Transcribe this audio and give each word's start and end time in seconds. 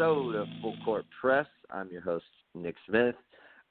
episode 0.00 0.34
of 0.34 0.48
Full 0.62 0.76
Court 0.82 1.04
Press. 1.20 1.46
I'm 1.70 1.90
your 1.90 2.00
host, 2.00 2.24
Nick 2.54 2.74
Smith, 2.88 3.16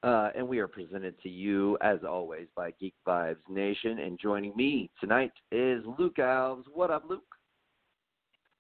uh, 0.04 0.30
and 0.38 0.48
we 0.48 0.60
are 0.60 0.68
presented 0.68 1.20
to 1.24 1.30
you, 1.30 1.76
as 1.82 2.04
always, 2.08 2.46
by 2.56 2.70
Geek 2.80 2.94
Vibes 3.08 3.38
Nation. 3.50 3.98
And 3.98 4.20
joining 4.22 4.56
me 4.56 4.92
tonight 5.02 5.32
is 5.52 5.84
Luke 5.98 6.18
Alves. 6.18 6.66
What 6.72 6.92
up, 6.92 7.06
Luke? 7.10 7.24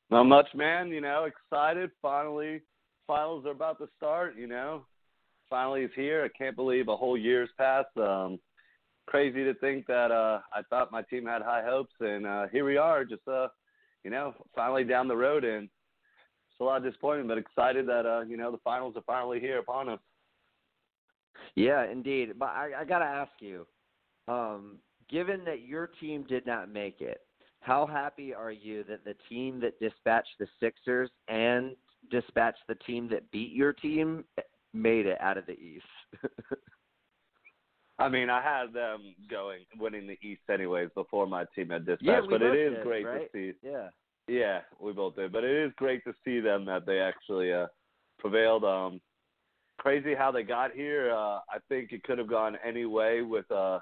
Not 0.10 0.24
much, 0.24 0.48
man. 0.56 0.88
You 0.88 1.02
know, 1.02 1.26
excited. 1.26 1.92
Finally, 2.02 2.62
finals 3.06 3.46
are 3.46 3.52
about 3.52 3.78
to 3.78 3.88
start. 3.96 4.36
You 4.36 4.48
know, 4.48 4.86
finally 5.48 5.84
it's 5.84 5.94
here. 5.94 6.24
I 6.26 6.36
can't 6.36 6.56
believe 6.56 6.88
a 6.88 6.98
whole 6.98 7.18
year's 7.18 7.50
passed. 7.56 7.96
Um, 7.98 8.40
crazy 9.06 9.44
to 9.44 9.54
think 9.54 9.86
that 9.86 10.10
uh, 10.10 10.40
I 10.52 10.64
thought 10.72 10.92
my 10.92 11.04
team 11.04 11.28
had 11.28 11.44
high 11.44 11.64
hopes, 11.64 11.94
and 12.00 12.26
uh, 12.26 12.48
here 12.52 12.66
we 12.66 12.78
are. 12.78 13.06
Just 13.06 13.28
uh, 13.28 13.50
you 14.04 14.10
know, 14.10 14.34
finally 14.56 14.86
down 14.86 15.08
the 15.08 15.16
road, 15.16 15.44
and 15.44 15.70
a 16.60 16.64
lot 16.64 16.78
of 16.78 16.84
disappointment, 16.84 17.30
but 17.30 17.38
excited 17.38 17.88
that 17.88 18.06
uh, 18.06 18.22
you 18.22 18.38
know 18.38 18.52
the 18.52 18.60
finals 18.64 18.96
are 18.96 19.04
finally 19.06 19.40
here 19.40 19.60
upon 19.60 19.90
us. 19.90 20.00
Yeah, 21.56 21.90
indeed. 21.90 22.34
But 22.38 22.50
I, 22.50 22.82
I 22.82 22.86
got 22.86 23.00
to 23.00 23.06
ask 23.06 23.32
you, 23.40 23.66
um, 24.28 24.78
given 25.10 25.44
that 25.46 25.62
your 25.62 25.88
team 25.88 26.26
did 26.28 26.46
not 26.46 26.72
make 26.72 27.02
it, 27.02 27.22
how 27.62 27.86
happy 27.86 28.34
are 28.34 28.52
you 28.52 28.84
that 28.86 29.04
the 29.04 29.16
team 29.28 29.60
that 29.62 29.80
dispatched 29.80 30.38
the 30.40 30.48
Sixers 30.60 31.10
and 31.28 31.76
dispatched 32.12 32.64
the 32.68 32.76
team 32.76 33.10
that 33.10 33.30
beat 33.32 33.52
your 33.52 33.74
team 33.74 34.24
made 34.74 35.06
it 35.06 35.18
out 35.20 35.38
of 35.38 35.46
the 35.46 35.60
East? 35.60 35.86
I 38.00 38.08
mean, 38.08 38.30
I 38.30 38.42
had 38.42 38.72
them 38.74 39.14
going 39.30 39.66
winning 39.78 40.08
the 40.08 40.18
East 40.26 40.42
anyways 40.50 40.90
before 40.96 41.28
my 41.28 41.44
team 41.54 41.70
had 41.70 41.86
dispatched, 41.86 42.02
yeah, 42.06 42.22
but 42.30 42.42
it 42.42 42.56
is 42.56 42.76
did, 42.76 42.84
great 42.84 43.06
right? 43.06 43.30
to 43.32 43.52
see. 43.52 43.58
Yeah. 43.62 43.90
Yeah, 44.30 44.60
we 44.80 44.94
both 44.94 45.16
did, 45.16 45.32
but 45.32 45.44
it 45.44 45.66
is 45.66 45.72
great 45.76 46.04
to 46.04 46.14
see 46.24 46.40
them 46.40 46.66
that 46.66 46.86
they 46.86 47.00
actually 47.00 47.52
uh, 47.52 47.68
prevailed. 48.20 48.64
Um, 48.64 49.02
crazy 49.80 50.14
how 50.14 50.32
they 50.32 50.44
got 50.44 50.72
here. 50.72 51.12
Uh, 51.12 51.40
I 51.50 51.58
think 51.68 51.92
it 51.92 52.04
could 52.04 52.20
have 52.20 52.30
gone 52.30 52.58
any 52.64 52.86
way 52.86 53.22
with 53.22 53.50
uh, 53.52 53.80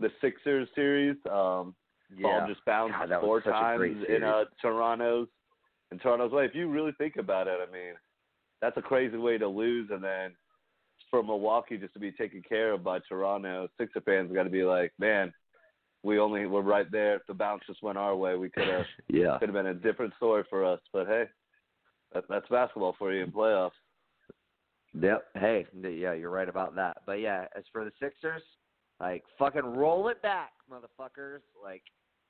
the 0.00 0.10
Sixers 0.20 0.68
series. 0.74 1.16
Um, 1.30 1.74
Ball 2.20 2.46
just 2.46 2.64
bounced 2.64 2.94
God, 3.08 3.20
four 3.20 3.40
times 3.40 4.04
in 4.08 4.22
uh, 4.22 4.44
Toronto's 4.60 5.28
in 5.90 5.98
Toronto's 5.98 6.32
way. 6.32 6.44
If 6.44 6.54
you 6.54 6.68
really 6.68 6.92
think 6.98 7.16
about 7.16 7.46
it, 7.46 7.58
I 7.66 7.70
mean, 7.72 7.94
that's 8.60 8.76
a 8.76 8.82
crazy 8.82 9.16
way 9.16 9.38
to 9.38 9.48
lose, 9.48 9.88
and 9.90 10.02
then 10.02 10.32
for 11.10 11.22
Milwaukee 11.22 11.78
just 11.78 11.94
to 11.94 12.00
be 12.00 12.12
taken 12.12 12.42
care 12.46 12.72
of 12.72 12.84
by 12.84 12.98
Toronto, 13.08 13.68
Sixer 13.78 14.00
fans 14.02 14.32
got 14.32 14.44
to 14.44 14.50
be 14.50 14.64
like, 14.64 14.92
man, 14.98 15.32
we 16.02 16.18
only 16.18 16.46
were 16.46 16.62
right 16.62 16.90
there. 16.90 17.16
If 17.16 17.22
the 17.26 17.34
bounce 17.34 17.62
just 17.66 17.82
went 17.82 17.98
our 17.98 18.16
way, 18.16 18.36
we 18.36 18.50
could 18.50 18.68
have 18.68 18.84
Yeah. 19.08 19.38
could 19.38 19.48
have 19.48 19.54
been 19.54 19.66
a 19.66 19.74
different 19.74 20.14
story 20.16 20.44
for 20.50 20.64
us. 20.64 20.80
But 20.92 21.06
hey, 21.06 21.24
that, 22.12 22.24
that's 22.28 22.48
basketball 22.48 22.94
for 22.98 23.12
you 23.12 23.22
in 23.22 23.30
playoffs. 23.32 23.70
Yep. 25.00 25.24
Hey, 25.34 25.66
yeah, 25.82 26.12
you're 26.12 26.30
right 26.30 26.48
about 26.48 26.74
that. 26.76 26.98
But 27.06 27.20
yeah, 27.20 27.46
as 27.56 27.64
for 27.72 27.84
the 27.84 27.92
Sixers, 27.98 28.42
like 29.00 29.24
fucking 29.38 29.64
roll 29.64 30.08
it 30.08 30.20
back, 30.20 30.52
motherfuckers. 30.70 31.40
Like 31.62 31.82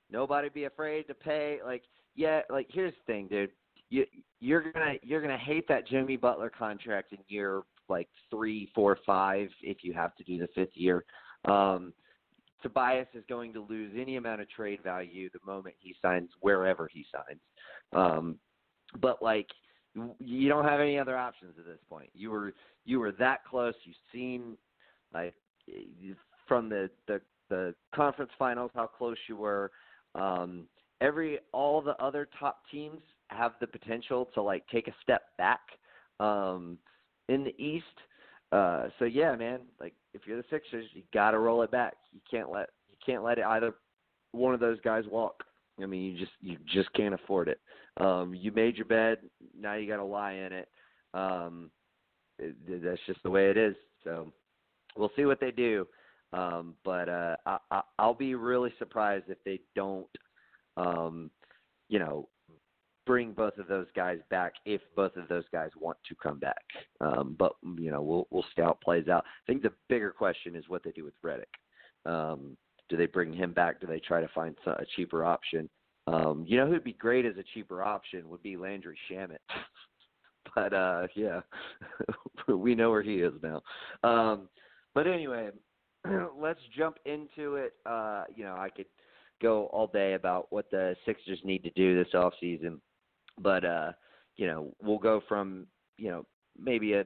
nobody 0.09 0.49
be 0.49 0.63
afraid 0.65 1.07
to 1.07 1.13
pay. 1.13 1.59
Like 1.63 1.83
yeah, 2.15 2.41
like 2.49 2.67
here's 2.71 2.93
the 2.93 3.13
thing, 3.13 3.27
dude. 3.27 3.49
You 3.89 4.05
you're 4.39 4.71
gonna 4.71 4.93
you're 5.01 5.21
gonna 5.21 5.37
hate 5.37 5.67
that 5.67 5.87
Jimmy 5.87 6.15
Butler 6.15 6.49
contract 6.49 7.11
in 7.11 7.19
year 7.27 7.63
like 7.89 8.07
three, 8.29 8.69
four, 8.73 8.97
five 9.05 9.49
if 9.61 9.77
you 9.83 9.91
have 9.93 10.15
to 10.15 10.23
do 10.23 10.37
the 10.39 10.47
fifth 10.55 10.75
year. 10.75 11.03
Um, 11.45 11.91
Tobias 12.63 13.07
is 13.13 13.23
going 13.29 13.53
to 13.53 13.65
lose 13.69 13.91
any 13.95 14.15
amount 14.15 14.41
of 14.41 14.49
trade 14.49 14.79
value 14.83 15.29
the 15.31 15.39
moment 15.45 15.75
he 15.79 15.95
signs 16.01 16.29
wherever 16.39 16.89
he 16.91 17.05
signs. 17.11 17.39
Um, 17.91 18.37
but 18.99 19.21
like 19.21 19.47
you 20.19 20.49
don't 20.49 20.65
have 20.65 20.79
any 20.79 20.97
other 20.97 21.17
options 21.17 21.53
at 21.59 21.65
this 21.65 21.79
point. 21.89 22.09
You 22.13 22.31
were 22.31 22.53
you 22.85 22.99
were 22.99 23.11
that 23.13 23.45
close. 23.45 23.75
You've 23.83 23.95
seen 24.11 24.57
like 25.13 25.35
from 26.47 26.69
the 26.69 26.89
the 27.07 27.21
the 27.49 27.75
conference 27.93 28.31
finals 28.39 28.71
how 28.73 28.87
close 28.87 29.17
you 29.27 29.35
were. 29.35 29.71
Um, 30.15 30.67
every 31.01 31.39
all 31.51 31.81
the 31.81 31.95
other 32.03 32.27
top 32.39 32.61
teams 32.71 33.01
have 33.27 33.53
the 33.59 33.67
potential 33.67 34.29
to 34.33 34.41
like 34.41 34.65
take 34.71 34.87
a 34.87 34.95
step 35.01 35.23
back 35.37 35.61
um, 36.19 36.77
in 37.29 37.43
the 37.43 37.55
East. 37.61 37.85
Uh, 38.53 38.89
so 38.99 39.05
yeah, 39.05 39.35
man, 39.35 39.61
like 39.79 39.95
if 40.13 40.21
you're 40.27 40.37
the 40.37 40.43
Sixers, 40.51 40.85
you 40.93 41.01
got 41.11 41.31
to 41.31 41.39
roll 41.39 41.63
it 41.63 41.71
back. 41.71 41.95
You 42.11 42.21
can't 42.29 42.51
let 42.51 42.69
you 42.87 42.95
can't 43.03 43.23
let 43.23 43.39
it 43.39 43.45
either 43.45 43.73
one 44.31 44.53
of 44.53 44.59
those 44.59 44.79
guys 44.81 45.05
walk. 45.09 45.43
I 45.81 45.87
mean, 45.87 46.03
you 46.03 46.19
just 46.19 46.33
you 46.39 46.57
just 46.71 46.93
can't 46.93 47.15
afford 47.15 47.47
it. 47.47 47.59
Um, 47.97 48.35
you 48.35 48.51
made 48.51 48.75
your 48.75 48.85
bed, 48.85 49.17
now 49.59 49.73
you 49.73 49.87
got 49.87 49.97
to 49.97 50.03
lie 50.03 50.33
in 50.33 50.53
it. 50.53 50.69
Um, 51.15 51.71
it. 52.37 52.55
That's 52.83 52.99
just 53.07 53.23
the 53.23 53.29
way 53.31 53.49
it 53.49 53.57
is. 53.57 53.75
So 54.03 54.31
we'll 54.95 55.11
see 55.15 55.25
what 55.25 55.39
they 55.39 55.51
do. 55.51 55.87
Um, 56.31 56.75
but 56.85 57.09
uh, 57.09 57.37
I, 57.47 57.57
I, 57.71 57.81
I'll 57.97 58.13
be 58.13 58.35
really 58.35 58.73
surprised 58.77 59.25
if 59.29 59.37
they 59.45 59.61
don't, 59.75 60.07
um, 60.77 61.31
you 61.89 61.97
know, 61.97 62.27
bring 63.05 63.33
both 63.33 63.57
of 63.57 63.67
those 63.67 63.87
guys 63.95 64.19
back 64.29 64.53
if 64.65 64.81
both 64.95 65.15
of 65.17 65.27
those 65.27 65.45
guys 65.51 65.69
want 65.79 65.97
to 66.07 66.15
come 66.15 66.39
back. 66.39 66.63
Um, 67.01 67.35
but 67.37 67.53
you 67.77 67.91
know, 67.91 68.01
we'll 68.01 68.27
we'll 68.31 68.45
see 68.55 68.61
how 68.61 68.71
it 68.71 68.81
plays 68.81 69.07
out. 69.07 69.25
I 69.25 69.51
think 69.51 69.61
the 69.61 69.73
bigger 69.89 70.11
question 70.11 70.55
is 70.55 70.65
what 70.67 70.83
they 70.83 70.91
do 70.91 71.03
with 71.03 71.13
Redick. 71.23 71.43
Um, 72.05 72.57
do 72.89 72.97
they 72.97 73.05
bring 73.05 73.33
him 73.33 73.53
back? 73.53 73.79
Do 73.79 73.87
they 73.87 73.99
try 73.99 74.21
to 74.21 74.27
find 74.29 74.55
a 74.65 74.85
cheaper 74.95 75.25
option? 75.25 75.69
Um, 76.07 76.43
you 76.47 76.57
know 76.57 76.67
who'd 76.67 76.83
be 76.83 76.93
great 76.93 77.25
as 77.25 77.37
a 77.37 77.43
cheaper 77.53 77.81
option 77.81 78.29
would 78.29 78.43
be 78.43 78.57
Landry 78.57 78.97
Shamet. 79.09 79.37
but 80.55 80.73
uh 80.73 81.07
yeah, 81.15 81.41
we 82.47 82.75
know 82.75 82.91
where 82.91 83.01
he 83.01 83.15
is 83.15 83.33
now. 83.41 83.61
Um, 84.03 84.49
but 84.93 85.07
anyway, 85.07 85.49
let's 86.37 86.59
jump 86.75 86.97
into 87.05 87.55
it. 87.55 87.73
Uh, 87.85 88.25
you 88.35 88.43
know, 88.43 88.55
I 88.55 88.69
could 88.69 88.85
go 89.41 89.65
all 89.67 89.87
day 89.87 90.13
about 90.13 90.47
what 90.51 90.69
the 90.71 90.95
Sixers 91.05 91.39
need 91.43 91.63
to 91.63 91.69
do 91.71 91.95
this 92.01 92.13
off 92.13 92.33
season, 92.39 92.81
but 93.39 93.65
uh, 93.65 93.91
you 94.35 94.47
know, 94.47 94.73
we'll 94.81 94.99
go 94.99 95.21
from 95.27 95.67
you 95.97 96.09
know 96.09 96.25
maybe 96.59 96.93
a 96.93 97.05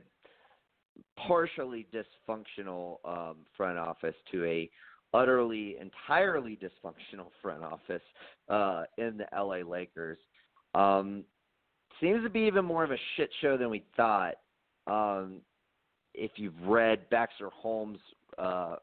partially 1.17 1.88
dysfunctional 1.93 2.97
um, 3.05 3.38
front 3.55 3.77
office 3.77 4.15
to 4.31 4.45
a 4.45 4.69
utterly 5.13 5.77
entirely 5.79 6.57
dysfunctional 6.61 7.29
front 7.41 7.63
office 7.63 8.01
uh, 8.49 8.83
in 8.97 9.17
the 9.17 9.25
LA 9.35 9.57
Lakers. 9.67 10.17
Um, 10.75 11.23
seems 12.01 12.23
to 12.23 12.29
be 12.29 12.41
even 12.41 12.65
more 12.65 12.83
of 12.83 12.91
a 12.91 12.97
shit 13.15 13.29
show 13.41 13.57
than 13.57 13.69
we 13.69 13.83
thought. 13.95 14.35
Um, 14.85 15.41
if 16.13 16.31
you've 16.35 16.59
read 16.63 17.09
Baxter 17.09 17.49
Holmes' 17.53 17.99
uh, 18.38 18.75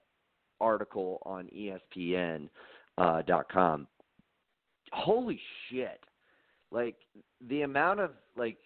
article 0.60 1.20
on 1.26 1.48
E 1.52 1.72
ESPN 1.96 2.48
uh, 2.98 3.22
dot 3.22 3.50
com, 3.50 3.86
holy 4.92 5.40
shit! 5.68 6.00
Like 6.70 6.96
the 7.48 7.62
amount 7.62 8.00
of 8.00 8.12
like 8.36 8.58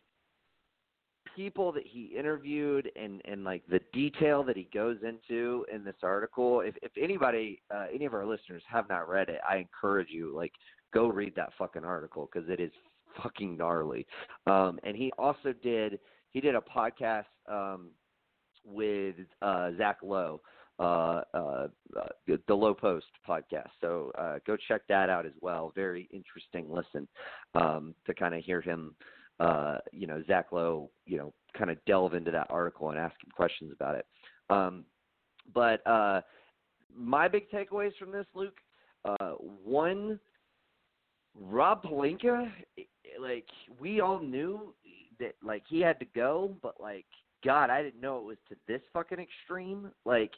people 1.36 1.70
that 1.72 1.86
he 1.86 2.14
interviewed 2.18 2.90
and 2.96 3.22
and 3.24 3.44
like 3.44 3.62
the 3.68 3.80
detail 3.92 4.42
that 4.42 4.56
he 4.56 4.68
goes 4.74 4.96
into 5.02 5.64
in 5.72 5.84
this 5.84 5.96
article. 6.02 6.60
If 6.60 6.74
if 6.82 6.92
anybody, 7.00 7.62
uh, 7.74 7.86
any 7.94 8.06
of 8.06 8.14
our 8.14 8.26
listeners 8.26 8.62
have 8.68 8.88
not 8.88 9.08
read 9.08 9.28
it, 9.28 9.40
I 9.48 9.56
encourage 9.56 10.08
you 10.10 10.34
like 10.34 10.52
go 10.92 11.08
read 11.08 11.34
that 11.36 11.52
fucking 11.58 11.84
article 11.84 12.28
because 12.32 12.48
it 12.48 12.60
is 12.60 12.72
fucking 13.22 13.56
gnarly. 13.56 14.06
Um, 14.46 14.78
and 14.82 14.96
he 14.96 15.12
also 15.18 15.52
did 15.62 15.98
he 16.30 16.40
did 16.40 16.54
a 16.54 16.60
podcast 16.60 17.24
um, 17.48 17.90
with 18.64 19.16
uh, 19.42 19.70
Zach 19.78 19.98
Lowe, 20.02 20.40
uh, 20.78 21.22
uh, 21.34 21.69
uh, 21.96 22.08
the 22.46 22.54
Lowe 22.54 22.75
Post 22.75 23.06
podcast. 23.28 23.70
So 23.80 24.12
uh, 24.19 24.38
go 24.46 24.56
check 24.69 24.82
that 24.88 25.10
out 25.10 25.26
as 25.26 25.32
well. 25.40 25.72
Very 25.75 26.08
interesting 26.12 26.72
listen 26.72 27.08
um, 27.54 27.94
to 28.06 28.14
kind 28.14 28.34
of 28.34 28.44
hear 28.44 28.60
him. 28.60 28.94
Uh, 29.40 29.78
you 29.92 30.06
know, 30.06 30.22
Zach 30.26 30.46
Lowe, 30.50 30.90
you 31.06 31.16
know, 31.16 31.32
kind 31.56 31.70
of 31.70 31.78
delve 31.86 32.14
into 32.14 32.32
that 32.32 32.48
article 32.50 32.90
and 32.90 32.98
ask 32.98 33.14
him 33.22 33.30
questions 33.32 33.72
about 33.72 33.94
it. 33.94 34.06
Um, 34.50 34.84
but 35.54 35.86
uh, 35.86 36.22
my 36.94 37.28
big 37.28 37.50
takeaways 37.50 37.96
from 37.98 38.10
this, 38.10 38.26
Luke. 38.34 38.58
Uh, 39.04 39.34
one, 39.64 40.19
Rob 41.40 41.84
Pelinka, 41.84 42.50
like 43.20 43.46
we 43.81 44.00
all 44.00 44.19
knew 44.19 44.74
that 45.20 45.34
like 45.42 45.62
he 45.69 45.81
had 45.81 46.00
to 46.00 46.06
go, 46.14 46.56
but 46.60 46.81
like 46.81 47.06
God, 47.44 47.70
I 47.70 47.82
didn't 47.82 48.00
know 48.00 48.19
it 48.19 48.24
was 48.24 48.36
to 48.48 48.56
this 48.66 48.81
fucking 48.92 49.19
extreme. 49.19 49.90
Like, 50.04 50.32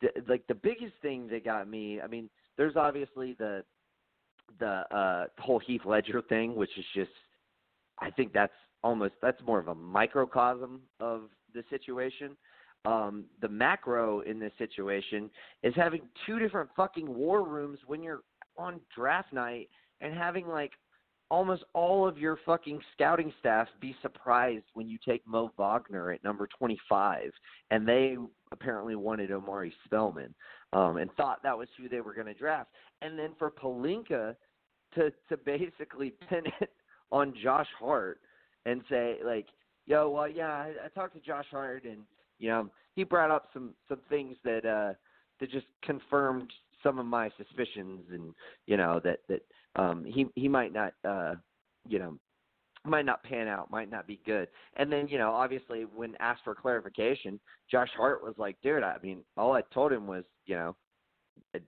the, 0.00 0.08
like 0.28 0.46
the 0.48 0.54
biggest 0.54 0.94
thing 1.02 1.28
that 1.28 1.44
got 1.44 1.68
me. 1.68 2.00
I 2.00 2.06
mean, 2.06 2.28
there's 2.56 2.76
obviously 2.76 3.34
the 3.38 3.64
the 4.58 4.84
uh 4.94 5.26
whole 5.38 5.58
Heath 5.58 5.82
Ledger 5.84 6.22
thing, 6.22 6.54
which 6.54 6.76
is 6.76 6.84
just, 6.94 7.10
I 7.98 8.10
think 8.10 8.32
that's 8.32 8.52
almost 8.82 9.14
that's 9.22 9.40
more 9.46 9.58
of 9.58 9.68
a 9.68 9.74
microcosm 9.74 10.82
of 11.00 11.22
the 11.54 11.64
situation. 11.70 12.36
Um, 12.84 13.24
the 13.40 13.48
macro 13.48 14.20
in 14.20 14.38
this 14.38 14.52
situation 14.58 15.30
is 15.62 15.72
having 15.74 16.02
two 16.26 16.38
different 16.38 16.68
fucking 16.76 17.12
war 17.12 17.42
rooms 17.42 17.78
when 17.86 18.02
you're 18.02 18.20
on 18.58 18.78
draft 18.94 19.32
night 19.32 19.70
and 20.02 20.12
having 20.12 20.46
like 20.46 20.72
almost 21.30 21.64
all 21.72 22.06
of 22.06 22.18
your 22.18 22.38
fucking 22.44 22.80
scouting 22.92 23.32
staff 23.40 23.68
be 23.80 23.96
surprised 24.02 24.66
when 24.74 24.88
you 24.88 24.98
take 25.06 25.26
Mo 25.26 25.50
Wagner 25.56 26.12
at 26.12 26.22
number 26.22 26.46
25, 26.58 27.30
and 27.70 27.88
they 27.88 28.16
apparently 28.54 28.94
wanted 28.94 29.32
Omari 29.32 29.74
Spellman 29.84 30.32
um, 30.72 30.96
and 30.96 31.12
thought 31.16 31.42
that 31.42 31.58
was 31.58 31.68
who 31.76 31.88
they 31.88 32.00
were 32.00 32.14
going 32.14 32.28
to 32.28 32.34
draft. 32.34 32.70
And 33.02 33.18
then 33.18 33.30
for 33.38 33.50
Pelinka 33.50 34.36
to 34.94 35.12
to 35.28 35.36
basically 35.44 36.14
pin 36.30 36.44
it 36.60 36.70
on 37.10 37.34
Josh 37.42 37.68
Hart 37.78 38.20
and 38.64 38.80
say 38.88 39.16
like, 39.24 39.46
"Yo, 39.86 40.08
well, 40.08 40.28
yeah, 40.28 40.50
I, 40.50 40.72
I 40.84 40.88
talked 40.94 41.14
to 41.14 41.20
Josh 41.20 41.46
Hart, 41.50 41.84
and 41.84 41.98
you 42.38 42.48
know, 42.48 42.70
he 42.94 43.04
brought 43.04 43.30
up 43.30 43.48
some 43.52 43.74
some 43.88 44.00
things 44.08 44.36
that 44.44 44.64
uh 44.64 44.94
that 45.40 45.50
just 45.50 45.66
confirmed 45.82 46.50
some 46.82 46.98
of 46.98 47.06
my 47.06 47.30
suspicions, 47.36 48.04
and 48.12 48.32
you 48.66 48.76
know 48.76 49.00
that 49.04 49.18
that 49.28 49.42
um 49.76 50.04
he 50.04 50.26
he 50.36 50.48
might 50.48 50.72
not 50.72 50.94
uh 51.04 51.34
you 51.88 51.98
know 51.98 52.16
might 52.84 53.06
not 53.06 53.22
pan 53.22 53.48
out, 53.48 53.70
might 53.70 53.90
not 53.90 54.06
be 54.06 54.20
good. 54.26 54.48
And 54.76 54.92
then, 54.92 55.08
you 55.08 55.18
know, 55.18 55.30
obviously 55.30 55.86
when 55.94 56.14
asked 56.20 56.42
for 56.44 56.54
clarification, 56.54 57.40
Josh 57.70 57.90
Hart 57.96 58.22
was 58.22 58.34
like, 58.36 58.56
dude, 58.62 58.82
I 58.82 58.96
mean, 59.02 59.20
all 59.36 59.52
I 59.52 59.62
told 59.72 59.92
him 59.92 60.06
was, 60.06 60.24
you 60.46 60.56
know, 60.56 60.76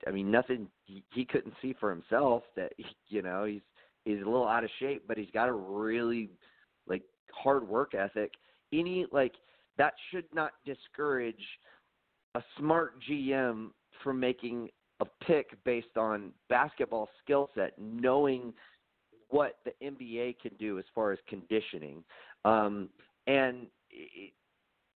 I 0.07 0.11
mean, 0.11 0.31
nothing 0.31 0.69
he, 0.85 1.03
he 1.13 1.25
couldn't 1.25 1.55
see 1.63 1.75
for 1.79 1.91
himself 1.91 2.43
that, 2.57 2.73
you 3.09 3.23
know, 3.23 3.45
he's, 3.45 3.63
he's 4.05 4.21
a 4.21 4.25
little 4.25 4.47
out 4.47 4.65
of 4.65 4.71
shape, 4.79 5.05
but 5.09 5.17
he's 5.17 5.31
got 5.33 5.49
a 5.49 5.53
really 5.53 6.31
like 6.87 7.03
hard 7.33 7.67
work 7.67 7.95
ethic. 7.95 8.33
Any, 8.73 9.07
like, 9.11 9.33
that 9.79 9.95
should 10.11 10.25
not 10.35 10.53
discourage 10.65 11.45
a 12.35 12.43
smart 12.59 12.95
GM 13.09 13.71
from 14.03 14.21
making 14.21 14.69
a 15.01 15.05
pick 15.25 15.63
based 15.65 15.97
on 15.97 16.33
basketball 16.49 17.09
skill 17.23 17.51
set, 17.55 17.73
knowing 17.79 18.53
what 19.29 19.59
the 19.65 19.73
NBA 19.85 20.37
can 20.41 20.53
do 20.59 20.79
as 20.79 20.85
far 20.95 21.13
as 21.13 21.19
conditioning. 21.29 22.05
Um, 22.45 22.89
and 23.27 23.67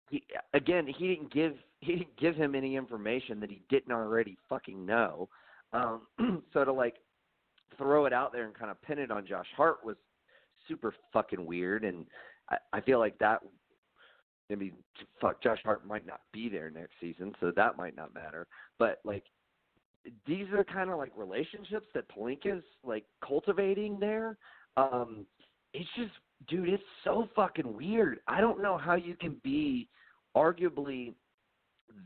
he, 0.09 0.25
again, 0.55 0.87
he 0.87 1.09
didn't 1.09 1.33
give 1.33 1.55
he 1.81 1.93
didn't 1.93 2.17
give 2.19 2.37
him 2.37 2.55
any 2.55 2.77
information 2.77 3.41
that 3.41 3.51
he 3.51 3.63
didn't 3.71 3.93
already 3.93 4.37
fucking 4.49 4.85
know. 4.85 5.29
Um, 5.73 6.03
so 6.53 6.65
to 6.65 6.73
like 6.73 6.97
throw 7.79 8.05
it 8.05 8.13
out 8.13 8.33
there 8.33 8.45
and 8.45 8.55
kind 8.55 8.71
of 8.71 8.81
pin 8.83 8.99
it 8.99 9.11
on 9.11 9.27
Josh 9.27 9.47
Hart 9.57 9.79
was 9.85 9.97
super 10.69 10.95
fucking 11.13 11.45
weird, 11.45 11.85
and 11.85 12.07
I, 12.51 12.57
I 12.75 12.81
feel 12.81 12.99
like 12.99 13.19
that. 13.19 13.41
I 14.51 14.57
mean, 14.57 14.73
fuck, 15.21 15.43
Josh 15.43 15.61
Hart 15.65 15.87
might 15.87 16.07
not 16.07 16.21
be 16.33 16.49
there 16.49 16.71
next 16.71 16.95
season, 17.01 17.33
so 17.41 17.53
that 17.55 17.77
might 17.77 17.97
not 17.97 18.13
matter. 18.13 18.47
But 18.79 18.99
like, 19.05 19.25
these 20.27 20.47
are 20.53 20.65
kind 20.65 20.91
of 20.91 20.99
like 20.99 21.13
relationships 21.17 21.87
that 21.95 22.05
Pelinka's 22.09 22.65
like 22.85 23.05
cultivating 23.27 23.99
there. 24.01 24.37
Um, 24.77 25.27
it's 25.75 25.89
just, 25.97 26.13
dude, 26.49 26.69
it's 26.69 26.83
so 27.05 27.29
fucking 27.37 27.77
weird. 27.77 28.21
I 28.27 28.41
don't 28.41 28.63
know 28.63 28.79
how 28.79 28.95
you 28.95 29.15
can 29.15 29.41
be 29.43 29.89
arguably 30.37 31.15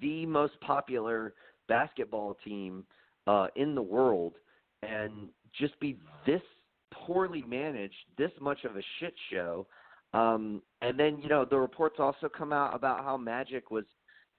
the 0.01 0.27
most 0.27 0.59
popular 0.61 1.35
basketball 1.69 2.37
team 2.45 2.85
uh, 3.27 3.47
in 3.57 3.75
the 3.75 3.83
world 3.83 4.35
and 4.83 5.29
just 5.59 5.79
be 5.81 5.99
this 6.27 6.43
poorly 6.93 7.45
managed, 7.47 7.95
this 8.19 8.31
much 8.41 8.65
of 8.65 8.77
a 8.77 8.83
shit 8.99 9.15
show. 9.31 9.67
Um, 10.13 10.63
and 10.83 10.99
then, 10.99 11.19
you 11.21 11.29
know, 11.29 11.45
the 11.45 11.59
reports 11.59 11.97
also 11.99 12.29
come 12.29 12.53
out 12.53 12.75
about 12.75 13.05
how 13.05 13.17
Magic 13.17 13.71
was, 13.71 13.85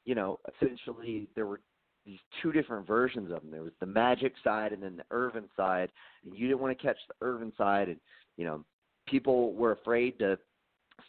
you 0.05 0.15
know, 0.15 0.39
essentially 0.61 1.27
there 1.35 1.45
were 1.45 1.61
these 2.05 2.19
two 2.41 2.51
different 2.51 2.87
versions 2.87 3.31
of 3.31 3.41
them. 3.41 3.51
There 3.51 3.63
was 3.63 3.73
the 3.79 3.85
Magic 3.85 4.33
side 4.43 4.73
and 4.73 4.81
then 4.81 4.97
the 4.97 5.05
Earvin 5.11 5.45
side, 5.55 5.89
and 6.23 6.37
you 6.37 6.47
didn't 6.47 6.61
want 6.61 6.77
to 6.77 6.85
catch 6.85 6.97
the 7.07 7.25
Earvin 7.25 7.51
side, 7.57 7.89
and 7.89 7.99
you 8.37 8.45
know 8.45 8.63
people 9.07 9.53
were 9.53 9.71
afraid 9.71 10.19
to 10.19 10.37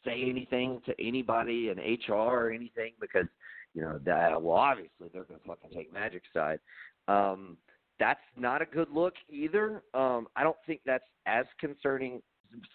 say 0.04 0.22
anything 0.28 0.80
to 0.86 0.94
anybody 1.00 1.68
in 1.70 1.78
HR 1.78 2.14
or 2.14 2.50
anything 2.50 2.92
because 3.00 3.26
you 3.74 3.82
know 3.82 4.00
that 4.04 4.40
well 4.40 4.56
obviously 4.56 5.08
they're 5.12 5.24
going 5.24 5.40
to 5.40 5.46
fucking 5.46 5.70
take 5.74 5.92
Magic 5.92 6.22
side. 6.32 6.58
Um, 7.08 7.56
that's 7.98 8.20
not 8.36 8.62
a 8.62 8.66
good 8.66 8.88
look 8.92 9.14
either. 9.28 9.82
Um, 9.94 10.26
I 10.36 10.42
don't 10.42 10.56
think 10.66 10.80
that's 10.84 11.04
as 11.26 11.46
concerning, 11.58 12.20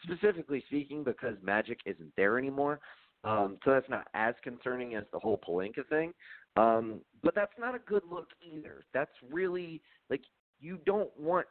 specifically 0.03 0.63
speaking, 0.67 1.03
because 1.03 1.35
Magic 1.43 1.79
isn't 1.85 2.11
there 2.17 2.37
anymore. 2.37 2.79
Um, 3.23 3.57
so 3.63 3.71
that's 3.71 3.89
not 3.89 4.07
as 4.13 4.33
concerning 4.43 4.95
as 4.95 5.03
the 5.13 5.19
whole 5.19 5.39
Pelinka 5.47 5.87
thing. 5.89 6.13
Um, 6.57 7.01
but 7.23 7.35
that's 7.35 7.53
not 7.59 7.75
a 7.75 7.79
good 7.79 8.03
look 8.09 8.29
either. 8.41 8.83
That's 8.93 9.11
really 9.31 9.81
like 10.09 10.21
you 10.59 10.79
don't 10.85 11.11
want 11.19 11.47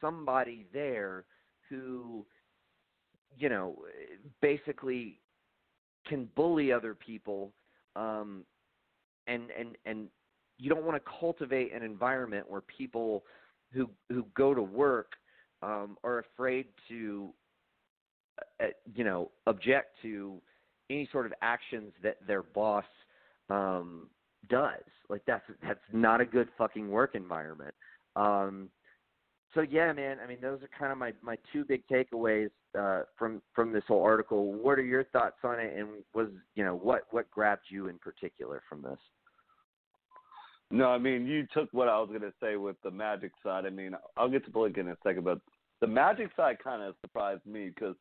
somebody 0.00 0.66
there 0.72 1.24
who, 1.68 2.26
you 3.38 3.48
know, 3.48 3.76
basically 4.42 5.20
can 6.06 6.28
bully 6.36 6.72
other 6.72 6.94
people, 6.94 7.52
um, 7.96 8.44
and 9.26 9.44
and 9.58 9.76
and 9.86 10.08
you 10.58 10.68
don't 10.68 10.84
want 10.84 11.02
to 11.02 11.10
cultivate 11.18 11.72
an 11.72 11.82
environment 11.82 12.44
where 12.48 12.60
people 12.60 13.24
who 13.72 13.88
who 14.10 14.26
go 14.36 14.52
to 14.52 14.62
work 14.62 15.12
um, 15.62 15.96
are 16.04 16.18
afraid 16.18 16.66
to, 16.88 17.30
uh, 18.62 18.66
you 18.94 19.04
know, 19.04 19.30
object 19.46 19.96
to 20.02 20.40
any 20.90 21.08
sort 21.12 21.26
of 21.26 21.32
actions 21.42 21.92
that 22.02 22.16
their 22.26 22.42
boss 22.42 22.84
um, 23.50 24.08
does. 24.48 24.82
Like 25.08 25.22
that's 25.26 25.44
that's 25.62 25.80
not 25.92 26.20
a 26.20 26.24
good 26.24 26.48
fucking 26.56 26.88
work 26.88 27.14
environment. 27.14 27.74
Um, 28.16 28.70
so 29.54 29.60
yeah, 29.60 29.92
man. 29.92 30.18
I 30.22 30.26
mean, 30.26 30.38
those 30.40 30.62
are 30.62 30.70
kind 30.78 30.92
of 30.92 30.98
my 30.98 31.12
my 31.22 31.36
two 31.52 31.64
big 31.64 31.82
takeaways 31.88 32.50
uh, 32.78 33.02
from 33.16 33.40
from 33.54 33.72
this 33.72 33.84
whole 33.86 34.02
article. 34.02 34.52
What 34.52 34.78
are 34.78 34.84
your 34.84 35.04
thoughts 35.04 35.36
on 35.44 35.60
it? 35.60 35.76
And 35.76 35.88
was 36.14 36.28
you 36.54 36.64
know 36.64 36.74
what 36.74 37.02
what 37.10 37.30
grabbed 37.30 37.64
you 37.68 37.88
in 37.88 37.98
particular 37.98 38.62
from 38.68 38.82
this? 38.82 38.98
No, 40.70 40.88
I 40.88 40.98
mean 40.98 41.26
you 41.26 41.46
took 41.52 41.68
what 41.72 41.88
I 41.88 41.98
was 42.00 42.08
gonna 42.12 42.32
say 42.42 42.56
with 42.56 42.76
the 42.82 42.90
Magic 42.90 43.32
side. 43.42 43.66
I 43.66 43.70
mean, 43.70 43.92
I'll 44.16 44.28
get 44.28 44.44
to 44.46 44.50
Blake 44.50 44.78
in 44.78 44.88
a 44.88 44.96
second, 45.04 45.24
but 45.24 45.40
the 45.80 45.86
Magic 45.86 46.30
side 46.36 46.56
kind 46.62 46.82
of 46.82 46.94
surprised 47.02 47.44
me 47.46 47.68
because 47.68 47.94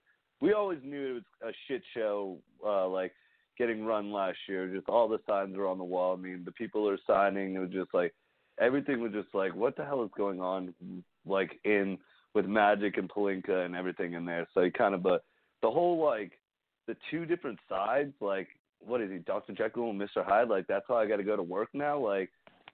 we 0.43 0.51
always 0.51 0.79
knew 0.83 1.11
it 1.11 1.13
was 1.13 1.23
a 1.41 1.53
shit 1.67 1.81
show. 1.95 2.37
Uh, 2.65 2.87
like 2.89 3.13
getting 3.57 3.85
run 3.85 4.11
last 4.11 4.37
year. 4.49 4.67
Just 4.67 4.89
all 4.89 5.07
the 5.07 5.19
signs 5.27 5.55
were 5.55 5.67
on 5.67 5.77
the 5.77 5.83
wall. 5.85 6.13
I 6.13 6.21
mean, 6.21 6.43
the 6.43 6.51
people 6.51 6.87
are 6.89 6.97
signing. 7.07 7.55
It 7.55 7.59
was 7.59 7.69
just 7.69 7.93
like 7.93 8.13
everything 8.59 8.99
was 8.99 9.13
just 9.13 9.33
like, 9.33 9.55
what 9.55 9.77
the 9.77 9.85
hell 9.85 10.03
is 10.03 10.11
going 10.17 10.41
on? 10.41 10.73
Like 11.25 11.59
in 11.63 11.97
with 12.35 12.45
Magic 12.45 12.97
and 12.97 13.09
Pelinka 13.09 13.65
and 13.65 13.73
everything 13.73 14.13
in 14.13 14.25
there. 14.25 14.45
So 14.53 14.69
kind 14.77 14.93
of 14.93 15.05
a 15.05 15.21
the 15.61 15.71
whole 15.71 16.03
like 16.03 16.33
the 16.87 16.97
two 17.09 17.25
different 17.25 17.59
sides. 17.69 18.13
Like 18.19 18.49
what 18.85 18.99
is 18.99 19.09
he, 19.09 19.19
Doctor 19.19 19.53
Jekyll 19.53 19.91
and 19.91 19.97
Mister 19.97 20.23
Hyde? 20.23 20.49
Like 20.49 20.67
that's 20.67 20.85
how 20.89 20.95
I 20.95 21.07
got 21.07 21.17
to 21.17 21.23
go 21.23 21.37
to 21.37 21.43
work 21.43 21.69
now. 21.73 21.97
Like 21.97 22.29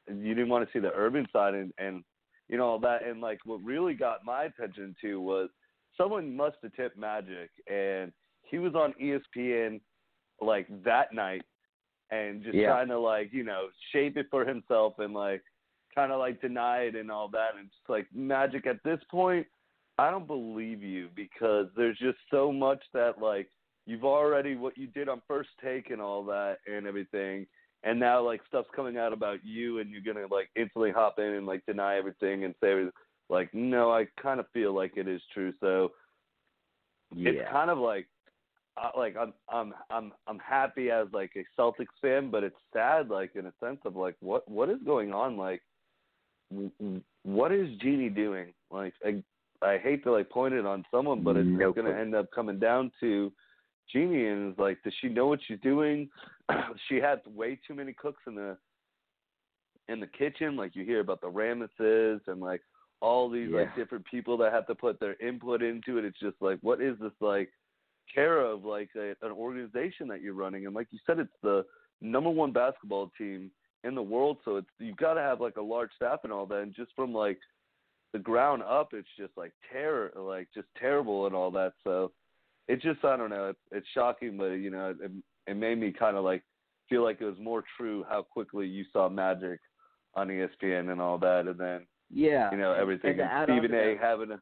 you 0.08 0.34
didn't 0.34 0.50
want 0.50 0.66
to 0.66 0.74
see 0.74 0.82
the 0.82 0.92
Earvin 0.92 1.28
side 1.32 1.54
and 1.54 1.72
and 1.78 2.04
you 2.48 2.58
know 2.58 2.66
all 2.66 2.80
that. 2.80 3.06
And 3.06 3.22
like 3.22 3.42
what 3.46 3.64
really 3.64 3.94
got 3.94 4.26
my 4.26 4.46
attention 4.46 4.96
too 5.00 5.22
was 5.22 5.50
someone 6.00 6.36
must 6.36 6.58
have 6.64 6.74
tipped 6.76 6.98
Magic 6.98 7.50
and 7.72 8.12
he 8.44 8.58
was 8.58 8.74
on 8.76 8.94
ESPN 9.02 9.80
like 10.42 10.68
that 10.84 11.14
night 11.14 11.44
and 12.12 12.44
just 12.44 12.56
yeah. 12.56 12.68
trying 12.68 12.88
to 12.88 13.00
like 13.00 13.30
you 13.32 13.44
know 13.44 13.68
shape 13.92 14.18
it 14.18 14.28
for 14.32 14.46
himself 14.46 14.94
and 15.00 15.14
like 15.14 15.42
kind 15.94 16.12
of 16.12 16.20
like 16.20 16.42
deny 16.42 16.80
it 16.80 16.96
and 16.96 17.12
all 17.12 17.28
that. 17.30 17.50
And 17.58 17.70
just 17.70 17.90
like 17.90 18.08
magic 18.14 18.66
at 18.68 18.78
this 18.84 19.00
point 19.12 19.46
i 19.98 20.10
don't 20.10 20.28
believe 20.28 20.82
you 20.82 21.10
because 21.14 21.68
there's 21.76 21.98
just 21.98 22.18
so 22.32 22.54
much 22.54 22.82
that 22.94 23.22
like 23.22 23.50
you've 23.90 24.06
already 24.06 24.56
what 24.56 24.78
you 24.78 24.88
did 24.88 25.10
on 25.10 25.22
first 25.28 25.50
take 25.64 25.90
and 25.90 26.00
all 26.00 26.24
that 26.24 26.58
and 26.68 26.86
everything. 26.86 27.48
And 27.84 28.00
now 28.00 28.22
like 28.22 28.42
stuff's 28.48 28.70
coming 28.76 28.98
out 28.98 29.14
about 29.14 29.40
you 29.44 29.80
and 29.80 29.90
you're 29.90 30.02
gonna 30.02 30.28
like 30.30 30.50
instantly 30.56 30.92
hop 30.92 31.18
in 31.18 31.26
and 31.26 31.46
like 31.46 31.66
deny 31.66 31.98
everything 31.98 32.44
and 32.44 32.54
say 32.62 32.86
like 33.30 33.54
no 33.54 33.92
i 33.92 34.06
kind 34.22 34.40
of 34.40 34.46
feel 34.54 34.74
like 34.74 34.94
it 34.96 35.08
is 35.08 35.22
true 35.34 35.54
so 35.60 35.92
yeah. 37.16 37.32
it's 37.32 37.52
kind 37.52 37.70
of 37.70 37.78
like 37.78 38.08
uh, 38.78 38.92
like 38.98 39.16
I'm 39.18 39.34
I'm 39.50 39.74
I'm 39.90 40.12
I'm 40.28 40.40
happy 40.40 40.90
as 40.90 41.08
like 41.12 41.32
a 41.36 41.44
Celtics 41.60 41.88
fan, 42.02 42.30
but 42.30 42.46
it's 42.46 42.56
sad 42.72 43.10
like 43.10 43.32
in 43.36 43.48
a 43.48 43.54
sense 43.60 43.80
of 43.84 43.98
like 43.98 44.16
what 44.22 44.50
what 44.50 44.70
is 44.70 44.78
going 44.86 45.12
on 45.12 45.36
like 45.36 45.62
what 47.24 47.52
is 47.52 47.70
Jeanie 47.82 48.10
doing? 48.10 48.54
Like, 48.72 48.94
I, 49.06 49.24
I 49.62 49.78
hate 49.78 50.04
to 50.04 50.12
like 50.12 50.30
point 50.30 50.54
it 50.54 50.66
on 50.66 50.86
someone, 50.92 51.24
but 51.24 51.38
it's 51.38 51.48
no 51.48 51.72
going 51.72 51.88
to 51.92 51.98
end 51.98 52.16
up 52.16 52.28
coming 52.34 52.60
down 52.60 52.92
to 53.02 53.32
Jeanie, 53.92 54.28
and 54.28 54.52
it's 54.52 54.60
like, 54.60 54.82
does 54.84 54.94
she 55.02 55.10
know 55.10 55.28
what 55.28 55.40
she's 55.48 55.60
doing? 55.62 56.10
she 56.88 56.96
had 56.96 57.22
way 57.28 57.60
too 57.68 57.76
many 57.76 57.94
cooks 57.94 58.22
in 58.28 58.36
the 58.36 58.58
in 59.88 60.00
the 60.00 60.08
kitchen. 60.08 60.56
Like 60.56 60.76
you 60.76 60.86
hear 60.86 61.02
about 61.02 61.22
the 61.22 61.28
Rambises 61.28 62.22
and 62.28 62.40
like 62.40 62.62
all 63.02 63.30
these 63.30 63.50
Yeah. 63.50 63.62
like 63.62 63.76
different 63.76 64.06
people 64.06 64.38
that 64.38 64.52
have 64.54 64.68
to 64.68 64.76
put 64.76 65.00
their 65.00 65.16
input 65.22 65.62
into 65.62 65.98
it. 65.98 66.06
It's 66.06 66.20
just 66.20 66.42
like, 66.42 66.60
what 66.62 66.82
is 66.82 66.98
this 67.00 67.14
like 67.22 67.52
care 68.14 68.40
of 68.40 68.66
like 68.66 68.90
a, 68.96 69.10
an 69.22 69.32
organization 69.32 70.08
that 70.10 70.22
you're 70.22 70.34
running? 70.34 70.66
And 70.66 70.76
like 70.76 70.88
you 70.92 71.00
said, 71.06 71.20
it's 71.20 71.32
the 71.42 71.66
number 72.02 72.30
one 72.30 72.52
basketball 72.52 73.12
team 73.18 73.52
in 73.84 73.96
the 73.96 74.02
world, 74.02 74.38
so 74.44 74.58
it's 74.58 74.68
you've 74.80 74.98
got 74.98 75.14
to 75.14 75.22
have 75.22 75.40
like 75.40 75.58
a 75.58 75.62
large 75.62 75.92
staff 75.96 76.20
and 76.24 76.34
all 76.34 76.46
that. 76.48 76.60
And 76.62 76.76
just 76.76 76.92
from 76.96 77.14
like 77.14 77.40
the 78.12 78.20
ground 78.20 78.64
up, 78.64 78.90
it's 78.94 79.08
just 79.18 79.32
like 79.38 79.54
terror, 79.72 80.12
like 80.16 80.48
just 80.54 80.68
terrible 80.78 81.26
and 81.28 81.36
all 81.36 81.52
that. 81.52 81.74
So 81.84 82.12
it 82.68 82.82
just 82.82 83.04
I 83.06 83.16
don't 83.16 83.30
know. 83.30 83.50
It's, 83.50 83.60
it's 83.72 83.88
shocking, 83.94 84.38
but 84.38 84.52
you 84.54 84.70
know, 84.70 84.96
it, 85.02 85.12
it 85.48 85.56
made 85.56 85.80
me 85.80 85.92
kind 85.92 86.18
of 86.18 86.24
like 86.26 86.44
feel 86.90 87.04
like 87.04 87.22
it 87.22 87.26
was 87.26 87.40
more 87.40 87.64
true 87.78 88.04
how 88.10 88.24
quickly 88.24 88.68
you 88.68 88.84
saw 88.92 89.08
Magic 89.08 89.60
on 90.16 90.28
ESPN 90.28 90.92
and 90.92 91.00
all 91.00 91.18
that, 91.20 91.48
and 91.48 91.58
then 91.60 91.86
Yeah. 92.12 92.52
you 92.52 92.58
know 92.58 92.74
everything. 92.74 93.12
And 93.20 93.22
And 93.22 93.50
Stephen 93.50 93.74
A. 93.74 93.94
that- 93.96 94.00
having 94.00 94.32
a. 94.32 94.42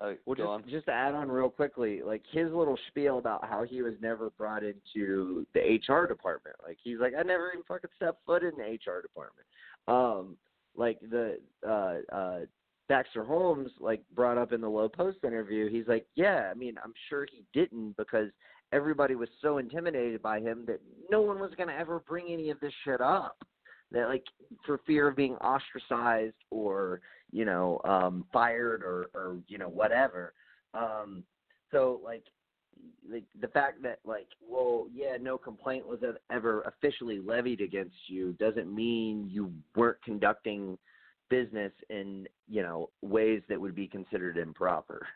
Uh, 0.00 0.14
Well, 0.26 0.48
on. 0.48 0.62
just 0.62 0.72
just 0.72 0.86
to 0.86 0.92
add 0.92 1.14
on 1.14 1.30
real 1.30 1.48
quickly, 1.48 2.02
like 2.02 2.22
his 2.32 2.50
little 2.52 2.76
spiel 2.88 3.18
about 3.18 3.44
how 3.48 3.62
he 3.62 3.82
was 3.82 3.94
never 4.00 4.30
brought 4.30 4.64
into 4.64 5.46
the 5.54 5.60
HR 5.60 6.06
department. 6.08 6.56
Like 6.66 6.78
he's 6.82 6.98
like, 6.98 7.12
I 7.16 7.22
never 7.22 7.52
even 7.52 7.62
fucking 7.68 7.90
stepped 7.96 8.24
foot 8.26 8.42
in 8.42 8.50
the 8.56 8.64
HR 8.64 9.00
department. 9.00 9.46
Um, 9.86 10.36
like 10.74 10.98
the 11.08 11.38
uh 11.66 11.98
uh 12.12 12.40
Baxter 12.88 13.22
Holmes 13.22 13.70
like 13.78 14.02
brought 14.12 14.38
up 14.38 14.52
in 14.52 14.60
the 14.60 14.68
Lowe 14.68 14.88
Post 14.88 15.18
interview, 15.22 15.70
he's 15.70 15.86
like, 15.86 16.06
Yeah, 16.16 16.48
I 16.50 16.54
mean, 16.54 16.74
I'm 16.82 16.94
sure 17.08 17.24
he 17.30 17.44
didn't 17.52 17.96
because 17.96 18.30
everybody 18.72 19.14
was 19.14 19.28
so 19.40 19.58
intimidated 19.58 20.20
by 20.20 20.40
him 20.40 20.64
that 20.66 20.80
no 21.10 21.20
one 21.20 21.38
was 21.38 21.52
gonna 21.56 21.74
ever 21.78 22.00
bring 22.00 22.26
any 22.28 22.50
of 22.50 22.58
this 22.58 22.72
shit 22.84 23.00
up. 23.00 23.36
That 23.92 24.08
like 24.08 24.24
for 24.66 24.80
fear 24.86 25.08
of 25.08 25.16
being 25.16 25.34
ostracized 25.36 26.34
or 26.50 27.00
you 27.32 27.46
know, 27.46 27.80
um, 27.84 28.24
fired 28.32 28.82
or, 28.82 29.10
or 29.14 29.38
you 29.48 29.58
know, 29.58 29.68
whatever. 29.68 30.34
Um, 30.74 31.24
so 31.72 32.00
like, 32.04 32.24
like 33.10 33.24
the 33.40 33.48
fact 33.48 33.82
that 33.82 33.98
like, 34.04 34.28
well, 34.46 34.86
yeah, 34.94 35.16
no 35.20 35.38
complaint 35.38 35.86
was 35.86 36.00
ever 36.30 36.62
officially 36.62 37.18
levied 37.18 37.60
against 37.60 37.96
you 38.06 38.32
doesn't 38.34 38.72
mean 38.72 39.28
you 39.30 39.52
weren't 39.74 40.02
conducting 40.04 40.78
business 41.30 41.72
in 41.88 42.26
you 42.48 42.62
know 42.62 42.90
ways 43.00 43.40
that 43.48 43.58
would 43.58 43.74
be 43.74 43.86
considered 43.86 44.36
improper. 44.36 45.06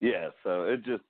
Yeah, 0.00 0.28
so 0.44 0.64
it 0.64 0.84
just 0.84 1.02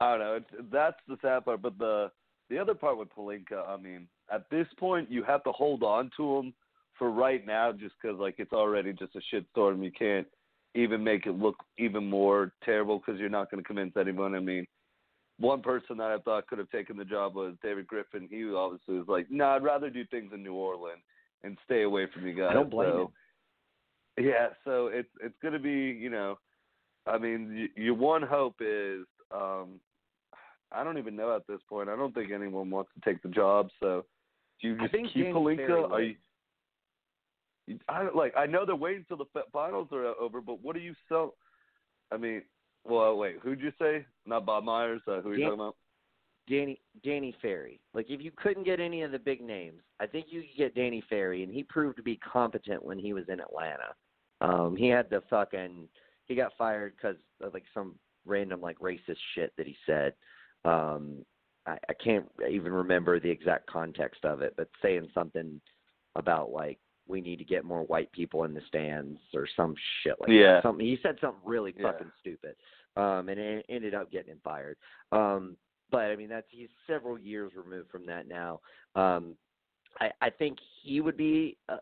I 0.00 0.10
don't 0.10 0.20
know. 0.20 0.34
It's, 0.34 0.70
that's 0.72 0.96
the 1.06 1.16
sad 1.22 1.44
part, 1.44 1.62
but 1.62 1.78
the 1.78 2.10
the 2.48 2.58
other 2.58 2.74
part 2.74 2.98
with 2.98 3.14
Pelinka, 3.14 3.68
I 3.68 3.76
mean, 3.76 4.08
at 4.32 4.48
this 4.50 4.66
point 4.78 5.10
you 5.10 5.22
have 5.24 5.42
to 5.44 5.52
hold 5.52 5.82
on 5.82 6.10
to 6.16 6.38
him 6.38 6.54
for 6.98 7.10
right 7.10 7.46
now, 7.46 7.72
just 7.72 7.94
because 8.00 8.18
like 8.18 8.36
it's 8.38 8.52
already 8.52 8.92
just 8.92 9.16
a 9.16 9.20
shitstorm. 9.34 9.84
You 9.84 9.92
can't 9.92 10.26
even 10.74 11.02
make 11.02 11.26
it 11.26 11.32
look 11.32 11.56
even 11.78 12.08
more 12.08 12.52
terrible 12.64 12.98
because 12.98 13.20
you're 13.20 13.28
not 13.28 13.50
going 13.50 13.62
to 13.62 13.66
convince 13.66 13.92
anyone. 13.96 14.34
I 14.34 14.40
mean, 14.40 14.66
one 15.38 15.62
person 15.62 15.96
that 15.98 16.10
I 16.10 16.18
thought 16.18 16.46
could 16.48 16.58
have 16.58 16.70
taken 16.70 16.96
the 16.96 17.04
job 17.04 17.34
was 17.34 17.54
David 17.62 17.86
Griffin. 17.86 18.28
He 18.30 18.44
obviously 18.52 18.98
was 18.98 19.08
like, 19.08 19.30
"No, 19.30 19.44
nah, 19.44 19.56
I'd 19.56 19.62
rather 19.62 19.90
do 19.90 20.04
things 20.06 20.32
in 20.34 20.42
New 20.42 20.54
Orleans 20.54 21.02
and 21.44 21.56
stay 21.64 21.82
away 21.82 22.06
from 22.12 22.26
you 22.26 22.34
guys." 22.34 22.50
I 22.50 22.54
don't 22.54 22.70
blame 22.70 22.90
so, 22.90 23.12
Yeah, 24.18 24.48
so 24.64 24.88
it's 24.88 25.08
it's 25.20 25.36
going 25.40 25.54
to 25.54 25.60
be, 25.60 25.70
you 25.70 26.10
know, 26.10 26.38
I 27.06 27.18
mean, 27.18 27.54
y- 27.54 27.82
your 27.82 27.94
one 27.94 28.22
hope 28.22 28.56
is, 28.60 29.06
um, 29.30 29.80
I 30.72 30.84
don't 30.84 30.98
even 30.98 31.16
know 31.16 31.34
at 31.34 31.46
this 31.46 31.60
point. 31.68 31.88
I 31.88 31.96
don't 31.96 32.14
think 32.14 32.30
anyone 32.32 32.70
wants 32.70 32.90
to 32.94 33.10
take 33.10 33.22
the 33.22 33.28
job. 33.28 33.68
So, 33.80 34.04
do 34.60 34.68
you 34.68 34.78
just 34.78 34.92
keep 35.12 35.26
Pelinka? 35.26 35.90
Are 35.90 36.02
you? 36.02 36.16
I 37.88 38.08
like. 38.14 38.32
I 38.36 38.46
know 38.46 38.64
they're 38.64 38.74
waiting 38.74 39.04
until 39.08 39.24
the 39.24 39.30
fi- 39.32 39.48
finals 39.52 39.88
are 39.92 40.06
over, 40.06 40.40
but 40.40 40.62
what 40.62 40.74
do 40.74 40.80
you 40.80 40.94
sell? 41.08 41.34
I 42.10 42.16
mean, 42.16 42.42
well, 42.84 43.16
wait. 43.16 43.36
Who'd 43.42 43.60
you 43.60 43.72
say? 43.78 44.06
Not 44.26 44.46
Bob 44.46 44.64
Myers. 44.64 45.02
Uh, 45.06 45.20
who 45.20 45.30
are 45.30 45.34
you 45.34 45.40
Dan- 45.40 45.50
talking 45.50 45.60
about? 45.60 45.76
Danny 46.48 46.80
Danny 47.04 47.34
Ferry. 47.42 47.80
Like 47.94 48.06
if 48.08 48.22
you 48.22 48.30
couldn't 48.36 48.64
get 48.64 48.80
any 48.80 49.02
of 49.02 49.12
the 49.12 49.18
big 49.18 49.42
names, 49.42 49.82
I 50.00 50.06
think 50.06 50.26
you 50.30 50.40
could 50.42 50.56
get 50.56 50.74
Danny 50.74 51.02
Ferry, 51.08 51.42
and 51.42 51.52
he 51.52 51.62
proved 51.62 51.96
to 51.98 52.02
be 52.02 52.16
competent 52.16 52.82
when 52.82 52.98
he 52.98 53.12
was 53.12 53.24
in 53.28 53.40
Atlanta. 53.40 53.94
Um, 54.40 54.74
he 54.76 54.88
had 54.88 55.10
the 55.10 55.22
fucking 55.28 55.88
he 56.26 56.34
got 56.34 56.52
fired 56.56 56.94
because 56.96 57.16
of 57.42 57.52
like 57.52 57.64
some 57.74 57.96
random 58.24 58.60
like 58.60 58.78
racist 58.78 59.18
shit 59.34 59.52
that 59.56 59.66
he 59.66 59.76
said. 59.86 60.14
Um, 60.64 61.24
I, 61.68 61.78
I 61.88 61.94
can't 62.02 62.26
even 62.50 62.72
remember 62.72 63.20
the 63.20 63.30
exact 63.30 63.66
context 63.66 64.24
of 64.24 64.42
it, 64.42 64.54
but 64.56 64.68
saying 64.82 65.08
something 65.14 65.60
about 66.16 66.50
like 66.50 66.78
we 67.06 67.20
need 67.20 67.36
to 67.36 67.44
get 67.44 67.64
more 67.64 67.82
white 67.84 68.10
people 68.12 68.44
in 68.44 68.54
the 68.54 68.60
stands 68.68 69.18
or 69.34 69.46
some 69.56 69.74
shit 70.02 70.14
like 70.20 70.30
Yeah. 70.30 70.54
that. 70.54 70.62
Something 70.62 70.86
he 70.86 70.98
said 71.02 71.18
something 71.20 71.40
really 71.44 71.74
Yeah. 71.76 71.92
fucking 71.92 72.12
stupid, 72.20 72.56
um, 72.96 73.28
and 73.28 73.38
it 73.38 73.66
ended 73.68 73.94
up 73.94 74.10
getting 74.10 74.32
him 74.32 74.40
fired. 74.44 74.76
Um, 75.12 75.56
but 75.90 76.10
I 76.10 76.16
mean 76.16 76.28
that's 76.28 76.46
he's 76.50 76.68
several 76.86 77.18
years 77.18 77.52
removed 77.54 77.90
from 77.90 78.06
that 78.06 78.28
now. 78.28 78.60
Um, 78.94 79.36
I, 80.00 80.10
I 80.20 80.30
think 80.30 80.58
he 80.82 81.00
would 81.00 81.16
be 81.16 81.56
a, 81.68 81.78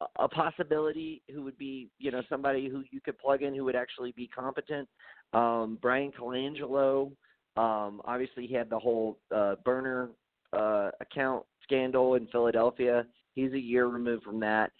a, 0.00 0.06
a 0.24 0.28
possibility 0.28 1.22
who 1.32 1.42
would 1.42 1.58
be 1.58 1.88
you 1.98 2.10
know 2.10 2.22
somebody 2.28 2.68
who 2.68 2.82
you 2.90 3.00
could 3.00 3.18
plug 3.18 3.42
in 3.42 3.54
who 3.54 3.64
would 3.64 3.76
actually 3.76 4.12
be 4.12 4.26
competent. 4.26 4.88
Um, 5.32 5.78
Bryan 5.80 6.10
Colangelo, 6.10 7.12
um, 7.56 8.00
obviously 8.04 8.46
he 8.46 8.54
had 8.54 8.70
the 8.70 8.78
whole 8.78 9.18
uh, 9.34 9.56
burner 9.64 10.10
uh, 10.52 10.90
account 11.00 11.44
scandal 11.62 12.14
in 12.14 12.26
Philadelphia. 12.28 13.06
He's 13.34 13.52
a 13.52 13.58
year 13.58 13.86
removed 13.86 14.24
from 14.24 14.40
that. 14.40 14.72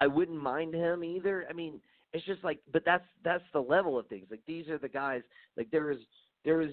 I 0.00 0.06
wouldn't 0.06 0.40
mind 0.40 0.74
him 0.74 1.04
either. 1.04 1.46
I 1.48 1.52
mean, 1.52 1.80
it's 2.12 2.24
just 2.24 2.42
like, 2.42 2.60
but 2.72 2.82
that's 2.84 3.04
that's 3.24 3.44
the 3.52 3.60
level 3.60 3.98
of 3.98 4.06
things. 4.08 4.26
Like 4.30 4.40
these 4.46 4.68
are 4.68 4.78
the 4.78 4.88
guys. 4.88 5.22
Like 5.56 5.70
there 5.70 5.90
is 5.90 5.98
there 6.44 6.60
is 6.62 6.72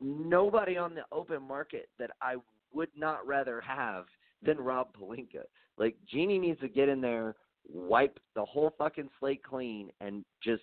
nobody 0.00 0.76
on 0.76 0.94
the 0.94 1.02
open 1.12 1.42
market 1.42 1.88
that 1.98 2.10
I 2.20 2.36
would 2.72 2.88
not 2.96 3.26
rather 3.26 3.60
have 3.60 4.06
than 4.42 4.58
Rob 4.58 4.88
Pelinka. 4.98 5.44
Like 5.78 5.96
Jeanie 6.10 6.38
needs 6.38 6.60
to 6.60 6.68
get 6.68 6.88
in 6.88 7.00
there, 7.00 7.36
wipe 7.72 8.18
the 8.34 8.44
whole 8.44 8.74
fucking 8.76 9.08
slate 9.20 9.42
clean, 9.42 9.90
and 10.00 10.24
just 10.42 10.62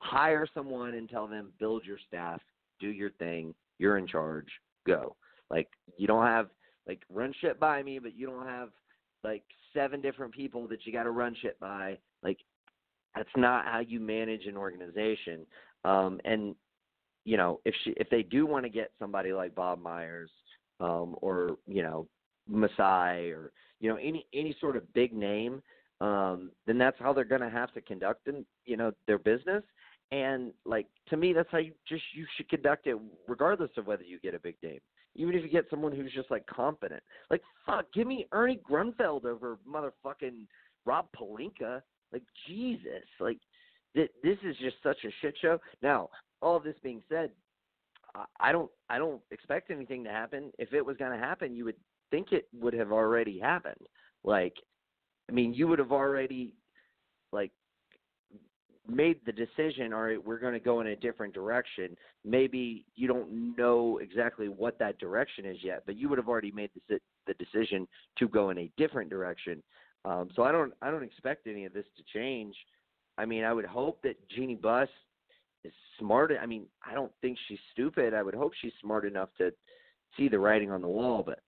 hire 0.00 0.46
someone 0.52 0.94
and 0.94 1.08
tell 1.08 1.26
them 1.26 1.52
build 1.58 1.84
your 1.84 1.98
staff, 2.08 2.40
do 2.82 2.88
your 2.88 3.10
thing, 3.12 3.54
you're 3.78 3.96
in 3.96 4.06
charge, 4.06 4.48
go. 4.86 5.16
Like 5.50 5.68
you 5.96 6.06
don't 6.06 6.26
have 6.26 6.48
like 6.86 7.02
run 7.08 7.32
shit 7.40 7.58
by 7.58 7.82
me, 7.82 7.98
but 7.98 8.14
you 8.16 8.26
don't 8.26 8.46
have 8.46 8.70
like 9.24 9.44
seven 9.72 10.00
different 10.00 10.32
people 10.34 10.66
that 10.68 10.84
you 10.84 10.92
got 10.92 11.04
to 11.04 11.10
run 11.10 11.34
shit 11.40 11.58
by. 11.60 11.96
Like 12.22 12.38
that's 13.14 13.28
not 13.36 13.64
how 13.66 13.78
you 13.78 14.00
manage 14.00 14.46
an 14.46 14.56
organization. 14.56 15.46
Um, 15.84 16.20
and 16.24 16.54
you 17.24 17.36
know, 17.36 17.60
if 17.64 17.74
she 17.84 17.90
if 17.96 18.10
they 18.10 18.22
do 18.22 18.46
want 18.46 18.64
to 18.64 18.70
get 18.70 18.90
somebody 18.98 19.32
like 19.32 19.54
Bob 19.54 19.80
Myers, 19.80 20.30
um, 20.80 21.14
or 21.22 21.56
you 21.68 21.82
know, 21.82 22.08
Masai, 22.48 23.30
or 23.30 23.52
you 23.80 23.88
know, 23.88 23.96
any 23.96 24.26
any 24.34 24.56
sort 24.60 24.76
of 24.76 24.92
big 24.92 25.12
name, 25.12 25.62
um, 26.00 26.50
then 26.66 26.78
that's 26.78 26.98
how 26.98 27.12
they're 27.12 27.24
going 27.24 27.42
to 27.42 27.50
have 27.50 27.72
to 27.74 27.80
conduct, 27.80 28.26
and 28.26 28.44
you 28.64 28.76
know, 28.76 28.92
their 29.06 29.18
business. 29.18 29.62
And 30.12 30.52
like 30.66 30.86
to 31.08 31.16
me, 31.16 31.32
that's 31.32 31.48
how 31.50 31.58
you 31.58 31.72
just 31.88 32.02
you 32.14 32.26
should 32.36 32.48
conduct 32.48 32.86
it, 32.86 32.96
regardless 33.26 33.70
of 33.78 33.86
whether 33.86 34.04
you 34.04 34.20
get 34.20 34.34
a 34.34 34.38
big 34.38 34.56
name. 34.62 34.78
Even 35.14 35.34
if 35.34 35.42
you 35.42 35.48
get 35.48 35.64
someone 35.70 35.92
who's 35.92 36.12
just 36.12 36.30
like 36.30 36.46
competent, 36.46 37.02
like 37.30 37.42
fuck, 37.66 37.86
give 37.94 38.06
me 38.06 38.26
Ernie 38.30 38.60
Grunfeld 38.70 39.24
over 39.24 39.58
motherfucking 39.68 40.46
Rob 40.84 41.06
Pelinka. 41.18 41.80
Like 42.12 42.22
Jesus, 42.46 43.04
like 43.20 43.38
th- 43.96 44.10
this 44.22 44.36
is 44.44 44.54
just 44.58 44.76
such 44.82 44.98
a 45.04 45.10
shit 45.22 45.34
show. 45.40 45.58
Now, 45.82 46.10
all 46.42 46.56
of 46.56 46.62
this 46.62 46.76
being 46.82 47.02
said, 47.08 47.30
I- 48.14 48.26
I 48.38 48.52
don't 48.52 48.70
I 48.90 48.98
don't 48.98 49.22
expect 49.30 49.70
anything 49.70 50.04
to 50.04 50.10
happen. 50.10 50.52
If 50.58 50.74
it 50.74 50.84
was 50.84 50.98
going 50.98 51.12
to 51.12 51.18
happen, 51.26 51.56
you 51.56 51.64
would 51.64 51.76
think 52.10 52.32
it 52.32 52.48
would 52.52 52.74
have 52.74 52.92
already 52.92 53.38
happened. 53.38 53.86
Like, 54.24 54.54
I 55.30 55.32
mean, 55.32 55.54
you 55.54 55.68
would 55.68 55.78
have 55.78 55.92
already 55.92 56.52
made 58.88 59.20
the 59.24 59.32
decision. 59.32 59.92
All 59.92 60.02
right, 60.02 60.24
we're 60.24 60.38
going 60.38 60.54
to 60.54 60.60
go 60.60 60.80
in 60.80 60.88
a 60.88 60.96
different 60.96 61.34
direction. 61.34 61.96
Maybe 62.24 62.84
you 62.94 63.08
don't 63.08 63.56
know 63.56 63.98
exactly 63.98 64.48
what 64.48 64.78
that 64.78 64.98
direction 64.98 65.44
is 65.44 65.58
yet, 65.62 65.82
but 65.86 65.96
you 65.96 66.08
would 66.08 66.18
have 66.18 66.28
already 66.28 66.50
made 66.50 66.70
the 66.88 66.98
the 67.26 67.34
decision 67.34 67.86
to 68.18 68.28
go 68.28 68.50
in 68.50 68.58
a 68.58 68.70
different 68.76 69.08
direction. 69.08 69.62
Um, 70.04 70.30
so 70.34 70.42
I 70.42 70.52
don't 70.52 70.72
I 70.82 70.90
don't 70.90 71.04
expect 71.04 71.46
any 71.46 71.64
of 71.64 71.72
this 71.72 71.86
to 71.96 72.02
change. 72.12 72.54
I 73.18 73.24
mean, 73.24 73.44
I 73.44 73.52
would 73.52 73.66
hope 73.66 74.02
that 74.02 74.16
Jeanie 74.30 74.56
Buss 74.56 74.88
is 75.64 75.72
smart. 75.98 76.32
I 76.40 76.46
mean, 76.46 76.66
I 76.84 76.94
don't 76.94 77.12
think 77.20 77.38
she's 77.46 77.58
stupid. 77.72 78.14
I 78.14 78.22
would 78.22 78.34
hope 78.34 78.52
she's 78.60 78.72
smart 78.80 79.04
enough 79.04 79.28
to 79.38 79.52
see 80.16 80.28
the 80.28 80.38
writing 80.38 80.70
on 80.70 80.82
the 80.82 80.88
wall, 80.88 81.22
but 81.24 81.40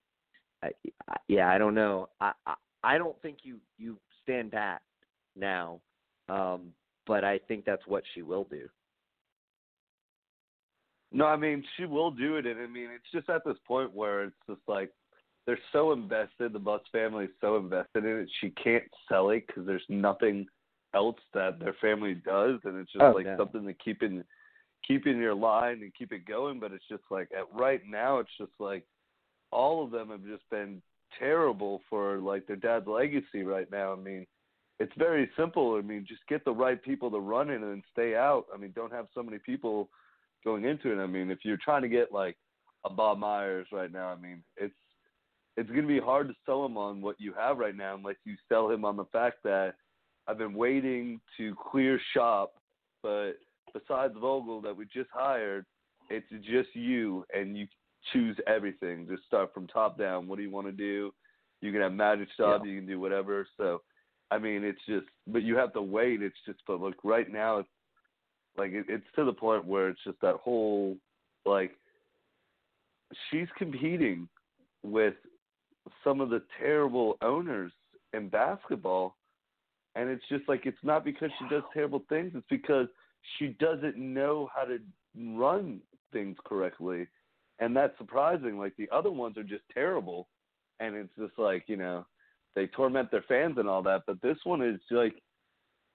I, 0.63 0.69
I, 1.09 1.15
yeah, 1.27 1.49
I 1.49 1.57
don't 1.57 1.75
know. 1.75 2.09
I, 2.21 2.31
I 2.45 2.53
I 2.83 2.97
don't 2.97 3.19
think 3.21 3.39
you 3.43 3.57
you 3.77 3.97
stand 4.23 4.51
pat 4.51 4.81
now, 5.35 5.81
um, 6.29 6.71
but 7.07 7.23
I 7.23 7.39
think 7.47 7.65
that's 7.65 7.85
what 7.87 8.03
she 8.13 8.21
will 8.21 8.45
do. 8.45 8.67
No, 11.11 11.25
I 11.25 11.37
mean 11.37 11.63
she 11.77 11.85
will 11.85 12.11
do 12.11 12.35
it, 12.37 12.45
and 12.45 12.59
I 12.59 12.67
mean 12.67 12.89
it's 12.93 13.09
just 13.13 13.29
at 13.29 13.43
this 13.45 13.57
point 13.67 13.93
where 13.93 14.23
it's 14.25 14.35
just 14.49 14.61
like 14.67 14.91
they're 15.45 15.59
so 15.71 15.91
invested. 15.91 16.53
The 16.53 16.59
Buss 16.59 16.81
family 16.91 17.25
is 17.25 17.31
so 17.39 17.57
invested 17.57 18.03
in 18.03 18.19
it. 18.21 18.29
She 18.41 18.49
can't 18.51 18.83
sell 19.07 19.29
it 19.29 19.45
because 19.47 19.65
there's 19.65 19.85
nothing 19.89 20.47
else 20.95 21.19
that 21.33 21.59
their 21.59 21.75
family 21.79 22.15
does, 22.15 22.59
and 22.63 22.77
it's 22.77 22.91
just 22.91 23.03
Oh, 23.03 23.11
like 23.11 23.25
no. 23.25 23.37
something 23.37 23.65
to 23.65 23.73
keep 23.73 24.01
in 24.01 24.23
keep 24.85 25.07
in 25.07 25.17
your 25.17 25.33
line 25.35 25.81
and 25.81 25.93
keep 25.95 26.11
it 26.11 26.25
going. 26.27 26.59
But 26.59 26.71
it's 26.71 26.87
just 26.89 27.03
like 27.09 27.29
at 27.37 27.45
right 27.53 27.81
now, 27.87 28.19
it's 28.19 28.37
just 28.37 28.53
like 28.59 28.83
all 29.51 29.83
of 29.83 29.91
them 29.91 30.09
have 30.09 30.25
just 30.25 30.49
been 30.49 30.81
terrible 31.19 31.81
for 31.89 32.17
like 32.17 32.47
their 32.47 32.55
dad's 32.55 32.87
legacy 32.87 33.43
right 33.43 33.69
now. 33.71 33.93
I 33.93 33.95
mean, 33.95 34.25
it's 34.79 34.93
very 34.97 35.29
simple. 35.37 35.75
I 35.75 35.81
mean, 35.81 36.05
just 36.07 36.21
get 36.27 36.43
the 36.43 36.51
right 36.51 36.81
people 36.81 37.09
to 37.11 37.19
run 37.19 37.49
it 37.49 37.61
and 37.61 37.83
stay 37.91 38.15
out. 38.15 38.45
I 38.53 38.57
mean, 38.57 38.73
don't 38.75 38.91
have 38.91 39.07
so 39.13 39.23
many 39.23 39.37
people 39.37 39.89
going 40.43 40.65
into 40.65 40.91
it. 40.91 41.01
I 41.01 41.07
mean, 41.07 41.31
if 41.31 41.39
you're 41.43 41.57
trying 41.63 41.81
to 41.83 41.89
get 41.89 42.11
like 42.11 42.35
a 42.85 42.89
Bob 42.89 43.19
Myers 43.19 43.67
right 43.71 43.91
now, 43.91 44.07
I 44.07 44.15
mean, 44.15 44.43
it's 44.57 44.73
it's 45.57 45.69
going 45.69 45.83
to 45.83 45.87
be 45.87 45.99
hard 45.99 46.27
to 46.27 46.35
sell 46.45 46.65
him 46.65 46.77
on 46.77 47.01
what 47.01 47.15
you 47.19 47.33
have 47.37 47.57
right 47.57 47.75
now 47.75 47.95
unless 47.95 48.17
you 48.25 48.35
sell 48.49 48.69
him 48.69 48.83
on 48.83 48.97
the 48.97 49.05
fact 49.05 49.37
that 49.45 49.75
I've 50.27 50.37
been 50.37 50.53
waiting 50.53 51.21
to 51.37 51.55
clear 51.71 51.99
shop, 52.13 52.53
but 53.01 53.33
besides 53.73 54.13
Vogel 54.19 54.61
that 54.61 54.75
we 54.75 54.85
just 54.85 55.09
hired, 55.13 55.65
it's 56.09 56.27
just 56.43 56.69
you 56.73 57.25
and 57.33 57.57
you 57.57 57.67
choose 58.11 58.37
everything. 58.47 59.07
Just 59.09 59.23
start 59.25 59.53
from 59.53 59.67
top 59.67 59.97
down. 59.97 60.27
What 60.27 60.37
do 60.37 60.43
you 60.43 60.51
want 60.51 60.67
to 60.67 60.73
do? 60.73 61.13
You 61.61 61.71
can 61.71 61.81
have 61.81 61.93
magic 61.93 62.27
stuff. 62.33 62.61
Yeah. 62.63 62.71
You 62.71 62.79
can 62.79 62.87
do 62.87 62.99
whatever. 62.99 63.47
So, 63.57 63.81
I 64.31 64.39
mean, 64.39 64.63
it's 64.63 64.79
just, 64.87 65.05
but 65.27 65.43
you 65.43 65.55
have 65.55 65.73
to 65.73 65.81
wait. 65.81 66.21
It's 66.21 66.35
just, 66.45 66.59
but 66.67 66.81
look, 66.81 66.95
right 67.03 67.31
now, 67.31 67.59
it's 67.59 67.69
like 68.57 68.71
it, 68.71 68.85
it's 68.89 69.05
to 69.15 69.25
the 69.25 69.33
point 69.33 69.65
where 69.65 69.89
it's 69.89 70.03
just 70.03 70.19
that 70.21 70.35
whole 70.35 70.97
like 71.45 71.71
she's 73.29 73.47
competing 73.57 74.27
with 74.83 75.13
some 76.03 76.21
of 76.21 76.29
the 76.29 76.41
terrible 76.59 77.17
owners 77.21 77.71
in 78.13 78.29
basketball 78.29 79.15
and 79.95 80.09
it's 80.09 80.23
just 80.29 80.47
like 80.47 80.65
it's 80.65 80.77
not 80.83 81.05
because 81.05 81.29
she 81.39 81.47
does 81.47 81.63
terrible 81.73 82.03
things. 82.09 82.31
It's 82.35 82.45
because 82.49 82.87
she 83.37 83.55
doesn't 83.59 83.97
know 83.97 84.49
how 84.53 84.63
to 84.65 84.79
run 85.17 85.79
things 86.11 86.37
correctly 86.45 87.07
and 87.59 87.75
that's 87.75 87.97
surprising. 87.97 88.57
Like 88.57 88.75
the 88.77 88.89
other 88.91 89.11
ones 89.11 89.37
are 89.37 89.43
just 89.43 89.63
terrible 89.73 90.27
and 90.79 90.95
it's 90.95 91.15
just 91.17 91.37
like 91.37 91.63
you 91.67 91.77
know 91.77 92.05
they 92.55 92.67
torment 92.67 93.11
their 93.11 93.25
fans 93.27 93.57
and 93.57 93.67
all 93.67 93.83
that 93.83 94.01
but 94.07 94.21
this 94.21 94.37
one 94.43 94.61
is 94.61 94.79
like 94.91 95.15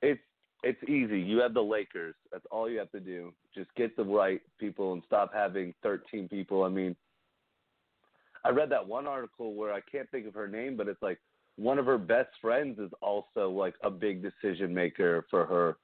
it's 0.02 0.20
it's 0.62 0.82
easy. 0.82 1.18
You 1.18 1.38
have 1.38 1.54
the 1.54 1.62
lakers. 1.62 2.14
That's 2.30 2.44
all 2.50 2.68
you 2.68 2.78
have 2.80 2.90
to 2.90 3.00
do. 3.00 3.32
Just 3.54 3.74
get 3.76 3.96
the 3.96 4.04
right 4.04 4.42
people 4.58 4.92
and 4.92 5.02
stop 5.06 5.32
having 5.32 5.72
13 5.82 6.28
people. 6.28 6.62
I 6.64 6.68
mean 6.68 6.96
i 8.42 8.48
read 8.48 8.70
that 8.70 8.88
one 8.88 9.06
article 9.06 9.52
where 9.52 9.70
i 9.70 9.80
can't 9.92 10.10
think 10.10 10.26
of 10.26 10.32
her 10.32 10.48
name 10.48 10.74
but 10.74 10.88
it's 10.88 11.02
like 11.02 11.18
one 11.60 11.78
of 11.78 11.84
her 11.86 11.98
best 11.98 12.30
friends 12.40 12.78
is 12.78 12.90
also 13.02 13.50
like 13.50 13.74
a 13.82 13.90
big 13.90 14.22
decision 14.22 14.72
maker 14.72 15.26
for 15.30 15.44
her. 15.46 15.76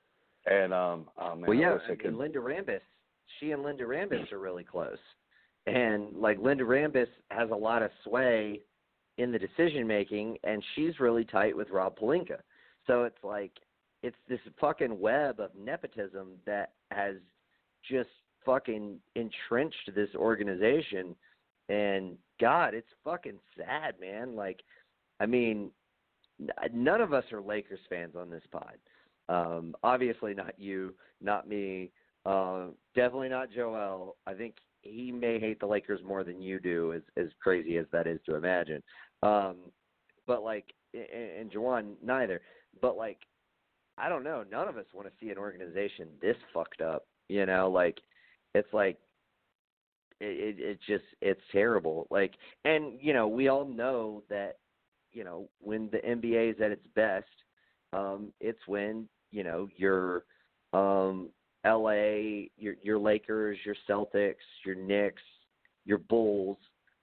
And 0.47 0.73
um 0.73 1.07
oh 1.19 1.35
man 1.35 1.45
well, 1.49 1.59
yeah, 1.59 1.75
wish 1.75 1.83
I 1.89 2.09
and 2.09 2.19
Linda 2.19 2.39
Rambis, 2.39 2.81
she 3.39 3.51
and 3.51 3.63
Linda 3.63 3.85
Rambis 3.85 4.33
are 4.33 4.39
really 4.39 4.65
close, 4.65 4.99
and 5.67 6.15
like 6.17 6.39
Linda 6.39 6.65
Rambis 6.65 7.09
has 7.31 7.51
a 7.51 7.55
lot 7.55 7.83
of 7.83 7.91
sway 8.05 8.61
in 9.19 9.33
the 9.33 9.39
decision 9.39 9.87
making, 9.87 10.39
and 10.45 10.63
she's 10.75 11.01
really 11.01 11.25
tight 11.25 11.57
with 11.57 11.71
Rob 11.71 11.99
Pelinka. 11.99 12.39
So 12.87 13.05
it's 13.05 13.23
like 13.23 13.53
it's 14.03 14.17
this 14.29 14.41
fucking 14.61 15.01
web 15.01 15.41
of 15.41 15.51
nepotism 15.59 16.33
that 16.45 16.73
has 16.91 17.17
just 17.89 18.11
fucking 18.45 18.99
entrenched 19.15 19.91
this 19.95 20.11
organization, 20.15 21.17
and 21.69 22.17
God, 22.41 22.75
it's 22.75 22.87
fucking 23.05 23.39
sad, 23.57 23.95
man. 24.01 24.37
Like, 24.37 24.61
I 25.19 25.27
mean, 25.27 25.71
none 26.73 27.01
of 27.01 27.13
us 27.13 27.25
are 27.33 27.41
Lakers 27.41 27.81
fans 27.89 28.15
on 28.17 28.31
this 28.31 28.45
pod. 28.53 28.77
Um, 29.29 29.75
obviously 29.83 30.35
not 30.35 30.55
you, 30.59 30.95
not 31.21 31.49
me, 31.49 31.91
uh, 32.25 32.67
definitely 32.95 33.29
not 33.29 33.51
Joel. 33.51 34.17
I 34.27 34.35
think 34.35 34.57
he 34.83 35.11
may 35.11 35.41
hate 35.41 35.61
the 35.61 35.67
Lakers 35.67 36.01
more 36.05 36.25
than 36.25 36.41
you 36.41 36.61
do, 36.61 36.93
as 36.93 37.03
as 37.17 37.29
crazy 37.41 37.77
as 37.79 37.87
that 37.93 38.07
is 38.07 38.21
to 38.27 38.37
imagine. 38.37 38.83
Um, 39.23 39.57
but 40.27 40.43
like, 40.43 40.73
and, 40.95 41.41
and 41.41 41.51
Jawan, 41.51 41.95
neither. 42.03 42.41
But 42.81 42.97
like, 42.97 43.19
I 43.99 44.09
don't 44.09 44.25
know. 44.25 44.45
None 44.51 44.69
of 44.69 44.77
us 44.77 44.85
want 44.93 45.09
to 45.09 45.15
see 45.21 45.31
an 45.31 45.39
organization 45.39 46.09
this 46.21 46.37
fucked 46.53 46.81
up. 46.81 47.07
You 47.29 47.47
know, 47.47 47.71
like 47.71 47.99
it's 48.55 48.73
like 48.73 48.99
it, 50.21 50.59
it 50.59 50.61
it 50.61 50.79
just 50.87 51.05
it's 51.21 51.41
terrible. 51.53 52.07
Like, 52.11 52.35
and 52.65 52.99
you 53.01 53.13
know, 53.13 53.27
we 53.27 53.49
all 53.49 53.65
know 53.65 54.23
that 54.29 54.59
you 55.13 55.25
know 55.25 55.49
when 55.61 55.89
the 55.91 55.99
NBA 55.99 56.55
is 56.55 56.61
at 56.61 56.71
its 56.71 56.87
best, 56.95 57.27
um, 57.93 58.33
it's 58.41 58.61
when 58.67 59.09
you 59.31 59.45
know 59.45 59.69
your 59.77 60.25
um, 60.73 61.31
LA, 61.65 62.49
your 62.57 62.75
your 62.83 62.99
Lakers, 62.99 63.59
your 63.65 63.77
Celtics, 63.89 64.35
your 64.65 64.77
Knicks, 64.77 65.23
your 65.85 65.99
Bulls, 65.99 66.59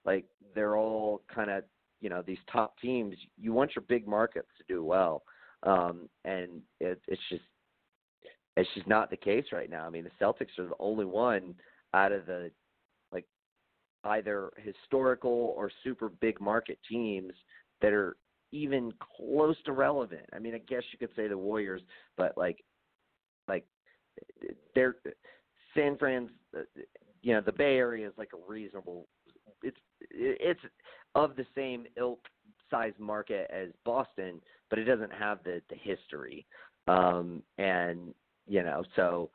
like 0.06 0.26
they're 0.56 0.78
all 0.78 1.21
kind 1.34 1.49
of 1.49 1.63
you 2.03 2.09
know 2.09 2.21
these 2.21 2.37
top 2.51 2.77
teams. 2.79 3.15
You 3.37 3.53
want 3.53 3.75
your 3.75 3.85
big 3.87 4.05
markets 4.05 4.49
to 4.57 4.63
do 4.67 4.83
well, 4.83 5.23
um, 5.63 6.09
and 6.25 6.61
it, 6.81 7.01
it's 7.07 7.21
just 7.29 7.41
it's 8.57 8.69
just 8.75 8.87
not 8.87 9.09
the 9.09 9.17
case 9.17 9.45
right 9.53 9.69
now. 9.69 9.85
I 9.85 9.89
mean, 9.89 10.03
the 10.03 10.23
Celtics 10.23 10.59
are 10.59 10.67
the 10.67 10.75
only 10.79 11.05
one 11.05 11.55
out 11.93 12.11
of 12.11 12.25
the 12.25 12.51
like 13.13 13.25
either 14.03 14.51
historical 14.57 15.53
or 15.57 15.71
super 15.81 16.09
big 16.09 16.41
market 16.41 16.77
teams 16.87 17.31
that 17.81 17.93
are 17.93 18.17
even 18.51 18.91
close 19.17 19.55
to 19.65 19.71
relevant. 19.71 20.25
I 20.33 20.39
mean, 20.39 20.53
I 20.53 20.59
guess 20.59 20.83
you 20.91 20.99
could 20.99 21.15
say 21.15 21.29
the 21.29 21.37
Warriors, 21.37 21.81
but 22.17 22.37
like 22.37 22.57
like 23.47 23.65
they're 24.75 24.97
San 25.73 25.97
Fran's 25.97 26.31
you 27.21 27.33
know, 27.33 27.39
the 27.39 27.53
Bay 27.53 27.77
Area 27.77 28.05
is 28.05 28.13
like 28.17 28.31
a 28.33 28.51
reasonable 28.51 29.07
it's 29.63 29.77
it's 30.11 30.59
of 31.15 31.35
the 31.35 31.45
same 31.55 31.85
ilk 31.97 32.19
size 32.69 32.93
market 32.97 33.49
as 33.53 33.69
Boston, 33.85 34.41
but 34.69 34.79
it 34.79 34.85
doesn't 34.85 35.13
have 35.13 35.39
the 35.43 35.61
the 35.69 35.75
history. 35.75 36.45
Um 36.87 37.43
and 37.57 38.13
you 38.47 38.63
know, 38.63 38.83
so 38.95 39.29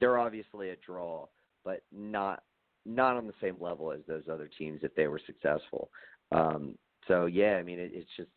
they're 0.00 0.18
obviously 0.18 0.70
a 0.70 0.76
draw, 0.84 1.26
but 1.64 1.82
not 1.92 2.42
not 2.86 3.16
on 3.16 3.26
the 3.26 3.34
same 3.40 3.56
level 3.60 3.92
as 3.92 4.00
those 4.08 4.24
other 4.30 4.48
teams 4.58 4.80
if 4.82 4.94
they 4.94 5.08
were 5.08 5.20
successful. 5.26 5.90
Um 6.32 6.76
so 7.06 7.26
yeah, 7.26 7.56
I 7.56 7.62
mean 7.62 7.78
it, 7.78 7.90
it's 7.94 8.10
just 8.16 8.30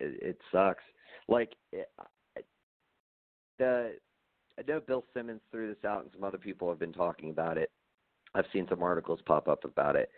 it, 0.00 0.22
it 0.22 0.38
sucks. 0.50 0.84
Like 1.28 1.54
it, 1.72 1.90
the 3.58 3.92
I 4.58 4.62
know 4.70 4.80
Bill 4.80 5.04
Simmons 5.14 5.40
threw 5.50 5.68
this 5.68 5.84
out, 5.84 6.02
and 6.02 6.10
some 6.12 6.24
other 6.24 6.38
people 6.38 6.68
have 6.68 6.78
been 6.78 6.92
talking 6.92 7.30
about 7.30 7.56
it. 7.56 7.70
I've 8.34 8.44
seen 8.52 8.66
some 8.68 8.82
articles 8.82 9.20
pop 9.24 9.48
up 9.48 9.64
about 9.64 9.96
it. 9.96 10.10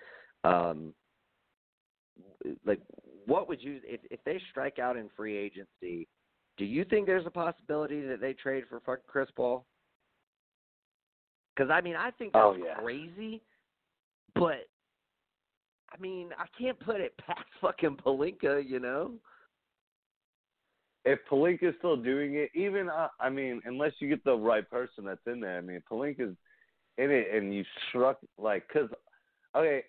Um, 0.42 0.92
like, 2.66 2.80
what 3.26 3.48
would 3.48 3.62
you 3.62 3.80
if 3.84 4.00
if 4.10 4.22
they 4.24 4.40
strike 4.50 4.78
out 4.78 4.96
in 4.96 5.08
free 5.16 5.36
agency? 5.36 6.08
Do 6.56 6.64
you 6.64 6.84
think 6.84 7.06
there's 7.06 7.26
a 7.26 7.30
possibility 7.30 8.00
that 8.06 8.20
they 8.20 8.32
trade 8.32 8.64
for 8.68 8.80
fucking 8.80 9.04
Chris 9.08 9.28
Paul? 9.34 9.64
Because 11.54 11.70
I 11.70 11.80
mean, 11.80 11.96
I 11.96 12.10
think 12.12 12.32
that's 12.32 12.44
Oh, 12.44 12.54
yeah. 12.54 12.74
crazy, 12.80 13.42
but 14.34 14.68
I 15.92 16.00
mean, 16.00 16.30
I 16.38 16.46
can't 16.58 16.78
put 16.80 17.00
it 17.00 17.16
past 17.26 17.46
fucking 17.60 17.96
Pelinka, 18.04 18.68
you 18.68 18.80
know. 18.80 19.12
if 21.04 21.18
Pelinka's 21.30 21.74
still 21.78 21.96
doing 21.96 22.34
it, 22.36 22.50
even 22.54 22.88
uh, 22.88 23.08
I 23.20 23.28
mean, 23.30 23.60
unless 23.64 23.92
you 23.98 24.08
get 24.08 24.24
the 24.24 24.36
right 24.36 24.68
person 24.68 25.04
that's 25.04 25.20
in 25.26 25.40
there, 25.40 25.58
I 25.58 25.60
mean, 25.60 25.82
Pelinka's 25.90 26.36
in 26.98 27.10
it, 27.10 27.26
and 27.32 27.54
you 27.54 27.64
struck 27.88 28.18
like 28.38 28.66
because 28.68 28.88
okay, 29.54 29.84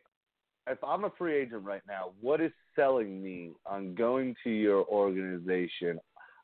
if 0.68 0.84
I'm 0.84 1.04
a 1.06 1.12
free 1.18 1.36
agent 1.36 1.64
right 1.64 1.82
now, 1.88 2.12
what 2.22 2.42
is 2.42 2.52
selling 2.76 3.22
me 3.22 3.52
on 3.66 3.96
going 3.96 4.36
to 4.44 4.50
your 4.50 4.86
organization? 4.86 6.00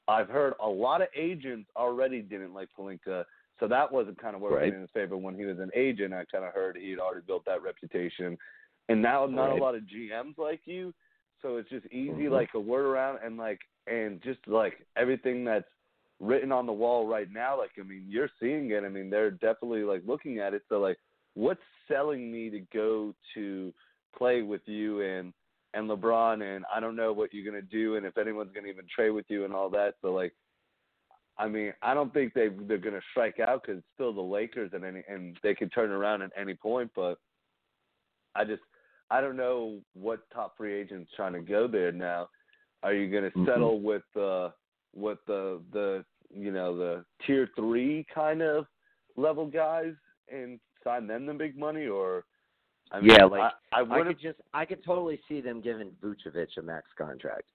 I've 0.08 0.30
heard 0.30 0.54
a 0.62 0.68
lot 0.68 1.02
of 1.02 1.08
agents 1.16 1.70
already 1.76 2.22
didn't 2.22 2.54
like 2.54 2.70
Pelinka, 2.78 3.24
so 3.60 3.68
that 3.68 3.92
wasn't 3.92 4.20
kind 4.20 4.36
of 4.36 4.42
working 4.42 4.58
Right. 4.58 4.74
in 4.74 4.82
his 4.82 4.90
favor 4.92 5.18
when 5.18 5.36
he 5.36 5.46
was 5.46 5.60
an 5.60 5.72
agent. 5.76 6.14
I 6.14 6.26
kind 6.26 6.44
of 6.44 6.54
heard 6.54 6.78
he 6.78 6.92
had 6.92 7.00
already 7.00 7.26
built 7.26 7.46
that 7.46 7.62
reputation, 7.62 8.38
and 8.90 9.02
now 9.02 9.26
not 9.26 9.50
Right. 9.50 9.60
a 9.60 9.64
lot 9.64 9.76
of 9.76 9.84
GMs 9.84 10.38
like 10.38 10.62
you. 10.66 10.94
So 11.42 11.58
it's 11.58 11.70
just 11.70 11.86
easy, 11.88 12.26
Mhm. 12.26 12.32
like 12.32 12.54
a 12.54 12.60
word 12.60 12.86
around, 12.86 13.20
and 13.24 13.38
like, 13.38 13.60
and 13.88 14.22
just 14.22 14.48
like 14.48 14.86
everything 14.96 15.44
that's 15.44 15.70
written 16.20 16.52
on 16.52 16.68
the 16.68 16.74
wall 16.74 17.08
right 17.08 17.32
now. 17.32 17.58
Like, 17.58 17.72
I 17.80 17.84
mean, 17.84 18.06
you're 18.08 18.30
seeing 18.40 18.70
it. 18.72 18.84
I 18.84 18.90
mean, 18.90 19.10
they're 19.10 19.32
definitely 19.32 19.84
like 19.84 20.04
looking 20.06 20.40
at 20.40 20.54
it. 20.54 20.64
So, 20.70 20.80
like, 20.80 21.00
what's 21.34 21.62
selling 21.88 22.32
me 22.32 22.50
to 22.52 22.60
go 22.74 23.16
to 23.34 23.74
play 24.17 24.41
with 24.41 24.62
you? 24.65 25.02
And 25.02 25.34
and 25.74 25.89
LeBron, 25.89 26.43
and 26.43 26.65
I 26.74 26.80
don't 26.82 26.97
know 26.97 27.13
what 27.13 27.34
you're 27.34 27.50
gonna 27.50 27.62
do, 27.62 27.95
and 27.95 28.06
if 28.06 28.17
anyone's 28.17 28.52
gonna 28.54 28.67
even 28.67 28.86
trade 28.93 29.12
with 29.12 29.26
you 29.30 29.45
and 29.45 29.54
all 29.54 29.69
that. 29.69 29.95
So 30.02 30.13
like, 30.13 30.34
I 31.38 31.47
mean, 31.47 31.74
I 31.82 31.93
don't 31.93 32.13
think 32.13 32.34
they 32.34 32.50
they're 32.50 32.78
gonna 32.78 33.02
strike 33.12 33.39
out 33.39 33.63
because 33.63 33.80
it's 33.80 33.88
still 33.93 34.13
the 34.13 34.21
Lakers, 34.21 34.71
and 34.74 34.84
any 34.84 35.04
and 35.08 35.38
they 35.43 35.56
can 35.56 35.69
turn 35.69 35.91
around 35.91 36.21
at 36.21 36.32
any 36.38 36.56
point. 36.56 36.91
But 36.95 37.17
I 38.36 38.43
just 38.43 38.62
I 39.10 39.21
don't 39.21 39.38
know 39.38 39.80
what 39.93 40.30
top 40.34 40.58
free 40.58 40.74
agents 40.74 41.12
trying 41.15 41.34
to 41.34 41.41
go 41.41 41.67
there 41.67 41.91
now. 41.91 42.30
Are 42.84 42.93
you 42.93 43.10
gonna 43.12 43.32
Mhm. 43.32 43.45
settle 43.45 43.80
with 43.80 44.04
the 44.13 44.54
with 44.93 45.19
the 45.26 45.62
the 45.71 46.06
you 46.34 46.52
know 46.52 46.76
the 46.76 47.06
tier 47.26 47.47
three 47.56 48.06
kind 48.13 48.41
of 48.41 48.67
level 49.15 49.45
guys 49.45 49.93
and 50.30 50.60
sign 50.84 51.08
them 51.08 51.26
the 51.26 51.34
big 51.34 51.58
money, 51.58 51.88
or 51.88 52.26
I 52.92 53.00
mean, 53.00 53.12
Yeah, 53.12 53.26
like, 53.26 53.42
I, 53.72 53.80
I 53.80 53.80
I 53.80 53.82
would 53.84 54.08
could 54.08 54.20
just 54.20 54.40
I 54.54 54.66
could 54.66 54.84
totally 54.84 55.20
see 55.28 55.42
them 55.42 55.62
giving 55.62 55.92
Vucevic 56.04 56.58
a 56.58 56.62
max 56.62 56.88
contract. 56.98 57.50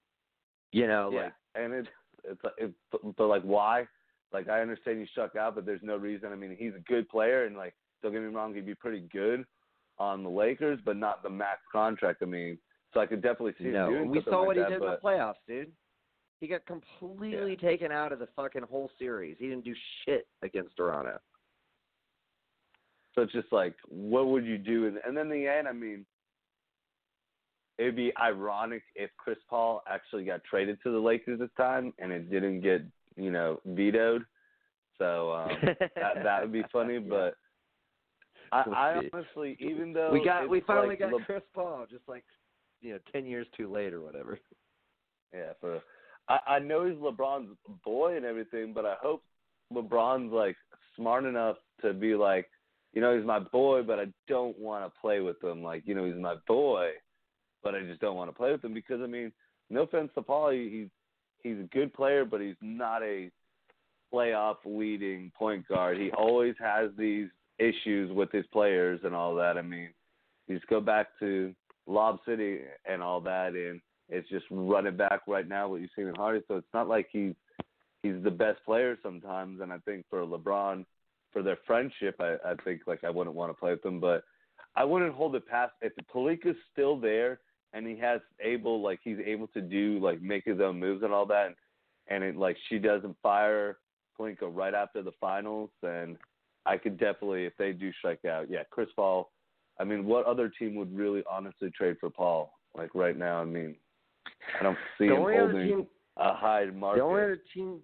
You 0.72 0.86
know, 0.86 1.10
yeah, 1.12 1.22
like 1.22 1.32
and 1.54 1.72
it's 1.72 1.88
it's 2.24 2.40
it's 2.58 2.74
but 3.16 3.26
like 3.26 3.42
why? 3.42 3.86
Like 4.32 4.48
I 4.48 4.60
understand 4.60 4.98
you 5.00 5.06
struck 5.06 5.36
out, 5.36 5.54
but 5.54 5.64
there's 5.64 5.82
no 5.82 5.96
reason. 5.96 6.32
I 6.32 6.36
mean, 6.36 6.56
he's 6.58 6.74
a 6.74 6.80
good 6.80 7.08
player, 7.08 7.44
and 7.44 7.56
like 7.56 7.74
don't 8.02 8.12
get 8.12 8.22
me 8.22 8.28
wrong, 8.28 8.54
he'd 8.54 8.66
be 8.66 8.74
pretty 8.74 9.06
good 9.12 9.44
on 9.98 10.22
the 10.22 10.30
Lakers, 10.30 10.78
but 10.84 10.96
not 10.96 11.22
the 11.22 11.30
max 11.30 11.60
contract. 11.72 12.22
I 12.22 12.26
mean, 12.26 12.58
so 12.92 13.00
I 13.00 13.06
could 13.06 13.22
definitely 13.22 13.54
see 13.58 13.64
no. 13.68 13.86
him 13.86 13.92
doing 13.92 14.10
we 14.10 14.22
saw 14.24 14.38
like 14.38 14.46
what 14.46 14.56
he 14.56 14.62
that, 14.62 14.68
did 14.70 14.82
in 14.82 14.88
the 14.88 14.98
playoffs, 15.02 15.34
dude. 15.46 15.72
He 16.40 16.48
got 16.48 16.66
completely 16.66 17.56
taken 17.56 17.90
out 17.90 18.12
of 18.12 18.18
the 18.18 18.28
fucking 18.36 18.62
whole 18.62 18.90
series. 18.98 19.36
He 19.38 19.48
didn't 19.48 19.64
do 19.64 19.74
shit 20.04 20.26
against 20.42 20.76
Toronto. 20.76 21.18
So 23.16 23.22
it's 23.22 23.32
just 23.32 23.50
like, 23.50 23.74
what 23.88 24.28
would 24.28 24.44
you 24.44 24.58
do? 24.58 24.86
And, 24.86 24.98
and 25.04 25.16
then 25.16 25.32
in 25.32 25.40
the 25.40 25.48
end, 25.48 25.66
I 25.66 25.72
mean, 25.72 26.04
it'd 27.78 27.96
be 27.96 28.12
ironic 28.20 28.82
if 28.94 29.10
Chris 29.16 29.38
Paul 29.48 29.82
actually 29.88 30.24
got 30.24 30.44
traded 30.44 30.78
to 30.82 30.92
the 30.92 30.98
Lakers 30.98 31.38
this 31.38 31.48
time 31.56 31.94
and 31.98 32.12
it 32.12 32.30
didn't 32.30 32.60
get, 32.60 32.82
you 33.16 33.30
know, 33.30 33.60
vetoed. 33.64 34.24
So 34.98 35.32
um, 35.32 35.50
that 35.96 36.22
that 36.22 36.42
would 36.42 36.52
be 36.52 36.64
funny. 36.72 36.94
Yeah. 36.94 37.00
But 37.08 37.34
I, 38.52 38.70
I 38.70 39.00
honestly, 39.12 39.56
even 39.60 39.92
though 39.92 40.10
we 40.12 40.24
got 40.24 40.48
we 40.48 40.60
finally 40.60 40.88
like 40.88 41.00
got 41.00 41.12
Le- 41.12 41.24
Chris 41.24 41.42
Paul, 41.54 41.86
just 41.90 42.04
like 42.08 42.24
you 42.80 42.92
know, 42.92 42.98
ten 43.12 43.26
years 43.26 43.46
too 43.56 43.70
late 43.70 43.92
or 43.92 44.00
whatever. 44.00 44.38
Yeah, 45.34 45.52
for 45.60 45.80
I, 46.28 46.38
I 46.46 46.58
know 46.60 46.86
he's 46.86 46.96
LeBron's 46.96 47.56
boy 47.84 48.16
and 48.16 48.24
everything, 48.24 48.72
but 48.72 48.84
I 48.86 48.94
hope 49.00 49.22
LeBron's 49.72 50.32
like 50.32 50.56
smart 50.94 51.24
enough 51.24 51.56
to 51.82 51.92
be 51.92 52.14
like, 52.14 52.48
you 52.96 53.02
know, 53.02 53.14
he's 53.14 53.26
my 53.26 53.38
boy, 53.38 53.82
but 53.82 53.98
I 53.98 54.06
don't 54.26 54.58
want 54.58 54.82
to 54.82 55.00
play 55.00 55.20
with 55.20 55.44
him. 55.44 55.62
Like, 55.62 55.82
you 55.84 55.94
know, 55.94 56.06
he's 56.06 56.16
my 56.16 56.36
boy, 56.48 56.92
but 57.62 57.74
I 57.74 57.82
just 57.82 58.00
don't 58.00 58.16
want 58.16 58.30
to 58.30 58.34
play 58.34 58.50
with 58.50 58.64
him 58.64 58.72
because 58.72 59.02
I 59.02 59.06
mean, 59.06 59.30
no 59.68 59.82
offense 59.82 60.08
to 60.14 60.22
Paul, 60.22 60.50
he, 60.52 60.70
he's 60.70 60.88
he's 61.42 61.62
a 61.62 61.68
good 61.74 61.92
player, 61.92 62.24
but 62.24 62.40
he's 62.40 62.56
not 62.62 63.02
a 63.02 63.30
playoff 64.12 64.56
leading 64.64 65.30
point 65.38 65.68
guard. 65.68 65.98
He 65.98 66.10
always 66.12 66.54
has 66.58 66.90
these 66.96 67.28
issues 67.58 68.10
with 68.10 68.32
his 68.32 68.46
players 68.46 68.98
and 69.04 69.14
all 69.14 69.34
that. 69.34 69.58
I 69.58 69.62
mean, 69.62 69.90
you 70.48 70.56
just 70.56 70.68
go 70.68 70.80
back 70.80 71.08
to 71.20 71.54
Lob 71.86 72.20
City 72.26 72.60
and 72.86 73.02
all 73.02 73.20
that, 73.20 73.52
and 73.52 73.78
it's 74.08 74.28
just 74.30 74.46
running 74.50 74.96
back 74.96 75.20
right 75.28 75.46
now 75.46 75.68
what 75.68 75.82
you've 75.82 75.90
seen 75.94 76.06
in 76.06 76.14
Hardy. 76.14 76.40
So 76.48 76.56
it's 76.56 76.66
not 76.72 76.88
like 76.88 77.08
he's 77.12 77.34
he's 78.02 78.22
the 78.24 78.30
best 78.30 78.64
player 78.64 78.96
sometimes. 79.02 79.60
And 79.60 79.70
I 79.70 79.76
think 79.84 80.06
for 80.08 80.20
LeBron, 80.20 80.86
for 81.36 81.42
their 81.42 81.58
friendship, 81.66 82.16
I, 82.18 82.36
I 82.46 82.54
think 82.64 82.80
like 82.86 83.04
I 83.04 83.10
wouldn't 83.10 83.36
want 83.36 83.50
to 83.50 83.60
play 83.60 83.72
with 83.72 83.82
them, 83.82 84.00
but 84.00 84.24
I 84.74 84.84
wouldn't 84.84 85.14
hold 85.14 85.36
it 85.36 85.46
past 85.46 85.72
if 85.82 85.92
Pelinka's 86.10 86.56
still 86.72 86.98
there 86.98 87.40
and 87.74 87.86
he 87.86 87.94
has 87.98 88.22
able 88.40 88.80
like 88.80 89.00
he's 89.04 89.18
able 89.22 89.46
to 89.48 89.60
do 89.60 89.98
like 90.02 90.22
make 90.22 90.46
his 90.46 90.60
own 90.62 90.80
moves 90.80 91.02
and 91.02 91.12
all 91.12 91.26
that, 91.26 91.48
and, 91.48 91.54
and 92.08 92.24
it 92.24 92.38
like 92.38 92.56
she 92.70 92.78
doesn't 92.78 93.14
fire 93.22 93.76
Pelinka 94.18 94.48
right 94.50 94.72
after 94.72 95.02
the 95.02 95.12
finals, 95.20 95.68
then 95.82 96.16
I 96.64 96.78
could 96.78 96.98
definitely 96.98 97.44
if 97.44 97.52
they 97.58 97.72
do 97.72 97.92
strike 97.98 98.24
out, 98.24 98.46
yeah, 98.48 98.62
Chris 98.70 98.88
Paul. 98.96 99.30
I 99.78 99.84
mean, 99.84 100.06
what 100.06 100.24
other 100.24 100.50
team 100.58 100.74
would 100.76 100.96
really 100.96 101.22
honestly 101.30 101.70
trade 101.76 101.96
for 102.00 102.08
Paul? 102.08 102.50
Like 102.74 102.94
right 102.94 103.18
now, 103.18 103.42
I 103.42 103.44
mean, 103.44 103.76
I 104.58 104.62
don't 104.62 104.78
see 104.96 105.08
him 105.08 105.16
holding 105.16 105.68
team, 105.68 105.86
a 106.16 106.32
high 106.32 106.64
market. 106.64 107.00
the 107.00 107.04
only 107.04 107.22
other 107.22 107.42
team, 107.52 107.80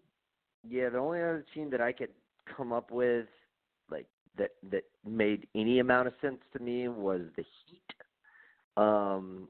yeah, 0.67 0.89
the 0.89 0.97
only 0.97 1.19
other 1.19 1.45
team 1.55 1.69
that 1.69 1.83
I 1.83 1.93
could 1.93 2.09
come 2.57 2.73
up 2.73 2.91
with, 2.91 3.27
that 4.39 4.51
that 4.71 4.85
made 5.05 5.47
any 5.55 5.79
amount 5.79 6.09
of 6.09 6.15
sense 6.21 6.39
to 6.53 6.63
me 6.63 6.89
was 6.89 7.23
the 7.37 7.45
Heat. 7.67 7.83
Um, 8.77 9.49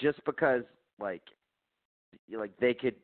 just 0.00 0.24
because 0.24 0.62
like, 1.00 1.22
like 2.32 2.56
they 2.58 2.74
could 2.74 2.94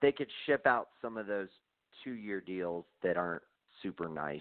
they 0.00 0.12
could 0.12 0.28
ship 0.46 0.66
out 0.66 0.88
some 1.00 1.16
of 1.16 1.26
those 1.26 1.48
two 2.02 2.12
year 2.12 2.40
deals 2.40 2.84
that 3.02 3.16
aren't 3.16 3.42
super 3.82 4.08
nice. 4.08 4.40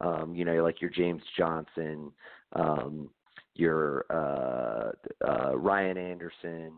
Um, 0.00 0.34
you 0.34 0.44
know, 0.44 0.62
like 0.62 0.80
your 0.80 0.90
James 0.90 1.22
Johnson, 1.36 2.12
um, 2.52 3.10
your 3.54 4.04
uh, 4.10 4.92
uh, 5.26 5.56
Ryan 5.56 5.96
Anderson, 5.96 6.72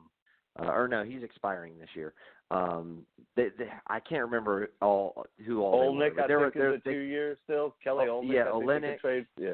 uh, 0.58 0.66
or 0.66 0.88
no, 0.88 1.04
he's 1.04 1.22
expiring 1.22 1.78
this 1.78 1.88
year. 1.94 2.14
Um, 2.50 3.02
they, 3.36 3.48
they, 3.58 3.68
I 3.88 4.00
can't 4.00 4.22
remember 4.24 4.70
all 4.80 5.26
who 5.46 5.60
all 5.62 5.80
they 5.80 5.98
were, 5.98 6.10
Olynyk, 6.10 6.22
I 6.22 6.26
there 6.26 6.40
think, 6.40 6.54
were, 6.54 6.60
there, 6.60 6.74
is 6.74 6.80
a 6.84 6.90
two 6.90 6.98
years 7.00 7.38
still. 7.44 7.74
Kelly 7.84 8.06
Oh, 8.08 8.22
Olynyk, 8.22 8.32
yeah, 8.32 8.40
I 8.42 8.44
think 8.52 8.54
they 8.54 8.66
Olynyk. 8.66 8.92
could 8.92 9.00
trade. 9.00 9.26
Yeah, 9.38 9.52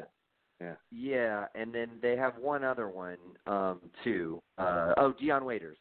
yeah. 0.61 0.73
Yeah, 0.91 1.45
and 1.55 1.73
then 1.75 1.89
they 2.01 2.15
have 2.15 2.37
one 2.37 2.63
other 2.63 2.87
one 2.87 3.17
um 3.47 3.81
too. 4.03 4.41
Uh 4.57 4.93
oh, 4.97 5.13
Dion 5.19 5.43
Waiters. 5.43 5.77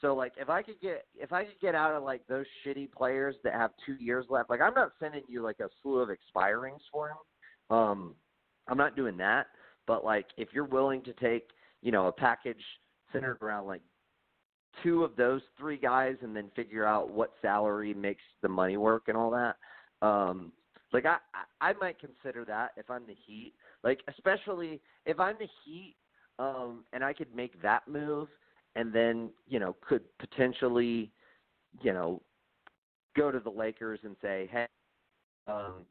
So 0.00 0.14
like 0.14 0.32
if 0.38 0.48
I 0.50 0.62
could 0.62 0.80
get 0.80 1.06
if 1.14 1.32
I 1.32 1.44
could 1.44 1.58
get 1.60 1.74
out 1.74 1.94
of 1.94 2.02
like 2.02 2.26
those 2.28 2.46
shitty 2.64 2.92
players 2.92 3.34
that 3.44 3.54
have 3.54 3.70
2 3.86 3.94
years 3.94 4.26
left. 4.28 4.50
Like 4.50 4.60
I'm 4.60 4.74
not 4.74 4.92
sending 5.00 5.22
you 5.28 5.42
like 5.42 5.60
a 5.60 5.68
slew 5.82 5.98
of 6.00 6.10
expirings 6.10 6.80
for 6.92 7.08
him. 7.08 7.16
Um 7.76 8.14
I'm 8.68 8.76
not 8.78 8.94
doing 8.94 9.16
that, 9.16 9.46
but 9.86 10.04
like 10.04 10.26
if 10.36 10.48
you're 10.52 10.64
willing 10.66 11.02
to 11.04 11.14
take, 11.14 11.48
you 11.80 11.90
know, 11.92 12.06
a 12.08 12.12
package 12.12 12.62
centered 13.12 13.38
around 13.42 13.66
like 13.66 13.80
two 14.82 15.04
of 15.04 15.16
those 15.16 15.42
three 15.58 15.76
guys 15.76 16.16
and 16.22 16.34
then 16.34 16.50
figure 16.54 16.84
out 16.84 17.10
what 17.10 17.32
salary 17.42 17.94
makes 17.94 18.22
the 18.42 18.48
money 18.48 18.76
work 18.76 19.04
and 19.08 19.16
all 19.16 19.30
that. 19.30 19.56
Um 20.06 20.52
like 20.92 21.04
I 21.04 21.18
I 21.60 21.72
might 21.74 21.98
consider 21.98 22.44
that 22.46 22.72
if 22.76 22.90
I'm 22.90 23.06
the 23.06 23.16
Heat. 23.26 23.52
Like 23.84 24.00
especially 24.08 24.80
if 25.06 25.20
I'm 25.20 25.36
the 25.38 25.48
Heat, 25.64 25.96
um, 26.38 26.84
and 26.92 27.04
I 27.04 27.12
could 27.12 27.34
make 27.34 27.60
that 27.62 27.86
move, 27.88 28.28
and 28.76 28.92
then 28.92 29.30
you 29.46 29.58
know 29.58 29.76
could 29.86 30.02
potentially, 30.18 31.10
you 31.82 31.92
know, 31.92 32.22
go 33.16 33.30
to 33.30 33.40
the 33.40 33.50
Lakers 33.50 34.00
and 34.02 34.16
say, 34.22 34.48
hey, 34.50 34.66
um, 35.46 35.84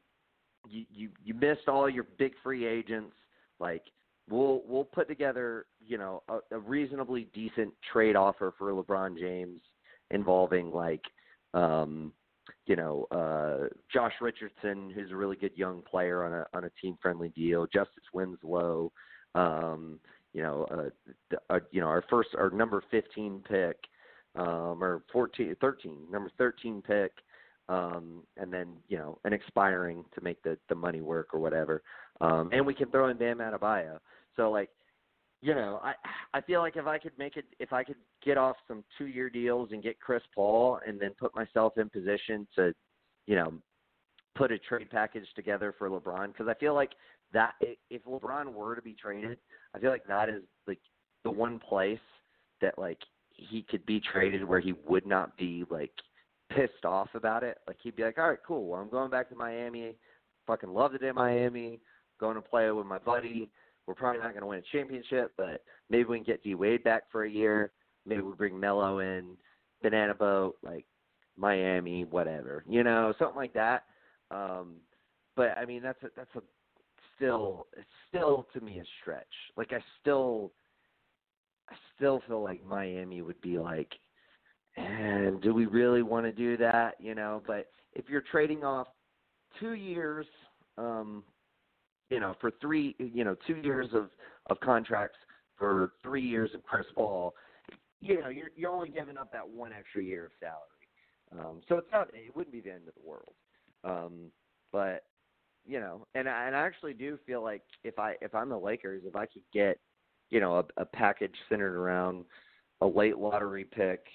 you 0.68 0.84
you 0.90 1.10
you 1.24 1.34
missed 1.34 1.68
all 1.68 1.88
your 1.88 2.06
big 2.18 2.32
free 2.42 2.66
agents. 2.66 3.14
Like 3.60 3.84
we'll 4.28 4.62
we'll 4.66 4.84
put 4.84 5.08
together 5.08 5.66
you 5.80 5.98
know 5.98 6.22
a, 6.28 6.38
a 6.56 6.58
reasonably 6.58 7.28
decent 7.34 7.72
trade 7.92 8.16
offer 8.16 8.54
for 8.58 8.72
LeBron 8.72 9.18
James 9.18 9.60
involving 10.10 10.70
like 10.70 11.02
um 11.54 12.12
you 12.66 12.76
know, 12.76 13.06
uh, 13.10 13.68
Josh 13.92 14.12
Richardson, 14.20 14.90
who's 14.94 15.10
a 15.10 15.16
really 15.16 15.36
good 15.36 15.52
young 15.56 15.82
player 15.82 16.24
on 16.24 16.32
a 16.32 16.46
on 16.56 16.64
a 16.64 16.70
team 16.80 16.98
friendly 17.00 17.30
deal. 17.30 17.66
Justice 17.66 18.04
Winslow, 18.12 18.92
um, 19.34 19.98
you 20.32 20.42
know, 20.42 20.66
uh, 20.70 21.36
uh, 21.50 21.60
you 21.70 21.80
know, 21.80 21.86
our 21.86 22.04
first 22.10 22.30
our 22.36 22.50
number 22.50 22.82
15 22.90 23.42
pick, 23.48 23.76
um, 24.36 24.82
or 24.82 25.02
14, 25.12 25.56
13, 25.60 25.96
number 26.10 26.30
13 26.36 26.82
pick, 26.82 27.12
um, 27.68 28.22
and 28.36 28.52
then 28.52 28.68
you 28.88 28.98
know, 28.98 29.18
an 29.24 29.32
expiring 29.32 30.04
to 30.14 30.20
make 30.20 30.42
the 30.42 30.58
the 30.68 30.74
money 30.74 31.00
work 31.00 31.32
or 31.32 31.40
whatever. 31.40 31.82
Um, 32.20 32.50
and 32.52 32.66
we 32.66 32.74
can 32.74 32.90
throw 32.90 33.08
in 33.08 33.16
Bam 33.16 33.38
Adebayo. 33.38 33.98
So 34.38 34.50
like, 34.50 34.70
you 35.42 35.54
know, 35.54 35.80
I 35.82 35.94
I 36.32 36.40
feel 36.40 36.60
like 36.60 36.76
if 36.76 36.86
I 36.86 36.98
could 36.98 37.16
make 37.18 37.36
it, 37.36 37.44
if 37.58 37.72
I 37.72 37.84
could 37.84 37.96
get 38.24 38.38
off 38.38 38.56
some 38.66 38.82
two 38.96 39.06
year 39.06 39.28
deals 39.28 39.70
and 39.72 39.82
get 39.82 40.00
Chris 40.00 40.22
Paul, 40.34 40.80
and 40.86 40.98
then 40.98 41.10
put 41.18 41.34
myself 41.34 41.76
in 41.76 41.88
position 41.90 42.46
to, 42.56 42.72
you 43.26 43.36
know, 43.36 43.52
put 44.34 44.50
a 44.52 44.58
trade 44.58 44.90
package 44.90 45.26
together 45.36 45.74
for 45.78 45.90
LeBron, 45.90 46.28
because 46.28 46.48
I 46.48 46.54
feel 46.54 46.74
like 46.74 46.92
that 47.32 47.52
if 47.90 48.04
LeBron 48.04 48.52
were 48.52 48.74
to 48.74 48.82
be 48.82 48.94
traded, 48.94 49.38
I 49.74 49.78
feel 49.78 49.90
like 49.90 50.06
that 50.06 50.28
is 50.28 50.42
like 50.66 50.80
the 51.24 51.30
one 51.30 51.58
place 51.58 51.98
that 52.60 52.78
like 52.78 52.98
he 53.32 53.62
could 53.68 53.84
be 53.86 54.00
traded 54.00 54.42
where 54.42 54.60
he 54.60 54.74
would 54.86 55.06
not 55.06 55.36
be 55.36 55.64
like 55.70 55.92
pissed 56.50 56.84
off 56.84 57.08
about 57.14 57.42
it. 57.44 57.58
Like 57.66 57.76
he'd 57.82 57.96
be 57.96 58.02
like, 58.02 58.18
all 58.18 58.30
right, 58.30 58.38
cool. 58.46 58.66
Well, 58.66 58.80
I'm 58.80 58.90
going 58.90 59.10
back 59.10 59.28
to 59.28 59.36
Miami. 59.36 59.94
Fucking 60.46 60.70
loved 60.70 60.94
it 60.96 61.02
in 61.02 61.14
Miami. 61.14 61.80
Going 62.18 62.36
to 62.36 62.42
play 62.42 62.70
with 62.70 62.86
my 62.86 62.98
buddy. 62.98 63.50
We're 63.88 63.94
probably 63.94 64.20
not 64.20 64.32
going 64.32 64.42
to 64.42 64.46
win 64.46 64.58
a 64.58 64.76
championship, 64.76 65.32
but 65.38 65.64
maybe 65.88 66.04
we 66.04 66.18
can 66.18 66.24
get 66.24 66.42
D 66.44 66.54
Wade 66.54 66.84
back 66.84 67.04
for 67.10 67.24
a 67.24 67.30
year. 67.30 67.72
Maybe 68.04 68.20
we 68.20 68.34
bring 68.34 68.60
Melo 68.60 68.98
in, 68.98 69.38
Banana 69.82 70.14
Boat, 70.14 70.58
like 70.62 70.84
Miami, 71.38 72.04
whatever, 72.04 72.64
you 72.68 72.84
know, 72.84 73.14
something 73.18 73.36
like 73.36 73.54
that. 73.54 73.84
Um, 74.30 74.74
but 75.36 75.56
I 75.56 75.64
mean, 75.64 75.82
that's 75.82 76.02
a, 76.02 76.08
that's 76.14 76.28
a 76.36 76.42
still, 77.16 77.66
still 78.08 78.46
to 78.52 78.60
me 78.60 78.78
a 78.78 78.84
stretch. 79.00 79.24
Like 79.56 79.72
I 79.72 79.78
still, 80.02 80.52
I 81.70 81.74
still 81.96 82.20
feel 82.28 82.44
like 82.44 82.62
Miami 82.66 83.22
would 83.22 83.40
be 83.40 83.58
like, 83.58 83.92
and 84.76 85.40
do 85.40 85.54
we 85.54 85.64
really 85.64 86.02
want 86.02 86.26
to 86.26 86.32
do 86.32 86.58
that? 86.58 86.96
You 87.00 87.14
know, 87.14 87.42
but 87.46 87.70
if 87.94 88.04
you're 88.10 88.22
trading 88.30 88.64
off 88.64 88.88
two 89.58 89.72
years, 89.72 90.26
um, 90.76 91.24
you 92.10 92.20
know, 92.20 92.34
for 92.40 92.50
three, 92.60 92.94
you 92.98 93.24
know, 93.24 93.36
two 93.46 93.56
years 93.56 93.88
of 93.92 94.10
of 94.46 94.60
contracts 94.60 95.18
for 95.56 95.92
three 96.02 96.22
years 96.22 96.50
of 96.54 96.62
Chris 96.62 96.86
Paul, 96.94 97.34
you 98.00 98.20
know, 98.20 98.28
you're 98.28 98.50
you're 98.56 98.70
only 98.70 98.88
giving 98.88 99.18
up 99.18 99.32
that 99.32 99.48
one 99.48 99.72
extra 99.72 100.02
year 100.02 100.26
of 100.26 100.32
salary. 100.40 100.64
Um, 101.32 101.60
so 101.68 101.76
it's 101.76 101.88
not, 101.92 102.08
it 102.14 102.34
wouldn't 102.34 102.52
be 102.52 102.60
the 102.60 102.70
end 102.70 102.88
of 102.88 102.94
the 102.94 103.08
world. 103.08 103.34
Um, 103.84 104.30
but 104.72 105.04
you 105.66 105.80
know, 105.80 106.06
and 106.14 106.28
I, 106.28 106.46
and 106.46 106.56
I 106.56 106.60
actually 106.60 106.94
do 106.94 107.18
feel 107.26 107.42
like 107.42 107.62
if 107.84 107.98
I 107.98 108.14
if 108.20 108.34
I'm 108.34 108.48
the 108.48 108.58
Lakers, 108.58 109.02
if 109.06 109.14
I 109.16 109.26
could 109.26 109.42
get, 109.52 109.78
you 110.30 110.40
know, 110.40 110.58
a, 110.58 110.82
a 110.82 110.84
package 110.84 111.34
centered 111.48 111.76
around 111.76 112.24
a 112.80 112.86
late 112.86 113.18
lottery 113.18 113.64
pick, 113.64 114.06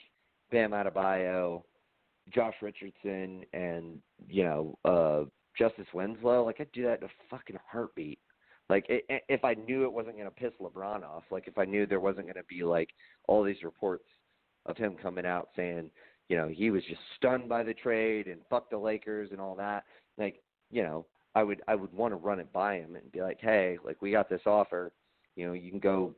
Bam 0.52 0.72
Adebayo, 0.72 1.64
Josh 2.34 2.56
Richardson, 2.62 3.44
and 3.54 4.00
you 4.28 4.44
know, 4.44 4.78
uh, 4.86 5.24
Justice 5.58 5.88
Winslow, 5.94 6.46
like 6.46 6.60
I'd 6.60 6.72
do 6.72 6.84
that 6.84 7.00
in 7.00 7.06
a 7.06 7.12
fucking 7.30 7.58
heartbeat. 7.70 8.20
Like 8.70 8.86
it, 8.90 9.06
if 9.30 9.44
I 9.44 9.54
knew 9.54 9.84
it 9.84 9.92
wasn't 9.92 10.16
going 10.16 10.30
to 10.30 10.32
piss 10.32 10.54
LeBron 10.62 11.04
off, 11.04 11.24
like 11.32 11.48
if 11.48 11.58
I 11.58 11.66
knew 11.66 11.86
there 11.86 12.00
wasn't 12.00 12.26
going 12.26 12.36
to 12.36 12.44
be 12.50 12.64
like 12.64 12.90
all 13.28 13.44
these 13.44 13.64
reports 13.64 14.06
of 14.66 14.78
him 14.78 14.96
coming 15.02 15.26
out 15.26 15.50
saying, 15.56 15.90
you 16.30 16.38
know, 16.38 16.48
he 16.48 16.72
was 16.72 16.84
just 16.88 17.02
stunned 17.18 17.50
by 17.50 17.64
the 17.64 17.74
trade 17.74 18.28
and 18.28 18.42
fuck 18.50 18.70
the 18.70 18.78
Lakers 18.78 19.30
and 19.32 19.42
all 19.42 19.56
that. 19.56 19.84
Like, 20.18 20.42
you 20.72 20.84
know, 20.84 21.06
I 21.36 21.44
would 21.44 21.62
I 21.68 21.76
would 21.76 21.94
want 21.94 22.14
to 22.14 22.18
run 22.18 22.40
it 22.40 22.52
by 22.54 22.76
him 22.76 22.96
and 22.96 23.12
be 23.12 23.22
like, 23.22 23.40
hey, 23.42 23.78
like 23.84 24.02
we 24.02 24.12
got 24.12 24.30
this 24.30 24.42
offer, 24.46 24.92
you 25.36 25.48
know, 25.48 25.54
you 25.54 25.70
can 25.70 25.80
go 25.80 26.14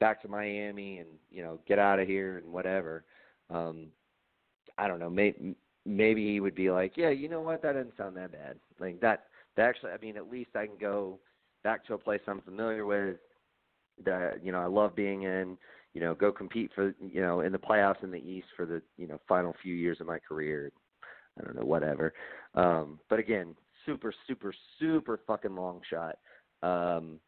back 0.00 0.22
to 0.22 0.28
Miami 0.28 0.98
and 0.98 1.08
you 1.30 1.42
know 1.42 1.58
get 1.66 1.78
out 1.78 1.98
of 1.98 2.06
here 2.06 2.38
and 2.38 2.52
whatever. 2.52 3.04
Um, 3.50 3.88
I 4.78 4.86
don't 4.86 5.00
know, 5.00 5.10
maybe 5.10 5.54
maybe 5.86 6.26
he 6.32 6.40
would 6.40 6.54
be 6.54 6.70
like, 6.70 6.96
yeah, 6.96 7.10
you 7.10 7.28
know 7.28 7.40
what, 7.40 7.62
that 7.62 7.72
doesn't 7.72 7.96
sound 7.96 8.16
that 8.16 8.32
bad. 8.32 8.56
Like 8.80 9.00
that, 9.00 9.26
that 9.56 9.68
actually, 9.68 9.92
I 9.92 9.98
mean, 9.98 10.16
at 10.16 10.30
least 10.30 10.50
I 10.54 10.66
can 10.66 10.76
go 10.80 11.18
back 11.62 11.86
to 11.86 11.94
a 11.94 11.98
place 11.98 12.20
I'm 12.26 12.40
familiar 12.40 12.86
with. 12.86 13.16
That 14.04 14.42
you 14.44 14.50
know 14.50 14.60
I 14.60 14.66
love 14.66 14.94
being 14.96 15.22
in. 15.22 15.58
You 15.92 16.00
know, 16.00 16.14
go 16.14 16.32
compete 16.32 16.70
for 16.74 16.94
you 17.00 17.20
know 17.20 17.40
in 17.40 17.52
the 17.52 17.58
playoffs 17.58 18.02
in 18.02 18.10
the 18.10 18.18
East 18.18 18.46
for 18.56 18.64
the 18.64 18.80
you 18.96 19.06
know 19.06 19.20
final 19.28 19.54
few 19.62 19.74
years 19.74 20.00
of 20.00 20.06
my 20.06 20.18
career. 20.18 20.72
I 21.38 21.44
don't 21.44 21.56
know, 21.56 21.64
whatever. 21.64 22.12
Um, 22.54 22.98
but 23.08 23.18
again, 23.18 23.54
super, 23.86 24.12
super, 24.26 24.52
super 24.78 25.20
fucking 25.26 25.54
long 25.54 25.80
shot. 25.88 26.18
Um, 26.62 27.18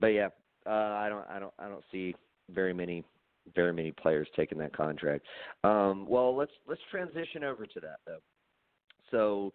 but 0.00 0.08
yeah, 0.08 0.28
uh, 0.66 0.70
I 0.70 1.08
don't, 1.08 1.26
I 1.28 1.38
don't, 1.38 1.54
I 1.58 1.68
don't 1.68 1.84
see 1.90 2.14
very 2.50 2.72
many, 2.72 3.04
very 3.54 3.72
many 3.72 3.92
players 3.92 4.28
taking 4.36 4.58
that 4.58 4.76
contract. 4.76 5.26
Um, 5.64 6.06
well, 6.08 6.36
let's 6.36 6.52
let's 6.68 6.80
transition 6.90 7.44
over 7.44 7.66
to 7.66 7.80
that 7.80 7.96
though. 8.06 8.20
So 9.10 9.52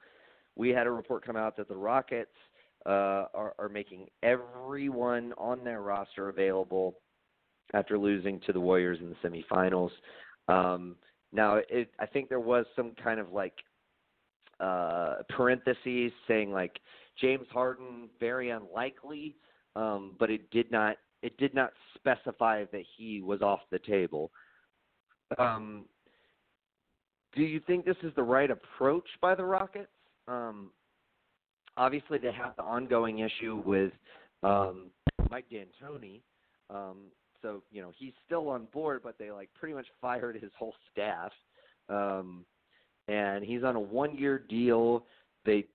we 0.56 0.70
had 0.70 0.88
a 0.88 0.92
report 0.92 1.26
come 1.26 1.36
out 1.36 1.58
that 1.58 1.68
the 1.68 1.76
Rockets 1.76 2.32
uh, 2.86 3.26
are, 3.34 3.54
are 3.58 3.70
making 3.70 4.08
everyone 4.24 5.34
on 5.38 5.64
their 5.64 5.82
roster 5.82 6.30
available 6.30 6.96
after 7.74 7.98
losing 7.98 8.40
to 8.42 8.54
the 8.54 8.60
Warriors 8.60 9.00
in 9.02 9.10
the 9.10 9.44
semifinals. 9.52 9.90
Um, 10.48 10.96
now, 11.34 11.60
it, 11.70 11.90
I 12.00 12.06
think 12.06 12.30
there 12.30 12.40
was 12.40 12.66
some 12.76 12.92
kind 13.04 13.20
of 13.20 13.34
like 13.34 13.54
uh, 14.60 15.16
parentheses 15.30 16.12
saying 16.28 16.52
like 16.52 16.80
James 17.20 17.48
Harden 17.52 18.10
very 18.20 18.52
unlikely, 18.52 19.36
um, 19.76 20.16
but 20.20 20.30
it 20.30 20.50
did 20.52 20.72
not 20.72 20.98
it 21.22 21.38
did 21.38 21.56
not 21.56 21.72
specify 21.96 22.66
that 22.72 22.84
he 22.96 23.22
was 23.22 23.42
off 23.42 23.62
the 23.72 23.80
table. 23.80 24.32
Um, 25.40 25.86
do 27.34 27.42
you 27.42 27.60
think 27.66 27.84
this 27.84 27.98
is 28.04 28.14
the 28.16 28.24
right 28.24 28.52
approach 28.52 29.08
by 29.22 29.34
the 29.34 29.44
Rockets? 29.44 29.90
Um, 30.28 30.72
obviously, 31.78 32.18
they 32.18 32.32
have 32.32 32.56
the 32.56 32.64
ongoing 32.64 33.20
issue 33.20 33.62
with 33.66 33.92
um, 34.44 34.88
Mike 35.30 35.46
D'Antoni. 35.50 36.22
Um, 36.70 36.98
so 37.42 37.62
you 37.72 37.82
know 37.82 37.92
he's 37.98 38.14
still 38.26 38.50
on 38.50 38.68
board, 38.74 39.02
but 39.04 39.18
they 39.20 39.32
like 39.32 39.50
pretty 39.54 39.76
much 39.76 39.88
fired 40.02 40.36
his 40.42 40.52
whole 40.58 40.74
staff. 40.92 41.32
Um, 41.90 42.46
and 43.08 43.44
he's 43.44 43.64
on 43.64 43.76
a 43.76 43.80
one 43.80 44.18
year 44.18 44.40
deal. 44.40 45.06
They 45.46 45.66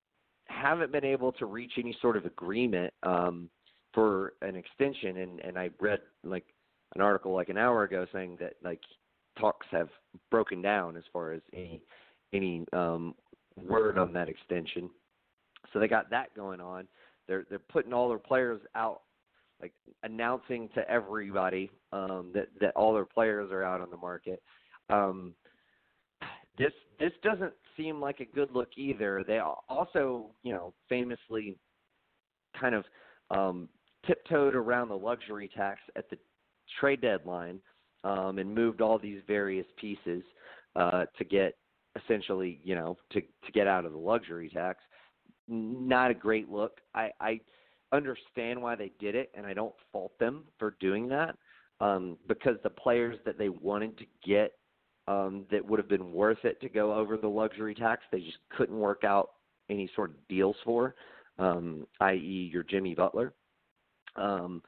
haven't 0.46 0.90
been 0.90 1.04
able 1.04 1.30
to 1.32 1.46
reach 1.46 1.72
any 1.78 1.96
sort 2.02 2.16
of 2.16 2.26
agreement 2.26 2.92
um, 3.04 3.48
for 3.94 4.32
an 4.42 4.56
extension, 4.56 5.18
and 5.18 5.40
and 5.40 5.58
I 5.58 5.70
read 5.80 6.00
like 6.24 6.44
an 6.96 7.00
article 7.02 7.32
like 7.32 7.50
an 7.50 7.58
hour 7.58 7.84
ago 7.84 8.06
saying 8.12 8.38
that 8.40 8.54
like 8.64 8.80
talks 9.38 9.66
have 9.70 9.88
broken 10.30 10.60
down 10.60 10.96
as 10.96 11.04
far 11.12 11.32
as 11.32 11.40
any 11.52 11.80
any 12.32 12.64
um, 12.72 13.14
word 13.68 13.98
on 13.98 14.12
that 14.12 14.28
extension. 14.28 14.90
So 15.72 15.78
they 15.78 15.88
got 15.88 16.10
that 16.10 16.34
going 16.34 16.60
on. 16.60 16.86
They're 17.28 17.44
they're 17.48 17.58
putting 17.58 17.92
all 17.92 18.08
their 18.08 18.18
players 18.18 18.60
out, 18.74 19.02
like 19.60 19.72
announcing 20.02 20.68
to 20.74 20.88
everybody 20.90 21.70
um, 21.92 22.30
that 22.34 22.48
that 22.60 22.74
all 22.74 22.92
their 22.92 23.04
players 23.04 23.50
are 23.52 23.62
out 23.62 23.80
on 23.80 23.90
the 23.90 23.96
market. 23.96 24.42
Um, 24.88 25.34
this 26.58 26.72
this 26.98 27.12
doesn't 27.22 27.52
seem 27.76 28.00
like 28.00 28.20
a 28.20 28.24
good 28.24 28.50
look 28.52 28.68
either. 28.76 29.24
They 29.26 29.38
also, 29.68 30.30
you 30.42 30.52
know, 30.52 30.74
famously 30.88 31.56
kind 32.58 32.74
of 32.74 32.84
um, 33.30 33.68
tiptoed 34.06 34.54
around 34.54 34.88
the 34.88 34.96
luxury 34.96 35.50
tax 35.56 35.80
at 35.96 36.10
the 36.10 36.18
trade 36.78 37.00
deadline 37.00 37.60
um, 38.04 38.38
and 38.38 38.54
moved 38.54 38.80
all 38.80 38.98
these 38.98 39.20
various 39.26 39.66
pieces 39.80 40.22
uh, 40.76 41.04
to 41.16 41.24
get 41.24 41.56
essentially, 41.96 42.60
you 42.62 42.74
know, 42.74 42.96
to 43.10 43.20
to 43.20 43.52
get 43.52 43.66
out 43.66 43.84
of 43.84 43.92
the 43.92 43.98
luxury 43.98 44.50
tax. 44.52 44.80
Not 45.48 46.10
a 46.10 46.14
great 46.14 46.48
look. 46.48 46.80
I, 46.94 47.10
I 47.20 47.40
understand 47.92 48.62
why 48.62 48.76
they 48.76 48.92
did 49.00 49.14
it, 49.14 49.30
and 49.34 49.44
I 49.44 49.52
don't 49.52 49.74
fault 49.92 50.16
them 50.20 50.44
for 50.58 50.76
doing 50.78 51.08
that 51.08 51.36
um, 51.80 52.18
because 52.28 52.56
the 52.62 52.70
players 52.70 53.16
that 53.24 53.38
they 53.38 53.48
wanted 53.48 53.98
to 53.98 54.04
get 54.24 54.52
um, 55.08 55.44
that 55.50 55.64
would 55.64 55.78
have 55.80 55.88
been 55.88 56.12
worth 56.12 56.44
it 56.44 56.60
to 56.60 56.68
go 56.68 56.94
over 56.94 57.16
the 57.16 57.28
luxury 57.28 57.74
tax. 57.74 58.02
They 58.12 58.20
just 58.20 58.38
couldn't 58.56 58.78
work 58.78 59.02
out 59.02 59.30
any 59.68 59.90
sort 59.96 60.10
of 60.10 60.28
deals 60.28 60.56
for, 60.64 60.94
um, 61.38 61.86
i.e., 62.00 62.50
your 62.52 62.62
Jimmy 62.62 62.94
Butler. 62.94 63.32
Um, 64.16 64.62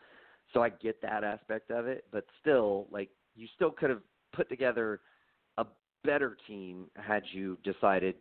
so 0.53 0.63
I 0.63 0.71
get 0.71 1.01
that 1.03 1.25
aspect 1.25 1.71
of 1.71 1.87
it, 1.87 2.07
but 2.11 2.25
still, 2.41 2.87
like 2.91 3.11
you 3.35 3.47
still 3.55 3.71
could 3.71 3.91
have 3.91 4.03
put 4.33 4.49
together 4.49 5.01
better 6.05 6.37
team 6.47 6.87
had 6.97 7.23
you 7.33 7.59
decided 7.65 8.17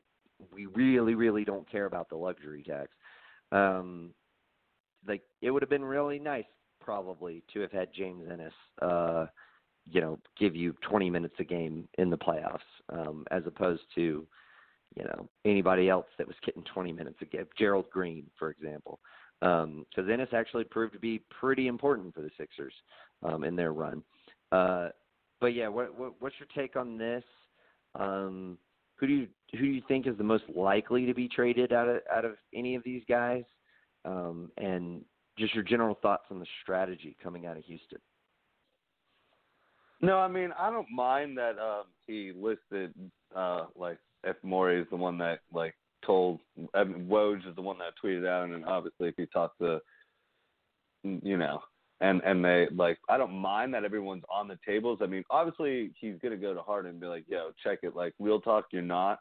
we 0.52 0.66
really, 0.68 1.16
really 1.16 1.44
don't 1.44 1.70
care 1.70 1.86
about 1.86 2.10
the 2.10 2.16
luxury 2.16 2.64
tax. 2.64 2.90
Um, 3.52 4.12
like 5.08 5.22
it 5.42 5.52
would 5.52 5.62
have 5.62 5.70
been 5.70 5.86
really 5.86 6.20
nice, 6.20 6.46
probably, 6.80 7.44
to 7.54 7.60
have 7.62 7.72
had 7.72 7.90
James 7.94 8.24
Ennis. 8.32 8.54
Uh, 8.82 9.26
you 9.90 10.02
know 10.02 10.20
give 10.40 10.56
you 10.56 10.76
20 10.88 11.10
minutes 11.10 11.36
a 11.40 11.44
game 11.44 11.88
in 11.98 12.10
the 12.10 12.18
playoffs 12.18 12.60
um, 12.90 13.26
as 13.32 13.44
opposed 13.46 13.82
to 13.96 14.26
you 14.96 15.04
know 15.04 15.28
anybody 15.46 15.90
else 15.90 16.06
that 16.18 16.28
was 16.28 16.36
getting 16.46 16.64
20 16.64 16.92
minutes 16.92 17.18
a 17.22 17.26
game. 17.26 17.46
Gerald 17.58 17.90
Green, 17.90 18.26
for 18.38 18.50
example, 18.50 19.00
because 19.40 19.64
um, 19.64 20.12
Ennis 20.12 20.30
actually 20.34 20.66
proved 20.66 20.94
to 20.94 21.00
be 21.00 21.22
pretty 21.30 21.68
important 21.68 22.14
for 22.14 22.22
the 22.22 22.30
Sixers 22.38 22.74
um, 23.24 23.44
in 23.44 23.56
their 23.56 23.74
run. 23.74 24.04
Uh, 24.52 24.90
but 25.40 25.56
yeah, 25.56 25.68
what, 25.68 25.98
what, 25.98 26.14
what's 26.20 26.36
your 26.40 26.48
take 26.54 26.76
on 26.76 26.98
this? 26.98 27.24
Um, 27.96 28.58
who 28.98 29.08
do 29.08 29.14
you 29.14 29.28
who 29.54 29.60
do 29.60 29.66
you 29.66 29.82
think 29.88 30.08
is 30.08 30.18
the 30.18 30.24
most 30.24 30.44
likely 30.56 31.06
to 31.06 31.14
be 31.14 31.28
traded 31.28 31.74
out 31.74 31.90
of 31.90 32.02
out 32.14 32.26
of 32.26 32.36
any 32.54 32.76
of 32.76 32.84
these 32.84 33.04
guys? 33.10 33.44
Um, 34.06 34.52
and 34.58 35.02
just 35.38 35.54
your 35.54 35.64
general 35.64 35.98
thoughts 36.02 36.26
on 36.32 36.40
the 36.40 36.46
strategy 36.62 37.16
coming 37.22 37.46
out 37.46 37.58
of 37.58 37.64
Houston. 37.66 38.00
No, 40.02 40.18
I 40.18 40.28
mean 40.28 40.52
I 40.58 40.70
don't 40.70 40.90
mind 40.92 41.38
that 41.38 41.58
um, 41.60 41.86
he 42.06 42.32
listed 42.36 42.94
uh, 43.36 43.66
like 43.76 43.98
if 44.24 44.38
Morey 44.44 44.82
is 44.82 44.88
the 44.90 44.96
one 44.96 45.18
that 45.18 45.40
like 45.54 45.76
told 46.06 46.40
I 46.74 46.84
mean, 46.84 47.08
Woj 47.08 47.48
is 47.48 47.56
the 47.56 47.62
one 47.62 47.78
that 47.80 47.94
tweeted 48.04 48.28
out, 48.28 48.50
and 48.50 48.66
obviously 48.66 49.10
if 49.10 49.16
he 49.18 49.26
talked 49.26 49.60
to 49.60 49.80
you 51.04 51.38
know 51.38 51.62
and 52.02 52.22
and 52.26 52.44
they 52.44 52.68
like 52.76 52.98
I 53.10 53.18
don't 53.18 53.34
mind 53.34 53.74
that 53.74 53.86
everyone's 53.86 54.24
on 54.30 54.48
the 54.48 54.60
tables. 54.66 55.00
I 55.02 55.06
mean 55.08 55.24
obviously 55.30 55.92
he's 56.00 56.16
gonna 56.22 56.38
go 56.38 56.54
to 56.54 56.62
Harden 56.62 56.92
and 56.92 57.00
be 57.00 57.08
like, 57.08 57.26
yo, 57.28 57.52
check 57.64 57.80
it, 57.84 57.96
like 57.96 58.14
real 58.20 58.42
talk, 58.42 58.66
you're 58.72 58.82
not. 58.82 59.20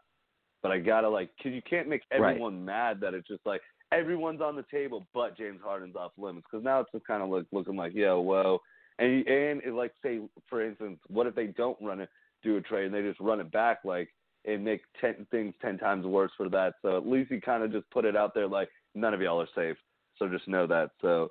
But 0.63 0.73
I 0.73 0.79
gotta 0.79 1.09
like, 1.09 1.31
cause 1.43 1.53
you 1.53 1.63
can't 1.69 1.89
make 1.89 2.03
everyone 2.11 2.67
right. 2.67 2.93
mad 2.93 3.01
that 3.01 3.15
it's 3.15 3.29
just 3.29 3.47
like 3.47 3.61
everyone's 3.93 4.41
on 4.41 4.57
the 4.57 4.65
table, 4.71 5.07
but 5.15 5.37
James 5.39 5.61
Harden's 5.63 5.97
off 5.97 6.13
limits. 6.19 6.47
Because 6.51 6.65
now 6.65 6.81
it's 6.81 6.91
just 6.93 7.07
kind 7.07 7.23
of 7.23 7.31
like 7.31 7.47
looking 7.53 7.77
like, 7.77 7.95
yo, 7.95 8.21
whoa 8.21 8.61
and 9.01 9.27
and 9.27 9.77
like 9.77 9.93
say 10.03 10.21
for 10.49 10.65
instance, 10.65 10.99
what 11.09 11.27
if 11.27 11.35
they 11.35 11.47
don't 11.47 11.79
run 11.81 12.01
it, 12.01 12.09
do 12.43 12.57
a 12.57 12.61
trade, 12.61 12.87
and 12.87 12.95
they 12.95 13.03
just 13.03 13.21
run 13.21 13.41
it 13.41 13.51
back 13.51 13.79
like 13.85 14.09
and 14.45 14.65
make 14.65 14.83
ten 15.01 15.27
things 15.31 15.55
ten 15.61 15.79
times 15.79 16.07
worse 16.07 16.31
for 16.37 16.49
that. 16.51 16.75
So 16.83 16.97
at 16.97 17.07
least 17.07 17.31
he 17.33 17.41
kind 17.41 17.63
of 17.63 17.73
just 17.73 17.91
put 17.91 18.05
it 18.05 18.17
out 18.17 18.35
there 18.35 18.47
like 18.47 18.69
none 18.95 19.15
of 19.15 19.21
y'all 19.21 19.41
are 19.41 19.49
safe. 19.55 19.77
So 20.19 20.29
just 20.29 20.49
know 20.49 20.67
that. 20.67 20.91
So 21.01 21.31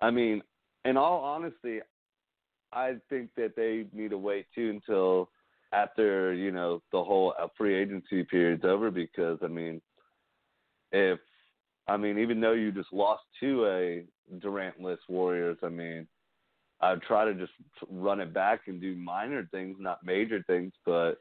I 0.00 0.10
mean, 0.10 0.42
in 0.84 0.96
all 0.96 1.22
honesty, 1.22 1.80
I 2.72 2.96
think 3.08 3.30
that 3.36 3.56
they 3.56 3.86
need 3.92 4.10
to 4.10 4.18
wait 4.18 4.46
too 4.54 4.70
until 4.70 5.30
after 5.72 6.32
you 6.32 6.50
know 6.50 6.82
the 6.92 7.02
whole 7.02 7.34
uh, 7.38 7.48
free 7.56 7.74
agency 7.74 8.24
period's 8.24 8.64
over 8.64 8.90
because 8.90 9.38
I 9.42 9.48
mean, 9.48 9.80
if 10.92 11.18
I 11.86 11.96
mean 11.96 12.18
even 12.18 12.40
though 12.40 12.52
you 12.52 12.72
just 12.72 12.92
lost 12.92 13.22
to 13.40 13.66
a 13.66 14.04
Durant-less 14.40 14.98
Warriors, 15.08 15.58
I 15.62 15.68
mean, 15.68 16.06
I'd 16.80 17.02
try 17.02 17.24
to 17.24 17.34
just 17.34 17.52
run 17.90 18.20
it 18.20 18.32
back 18.32 18.62
and 18.66 18.80
do 18.80 18.94
minor 18.94 19.48
things, 19.50 19.76
not 19.80 20.04
major 20.04 20.42
things. 20.46 20.72
But 20.84 21.14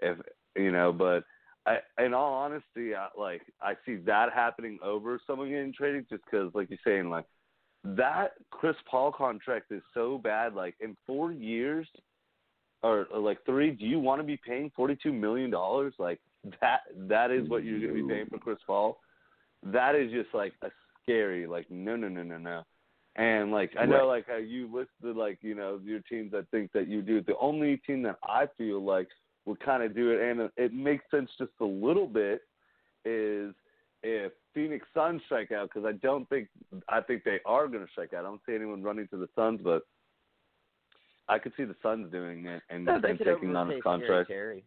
if 0.00 0.18
you 0.56 0.70
know, 0.70 0.92
but 0.92 1.24
I, 1.66 1.78
in 2.02 2.14
all 2.14 2.34
honesty, 2.34 2.94
I, 2.94 3.08
like 3.18 3.42
I 3.60 3.74
see 3.84 3.96
that 4.06 4.32
happening 4.32 4.78
over 4.82 5.20
someone 5.26 5.48
getting 5.48 5.72
traded, 5.72 6.08
just 6.08 6.24
because, 6.24 6.50
like 6.54 6.70
you're 6.70 6.78
saying, 6.86 7.10
like 7.10 7.26
that 7.84 8.32
Chris 8.50 8.76
Paul 8.90 9.12
contract 9.12 9.70
is 9.70 9.82
so 9.92 10.18
bad. 10.18 10.54
Like 10.54 10.74
in 10.80 10.96
four 11.06 11.32
years, 11.32 11.86
or, 12.82 13.06
or 13.12 13.20
like 13.20 13.38
three, 13.44 13.70
do 13.70 13.86
you 13.86 13.98
want 13.98 14.20
to 14.20 14.26
be 14.26 14.36
paying 14.36 14.70
forty-two 14.74 15.12
million 15.12 15.50
dollars? 15.50 15.94
Like 15.98 16.20
that, 16.60 16.80
that 16.96 17.30
is 17.30 17.48
what 17.48 17.64
you're 17.64 17.80
going 17.80 17.94
to 17.94 18.06
be 18.06 18.14
paying 18.14 18.26
for 18.26 18.38
Chris 18.38 18.58
Paul. 18.66 18.98
That 19.62 19.94
is 19.94 20.10
just 20.10 20.34
like 20.34 20.52
a 20.62 20.68
scary. 21.02 21.46
Like 21.46 21.70
no, 21.70 21.96
no, 21.96 22.08
no, 22.08 22.22
no, 22.22 22.38
no. 22.38 22.62
And 23.16 23.52
like 23.52 23.72
I 23.78 23.86
know, 23.86 24.06
like 24.06 24.26
how 24.26 24.38
you 24.38 24.66
listed, 24.66 25.16
like 25.16 25.38
you 25.42 25.54
know 25.54 25.78
your 25.84 26.00
teams 26.00 26.32
that 26.32 26.50
think 26.50 26.72
that 26.72 26.88
you 26.88 27.00
do. 27.00 27.22
The 27.22 27.36
only 27.40 27.76
team 27.86 28.02
that 28.02 28.16
I 28.24 28.46
feel 28.58 28.82
like 28.82 29.08
would 29.44 29.60
kind 29.60 29.82
of 29.82 29.94
do 29.94 30.10
it, 30.10 30.20
and 30.20 30.50
it 30.56 30.74
makes 30.74 31.04
sense 31.10 31.30
just 31.38 31.52
a 31.60 31.64
little 31.64 32.06
bit, 32.06 32.40
is 33.04 33.54
if 34.02 34.32
Phoenix 34.54 34.86
Suns 34.94 35.20
strike 35.26 35.52
out 35.52 35.68
because 35.72 35.84
I 35.86 35.92
don't 35.92 36.28
think 36.28 36.48
I 36.88 37.00
think 37.00 37.24
they 37.24 37.40
are 37.44 37.66
going 37.68 37.84
to 37.84 37.90
strike 37.92 38.12
out. 38.14 38.20
I 38.20 38.28
don't 38.28 38.40
see 38.46 38.54
anyone 38.54 38.82
running 38.82 39.08
to 39.08 39.16
the 39.16 39.28
Suns, 39.34 39.60
but 39.62 39.82
I 41.28 41.38
could 41.38 41.52
see 41.56 41.64
the 41.64 41.74
Suns 41.82 42.10
doing 42.12 42.46
it 42.46 42.62
and, 42.70 42.84
no, 42.84 42.94
and 42.94 43.18
taking 43.18 43.56
on 43.56 43.70
his 43.70 43.82
contract. 43.82 44.28
Terry. 44.28 44.64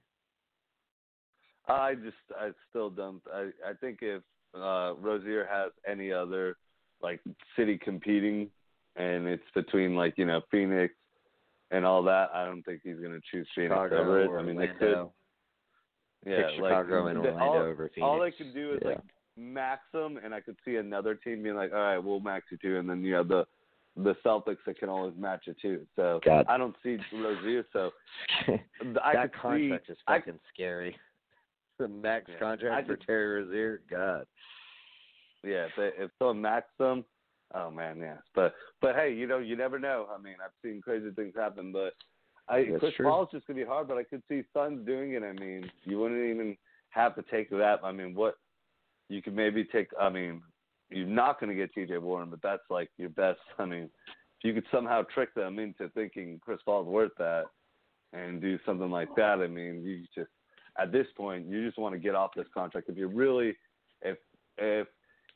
I 1.67 1.95
just 1.95 2.15
I 2.39 2.49
still 2.69 2.89
don't. 2.89 3.21
I 3.33 3.49
I 3.67 3.73
think 3.79 3.99
if 4.01 4.21
uh 4.55 4.93
Rozier 4.99 5.47
has 5.49 5.71
any 5.87 6.11
other 6.11 6.57
like 7.01 7.19
city 7.55 7.77
competing, 7.77 8.49
and 8.95 9.27
it's 9.27 9.43
between 9.53 9.95
like 9.95 10.17
you 10.17 10.25
know 10.25 10.41
Phoenix 10.49 10.93
and 11.71 11.85
all 11.85 12.01
that, 12.03 12.29
I 12.33 12.45
don't 12.45 12.63
think 12.63 12.81
he's 12.83 12.97
going 12.97 13.11
to 13.11 13.21
choose 13.31 13.47
Phoenix 13.53 13.73
Chicago 13.73 14.01
over 14.01 14.21
it. 14.21 14.29
I 14.39 14.41
mean, 14.41 14.55
Orlando. 14.57 14.57
they 14.57 14.67
could. 14.79 15.09
Yeah, 16.25 16.37
Pick 16.51 16.61
like 16.61 16.71
Chicago 16.71 17.07
and 17.07 17.23
the- 17.23 17.29
Orlando 17.29 17.45
all, 17.45 17.55
over 17.57 17.89
Phoenix. 17.93 18.01
all 18.05 18.19
they 18.21 18.31
can 18.31 18.53
do 18.53 18.73
is 18.73 18.79
Yeah. 18.83 18.89
like 18.91 18.99
max 19.37 19.81
them, 19.93 20.19
and 20.23 20.33
I 20.33 20.41
could 20.41 20.57
see 20.65 20.75
another 20.77 21.15
team 21.15 21.43
being 21.43 21.55
like, 21.55 21.71
"All 21.71 21.79
right, 21.79 21.97
we'll 21.97 22.19
max 22.19 22.45
you 22.51 22.57
too," 22.57 22.77
and 22.77 22.89
then 22.89 23.03
you 23.03 23.13
have 23.15 23.27
the 23.27 23.45
the 23.95 24.15
Celtics 24.23 24.57
that 24.67 24.77
can 24.77 24.89
always 24.89 25.13
match 25.17 25.47
it 25.47 25.57
too. 25.61 25.85
So 25.95 26.19
God. 26.23 26.45
I 26.47 26.57
don't 26.57 26.75
see 26.83 26.97
Rozier. 27.13 27.65
So 27.73 27.91
I 29.03 29.13
that 29.13 29.31
could 29.33 29.41
contract 29.41 29.87
see. 29.87 29.93
is 29.93 29.97
I- 30.07 30.19
fucking 30.19 30.39
scary. 30.53 30.95
The 31.79 31.87
max 31.87 32.25
Yeah, 32.27 32.35
I 32.35 32.39
contract 32.39 32.87
for 32.87 32.95
could- 32.97 33.05
Terry 33.05 33.41
Rozier, 33.43 33.81
God. 33.89 34.25
Yeah, 35.43 35.65
if, 35.65 35.71
they, 35.77 36.03
if 36.03 36.11
someone 36.17 36.41
maxed 36.41 36.75
them, 36.79 37.05
oh 37.53 37.69
man, 37.71 37.99
yes. 37.99 38.17
But 38.35 38.53
but 38.81 38.95
hey, 38.95 39.13
you 39.13 39.27
know, 39.27 39.37
you 39.39 39.55
never 39.55 39.77
know. 39.79 40.07
I 40.13 40.19
mean, 40.21 40.35
I've 40.43 40.51
seen 40.63 40.81
crazy 40.81 41.11
things 41.11 41.33
happen, 41.35 41.71
but 41.71 41.93
I 42.49 42.65
That's 42.65 42.79
Chris 42.79 42.93
true. 42.95 43.05
Paul's 43.05 43.29
just 43.31 43.45
gonna 43.47 43.59
be 43.59 43.65
hard. 43.65 43.87
But 43.87 43.97
I 43.97 44.03
could 44.03 44.23
see 44.27 44.41
Suns 44.53 44.85
doing 44.85 45.13
it. 45.13 45.23
I 45.23 45.33
mean, 45.33 45.69
you 45.85 45.99
wouldn't 45.99 46.19
even 46.23 46.57
have 46.89 47.15
to 47.15 47.23
take 47.29 47.49
that. 47.51 47.79
I 47.83 47.91
mean, 47.91 48.15
what 48.15 48.35
you 49.09 49.21
could 49.21 49.35
maybe 49.35 49.63
take. 49.63 49.89
I 49.99 50.09
mean, 50.09 50.41
you're 50.89 51.07
not 51.07 51.39
gonna 51.39 51.55
get 51.55 51.73
T.J. 51.73 51.97
Warren, 51.97 52.29
but 52.29 52.41
that's 52.41 52.63
like 52.69 52.89
your 52.97 53.09
best. 53.09 53.39
I 53.59 53.65
mean, 53.65 53.83
if 53.83 54.43
you 54.43 54.53
could 54.53 54.65
somehow 54.71 55.03
trick 55.13 55.33
them 55.33 55.59
into 55.59 55.89
thinking 55.89 56.39
Chris 56.43 56.59
Paul's 56.65 56.87
worth 56.87 57.11
that 57.17 57.45
and 58.13 58.41
do 58.41 58.57
something 58.65 58.91
like 58.91 59.09
that, 59.15 59.39
I 59.39 59.47
mean, 59.47 59.83
you 59.83 60.03
just 60.15 60.31
at 60.79 60.91
this 60.91 61.07
point 61.15 61.47
you 61.47 61.65
just 61.65 61.77
want 61.77 61.93
to 61.93 61.99
get 61.99 62.15
off 62.15 62.31
this 62.35 62.47
contract. 62.53 62.89
If 62.89 62.97
you're 62.97 63.07
really, 63.07 63.55
if 64.01 64.17
if 64.57 64.87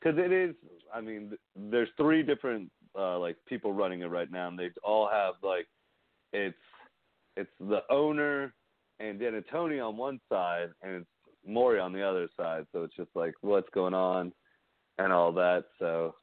because 0.02 0.18
it 0.18 0.32
is. 0.32 0.54
I 0.94 1.00
mean, 1.00 1.32
there's 1.56 1.88
three 1.96 2.22
different 2.22 2.70
uh, 2.98 3.18
like 3.18 3.36
people 3.46 3.72
running 3.72 4.02
it 4.02 4.06
right 4.06 4.30
now, 4.30 4.48
and 4.48 4.58
they 4.58 4.70
all 4.82 5.08
have 5.08 5.34
like 5.42 5.66
it's 6.32 6.56
it's 7.36 7.50
the 7.60 7.82
owner 7.90 8.52
and 9.00 9.18
D'Antoni 9.18 9.86
on 9.86 9.96
one 9.96 10.20
side, 10.28 10.68
and 10.82 10.96
it's 10.96 11.06
Morey 11.46 11.80
on 11.80 11.92
the 11.92 12.02
other 12.02 12.28
side. 12.36 12.66
So 12.72 12.84
it's 12.84 12.96
just 12.96 13.10
like 13.14 13.34
what's 13.40 13.68
going 13.74 13.94
on 13.94 14.32
and 14.98 15.12
all 15.12 15.32
that. 15.32 15.64
So 15.78 16.14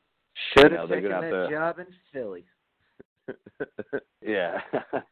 Should 0.54 0.72
You 0.72 0.78
know, 0.78 0.82
have 0.82 0.90
taken 0.90 1.12
that 1.12 1.22
to- 1.22 1.50
job 1.50 1.80
in 1.80 1.88
Philly. 2.14 2.46
yeah, 4.26 4.60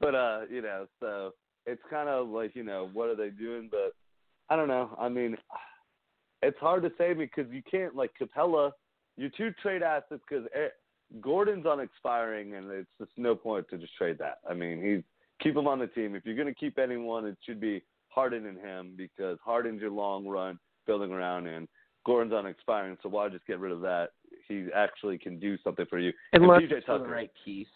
but 0.00 0.14
uh, 0.14 0.40
you 0.50 0.62
know, 0.62 0.86
so 0.98 1.32
it's 1.66 1.82
kind 1.88 2.08
of 2.08 2.28
like 2.28 2.56
you 2.56 2.64
know 2.64 2.90
what 2.92 3.08
are 3.08 3.14
they 3.14 3.30
doing? 3.30 3.68
But 3.70 3.92
I 4.48 4.56
don't 4.56 4.66
know. 4.68 4.96
I 4.98 5.08
mean, 5.08 5.36
it's 6.42 6.58
hard 6.58 6.82
to 6.82 6.92
say 6.98 7.12
because 7.12 7.46
you 7.52 7.62
can't 7.70 7.94
like 7.94 8.10
Capela. 8.20 8.72
Your 9.16 9.30
two 9.36 9.52
trade 9.62 9.82
assets 9.82 10.22
because 10.28 10.46
Gordon's 11.20 11.66
on 11.66 11.80
expiring, 11.80 12.54
and 12.54 12.70
it's 12.70 12.88
just 12.98 13.10
no 13.16 13.34
point 13.34 13.66
to 13.70 13.78
just 13.78 13.94
trade 13.96 14.18
that. 14.18 14.38
I 14.48 14.54
mean, 14.54 14.82
he's 14.82 15.02
keep 15.42 15.56
him 15.56 15.66
on 15.68 15.78
the 15.78 15.86
team. 15.88 16.14
If 16.14 16.24
you're 16.24 16.36
going 16.36 16.48
to 16.48 16.54
keep 16.54 16.78
anyone, 16.78 17.26
it 17.26 17.36
should 17.44 17.60
be 17.60 17.82
Harden 18.10 18.46
and 18.46 18.58
him 18.58 18.92
because 18.96 19.38
Harden's 19.44 19.80
your 19.80 19.90
long 19.90 20.26
run 20.26 20.58
building 20.86 21.12
around, 21.12 21.46
and 21.46 21.66
Gordon's 22.04 22.34
on 22.34 22.46
expiring. 22.46 22.96
So 23.02 23.08
why 23.08 23.28
just 23.28 23.46
get 23.46 23.58
rid 23.58 23.72
of 23.72 23.80
that? 23.82 24.10
He 24.48 24.66
actually 24.74 25.16
can 25.18 25.38
do 25.38 25.56
something 25.64 25.86
for 25.88 25.98
you. 25.98 26.12
And 26.32 26.42
Unless 26.42 26.62
PJ 26.62 26.72
it's 26.72 26.86
for 26.86 26.98
the 26.98 27.04
Tucker. 27.04 27.10
right 27.10 27.30
piece. 27.44 27.66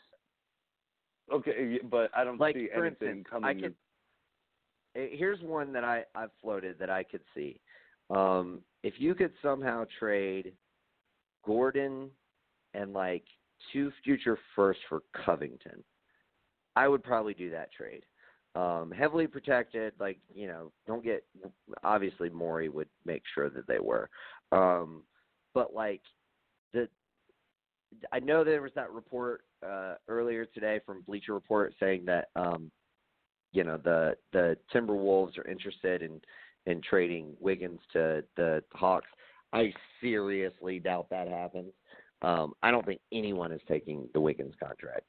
Okay, 1.33 1.79
but 1.91 2.11
I 2.15 2.25
don't 2.25 2.39
Like, 2.39 2.55
see 2.55 2.69
anything 2.75 3.09
instance, 3.09 3.27
coming. 3.31 3.65
I 3.65 3.71
Here's 4.97 5.41
one 5.41 5.73
that 5.73 5.83
I 5.83 6.05
I've 6.15 6.31
floated 6.41 6.79
that 6.79 6.91
I 6.91 7.03
could 7.03 7.23
see. 7.35 7.61
Um, 8.11 8.61
if 8.83 8.95
you 8.99 9.15
could 9.15 9.33
somehow 9.43 9.87
trade 9.99 10.53
Gordon 11.45 12.11
and 12.75 12.93
like 12.93 13.25
two 13.73 13.91
future 14.05 14.39
firsts 14.55 14.83
for 14.89 15.03
Covington, 15.25 15.83
I 16.77 16.87
would 16.87 17.03
probably 17.03 17.35
do 17.35 17.51
that 17.51 17.73
trade. 17.73 18.05
Um, 18.57 18.93
heavily 18.97 19.27
protected, 19.27 19.95
like 19.99 20.19
you 20.33 20.47
know, 20.47 20.71
don't 20.87 21.03
get. 21.03 21.25
Obviously, 21.83 22.31
Morey 22.31 22.69
would 22.69 22.89
make 23.05 23.23
sure 23.35 23.51
that 23.51 23.67
they 23.67 23.81
were, 23.81 24.09
um, 24.53 25.03
but 25.55 25.75
like 25.75 26.03
the. 26.73 26.89
I 28.13 28.21
know 28.21 28.45
there 28.45 28.63
was 28.63 28.73
that 28.75 28.93
report 28.93 29.43
uh, 29.67 29.95
earlier 30.09 30.47
today 30.47 30.81
from 30.87 31.03
Bleacher 31.03 31.35
Report 31.35 31.75
saying 31.81 32.05
that 32.07 32.29
um, 32.37 32.71
you 33.53 33.65
know 33.65 33.77
the 33.77 34.17
the 34.33 34.57
Timberwolves 34.73 35.37
are 35.39 35.49
interested 35.49 36.03
in 36.03 36.21
in 36.67 36.81
trading 36.81 37.35
Wiggins 37.41 37.81
to 37.93 38.25
the 38.37 38.63
Hawks. 38.73 39.09
I 39.53 39.73
seriously 40.01 40.81
doubt 40.81 41.09
that 41.11 41.29
happens. 41.29 41.73
Um, 42.23 42.55
I 42.63 42.71
don't 42.71 42.87
think 42.87 43.01
anyone 43.13 43.53
is 43.53 43.61
taking 43.69 44.09
the 44.15 44.21
Wiggins 44.21 44.55
contract. 44.59 45.03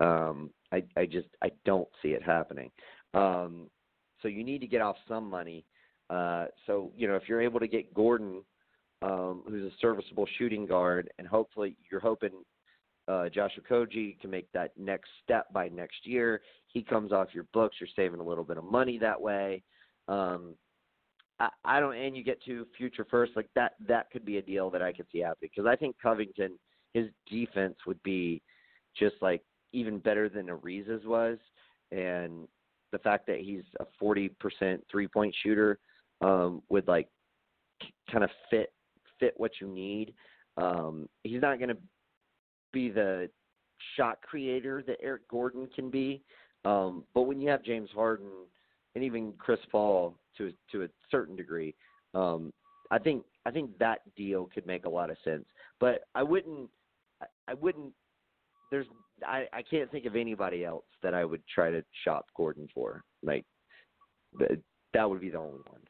Um, 0.00 0.50
I 0.72 0.82
I 0.96 1.06
just 1.06 1.28
I 1.42 1.50
don't 1.64 1.88
see 2.02 2.08
it 2.08 2.22
happening. 2.22 2.70
Um, 3.14 3.68
so 4.20 4.28
you 4.28 4.44
need 4.44 4.60
to 4.60 4.66
get 4.66 4.80
off 4.80 4.96
some 5.08 5.28
money. 5.28 5.64
Uh, 6.10 6.46
so 6.66 6.90
you 6.96 7.08
know 7.08 7.16
if 7.16 7.28
you're 7.28 7.42
able 7.42 7.60
to 7.60 7.68
get 7.68 7.92
Gordon, 7.94 8.42
um, 9.02 9.42
who's 9.48 9.64
a 9.64 9.76
serviceable 9.80 10.26
shooting 10.38 10.66
guard, 10.66 11.10
and 11.18 11.26
hopefully 11.26 11.76
you're 11.90 12.00
hoping 12.00 12.30
uh, 13.08 13.28
Josh 13.28 13.58
Okogie 13.60 14.18
can 14.20 14.30
make 14.30 14.50
that 14.52 14.72
next 14.78 15.10
step 15.24 15.52
by 15.52 15.68
next 15.68 16.06
year. 16.06 16.40
He 16.68 16.82
comes 16.82 17.12
off 17.12 17.28
your 17.32 17.46
books. 17.52 17.76
You're 17.80 17.88
saving 17.96 18.20
a 18.20 18.24
little 18.24 18.44
bit 18.44 18.58
of 18.58 18.64
money 18.64 18.98
that 18.98 19.20
way. 19.20 19.62
Um, 20.08 20.54
I, 21.40 21.48
I 21.64 21.80
don't, 21.80 21.96
and 21.96 22.16
you 22.16 22.22
get 22.22 22.42
to 22.44 22.66
future 22.76 23.06
first 23.10 23.32
like 23.34 23.48
that. 23.54 23.72
That 23.86 24.10
could 24.10 24.24
be 24.24 24.38
a 24.38 24.42
deal 24.42 24.70
that 24.70 24.82
I 24.82 24.92
could 24.92 25.06
see 25.10 25.18
happening 25.18 25.50
because 25.54 25.68
I 25.68 25.76
think 25.76 25.96
Covington, 26.00 26.58
his 26.94 27.08
defense 27.28 27.76
would 27.86 28.02
be 28.02 28.40
just 28.96 29.16
like 29.20 29.42
even 29.72 29.98
better 29.98 30.28
than 30.28 30.46
Ariza's 30.46 31.04
was, 31.06 31.38
and 31.90 32.46
the 32.92 32.98
fact 32.98 33.26
that 33.26 33.40
he's 33.40 33.64
a 33.80 33.86
40% 34.02 34.30
three 34.90 35.08
point 35.08 35.34
shooter 35.42 35.78
um, 36.20 36.62
would 36.68 36.86
like 36.86 37.08
kind 38.10 38.24
of 38.24 38.30
fit 38.50 38.72
fit 39.18 39.34
what 39.36 39.52
you 39.60 39.68
need. 39.68 40.14
Um, 40.56 41.08
he's 41.22 41.40
not 41.40 41.58
going 41.58 41.70
to 41.70 41.78
be 42.72 42.90
the 42.90 43.30
shot 43.96 44.18
creator 44.22 44.82
that 44.86 44.98
Eric 45.02 45.26
Gordon 45.28 45.68
can 45.74 45.90
be, 45.90 46.22
um, 46.64 47.04
but 47.14 47.22
when 47.22 47.40
you 47.40 47.48
have 47.48 47.62
James 47.62 47.90
Harden 47.94 48.30
and 48.94 49.02
even 49.02 49.32
Chris 49.38 49.60
Paul 49.70 50.16
to 50.38 50.52
to 50.70 50.82
a 50.82 50.88
certain 51.10 51.36
degree, 51.36 51.74
um, 52.14 52.52
I 52.90 52.98
think 52.98 53.24
I 53.46 53.50
think 53.50 53.76
that 53.78 54.00
deal 54.16 54.48
could 54.52 54.66
make 54.66 54.84
a 54.84 54.90
lot 54.90 55.10
of 55.10 55.16
sense. 55.24 55.44
But 55.80 56.04
I 56.14 56.22
wouldn't 56.22 56.68
I, 57.20 57.26
I 57.48 57.54
wouldn't 57.54 57.92
there's 58.70 58.86
I, 59.26 59.46
I 59.52 59.62
can't 59.62 59.90
think 59.90 60.06
of 60.06 60.16
anybody 60.16 60.64
else 60.64 60.84
that 61.02 61.14
I 61.14 61.24
would 61.24 61.42
try 61.52 61.70
to 61.70 61.84
shop 62.04 62.26
Gordon 62.36 62.68
for. 62.74 63.02
Like 63.22 63.44
th- 64.38 64.60
that 64.94 65.08
would 65.08 65.20
be 65.20 65.30
the 65.30 65.38
only 65.38 65.60
one. 65.68 65.80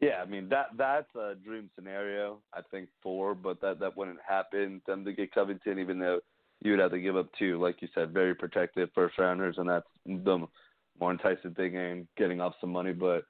Yeah, 0.00 0.22
I 0.22 0.26
mean 0.26 0.48
that 0.50 0.68
that's 0.76 1.14
a 1.14 1.34
dream 1.34 1.70
scenario. 1.74 2.42
I 2.52 2.60
think 2.70 2.88
for, 3.02 3.34
but 3.34 3.60
that 3.62 3.80
that 3.80 3.96
wouldn't 3.96 4.18
happen. 4.26 4.82
Them 4.86 5.04
to 5.04 5.12
get 5.12 5.32
Covington, 5.32 5.78
even 5.78 5.98
though 5.98 6.20
you 6.62 6.72
would 6.72 6.80
have 6.80 6.90
to 6.90 7.00
give 7.00 7.16
up 7.16 7.28
two, 7.38 7.60
like 7.60 7.80
you 7.80 7.88
said, 7.94 8.12
very 8.12 8.34
protected 8.34 8.90
first 8.94 9.18
rounders, 9.18 9.56
and 9.58 9.68
that's 9.68 9.86
the 10.04 10.46
more 11.00 11.12
enticing 11.12 11.54
thing 11.54 11.76
and 11.76 12.06
getting 12.16 12.40
off 12.40 12.54
some 12.60 12.72
money. 12.72 12.92
But 12.92 13.24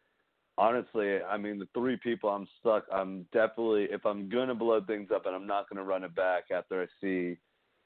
honestly, 0.58 1.22
I 1.22 1.36
mean, 1.36 1.58
the 1.58 1.68
three 1.74 1.96
people 1.96 2.30
I'm 2.30 2.48
stuck. 2.60 2.84
I'm 2.92 3.26
definitely 3.32 3.84
if 3.90 4.04
I'm 4.04 4.28
gonna 4.28 4.54
blow 4.54 4.80
things 4.80 5.10
up, 5.14 5.26
and 5.26 5.36
I'm 5.36 5.46
not 5.46 5.68
gonna 5.68 5.84
run 5.84 6.02
it 6.04 6.16
back 6.16 6.44
after 6.52 6.82
I 6.82 6.86
see 7.00 7.36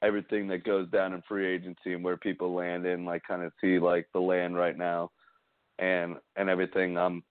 everything 0.01 0.47
that 0.47 0.63
goes 0.63 0.89
down 0.89 1.13
in 1.13 1.21
free 1.27 1.47
agency 1.47 1.93
and 1.93 2.03
where 2.03 2.17
people 2.17 2.53
land 2.53 2.85
in, 2.85 3.05
like 3.05 3.23
kind 3.27 3.43
of 3.43 3.51
see 3.61 3.79
like 3.79 4.07
the 4.13 4.19
land 4.19 4.55
right 4.55 4.77
now, 4.77 5.11
and 5.79 6.15
and 6.35 6.49
everything. 6.49 6.97
I'm 6.97 7.23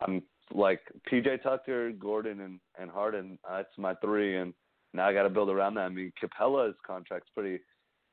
I'm 0.00 0.22
like 0.54 0.80
PJ 1.10 1.42
Tucker, 1.42 1.92
Gordon, 1.92 2.40
and 2.40 2.60
and 2.78 2.90
Harden. 2.90 3.38
That's 3.48 3.68
my 3.76 3.94
three, 3.96 4.36
and 4.38 4.52
now 4.94 5.06
I 5.08 5.12
got 5.12 5.24
to 5.24 5.30
build 5.30 5.50
around 5.50 5.74
that. 5.74 5.82
I 5.82 5.88
mean, 5.88 6.12
Capela's 6.22 6.76
contract's 6.86 7.30
pretty. 7.34 7.62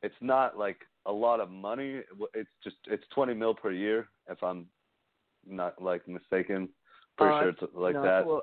It's 0.01 0.16
not 0.22 0.57
like 0.57 0.78
a 1.05 1.11
lot 1.11 1.39
of 1.39 1.49
money. 1.49 2.01
It's 2.34 2.49
just 2.63 2.78
it's 2.88 3.05
twenty 3.13 3.34
mil 3.34 3.53
per 3.53 3.72
year, 3.72 4.09
if 4.30 4.41
I'm 4.43 4.68
not 5.47 5.82
like 5.82 6.07
mistaken. 6.07 6.70
Pretty 7.18 7.34
uh, 7.34 7.41
sure 7.41 7.49
it's 7.49 7.61
like 7.74 7.95
no, 7.95 8.03
that. 8.03 8.20
It's 8.20 8.26
a, 8.26 8.28
little, 8.28 8.41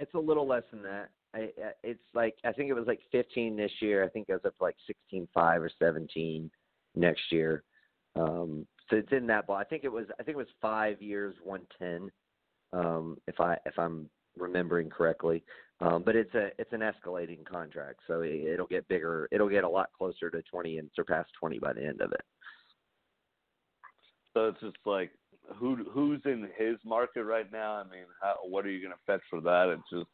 it's 0.00 0.14
a 0.14 0.18
little 0.18 0.46
less 0.46 0.62
than 0.70 0.82
that. 0.82 1.10
I, 1.34 1.50
it's 1.82 2.00
like 2.14 2.36
I 2.44 2.52
think 2.52 2.70
it 2.70 2.74
was 2.74 2.86
like 2.86 3.00
15 3.12 3.56
this 3.56 3.72
year. 3.80 4.04
I 4.04 4.08
think 4.08 4.26
it 4.28 4.32
was 4.32 4.44
up 4.44 4.56
to 4.58 4.62
like 4.64 4.76
16.5 5.12 5.26
or 5.60 5.70
17 5.78 6.50
next 6.94 7.22
year. 7.30 7.64
Um, 8.16 8.66
so 8.88 8.96
it's 8.96 9.12
in 9.12 9.26
that 9.26 9.46
ball. 9.46 9.56
I 9.56 9.64
think 9.64 9.84
it 9.84 9.92
was 9.92 10.06
I 10.20 10.22
think 10.22 10.36
it 10.36 10.38
was 10.38 10.46
five 10.62 11.02
years, 11.02 11.34
110. 11.42 12.10
Um, 12.72 13.18
if 13.26 13.40
I 13.40 13.56
if 13.66 13.78
I'm 13.78 14.08
remembering 14.36 14.90
correctly. 14.90 15.44
Um, 15.80 16.02
but 16.04 16.14
it's 16.14 16.34
a 16.34 16.50
it's 16.58 16.72
an 16.72 16.80
escalating 16.80 17.44
contract, 17.44 18.00
so 18.06 18.20
it, 18.20 18.32
it'll 18.32 18.66
get 18.66 18.86
bigger. 18.88 19.28
It'll 19.32 19.48
get 19.48 19.64
a 19.64 19.68
lot 19.68 19.90
closer 19.96 20.30
to 20.30 20.42
20 20.42 20.78
and 20.78 20.88
surpass 20.94 21.26
20 21.38 21.58
by 21.58 21.72
the 21.72 21.84
end 21.84 22.00
of 22.00 22.12
it. 22.12 22.22
So 24.32 24.48
it's 24.48 24.60
just 24.60 24.76
like 24.86 25.10
who 25.56 25.84
who's 25.92 26.20
in 26.24 26.48
his 26.56 26.76
market 26.84 27.24
right 27.24 27.50
now? 27.52 27.72
I 27.74 27.84
mean, 27.84 28.04
how, 28.22 28.36
what 28.48 28.64
are 28.64 28.70
you 28.70 28.80
going 28.80 28.94
to 28.94 29.12
fetch 29.12 29.22
for 29.28 29.40
that? 29.40 29.74
It's 29.76 29.90
just 29.90 30.10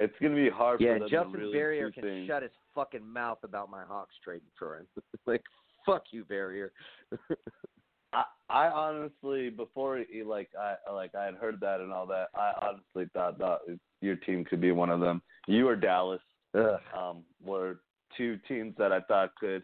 it's 0.00 0.18
going 0.20 0.34
to 0.34 0.42
be 0.42 0.50
hard 0.50 0.80
yeah, 0.80 0.98
Justin 0.98 1.32
to 1.32 1.38
really 1.38 1.52
Verrier 1.52 1.86
do 1.90 1.92
can 1.92 2.02
things. 2.02 2.26
shut 2.26 2.42
his 2.42 2.50
fucking 2.74 3.06
mouth 3.06 3.38
about 3.44 3.70
my 3.70 3.82
Hawks 3.84 4.14
trading 4.24 4.48
for 4.58 4.78
him. 4.78 4.86
like 5.26 5.42
fuck 5.86 6.04
you, 6.10 6.24
Verrier. 6.24 6.72
I, 8.12 8.24
I 8.48 8.66
honestly, 8.68 9.50
before 9.50 10.02
he, 10.10 10.22
like 10.22 10.48
I 10.58 10.74
like 10.92 11.14
I 11.14 11.26
had 11.26 11.34
heard 11.34 11.60
that 11.60 11.80
and 11.80 11.92
all 11.92 12.06
that, 12.06 12.28
I 12.34 12.52
honestly 12.62 13.08
thought 13.12 13.38
that 13.38 13.58
your 14.00 14.16
team 14.16 14.44
could 14.44 14.60
be 14.60 14.72
one 14.72 14.90
of 14.90 15.00
them. 15.00 15.22
You 15.46 15.68
or 15.68 15.76
Dallas 15.76 16.20
Ugh. 16.58 16.80
um, 16.96 17.22
were 17.44 17.80
two 18.16 18.38
teams 18.48 18.74
that 18.78 18.92
I 18.92 19.00
thought 19.02 19.36
could 19.38 19.62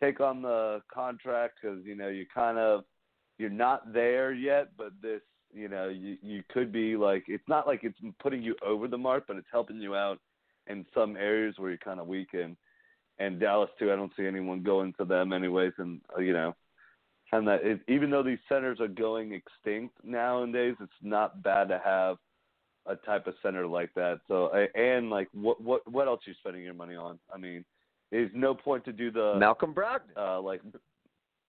take 0.00 0.20
on 0.20 0.42
the 0.42 0.82
contract 0.92 1.58
because 1.60 1.84
you 1.84 1.96
know 1.96 2.08
you 2.08 2.26
kind 2.32 2.58
of 2.58 2.84
you're 3.38 3.50
not 3.50 3.92
there 3.92 4.32
yet, 4.32 4.68
but 4.76 4.92
this 5.02 5.22
you 5.52 5.68
know 5.68 5.88
you 5.88 6.16
you 6.22 6.42
could 6.52 6.72
be 6.72 6.96
like 6.96 7.24
it's 7.28 7.48
not 7.48 7.66
like 7.66 7.80
it's 7.82 7.98
putting 8.20 8.42
you 8.42 8.54
over 8.64 8.88
the 8.88 8.98
mark, 8.98 9.24
but 9.26 9.36
it's 9.36 9.48
helping 9.52 9.80
you 9.80 9.94
out 9.94 10.18
in 10.66 10.84
some 10.94 11.16
areas 11.16 11.54
where 11.58 11.70
you're 11.70 11.78
kind 11.78 12.00
of 12.00 12.06
weak 12.06 12.28
in. 12.34 12.56
And 13.18 13.38
Dallas 13.38 13.70
too, 13.78 13.92
I 13.92 13.96
don't 13.96 14.12
see 14.16 14.26
anyone 14.26 14.62
going 14.62 14.94
to 14.98 15.04
them 15.04 15.32
anyways, 15.32 15.72
and 15.78 16.00
uh, 16.16 16.20
you 16.20 16.32
know 16.32 16.54
and 17.32 17.46
that 17.46 17.64
it, 17.64 17.80
even 17.88 18.10
though 18.10 18.22
these 18.22 18.38
centers 18.48 18.80
are 18.80 18.88
going 18.88 19.32
extinct 19.32 19.94
nowadays, 20.04 20.74
it's 20.80 20.92
not 21.02 21.42
bad 21.42 21.68
to 21.68 21.80
have 21.84 22.16
a 22.86 22.96
type 22.96 23.26
of 23.26 23.34
center 23.42 23.66
like 23.66 23.92
that. 23.94 24.20
So 24.28 24.50
and 24.74 25.10
like 25.10 25.28
what 25.32 25.60
what 25.60 25.90
what 25.90 26.08
else 26.08 26.20
are 26.26 26.30
you 26.30 26.36
spending 26.40 26.62
your 26.62 26.74
money 26.74 26.96
on? 26.96 27.18
I 27.32 27.38
mean, 27.38 27.64
there's 28.10 28.30
no 28.34 28.54
point 28.54 28.84
to 28.86 28.92
do 28.92 29.10
the 29.10 29.36
Malcolm 29.38 29.74
Brogdon. 29.74 30.16
Uh, 30.16 30.40
like, 30.40 30.60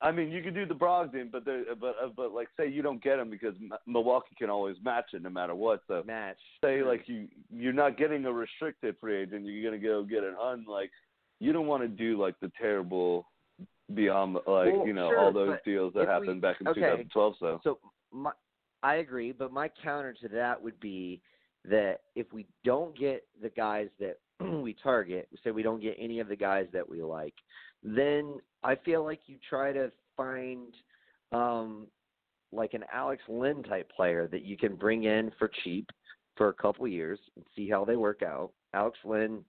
I 0.02 0.12
mean, 0.12 0.32
you 0.32 0.42
could 0.42 0.56
do 0.56 0.66
the 0.66 0.74
Brogdon, 0.74 1.32
but 1.32 1.46
the 1.46 1.64
but 1.80 1.96
uh, 2.04 2.10
but 2.16 2.34
like 2.34 2.48
say 2.58 2.68
you 2.68 2.82
don't 2.82 3.04
get 3.04 3.20
him 3.20 3.30
because 3.30 3.54
M- 3.62 3.72
Milwaukee 3.86 4.36
can 4.38 4.50
always 4.50 4.76
match 4.84 5.06
it 5.14 5.22
no 5.22 5.30
matter 5.30 5.54
what. 5.54 5.84
So 5.88 6.04
match. 6.06 6.38
say 6.64 6.82
like 6.82 7.04
you 7.08 7.28
you're 7.54 7.72
not 7.72 7.98
getting 7.98 8.26
a 8.26 8.32
restricted 8.32 8.96
free 9.00 9.22
agent, 9.22 9.46
you're 9.46 9.70
gonna 9.70 9.82
go 9.82 10.04
get 10.04 10.24
an 10.24 10.36
un 10.42 10.66
like 10.68 10.90
you 11.40 11.54
don't 11.54 11.68
want 11.68 11.84
to 11.84 11.88
do 11.88 12.20
like 12.20 12.40
the 12.40 12.52
terrible 12.60 13.28
beyond 13.94 14.34
like 14.34 14.46
well, 14.46 14.88
you 14.88 14.94
know 14.94 15.10
sure, 15.10 15.20
all 15.20 15.34
those 15.34 15.58
deals 15.64 15.94
that 15.94 16.08
happened 16.08 16.36
we, 16.36 16.40
back 16.40 16.58
in 16.62 16.68
okay, 16.68 16.80
2012. 16.80 17.36
So 17.40 17.62
so 17.64 17.80
my, 18.12 18.32
I 18.82 18.96
agree, 18.96 19.32
but 19.32 19.54
my 19.54 19.70
counter 19.84 20.14
to 20.22 20.28
that 20.30 20.62
would 20.62 20.80
be 20.80 21.22
that 21.66 22.02
if 22.16 22.34
we 22.34 22.48
don't 22.64 22.98
get 22.98 23.24
the 23.42 23.50
guys 23.50 23.90
that 24.00 24.18
we 24.62 24.76
target, 24.82 25.28
say 25.44 25.52
we 25.52 25.64
don't 25.64 25.82
get 25.82 25.96
any 26.00 26.20
of 26.20 26.28
the 26.28 26.36
guys 26.36 26.68
that 26.74 26.88
we 26.88 27.02
like, 27.02 27.34
then 27.84 28.36
I 28.64 28.76
feel 28.76 29.04
like 29.04 29.22
you 29.26 29.38
try 29.50 29.72
to 29.72 29.92
find 30.18 30.74
um 31.32 31.88
like 32.52 32.74
an 32.74 32.84
Alex 32.94 33.22
Len 33.30 33.64
type 33.64 33.90
player 33.96 34.28
that 34.28 34.44
you 34.44 34.58
can 34.58 34.76
bring 34.76 35.06
in 35.06 35.32
for 35.40 35.50
cheap 35.64 35.90
for 36.36 36.50
a 36.50 36.54
couple 36.54 36.88
years 36.88 37.20
and 37.36 37.46
see 37.56 37.70
how 37.70 37.86
they 37.86 37.96
work 37.96 38.22
out. 38.24 38.52
Alex 38.74 38.98
Len 39.06 39.44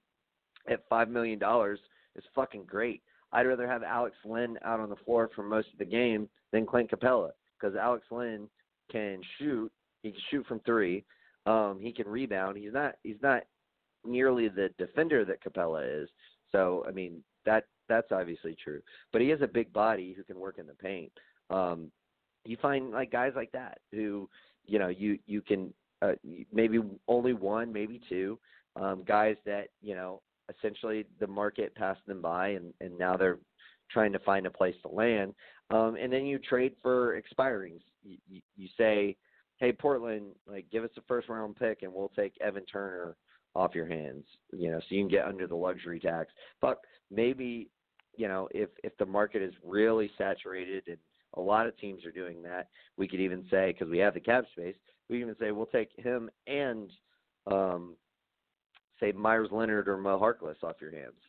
at 0.68 0.84
five 0.88 1.08
million 1.08 1.38
dollars 1.38 1.80
is 2.16 2.24
fucking 2.34 2.64
great. 2.64 3.02
I'd 3.32 3.46
rather 3.46 3.66
have 3.66 3.82
Alex 3.82 4.14
Len 4.24 4.58
out 4.64 4.80
on 4.80 4.90
the 4.90 4.96
floor 4.96 5.30
for 5.34 5.42
most 5.42 5.68
of 5.72 5.78
the 5.78 5.84
game 5.84 6.28
than 6.52 6.66
Clint 6.66 6.90
Capela 6.90 7.30
because 7.58 7.76
Alex 7.76 8.04
Len 8.10 8.48
can 8.90 9.20
shoot. 9.38 9.72
He 10.02 10.10
can 10.10 10.20
shoot 10.30 10.46
from 10.46 10.60
three. 10.60 11.04
Um, 11.46 11.78
he 11.80 11.92
can 11.92 12.06
rebound. 12.06 12.56
He's 12.56 12.72
not. 12.72 12.96
He's 13.02 13.20
not 13.22 13.42
nearly 14.04 14.48
the 14.48 14.70
defender 14.78 15.24
that 15.24 15.42
Capela 15.42 16.02
is. 16.02 16.08
So 16.50 16.84
I 16.86 16.92
mean 16.92 17.22
that 17.44 17.64
that's 17.88 18.12
obviously 18.12 18.56
true. 18.62 18.80
But 19.12 19.22
he 19.22 19.28
has 19.28 19.40
a 19.42 19.46
big 19.46 19.72
body 19.72 20.14
who 20.16 20.24
can 20.24 20.38
work 20.38 20.58
in 20.58 20.66
the 20.66 20.74
paint. 20.74 21.12
Um, 21.50 21.90
you 22.44 22.56
find 22.60 22.90
like 22.90 23.12
guys 23.12 23.32
like 23.36 23.52
that 23.52 23.78
who 23.92 24.28
you 24.64 24.78
know 24.78 24.88
you 24.88 25.18
you 25.26 25.42
can 25.42 25.72
uh, 26.02 26.12
maybe 26.52 26.80
only 27.08 27.32
one, 27.32 27.72
maybe 27.72 28.00
two 28.08 28.38
um, 28.76 29.02
guys 29.06 29.36
that 29.46 29.68
you 29.80 29.94
know 29.94 30.20
essentially 30.58 31.06
the 31.20 31.26
market 31.26 31.74
passed 31.74 32.04
them 32.06 32.20
by 32.20 32.48
and, 32.48 32.74
and 32.80 32.98
now 32.98 33.16
they're 33.16 33.38
trying 33.90 34.12
to 34.12 34.18
find 34.20 34.46
a 34.46 34.50
place 34.50 34.74
to 34.82 34.88
land. 34.88 35.34
Um, 35.70 35.96
and 36.00 36.12
then 36.12 36.26
you 36.26 36.38
trade 36.38 36.74
for 36.82 37.20
expirings. 37.20 37.80
You, 38.02 38.16
you, 38.28 38.40
you 38.56 38.68
say, 38.76 39.16
hey, 39.58 39.72
Portland, 39.72 40.32
like 40.46 40.66
give 40.70 40.84
us 40.84 40.90
a 40.98 41.02
first 41.02 41.28
round 41.28 41.56
pick 41.56 41.82
and 41.82 41.92
we'll 41.92 42.12
take 42.16 42.34
Evan 42.40 42.64
Turner 42.66 43.16
off 43.54 43.74
your 43.74 43.86
hands, 43.86 44.24
you 44.52 44.70
know, 44.70 44.78
so 44.80 44.86
you 44.94 45.02
can 45.02 45.10
get 45.10 45.26
under 45.26 45.46
the 45.46 45.54
luxury 45.54 46.00
tax. 46.00 46.30
But 46.60 46.78
maybe, 47.10 47.68
you 48.16 48.28
know, 48.28 48.48
if 48.52 48.70
if 48.82 48.96
the 48.98 49.06
market 49.06 49.42
is 49.42 49.52
really 49.64 50.10
saturated 50.16 50.84
and 50.86 50.98
a 51.34 51.40
lot 51.40 51.66
of 51.66 51.76
teams 51.78 52.04
are 52.04 52.12
doing 52.12 52.42
that, 52.42 52.68
we 52.96 53.08
could 53.08 53.20
even 53.20 53.44
say 53.50 53.72
because 53.72 53.90
we 53.90 53.98
have 53.98 54.14
the 54.14 54.20
cap 54.20 54.44
space, 54.52 54.76
we 55.08 55.18
can 55.18 55.28
even 55.28 55.36
say 55.40 55.50
we'll 55.50 55.66
take 55.66 55.90
him 55.96 56.30
and 56.46 56.90
um, 57.46 57.94
say 59.00 59.12
Meyers 59.12 59.48
Leonard 59.50 59.88
or 59.88 59.98
Mo 59.98 60.18
Harkless 60.18 60.62
off 60.62 60.76
your 60.80 60.92
hands, 60.92 61.20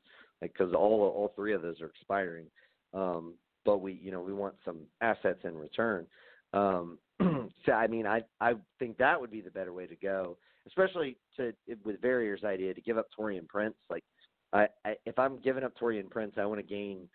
like 0.42 0.54
because 0.54 0.74
all 0.74 1.02
all 1.16 1.34
three 1.36 1.54
of 1.54 1.62
those 1.62 1.82
are 1.82 1.88
expiring. 1.88 2.46
Um, 2.94 3.34
but 3.66 3.80
we 3.80 3.94
you 4.02 4.12
know 4.12 4.22
we 4.22 4.34
want 4.34 4.56
some 4.64 4.80
assets 5.02 5.40
in 5.44 5.58
return. 5.58 6.06
Um, 6.54 7.00
so 7.66 7.72
I 7.72 7.88
mean 7.88 8.06
I 8.06 8.22
I 8.40 8.54
think 8.80 8.98
that 8.98 9.20
would 9.20 9.32
be 9.32 9.42
the 9.42 9.52
better 9.52 9.74
way 9.74 9.88
to 9.88 9.96
go, 9.96 10.38
especially 10.68 11.18
to 11.38 11.54
with 11.84 12.02
Verrier's 12.02 12.44
idea 12.44 12.74
to 12.74 12.82
give 12.82 12.98
up 12.98 13.08
Taurean 13.18 13.48
Prince. 13.48 13.76
Like 13.90 14.04
I, 14.52 14.68
I 14.86 14.96
if 15.06 15.18
I'm 15.18 15.40
giving 15.40 15.64
up 15.64 15.74
Taurean 15.78 16.10
Prince, 16.10 16.34
I 16.38 16.46
want 16.46 16.60
to 16.60 16.66
gain 16.68 17.08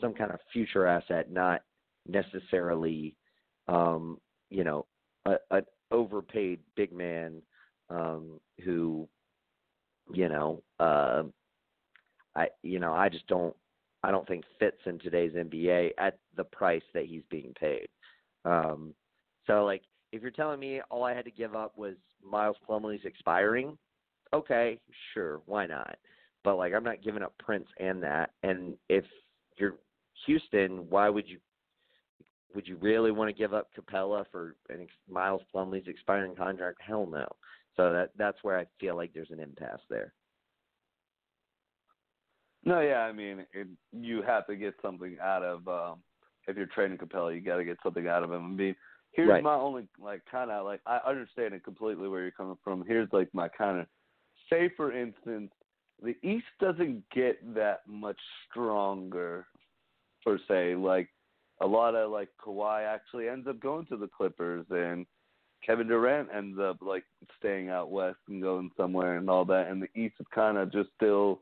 some 0.00 0.14
kind 0.14 0.30
of 0.30 0.40
future 0.52 0.86
asset, 0.86 1.30
not 1.30 1.62
necessarily 2.06 3.14
um, 3.68 4.18
you 4.50 4.64
know 4.64 4.86
a, 5.26 5.62
overpaid 5.92 6.60
big 6.76 6.92
man 6.92 7.42
um, 7.88 8.38
who 8.64 9.08
you 10.12 10.28
know, 10.28 10.62
uh, 10.78 11.22
I 12.36 12.48
you 12.62 12.78
know 12.78 12.92
I 12.92 13.08
just 13.08 13.26
don't 13.26 13.54
I 14.02 14.10
don't 14.10 14.26
think 14.26 14.44
fits 14.58 14.80
in 14.86 14.98
today's 14.98 15.32
NBA 15.32 15.90
at 15.98 16.18
the 16.36 16.44
price 16.44 16.82
that 16.94 17.06
he's 17.06 17.22
being 17.30 17.52
paid. 17.58 17.88
Um, 18.44 18.94
so 19.46 19.64
like 19.64 19.82
if 20.12 20.22
you're 20.22 20.30
telling 20.30 20.60
me 20.60 20.80
all 20.90 21.04
I 21.04 21.14
had 21.14 21.24
to 21.24 21.30
give 21.30 21.54
up 21.54 21.76
was 21.76 21.94
Miles 22.24 22.56
Plumlee's 22.66 23.04
expiring, 23.04 23.76
okay, 24.32 24.78
sure, 25.14 25.40
why 25.46 25.66
not? 25.66 25.96
But 26.42 26.56
like 26.56 26.72
I'm 26.74 26.84
not 26.84 27.02
giving 27.02 27.22
up 27.22 27.34
Prince 27.38 27.68
and 27.78 28.02
that. 28.02 28.30
And 28.42 28.74
if 28.88 29.04
you're 29.56 29.76
Houston, 30.26 30.88
why 30.88 31.08
would 31.08 31.28
you 31.28 31.38
would 32.54 32.66
you 32.66 32.76
really 32.76 33.12
want 33.12 33.28
to 33.28 33.38
give 33.38 33.54
up 33.54 33.68
Capela 33.78 34.24
for 34.32 34.56
an 34.70 34.80
ex- 34.82 34.92
Miles 35.08 35.42
Plumlee's 35.52 35.86
expiring 35.86 36.34
contract? 36.34 36.78
Hell 36.84 37.06
no. 37.06 37.26
So 37.76 37.92
that 37.92 38.10
that's 38.16 38.38
where 38.42 38.58
I 38.58 38.66
feel 38.80 38.96
like 38.96 39.12
there's 39.12 39.30
an 39.30 39.40
impasse 39.40 39.80
there. 39.88 40.12
No, 42.64 42.80
yeah, 42.80 43.00
I 43.00 43.12
mean, 43.12 43.46
it, 43.52 43.68
you 43.92 44.22
have 44.22 44.46
to 44.46 44.56
get 44.56 44.74
something 44.82 45.16
out 45.22 45.42
of 45.42 45.68
um 45.68 46.02
if 46.46 46.56
you're 46.56 46.66
trading 46.66 46.98
Capela, 46.98 47.34
you 47.34 47.40
got 47.40 47.58
to 47.58 47.64
get 47.64 47.78
something 47.82 48.08
out 48.08 48.24
of 48.24 48.32
him. 48.32 48.44
I 48.44 48.48
mean, 48.48 48.76
here's 49.12 49.28
Right. 49.28 49.42
my 49.42 49.54
only 49.54 49.88
like 49.98 50.22
kind 50.30 50.50
of 50.50 50.64
like 50.64 50.80
I 50.86 50.98
understand 51.06 51.54
it 51.54 51.64
completely 51.64 52.08
where 52.08 52.22
you're 52.22 52.30
coming 52.30 52.58
from. 52.62 52.84
Here's 52.86 53.12
like 53.12 53.32
my 53.34 53.48
kind 53.48 53.80
of 53.80 53.86
say 54.48 54.68
for 54.76 54.92
instance, 54.92 55.52
the 56.02 56.16
East 56.22 56.46
doesn't 56.60 57.08
get 57.10 57.54
that 57.54 57.80
much 57.86 58.18
stronger 58.48 59.46
per 60.24 60.38
se. 60.48 60.76
Like 60.76 61.08
a 61.60 61.66
lot 61.66 61.94
of 61.94 62.10
like 62.10 62.28
Kawhi 62.44 62.84
actually 62.86 63.28
ends 63.28 63.46
up 63.46 63.60
going 63.60 63.86
to 63.86 63.96
the 63.96 64.08
Clippers, 64.08 64.66
and 64.70 65.06
Kevin 65.64 65.88
Durant 65.88 66.28
ends 66.34 66.58
up 66.58 66.78
like 66.80 67.04
staying 67.38 67.68
out 67.68 67.90
west 67.90 68.18
and 68.28 68.42
going 68.42 68.70
somewhere 68.76 69.16
and 69.16 69.28
all 69.28 69.44
that. 69.46 69.68
And 69.68 69.82
the 69.82 70.00
East 70.00 70.14
is 70.20 70.26
kind 70.34 70.56
of 70.56 70.72
just 70.72 70.88
still 70.96 71.40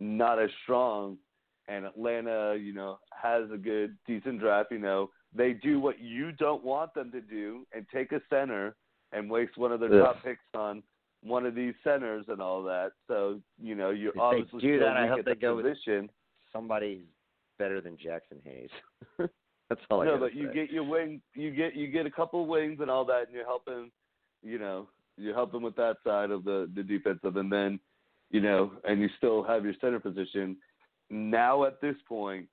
not 0.00 0.40
as 0.40 0.50
strong. 0.62 1.18
And 1.68 1.84
Atlanta, 1.84 2.56
you 2.60 2.74
know, 2.74 2.98
has 3.20 3.44
a 3.52 3.56
good, 3.56 3.96
decent 4.06 4.40
draft. 4.40 4.72
You 4.72 4.78
know, 4.78 5.10
they 5.34 5.52
do 5.52 5.80
what 5.80 5.98
you 6.00 6.32
don't 6.32 6.62
want 6.64 6.94
them 6.94 7.10
to 7.12 7.20
do 7.20 7.66
and 7.72 7.86
take 7.92 8.12
a 8.12 8.20
center 8.30 8.74
and 9.12 9.30
waste 9.30 9.56
one 9.56 9.72
of 9.72 9.80
their 9.80 9.92
Ugh. 10.02 10.14
top 10.14 10.24
picks 10.24 10.40
on 10.54 10.82
one 11.22 11.46
of 11.46 11.54
these 11.54 11.74
centers 11.84 12.24
and 12.28 12.40
all 12.40 12.62
that. 12.64 12.92
So 13.08 13.40
you 13.60 13.74
know, 13.74 13.90
you're 13.90 14.10
If 14.10 14.14
they 14.16 14.20
obviously 14.20 14.60
do 14.60 14.76
still 14.78 14.88
that, 14.88 14.96
I 14.96 15.06
hope 15.06 15.24
they 15.24 15.32
the 15.32 15.40
go 15.40 15.56
with- 15.56 15.66
position. 15.66 16.10
Somebody's 16.52 17.04
better 17.58 17.80
than 17.80 17.96
Jaxson 17.96 18.42
Hayes. 18.44 18.68
That's 19.68 19.80
all 19.90 20.02
I 20.02 20.04
no, 20.04 20.10
gotta 20.12 20.20
but 20.26 20.34
you 20.34 20.48
say. 20.48 20.54
get 20.54 20.70
your 20.70 20.84
wing, 20.84 21.22
you 21.34 21.50
get 21.50 21.74
you 21.74 21.86
get 21.88 22.04
a 22.04 22.10
couple 22.10 22.44
wings 22.46 22.80
and 22.80 22.90
all 22.90 23.04
that, 23.06 23.22
and 23.26 23.34
you're 23.34 23.46
helping, 23.46 23.90
you 24.42 24.58
know, 24.58 24.88
you're 25.16 25.34
helping 25.34 25.62
with 25.62 25.76
that 25.76 25.96
side 26.04 26.30
of 26.30 26.44
the 26.44 26.70
the 26.74 26.82
defensive, 26.82 27.36
and 27.36 27.50
then, 27.50 27.80
you 28.30 28.40
know, 28.42 28.72
and 28.84 29.00
you 29.00 29.08
still 29.16 29.42
have 29.42 29.64
your 29.64 29.72
center 29.80 29.98
position. 29.98 30.56
Now 31.08 31.64
at 31.64 31.80
this 31.80 31.96
point, 32.06 32.48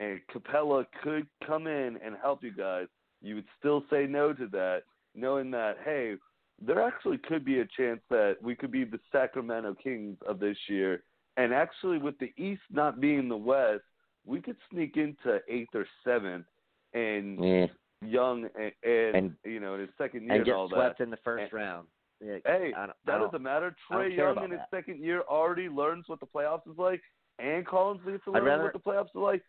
and 0.00 0.20
Capela 0.32 0.86
could 1.02 1.26
come 1.46 1.66
in 1.66 1.98
and 2.04 2.16
help 2.20 2.42
you 2.42 2.52
guys. 2.52 2.86
You 3.20 3.36
would 3.36 3.46
still 3.58 3.84
say 3.90 4.06
no 4.06 4.32
to 4.32 4.46
that, 4.48 4.82
knowing 5.14 5.50
that 5.52 5.78
hey, 5.84 6.14
there 6.60 6.80
actually 6.82 7.18
could 7.18 7.44
be 7.44 7.60
a 7.60 7.66
chance 7.76 8.00
that 8.10 8.36
we 8.42 8.54
could 8.54 8.70
be 8.70 8.84
the 8.84 9.00
Sacramento 9.12 9.76
Kings 9.82 10.16
of 10.26 10.38
this 10.40 10.56
year, 10.68 11.02
and 11.36 11.52
actually 11.52 11.98
with 11.98 12.18
the 12.18 12.32
East 12.36 12.62
not 12.70 13.00
being 13.00 13.28
the 13.28 13.36
West, 13.36 13.82
we 14.26 14.40
could 14.40 14.56
sneak 14.70 14.96
into 14.96 15.40
eighth 15.48 15.74
or 15.74 15.86
seventh 16.04 16.46
and 16.94 17.42
Yeah. 17.44 17.66
young 18.02 18.48
and, 18.58 18.72
and, 18.82 19.16
And- 19.16 19.36
you 19.44 19.60
know 19.60 19.74
in 19.74 19.80
his 19.80 19.90
second 19.98 20.22
year 20.22 20.32
and 20.32 20.38
and, 20.40 20.46
get 20.46 20.54
all 20.54 20.68
swept 20.68 20.98
that. 20.98 21.04
in 21.04 21.10
the 21.10 21.16
first 21.18 21.44
And- 21.44 21.52
round. 21.52 21.88
Yeah, 22.20 22.38
Hey, 22.44 22.72
that 22.74 22.96
doesn't 23.20 23.42
matter. 23.42 23.76
Trae 23.88 24.16
Young 24.16 24.42
in 24.42 24.50
his 24.50 24.58
that. 24.58 24.70
second 24.72 24.98
year 25.04 25.20
already 25.28 25.68
learns 25.68 26.08
what 26.08 26.18
the 26.18 26.26
playoffs 26.26 26.68
is 26.68 26.76
like, 26.76 27.00
and 27.38 27.64
Collins 27.64 28.00
needs 28.04 28.24
to 28.24 28.32
learn 28.32 28.42
rather- 28.42 28.64
what 28.64 28.72
the 28.72 28.80
playoffs 28.80 29.14
are 29.14 29.20
like. 29.20 29.44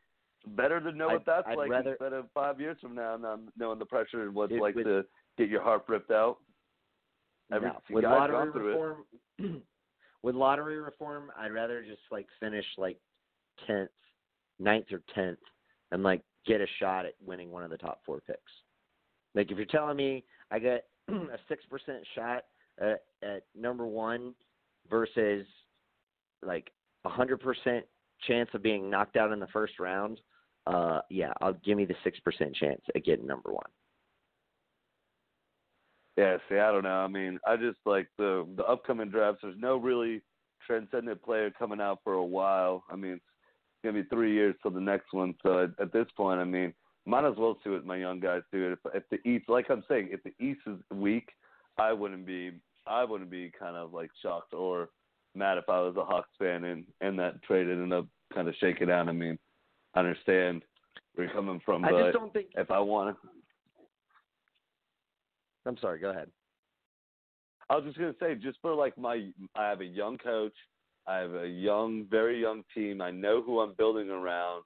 Better 0.48 0.80
to 0.80 0.92
know 0.92 1.08
what 1.08 1.26
that's 1.26 1.48
I'd 1.48 1.58
like 1.58 1.70
rather- 1.70 1.92
instead 1.92 2.14
of 2.14 2.32
five 2.34 2.60
years 2.62 2.78
from 2.82 2.96
now, 2.96 3.18
not 3.18 3.40
knowing 3.58 3.78
the 3.80 3.86
pressure 3.86 4.24
and 4.24 4.34
what 4.34 4.46
it's 4.52 4.58
It 4.58 4.62
like 4.62 4.76
would- 4.76 4.86
to 4.86 5.06
get 5.38 5.50
your 5.50 5.62
heart 5.62 5.84
ripped 5.88 6.12
out. 6.12 6.40
Every 7.52 7.68
no. 7.70 7.82
With 7.90 8.04
lottery 8.04 8.36
gone 8.38 8.52
through 8.52 8.68
it. 8.68 8.72
reform, 8.72 9.06
with 10.24 10.36
lottery 10.36 10.80
reform, 10.80 11.32
I'd 11.38 11.52
rather 11.52 11.84
just 11.84 12.02
like 12.12 12.28
finish 12.40 12.66
like 12.78 12.98
tenth, 13.66 13.90
ninth 14.60 14.92
or 14.92 15.02
tenth, 15.16 15.40
and 15.92 16.04
like 16.04 16.22
get 16.46 16.62
a 16.62 16.68
shot 16.78 17.06
at 17.06 17.16
winning 17.26 17.52
one 17.52 17.64
of 17.64 17.70
the 17.72 17.78
top 17.78 18.02
four 18.06 18.22
picks. 18.22 18.52
Like 19.36 19.52
if 19.52 19.58
you're 19.58 19.66
telling 19.66 19.98
me 19.98 20.24
I 20.52 20.60
get 20.60 20.88
a 21.10 21.38
six 21.48 21.66
percent 21.66 22.06
shot 22.16 22.46
at, 22.80 23.04
at 23.24 23.44
number 23.56 23.86
one 23.88 24.34
versus 24.90 25.46
like 26.44 26.72
a 27.06 27.10
hundred 27.10 27.38
percent 27.42 27.86
chance 28.28 28.50
of 28.54 28.62
being 28.62 28.90
knocked 28.90 29.18
out 29.18 29.32
in 29.32 29.40
the 29.40 29.48
first 29.48 29.80
round, 29.80 30.20
uh, 30.70 31.02
yeah, 31.10 31.34
I'll 31.42 31.58
give 31.66 31.78
me 31.78 31.86
the 31.86 31.96
six 32.04 32.20
percent 32.20 32.56
chance 32.56 32.82
at 32.96 33.04
getting 33.04 33.26
number 33.26 33.52
one. 33.52 33.66
Yeah, 36.16 36.38
see, 36.48 36.58
I 36.58 36.72
don't 36.72 36.84
know. 36.84 36.90
I 36.90 37.08
mean, 37.08 37.40
I 37.48 37.56
just 37.56 37.80
like 37.86 38.08
the 38.18 38.46
the 38.56 38.66
upcoming 38.66 39.10
drafts. 39.10 39.40
There's 39.42 39.56
no 39.58 39.78
really 39.78 40.22
transcendent 40.66 41.24
player 41.24 41.50
coming 41.50 41.82
out 41.82 42.00
for 42.04 42.14
a 42.14 42.26
while. 42.26 42.84
I 42.92 42.96
mean, 42.96 43.14
it's 43.14 43.22
gonna 43.84 44.04
be 44.04 44.10
three 44.10 44.34
years 44.34 44.56
till 44.62 44.72
the 44.72 44.82
next 44.82 45.12
one. 45.12 45.34
So 45.42 45.64
at, 45.64 45.72
at 45.82 45.94
this 45.94 46.08
point, 46.16 46.40
I 46.40 46.44
mean, 46.44 46.74
might 47.06 47.28
as 47.28 47.38
well 47.38 47.58
see 47.64 47.72
what 47.72 47.86
my 47.86 47.98
young 47.98 48.20
guys 48.20 48.42
do. 48.52 48.74
If, 48.74 48.80
if 48.94 49.04
the 49.10 49.28
East, 49.28 49.50
like 49.50 49.72
I'm 49.72 49.84
saying, 49.88 50.10
if 50.12 50.22
the 50.24 50.34
East 50.44 50.62
is 50.68 50.78
weak, 50.94 51.30
I 51.80 51.94
wouldn't 51.94 52.28
be 52.28 52.52
I 52.86 53.04
wouldn't 53.06 53.32
be 53.32 53.52
kind 53.58 53.76
of 53.76 53.94
like 53.94 54.12
shocked 54.22 54.54
or 54.54 54.90
mad 55.36 55.58
if 55.58 55.70
I 55.70 55.80
was 55.80 55.96
a 55.98 56.06
Hawks 56.06 56.30
fan 56.38 56.64
and 56.66 56.86
and 57.02 57.18
that 57.18 57.42
trade 57.44 57.70
ended 57.70 57.94
up 57.94 58.08
kind 58.34 58.48
of 58.48 58.56
shaking 58.60 58.92
out. 58.92 59.08
I 59.08 59.14
mean, 59.14 59.40
I 59.96 60.00
understand 60.00 60.64
where 61.16 61.28
you're 61.28 61.36
coming 61.36 61.62
from, 61.66 61.84
I 61.84 61.92
but 61.92 62.04
just 62.04 62.18
don't 62.18 62.34
think. 62.34 62.48
if 62.56 62.72
I 62.72 62.80
want 62.80 63.16
to. 63.16 63.30
I'm 65.66 65.78
sorry. 65.78 66.00
Go 66.00 66.10
ahead. 66.10 66.30
I 67.70 67.76
was 67.76 67.86
just 67.86 67.98
gonna 67.98 68.16
say, 68.20 68.36
just 68.36 68.58
for 68.62 68.74
like 68.74 68.98
my, 68.98 69.30
I 69.56 69.70
have 69.70 69.82
a 69.82 69.86
young 69.86 70.18
coach, 70.18 70.54
I 71.08 71.18
have 71.18 71.34
a 71.36 71.48
young, 71.48 72.06
very 72.10 72.42
young 72.42 72.64
team. 72.74 73.02
I 73.02 73.12
know 73.12 73.42
who 73.42 73.60
I'm 73.60 73.74
building 73.78 74.10
around, 74.10 74.64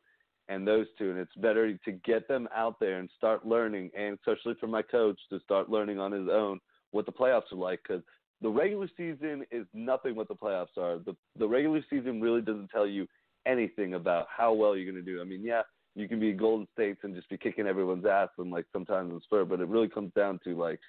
and 0.47 0.67
those 0.67 0.87
two, 0.97 1.09
and 1.09 1.19
it's 1.19 1.35
better 1.35 1.73
to 1.73 1.91
get 2.05 2.27
them 2.27 2.47
out 2.55 2.79
there 2.79 2.99
and 2.99 3.09
start 3.17 3.45
learning, 3.45 3.91
and 3.97 4.17
especially 4.17 4.55
for 4.59 4.67
my 4.67 4.81
coach 4.81 5.19
to 5.31 5.39
start 5.39 5.69
learning 5.69 5.99
on 5.99 6.11
his 6.11 6.29
own 6.31 6.59
what 6.91 7.05
the 7.05 7.11
playoffs 7.11 7.51
are 7.51 7.57
like, 7.57 7.81
because 7.85 8.03
the 8.41 8.49
regular 8.49 8.87
season 8.95 9.43
is 9.51 9.65
nothing 9.73 10.15
what 10.15 10.27
the 10.27 10.35
playoffs 10.35 10.77
are. 10.77 10.99
The 10.99 11.15
the 11.37 11.47
regular 11.47 11.81
season 11.89 12.21
really 12.21 12.41
doesn't 12.41 12.69
tell 12.69 12.87
you 12.87 13.07
anything 13.45 13.93
about 13.95 14.27
how 14.35 14.53
well 14.53 14.75
you're 14.75 14.91
gonna 14.91 15.03
do. 15.03 15.21
I 15.21 15.23
mean, 15.23 15.43
yeah, 15.43 15.61
you 15.95 16.07
can 16.07 16.19
be 16.19 16.33
Golden 16.33 16.67
States 16.73 16.99
and 17.03 17.15
just 17.15 17.29
be 17.29 17.37
kicking 17.37 17.67
everyone's 17.67 18.05
ass, 18.05 18.29
and 18.37 18.51
like 18.51 18.65
sometimes 18.73 19.11
in 19.11 19.21
Spur, 19.21 19.45
but 19.45 19.59
it 19.59 19.67
really 19.67 19.89
comes 19.89 20.11
down 20.15 20.39
to 20.43 20.57
like 20.57 20.79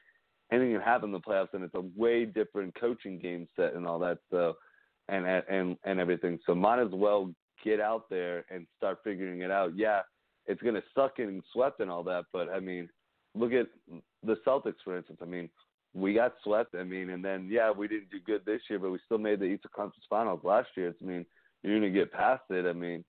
anything 0.52 0.72
can 0.72 0.80
happen 0.80 1.08
in 1.08 1.12
the 1.12 1.20
playoffs, 1.20 1.52
and 1.52 1.64
it's 1.64 1.74
a 1.74 1.84
way 1.96 2.24
different 2.24 2.78
coaching 2.78 3.18
game 3.18 3.46
set 3.56 3.74
and 3.74 3.86
all 3.86 3.98
that. 4.00 4.18
So, 4.30 4.54
and 5.08 5.26
and 5.26 5.76
and 5.84 6.00
everything. 6.00 6.38
So 6.46 6.54
might 6.54 6.80
as 6.80 6.92
well 6.92 7.32
get 7.64 7.80
out 7.80 8.08
there 8.10 8.44
and 8.50 8.66
start 8.76 8.98
figuring 9.04 9.42
it 9.42 9.50
out. 9.50 9.72
Yeah, 9.76 10.00
it's 10.46 10.62
gonna 10.62 10.82
suck 10.94 11.18
and 11.18 11.42
swept 11.52 11.80
and 11.80 11.90
all 11.90 12.02
that, 12.04 12.24
but 12.32 12.48
I 12.48 12.60
mean, 12.60 12.88
look 13.34 13.52
at 13.52 13.66
the 14.22 14.36
Celtics 14.46 14.82
for 14.84 14.96
instance. 14.96 15.18
I 15.22 15.26
mean, 15.26 15.48
we 15.92 16.14
got 16.14 16.34
swept. 16.42 16.74
I 16.74 16.82
mean, 16.82 17.10
and 17.10 17.24
then 17.24 17.48
yeah, 17.50 17.70
we 17.70 17.88
didn't 17.88 18.10
do 18.10 18.20
good 18.24 18.44
this 18.44 18.60
year, 18.68 18.78
but 18.78 18.90
we 18.90 18.98
still 19.04 19.18
made 19.18 19.40
the 19.40 19.46
Eastern 19.46 19.70
Conference 19.74 20.04
Finals 20.08 20.40
last 20.42 20.68
year. 20.76 20.88
It's, 20.88 20.98
I 21.02 21.06
mean, 21.06 21.26
you're 21.64 21.78
gonna 21.78 21.90
get 21.90 22.12
past 22.12 22.42
it. 22.50 22.66
I 22.66 22.72
mean, 22.72 23.04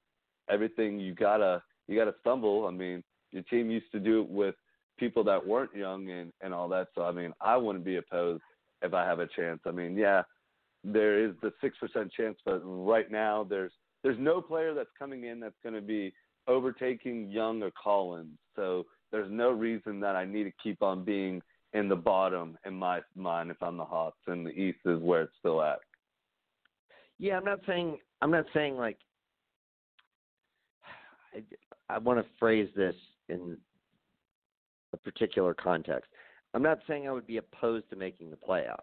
everything 0.50 1.00
you 1.00 1.14
gotta 1.14 1.62
you 1.88 1.98
gotta 1.98 2.16
stumble. 2.22 2.66
I 2.66 2.72
mean, 2.72 3.04
your 3.32 3.44
team 3.44 3.70
used 3.70 3.92
to 3.92 4.00
do 4.00 4.22
it 4.22 4.30
with 4.30 4.56
people 4.98 5.24
that 5.26 5.46
weren't 5.46 5.76
young 5.76 6.10
and 6.10 6.32
and 6.42 6.54
all 6.54 6.70
that. 6.70 6.88
So 6.96 7.04
I 7.04 7.12
mean, 7.12 7.34
I 7.42 7.58
wouldn't 7.58 7.86
be 7.86 7.98
opposed 7.98 8.42
if 8.82 8.94
I 8.94 9.06
have 9.06 9.20
a 9.20 9.28
chance. 9.28 9.60
I 9.66 9.72
mean, 9.72 9.96
yeah, 9.96 10.24
there 10.84 11.24
is 11.24 11.34
the 11.42 11.52
six 11.62 11.78
percent 11.78 12.12
chance, 12.12 12.38
but 12.46 12.62
right 12.64 13.12
now 13.12 13.46
there's 13.48 13.74
there's 14.04 14.20
no 14.20 14.42
player 14.42 14.74
that's 14.74 14.90
coming 14.98 15.26
in 15.26 15.40
that's 15.40 15.56
going 15.64 15.76
to 15.76 15.82
be 15.82 16.14
overtaking 16.48 17.30
Young 17.32 17.64
or 17.64 17.72
Collins. 17.82 18.38
So 18.56 18.86
there's 19.12 19.32
no 19.32 19.50
reason 19.50 20.00
that 20.02 20.16
I 20.16 20.26
need 20.26 20.44
to 20.44 20.52
keep 20.62 20.84
on 20.84 21.04
being 21.04 21.42
in 21.74 21.90
the 21.90 21.96
bottom 21.96 22.58
in 22.66 22.74
my 22.76 23.02
mind 23.16 23.50
if 23.50 23.58
I'm 23.62 23.78
the 23.78 23.86
Hawks, 23.86 24.22
and 24.28 24.46
the 24.46 24.52
East 24.52 24.80
is 24.86 25.02
where 25.02 25.24
it's 25.24 25.34
still 25.40 25.62
at. 25.62 25.80
Yeah, 27.20 27.38
I'm 27.38 27.46
not 27.46 27.60
saying 27.66 27.98
I'm 28.22 28.32
not 28.32 28.46
saying 28.54 28.76
like 28.76 28.98
I, 31.34 31.94
I 31.94 31.98
want 31.98 32.20
to 32.20 32.26
phrase 32.40 32.70
this 32.76 32.96
in 33.30 33.58
a 34.94 34.98
particular 34.98 35.54
context. 35.54 36.10
I'm 36.54 36.64
not 36.64 36.80
saying 36.88 37.08
I 37.08 37.12
would 37.12 37.28
be 37.28 37.38
opposed 37.38 37.90
to 37.90 37.96
making 37.96 38.32
the 38.32 38.38
playoffs, 38.38 38.78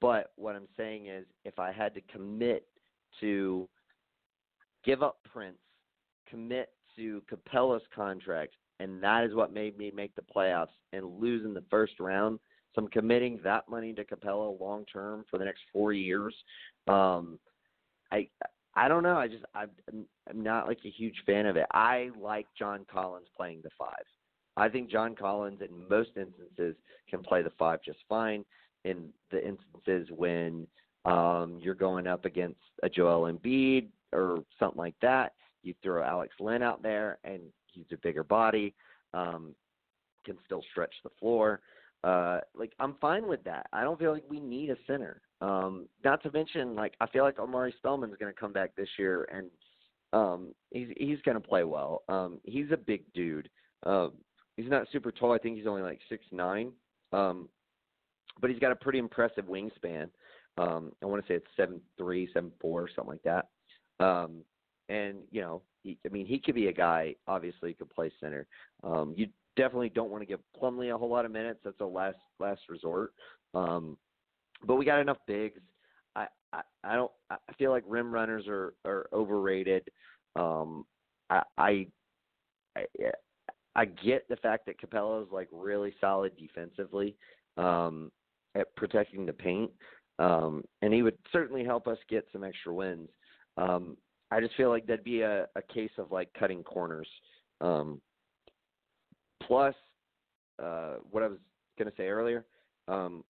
but 0.00 0.32
what 0.36 0.56
I'm 0.56 0.68
saying 0.76 1.06
is 1.06 1.26
if 1.44 1.58
I 1.58 1.72
had 1.72 1.94
to 1.94 2.00
commit 2.12 2.66
to 3.20 3.68
give 4.84 5.02
up 5.02 5.18
Prince, 5.30 5.58
commit 6.28 6.70
to 6.96 7.22
Capela's 7.30 7.82
contract, 7.94 8.54
and 8.80 9.02
that 9.02 9.24
is 9.24 9.34
what 9.34 9.52
made 9.52 9.78
me 9.78 9.92
make 9.94 10.14
the 10.14 10.22
playoffs 10.22 10.68
and 10.92 11.20
lose 11.20 11.44
in 11.44 11.54
the 11.54 11.64
first 11.70 12.00
round. 12.00 12.38
So 12.74 12.82
I'm 12.82 12.88
committing 12.88 13.38
that 13.44 13.68
money 13.68 13.92
to 13.92 14.04
Capela 14.04 14.58
long 14.58 14.84
term 14.90 15.24
for 15.30 15.38
the 15.38 15.44
next 15.44 15.60
four 15.72 15.92
years. 15.92 16.34
Um, 16.88 17.38
I 18.12 18.28
I 18.74 18.88
don't 18.88 19.02
know. 19.02 19.16
I 19.16 19.28
just 19.28 19.44
I'm 19.54 19.70
I'm 20.28 20.42
not 20.42 20.68
like 20.68 20.78
a 20.84 20.90
huge 20.90 21.22
fan 21.26 21.46
of 21.46 21.56
it. 21.56 21.66
I 21.72 22.10
like 22.20 22.46
John 22.56 22.86
Collins 22.90 23.26
playing 23.36 23.60
the 23.64 23.70
five. 23.78 24.04
I 24.56 24.68
think 24.68 24.90
John 24.90 25.14
Collins 25.14 25.60
in 25.60 25.88
most 25.88 26.10
instances 26.16 26.76
can 27.08 27.22
play 27.22 27.42
the 27.42 27.52
five 27.58 27.80
just 27.84 27.98
fine. 28.08 28.44
In 28.84 29.10
the 29.30 29.38
instances 29.38 30.08
when 30.14 30.66
um, 31.04 31.58
you're 31.60 31.74
going 31.74 32.06
up 32.06 32.24
against 32.24 32.60
a 32.82 32.88
Joel 32.88 33.32
Embiid 33.32 33.88
or 34.12 34.38
something 34.58 34.78
like 34.78 34.96
that, 35.02 35.32
you 35.62 35.74
throw 35.82 36.02
Alex 36.02 36.34
Len 36.40 36.62
out 36.62 36.82
there, 36.82 37.18
and 37.24 37.40
he's 37.66 37.86
a 37.92 37.96
bigger 37.96 38.24
body, 38.24 38.74
um, 39.14 39.54
can 40.24 40.36
still 40.44 40.62
stretch 40.70 40.94
the 41.04 41.10
floor. 41.18 41.60
Uh, 42.04 42.40
like 42.56 42.72
I'm 42.80 42.96
fine 43.00 43.28
with 43.28 43.44
that. 43.44 43.68
I 43.72 43.82
don't 43.82 43.98
feel 43.98 44.12
like 44.12 44.24
we 44.28 44.40
need 44.40 44.70
a 44.70 44.76
center. 44.86 45.22
Um, 45.42 45.88
not 46.04 46.22
to 46.22 46.30
mention, 46.30 46.76
like 46.76 46.94
I 47.00 47.06
feel 47.08 47.24
like 47.24 47.40
Omari 47.40 47.74
Spellman's 47.76 48.16
going 48.18 48.32
to 48.32 48.40
come 48.40 48.52
back 48.52 48.76
this 48.76 48.88
year, 48.96 49.28
and 49.32 49.50
um, 50.12 50.54
he's 50.70 50.88
he's 50.96 51.20
going 51.22 51.34
to 51.34 51.46
play 51.46 51.64
well. 51.64 52.02
Um, 52.08 52.38
he's 52.44 52.70
a 52.72 52.76
big 52.76 53.02
dude. 53.12 53.50
Uh, 53.84 54.08
he's 54.56 54.70
not 54.70 54.86
super 54.92 55.10
tall. 55.10 55.32
I 55.32 55.38
think 55.38 55.56
he's 55.56 55.66
only 55.66 55.82
like 55.82 55.98
six 56.08 56.24
nine. 56.30 56.70
Um, 57.12 57.48
but 58.40 58.50
he's 58.50 58.60
got 58.60 58.72
a 58.72 58.76
pretty 58.76 59.00
impressive 59.00 59.46
wingspan. 59.46 60.08
Um, 60.58 60.92
I 61.02 61.06
want 61.06 61.24
to 61.24 61.28
say 61.28 61.36
it's 61.36 61.46
seven 61.56 61.80
three, 61.98 62.28
seven 62.32 62.52
four, 62.60 62.88
something 62.94 63.12
like 63.12 63.22
that. 63.24 63.48
Um, 64.04 64.44
and 64.88 65.18
you 65.32 65.40
know, 65.40 65.62
he, 65.82 65.98
I 66.06 66.08
mean, 66.10 66.26
he 66.26 66.38
could 66.38 66.54
be 66.54 66.68
a 66.68 66.72
guy. 66.72 67.16
Obviously, 67.26 67.70
he 67.70 67.74
could 67.74 67.90
play 67.90 68.12
center. 68.20 68.46
Um, 68.84 69.12
you 69.16 69.26
definitely 69.56 69.88
don't 69.88 70.10
want 70.10 70.22
to 70.22 70.26
give 70.26 70.40
Plumlee 70.60 70.94
a 70.94 70.98
whole 70.98 71.10
lot 71.10 71.24
of 71.24 71.32
minutes. 71.32 71.58
That's 71.64 71.80
a 71.80 71.84
last 71.84 72.18
last 72.38 72.60
resort. 72.68 73.12
Um, 73.54 73.96
but 74.64 74.76
we 74.76 74.84
got 74.84 75.00
enough 75.00 75.18
bigs. 75.26 75.60
I, 76.16 76.26
I 76.52 76.62
I 76.84 76.94
don't. 76.94 77.10
I 77.30 77.36
feel 77.58 77.70
like 77.70 77.84
rim 77.86 78.12
runners 78.12 78.46
are 78.48 78.74
are 78.84 79.06
overrated. 79.12 79.88
Um, 80.36 80.84
I 81.30 81.42
I 81.58 81.86
I, 82.76 82.86
I 83.74 83.84
get 83.84 84.28
the 84.28 84.36
fact 84.36 84.66
that 84.66 84.80
Capela 84.80 85.22
is 85.22 85.28
like 85.32 85.48
really 85.52 85.94
solid 86.00 86.32
defensively 86.36 87.16
um, 87.56 88.10
at 88.54 88.74
protecting 88.76 89.26
the 89.26 89.32
paint, 89.32 89.70
um, 90.18 90.62
and 90.82 90.92
he 90.92 91.02
would 91.02 91.16
certainly 91.32 91.64
help 91.64 91.86
us 91.86 91.98
get 92.08 92.26
some 92.32 92.44
extra 92.44 92.72
wins. 92.72 93.08
Um, 93.56 93.96
I 94.30 94.40
just 94.40 94.54
feel 94.56 94.70
like 94.70 94.86
that'd 94.86 95.04
be 95.04 95.22
a, 95.22 95.46
a 95.56 95.62
case 95.72 95.90
of 95.98 96.10
like 96.10 96.28
cutting 96.38 96.62
corners. 96.62 97.08
Um, 97.60 98.00
plus, 99.42 99.74
uh, 100.62 100.94
what 101.10 101.22
I 101.22 101.28
was 101.28 101.38
going 101.78 101.90
to 101.90 101.96
say 101.96 102.08
earlier, 102.08 102.46
um, 102.88 103.24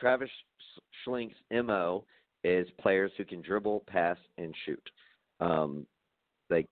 Travis 0.00 0.30
Schlenk's 1.06 1.36
mo 1.52 2.04
is 2.42 2.66
players 2.80 3.12
who 3.16 3.24
can 3.24 3.42
dribble, 3.42 3.84
pass, 3.86 4.16
and 4.38 4.54
shoot. 4.64 4.90
Um, 5.40 5.86
like 6.48 6.66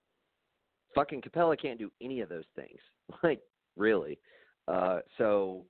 fucking 0.94 1.22
Capela 1.22 1.60
can't 1.60 1.78
do 1.78 1.90
any 2.02 2.20
of 2.20 2.28
those 2.28 2.44
things. 2.56 2.78
Like 3.22 3.40
really. 3.76 4.18
Uh, 4.66 4.98
so 5.16 5.64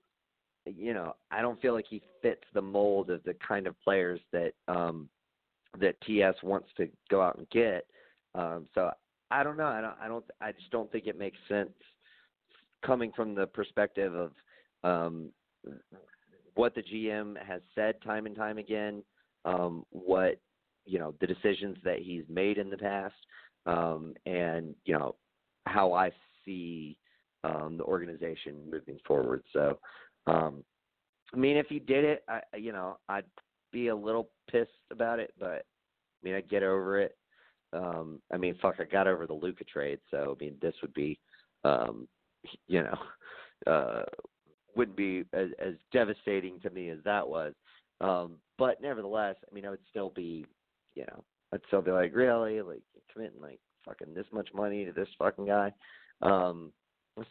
you 0.66 0.92
know, 0.92 1.14
I 1.30 1.40
don't 1.40 1.60
feel 1.62 1.72
like 1.72 1.86
he 1.88 2.02
fits 2.20 2.42
the 2.52 2.60
mold 2.60 3.10
of 3.10 3.22
the 3.22 3.34
kind 3.34 3.68
of 3.68 3.80
players 3.80 4.20
that 4.32 4.52
um, 4.66 5.08
that 5.78 6.00
TS 6.00 6.34
wants 6.42 6.68
to 6.78 6.88
go 7.10 7.22
out 7.22 7.38
and 7.38 7.48
get. 7.50 7.86
Um, 8.34 8.66
so 8.74 8.90
I 9.30 9.44
don't 9.44 9.56
know. 9.56 9.66
I 9.66 9.80
don't. 9.80 9.94
I 10.02 10.08
don't. 10.08 10.24
I 10.40 10.52
just 10.52 10.70
don't 10.70 10.90
think 10.90 11.06
it 11.06 11.18
makes 11.18 11.38
sense 11.48 11.70
coming 12.84 13.12
from 13.14 13.34
the 13.34 13.46
perspective 13.46 14.14
of 14.14 14.32
um, 14.84 15.30
what 16.58 16.74
the 16.74 16.82
GM 16.82 17.40
has 17.40 17.60
said 17.76 18.02
time 18.02 18.26
and 18.26 18.34
time 18.34 18.58
again, 18.58 19.04
um, 19.44 19.84
what 19.90 20.40
you 20.86 20.98
know 20.98 21.14
the 21.20 21.26
decisions 21.26 21.76
that 21.84 22.00
he's 22.00 22.24
made 22.28 22.58
in 22.58 22.68
the 22.68 22.76
past, 22.76 23.14
um, 23.66 24.12
and 24.26 24.74
you 24.84 24.92
know 24.98 25.14
how 25.66 25.92
I 25.92 26.10
see 26.44 26.98
um, 27.44 27.76
the 27.78 27.84
organization 27.84 28.56
moving 28.68 28.98
forward. 29.06 29.44
So, 29.52 29.78
um, 30.26 30.64
I 31.32 31.36
mean, 31.36 31.56
if 31.56 31.66
he 31.68 31.78
did 31.78 32.04
it, 32.04 32.24
I 32.28 32.40
you 32.56 32.72
know 32.72 32.98
I'd 33.08 33.24
be 33.72 33.88
a 33.88 33.96
little 33.96 34.28
pissed 34.50 34.72
about 34.90 35.20
it, 35.20 35.32
but 35.38 35.64
I 35.64 36.24
mean 36.24 36.34
I 36.34 36.40
get 36.40 36.64
over 36.64 36.98
it. 36.98 37.16
Um, 37.72 38.20
I 38.32 38.36
mean, 38.36 38.56
fuck, 38.60 38.80
I 38.80 38.84
got 38.84 39.06
over 39.06 39.28
the 39.28 39.32
Luka 39.32 39.62
trade, 39.62 40.00
so 40.10 40.36
I 40.36 40.44
mean 40.44 40.56
this 40.60 40.74
would 40.82 40.92
be, 40.92 41.20
um, 41.62 42.08
you 42.66 42.82
know, 42.82 42.98
uh, 43.72 44.02
wouldn't 44.78 44.96
be 44.96 45.24
as, 45.34 45.48
as 45.58 45.74
devastating 45.92 46.60
to 46.60 46.70
me 46.70 46.88
as 46.88 46.98
that 47.04 47.28
was. 47.28 47.52
Um, 48.00 48.36
but 48.56 48.80
nevertheless, 48.80 49.34
I 49.50 49.54
mean, 49.54 49.66
I 49.66 49.70
would 49.70 49.80
still 49.90 50.10
be, 50.10 50.46
you 50.94 51.02
know, 51.02 51.24
I'd 51.52 51.60
still 51.66 51.82
be 51.82 51.90
like, 51.90 52.14
really, 52.14 52.62
like 52.62 52.82
committing 53.12 53.40
like 53.42 53.58
fucking 53.84 54.14
this 54.14 54.26
much 54.32 54.48
money 54.54 54.84
to 54.84 54.92
this 54.92 55.08
fucking 55.18 55.46
guy. 55.46 55.72
Um, 56.22 56.72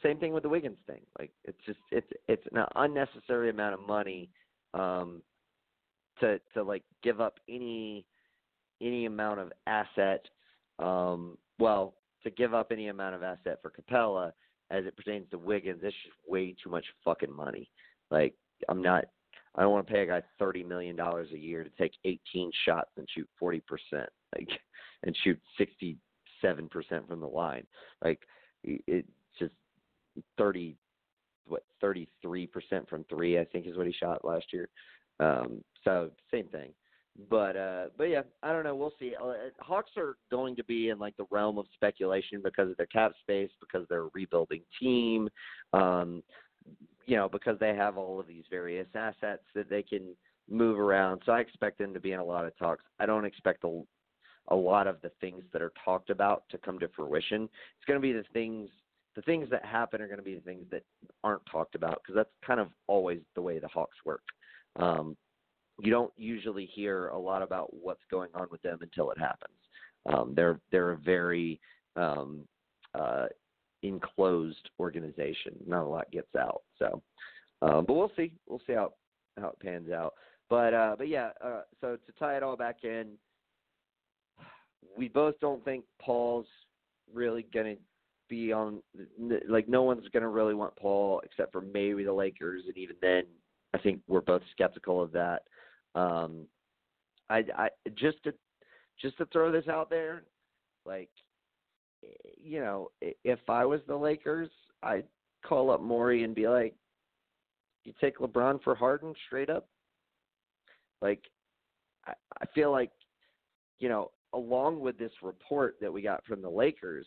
same 0.04 0.20
thing 0.20 0.34
with 0.34 0.44
the 0.44 0.50
Wiggins 0.50 0.78
thing. 0.86 1.02
Like 1.18 1.32
it's 1.46 1.60
just 1.66 1.80
it's 1.92 2.12
it's 2.28 2.46
an 2.52 2.66
unnecessary 2.76 3.50
amount 3.50 3.76
of 3.76 3.88
money 3.88 4.30
um, 4.74 5.22
to 6.20 6.40
to 6.54 6.64
like 6.64 6.84
give 7.04 7.22
up 7.22 7.40
any 7.48 8.06
any 8.82 9.06
amount 9.06 9.40
of 9.40 9.54
asset. 9.66 10.26
Um, 10.80 11.38
well, 11.60 11.94
to 12.24 12.30
give 12.30 12.54
up 12.54 12.72
any 12.72 12.90
amount 12.90 13.16
of 13.16 13.24
asset 13.24 13.60
for 13.62 13.72
Capela 13.72 14.34
as 14.72 14.86
it 14.86 14.96
pertains 14.96 15.30
to 15.32 15.38
Wiggins, 15.38 15.82
it's 15.84 15.96
just 16.04 16.16
way 16.28 16.56
too 16.62 16.70
much 16.70 16.86
fucking 17.04 17.34
money. 17.34 17.70
Like 18.12 18.34
I'm 18.70 18.82
not. 18.82 19.06
I 19.56 19.62
don't 19.62 19.72
want 19.72 19.88
to 19.88 19.94
pay 19.94 20.04
a 20.04 20.06
guy 20.06 20.22
thirty 20.38 20.64
million 20.64 20.96
dollars 20.96 21.30
a 21.34 21.38
year 21.38 21.64
to 21.64 21.70
take 21.78 21.94
18 22.06 22.52
shots 22.66 22.92
and 22.98 23.08
shoot 23.14 23.28
40 23.40 23.62
percent, 23.62 24.10
like, 24.36 24.50
and 25.04 25.18
shoot 25.24 25.40
67 25.58 26.70
percent 26.70 27.08
from 27.08 27.20
the 27.20 27.28
line. 27.28 27.66
Like, 28.04 28.20
it's 28.64 29.08
just 29.40 29.54
30, 30.38 30.76
what 31.48 31.64
33 31.82 32.48
percent 32.48 32.90
from 32.90 33.04
three, 33.06 33.40
I 33.40 33.46
think 33.46 33.68
is 33.68 33.78
what 33.78 33.88
he 33.88 33.94
shot 33.94 34.26
last 34.26 34.46
year. 34.54 34.70
Um, 35.20 35.64
so 35.84 36.12
same 36.32 36.48
thing. 36.48 36.72
But 37.30 37.58
uh, 37.58 37.86
but 37.98 38.06
yeah, 38.06 38.22
I 38.44 38.52
don't 38.52 38.64
know. 38.64 38.76
We'll 38.76 38.94
see. 39.00 39.14
Uh, 39.22 39.34
Hawks 39.60 39.92
are 39.98 40.18
going 40.30 40.56
to 40.56 40.64
be 40.64 40.90
in 40.90 41.00
like 41.00 41.18
the 41.18 41.26
realm 41.32 41.58
of 41.58 41.66
speculation 41.74 42.42
because 42.44 42.70
of 42.70 42.78
their 42.78 42.86
cap 42.88 43.14
space, 43.22 43.50
because 43.60 43.88
they're 43.90 44.04
a 44.04 44.10
rebuilding 44.14 44.62
team, 44.80 45.28
um, 45.74 46.22
you 47.08 47.16
know, 47.16 47.28
because 47.28 47.58
they 47.60 47.76
have 47.76 47.98
all 47.98 48.20
of 48.20 48.28
these 48.28 48.44
various 48.52 48.88
assets 48.94 49.42
that 49.56 49.68
they 49.68 49.82
can 49.82 50.16
move 50.48 50.80
around. 50.80 51.22
So 51.26 51.32
I 51.32 51.40
expect 51.40 51.80
them 51.80 51.94
to 51.94 52.00
be 52.00 52.12
in 52.12 52.20
a 52.20 52.24
lot 52.24 52.46
of 52.46 52.56
talks. 52.58 52.84
I 53.00 53.08
don't 53.08 53.26
expect 53.26 53.64
a, 53.64 53.82
a 54.50 54.56
lot 54.56 54.86
of 54.86 55.02
the 55.02 55.12
things 55.20 55.44
that 55.54 55.62
are 55.62 55.74
talked 55.84 56.12
about 56.12 56.44
to 56.52 56.60
come 56.60 56.78
to 56.80 56.88
fruition. 56.90 57.44
It's 57.44 57.86
going 57.88 58.00
to 58.00 58.02
be 58.02 58.14
the 58.14 58.26
things 58.32 58.70
the 59.16 59.24
things 59.24 59.50
that 59.50 59.66
happen 59.66 60.00
are 60.00 60.06
going 60.06 60.20
to 60.20 60.24
be 60.24 60.36
the 60.36 60.42
things 60.42 60.68
that 60.70 60.84
aren't 61.24 61.42
talked 61.52 61.74
about 61.74 62.00
because 62.04 62.14
that's 62.14 62.30
kind 62.46 62.60
of 62.60 62.68
always 62.86 63.20
the 63.34 63.42
way 63.42 63.58
the 63.58 63.68
Hawks 63.68 63.98
work. 64.06 64.22
Um, 64.76 65.18
you 65.80 65.92
don't 65.92 66.14
usually 66.18 66.66
hear 66.66 67.10
a 67.10 67.18
lot 67.18 67.42
about 67.42 67.74
what's 67.74 68.04
going 68.10 68.30
on 68.34 68.48
with 68.52 68.62
them 68.62 68.80
until 68.82 69.12
it 69.12 69.20
happens. 69.20 69.54
Um, 70.12 70.34
they're 70.36 70.60
they're 70.72 70.92
a 70.92 70.98
very 70.98 71.60
um, 71.96 72.42
uh, 72.94 73.26
enclosed 73.84 74.70
organization. 74.80 75.54
Not 75.66 75.84
a 75.84 75.88
lot 75.88 76.12
gets 76.12 76.36
out. 76.36 76.62
So, 76.80 77.02
um, 77.62 77.86
but 77.86 77.94
we'll 77.94 78.12
see. 78.16 78.34
We'll 78.48 78.62
see 78.66 78.74
how 78.74 78.94
how 79.40 79.50
it 79.50 79.60
pans 79.60 79.92
out. 79.92 80.14
But 80.50 80.74
uh, 80.74 80.96
but 80.98 81.08
yeah. 81.08 81.30
Uh, 81.44 81.62
so 81.82 81.98
to 81.98 82.12
tie 82.20 82.38
it 82.38 82.44
all 82.44 82.56
back 82.56 82.84
in, 82.84 83.12
we 84.98 85.08
both 85.08 85.40
don't 85.40 85.64
think 85.64 85.84
Paul's 86.02 86.48
really 87.14 87.46
gonna 87.54 87.76
be 88.30 88.52
on. 88.52 88.82
Like 89.48 89.68
no 89.68 89.84
one's 89.84 90.08
gonna 90.10 90.30
really 90.30 90.54
want 90.54 90.76
Paul 90.76 91.22
except 91.24 91.52
for 91.52 91.62
maybe 91.62 92.04
the 92.04 92.14
Lakers, 92.14 92.64
and 92.68 92.78
even 92.78 92.96
then, 93.02 93.24
I 93.74 93.78
think 93.78 94.02
we're 94.08 94.22
both 94.22 94.42
skeptical 94.52 95.02
of 95.02 95.12
that. 95.12 95.44
Um, 95.96 96.48
I, 97.30 97.44
I 97.56 97.70
just 97.96 98.24
to 98.24 98.34
just 99.02 99.18
to 99.18 99.26
throw 99.28 99.52
this 99.52 99.68
out 99.68 99.90
there, 99.90 100.24
like 100.86 101.10
you 102.38 102.60
know, 102.60 102.90
if 103.02 103.40
I 103.50 103.66
was 103.66 103.82
the 103.88 103.96
Lakers, 103.96 104.50
I'd 104.84 105.06
call 105.46 105.72
up 105.72 105.82
Morey 105.82 106.24
and 106.24 106.36
be 106.36 106.48
like, 106.48 106.76
"You 107.84 107.94
take 108.00 108.20
LeBron 108.20 108.62
for 108.64 108.76
Harden 108.76 109.14
straight 109.26 109.50
up." 109.50 109.68
Like, 111.02 111.22
I, 112.06 112.14
I 112.42 112.46
feel 112.54 112.72
like, 112.72 112.92
you 113.80 113.90
know, 113.90 114.12
along 114.34 114.80
with 114.80 114.98
this 114.98 115.12
report 115.22 115.78
that 115.82 115.92
we 115.92 116.02
got 116.02 116.26
from 116.26 116.42
the 116.42 116.50
Lakers, 116.50 117.06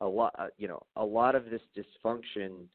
a 0.00 0.06
lot, 0.06 0.34
uh, 0.38 0.48
you 0.58 0.68
know, 0.68 0.82
a 0.96 1.04
lot 1.04 1.34
of 1.34 1.50
this 1.50 1.62
dysfunction 1.76 2.66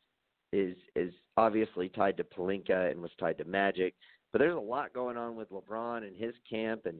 is 0.51 0.75
is 0.95 1.13
obviously 1.37 1.89
tied 1.89 2.17
to 2.17 2.23
Pelinka 2.23 2.91
and 2.91 3.01
was 3.01 3.11
tied 3.19 3.37
to 3.39 3.45
Magic. 3.45 3.95
But 4.33 4.39
there's 4.39 4.57
a 4.57 4.59
lot 4.59 4.93
going 4.93 5.15
on 5.15 5.35
with 5.35 5.51
LeBron 5.51 6.05
and 6.05 6.17
his 6.17 6.33
camp 6.49 6.87
and 6.87 6.97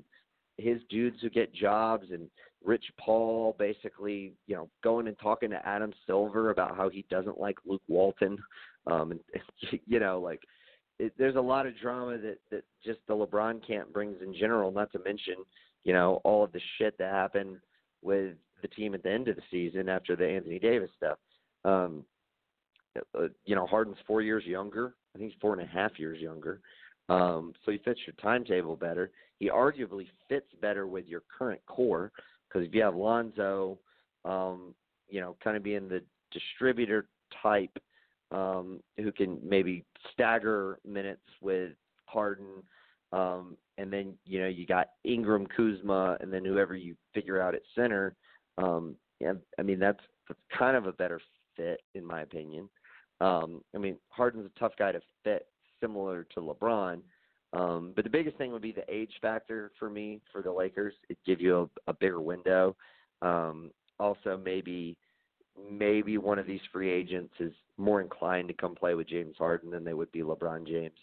his 0.57 0.77
dudes 0.89 1.17
who 1.19 1.31
get 1.31 1.53
jobs 1.53 2.05
and 2.11 2.29
Rich 2.63 2.85
Paul 3.03 3.55
basically, 3.57 4.33
you 4.47 4.55
know, 4.55 4.69
going 4.83 5.07
and 5.07 5.17
talking 5.19 5.49
to 5.49 5.67
Adam 5.67 5.91
Silver 6.05 6.51
about 6.51 6.77
how 6.77 6.89
he 6.89 7.05
doesn't 7.09 7.39
like 7.39 7.57
Luke 7.65 7.81
Walton. 7.87 8.37
Um 8.85 9.11
and 9.11 9.19
you 9.87 9.99
know, 9.99 10.21
like 10.21 10.41
it, 10.99 11.11
there's 11.17 11.35
a 11.35 11.41
lot 11.41 11.65
of 11.65 11.77
drama 11.81 12.19
that 12.19 12.37
that 12.51 12.63
just 12.85 12.99
the 13.07 13.15
LeBron 13.15 13.65
camp 13.65 13.91
brings 13.91 14.21
in 14.21 14.33
general, 14.35 14.71
not 14.71 14.91
to 14.91 14.99
mention, 14.99 15.35
you 15.83 15.91
know, 15.91 16.21
all 16.23 16.43
of 16.43 16.51
the 16.51 16.61
shit 16.77 16.95
that 16.99 17.11
happened 17.11 17.57
with 18.03 18.35
the 18.61 18.67
team 18.67 18.93
at 18.93 19.01
the 19.01 19.11
end 19.11 19.27
of 19.27 19.35
the 19.35 19.41
season 19.49 19.89
after 19.89 20.15
the 20.15 20.27
Anthony 20.27 20.59
Davis 20.59 20.91
stuff. 20.95 21.17
Um 21.65 22.05
uh, 23.17 23.27
you 23.45 23.55
know, 23.55 23.65
Harden's 23.65 23.97
four 24.05 24.21
years 24.21 24.45
younger. 24.45 24.93
I 25.15 25.17
think 25.17 25.31
he's 25.31 25.41
four 25.41 25.53
and 25.53 25.61
a 25.63 25.65
half 25.65 25.97
years 25.97 26.19
younger. 26.19 26.61
Um, 27.09 27.53
so 27.65 27.71
he 27.71 27.79
fits 27.79 27.99
your 28.05 28.15
timetable 28.21 28.75
better. 28.75 29.11
He 29.39 29.49
arguably 29.49 30.07
fits 30.29 30.47
better 30.61 30.87
with 30.87 31.05
your 31.07 31.23
current 31.37 31.61
core 31.65 32.11
because 32.47 32.67
if 32.67 32.73
you 32.73 32.81
have 32.81 32.95
Lonzo, 32.95 33.77
um, 34.25 34.73
you 35.09 35.19
know, 35.19 35.35
kind 35.43 35.57
of 35.57 35.63
being 35.63 35.89
the 35.89 36.01
distributor 36.31 37.07
type 37.41 37.77
um, 38.31 38.79
who 38.97 39.11
can 39.11 39.37
maybe 39.43 39.85
stagger 40.11 40.79
minutes 40.85 41.21
with 41.41 41.73
Harden, 42.05 42.63
um, 43.11 43.57
and 43.77 43.91
then 43.91 44.13
you 44.25 44.39
know 44.39 44.47
you 44.47 44.65
got 44.65 44.89
Ingram, 45.03 45.47
Kuzma, 45.55 46.17
and 46.19 46.33
then 46.33 46.43
whoever 46.43 46.75
you 46.75 46.95
figure 47.13 47.41
out 47.41 47.55
at 47.55 47.61
center. 47.75 48.15
Um, 48.57 48.95
yeah, 49.19 49.33
I 49.59 49.61
mean 49.61 49.79
that's 49.79 49.99
that's 50.27 50.39
kind 50.57 50.75
of 50.75 50.87
a 50.87 50.93
better 50.93 51.21
fit 51.55 51.81
in 51.95 52.05
my 52.05 52.21
opinion. 52.21 52.69
Um, 53.21 53.61
I 53.75 53.77
mean 53.77 53.97
Harden's 54.09 54.45
a 54.45 54.59
tough 54.59 54.73
guy 54.77 54.91
to 54.91 55.01
fit 55.23 55.47
similar 55.83 56.25
to 56.33 56.39
LeBron. 56.39 57.01
Um, 57.51 57.93
but 57.95 58.03
the 58.03 58.09
biggest 58.09 58.37
thing 58.37 58.51
would 58.51 58.61
be 58.61 58.71
the 58.71 58.85
age 58.91 59.11
factor 59.21 59.71
for 59.77 59.89
me 59.89 60.21
for 60.31 60.41
the 60.41 60.51
Lakers. 60.51 60.93
It 61.09 61.17
give 61.25 61.39
you 61.39 61.69
a, 61.87 61.91
a 61.91 61.93
bigger 61.93 62.21
window. 62.21 62.75
Um, 63.21 63.71
also, 63.99 64.39
maybe 64.43 64.97
maybe 65.71 66.17
one 66.17 66.39
of 66.39 66.47
these 66.47 66.61
free 66.71 66.89
agents 66.89 67.33
is 67.39 67.53
more 67.77 68.01
inclined 68.01 68.47
to 68.47 68.55
come 68.55 68.73
play 68.73 68.95
with 68.95 69.07
James 69.07 69.35
Harden 69.37 69.69
than 69.69 69.83
they 69.83 69.93
would 69.93 70.11
be 70.11 70.21
LeBron 70.21 70.67
James. 70.67 70.97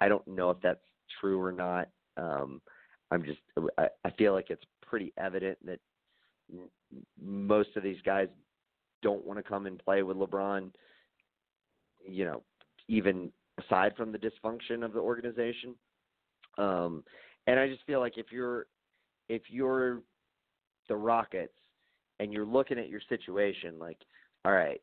I 0.00 0.08
don't 0.08 0.26
know 0.26 0.50
if 0.50 0.56
that's 0.62 0.80
true 1.20 1.40
or 1.40 1.52
not. 1.52 1.88
Um, 2.16 2.60
I'm 3.12 3.24
just 3.24 3.38
I, 3.78 3.88
I 4.04 4.10
feel 4.10 4.32
like 4.32 4.50
it's 4.50 4.64
pretty 4.82 5.12
evident 5.16 5.58
that 5.64 5.78
most 7.22 7.70
of 7.76 7.84
these 7.84 8.00
guys 8.04 8.28
don't 9.02 9.24
want 9.24 9.38
to 9.38 9.48
come 9.48 9.66
and 9.66 9.78
play 9.78 10.02
with 10.02 10.16
LeBron. 10.16 10.70
You 12.06 12.24
know, 12.24 12.42
even 12.88 13.30
aside 13.62 13.92
from 13.96 14.12
the 14.12 14.18
dysfunction 14.18 14.84
of 14.84 14.92
the 14.92 15.00
organization. 15.00 15.74
Um, 16.58 17.04
and 17.46 17.58
I 17.58 17.68
just 17.68 17.84
feel 17.84 18.00
like 18.00 18.16
if 18.16 18.26
you're 18.30 18.66
if 19.28 19.42
you're 19.48 20.02
the 20.88 20.96
Rockets 20.96 21.54
and 22.20 22.32
you're 22.32 22.44
looking 22.44 22.78
at 22.78 22.88
your 22.88 23.00
situation, 23.08 23.78
like, 23.78 23.98
all 24.44 24.52
right, 24.52 24.80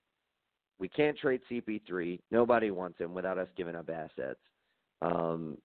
we 0.80 0.90
can't 0.90 1.18
trade 1.18 1.42
CP3. 1.50 2.20
Nobody 2.32 2.72
wants 2.72 3.00
him 3.00 3.14
without 3.14 3.38
us 3.38 3.48
giving 3.56 3.76
up 3.76 3.90
assets. 3.90 4.40
Um, 5.02 5.58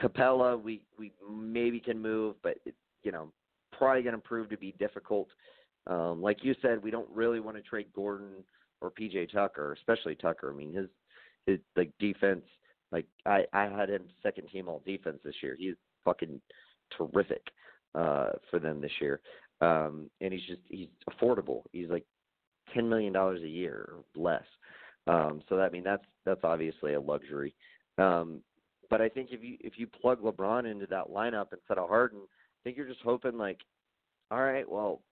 Capela, 0.00 0.60
we 0.60 0.82
we 0.98 1.12
maybe 1.30 1.80
can 1.80 2.00
move, 2.00 2.36
but 2.42 2.56
it, 2.64 2.74
you 3.02 3.12
know, 3.12 3.32
probably 3.72 4.02
going 4.02 4.14
to 4.14 4.20
prove 4.20 4.48
to 4.50 4.56
be 4.56 4.74
difficult. 4.78 5.28
Um, 5.86 6.20
like 6.20 6.38
you 6.42 6.54
said, 6.60 6.82
we 6.82 6.90
don't 6.90 7.08
really 7.10 7.40
want 7.40 7.56
to 7.56 7.62
trade 7.62 7.86
Gordon 7.94 8.44
or 8.80 8.90
PJ 8.90 9.32
Tucker, 9.32 9.72
especially 9.74 10.16
Tucker. 10.16 10.50
I 10.52 10.56
mean, 10.56 10.74
his 10.74 10.88
like 11.76 11.90
defense, 11.98 12.44
like 12.92 13.06
I 13.24 13.44
I 13.52 13.64
had 13.64 13.90
him 13.90 14.04
second 14.22 14.48
team 14.48 14.68
all 14.68 14.82
defense 14.84 15.18
this 15.24 15.34
year. 15.42 15.56
He's 15.58 15.74
fucking 16.04 16.40
terrific 16.96 17.42
uh 17.94 18.30
for 18.50 18.58
them 18.58 18.80
this 18.80 18.92
year. 19.00 19.20
Um 19.60 20.10
and 20.20 20.32
he's 20.32 20.46
just 20.46 20.62
he's 20.68 20.88
affordable. 21.10 21.62
He's 21.72 21.88
like 21.88 22.04
10 22.74 22.88
million 22.88 23.12
dollars 23.12 23.42
a 23.42 23.48
year 23.48 23.88
or 23.88 24.20
less. 24.20 24.44
Um 25.06 25.42
so 25.48 25.56
that 25.56 25.64
I 25.64 25.70
mean 25.70 25.84
that's 25.84 26.04
that's 26.24 26.44
obviously 26.44 26.94
a 26.94 27.00
luxury. 27.00 27.54
Um 27.98 28.40
but 28.88 29.00
I 29.00 29.08
think 29.08 29.30
if 29.32 29.42
you 29.42 29.56
if 29.60 29.74
you 29.76 29.86
plug 29.86 30.22
LeBron 30.22 30.70
into 30.70 30.86
that 30.86 31.08
lineup 31.08 31.52
instead 31.52 31.78
of 31.78 31.88
Harden, 31.88 32.20
I 32.20 32.58
think 32.64 32.76
you're 32.76 32.88
just 32.88 33.02
hoping 33.02 33.36
like 33.36 33.60
all 34.30 34.42
right, 34.42 34.68
well, 34.68 35.02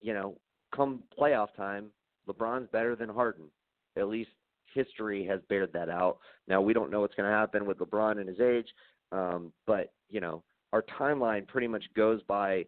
you 0.00 0.14
know, 0.14 0.38
come 0.74 1.02
playoff 1.18 1.48
time, 1.56 1.90
LeBron's 2.28 2.68
better 2.72 2.96
than 2.96 3.08
Harden. 3.08 3.46
At 3.96 4.08
least 4.08 4.30
history 4.76 5.24
has 5.26 5.40
bared 5.48 5.72
that 5.72 5.88
out. 5.88 6.18
Now 6.46 6.60
we 6.60 6.72
don't 6.72 6.90
know 6.90 7.00
what's 7.00 7.14
going 7.14 7.28
to 7.28 7.36
happen 7.36 7.66
with 7.66 7.78
LeBron 7.78 8.20
and 8.20 8.28
his 8.28 8.40
age, 8.40 8.68
um, 9.10 9.52
but 9.66 9.92
you 10.08 10.20
know 10.20 10.42
our 10.72 10.84
timeline 10.98 11.46
pretty 11.46 11.66
much 11.66 11.84
goes 11.96 12.20
by 12.28 12.66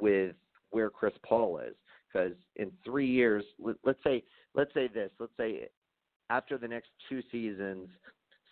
with 0.00 0.34
where 0.70 0.90
Chris 0.90 1.14
Paul 1.26 1.58
is 1.58 1.74
because 2.12 2.32
in 2.56 2.72
three 2.84 3.06
years, 3.06 3.44
let, 3.58 3.76
let's 3.84 4.02
say 4.02 4.22
let's 4.54 4.72
say 4.74 4.88
this, 4.88 5.10
let's 5.18 5.36
say 5.36 5.68
after 6.30 6.58
the 6.58 6.68
next 6.68 6.88
two 7.08 7.20
seasons, 7.30 7.88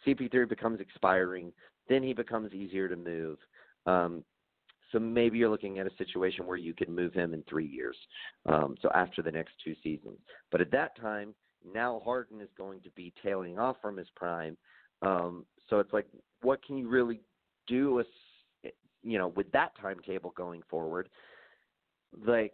CP3 0.06 0.48
becomes 0.48 0.80
expiring, 0.80 1.52
then 1.88 2.02
he 2.02 2.12
becomes 2.12 2.52
easier 2.52 2.88
to 2.88 2.96
move. 2.96 3.38
Um, 3.86 4.24
so 4.90 4.98
maybe 4.98 5.38
you're 5.38 5.48
looking 5.48 5.78
at 5.78 5.86
a 5.86 5.96
situation 5.96 6.46
where 6.46 6.58
you 6.58 6.74
can 6.74 6.94
move 6.94 7.14
him 7.14 7.32
in 7.32 7.42
three 7.48 7.66
years. 7.66 7.96
Um, 8.46 8.76
so 8.82 8.90
after 8.94 9.22
the 9.22 9.32
next 9.32 9.52
two 9.64 9.74
seasons, 9.82 10.18
but 10.50 10.60
at 10.60 10.70
that 10.72 11.00
time, 11.00 11.34
now 11.72 12.00
Harden 12.04 12.40
is 12.40 12.48
going 12.56 12.80
to 12.80 12.90
be 12.90 13.12
tailing 13.22 13.58
off 13.58 13.76
from 13.80 13.96
his 13.96 14.08
prime. 14.14 14.56
Um, 15.02 15.44
so 15.68 15.78
it's 15.78 15.92
like, 15.92 16.06
what 16.42 16.64
can 16.64 16.76
you 16.76 16.88
really 16.88 17.20
do 17.66 17.94
with, 17.94 18.06
you 19.02 19.18
know, 19.18 19.28
with 19.28 19.50
that 19.52 19.72
timetable 19.80 20.32
going 20.36 20.62
forward? 20.68 21.08
Like, 22.26 22.52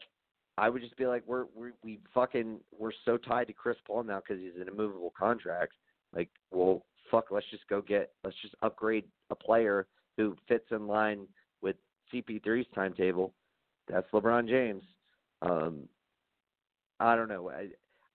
I 0.57 0.69
would 0.69 0.83
just 0.83 0.97
be 0.97 1.07
like, 1.07 1.23
we're 1.27 1.47
we're 1.55 1.73
we 1.83 2.01
fucking 2.13 2.59
we're 2.77 2.93
so 3.05 3.17
tied 3.17 3.47
to 3.47 3.53
Chris 3.53 3.77
Paul 3.87 4.03
now 4.03 4.21
because 4.21 4.43
he's 4.43 4.61
an 4.61 4.69
immovable 4.69 5.13
contract. 5.17 5.73
Like, 6.15 6.31
well, 6.51 6.85
fuck, 7.11 7.27
let's 7.31 7.47
just 7.51 7.69
go 7.69 7.81
get 7.81 8.11
let's 8.25 8.37
just 8.43 8.55
upgrade 8.63 9.05
a 9.31 9.35
player 9.35 9.87
who 10.17 10.37
fits 10.49 10.67
in 10.71 10.87
line 10.87 11.27
with 11.63 11.77
CP3's 12.13 12.67
timetable. 12.75 13.35
That's 13.89 14.11
LeBron 14.13 14.49
James. 14.49 14.83
Um, 15.43 15.89
I 17.01 17.15
don't 17.15 17.29
know. 17.29 17.51
I 17.51 17.69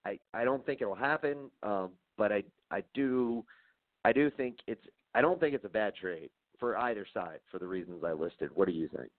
I 0.06 0.20
I 0.34 0.44
don't 0.44 0.66
think 0.66 0.82
it'll 0.82 0.96
happen, 0.96 1.50
um, 1.62 1.92
but 2.18 2.32
I 2.32 2.44
I 2.72 2.84
do 2.94 3.44
I 4.06 4.12
do 4.12 4.30
think 4.30 4.58
it's 4.68 4.86
I 5.14 5.22
don't 5.22 5.40
think 5.40 5.56
it's 5.56 5.66
a 5.66 5.70
bad 5.70 5.96
trade 5.96 6.30
for 6.60 6.78
either 6.78 7.06
side 7.14 7.40
for 7.52 7.60
the 7.60 7.68
reasons 7.68 8.04
I 8.06 8.14
listed. 8.14 8.50
What 8.54 8.68
do 8.68 8.74
you 8.74 8.88
think? 8.96 9.10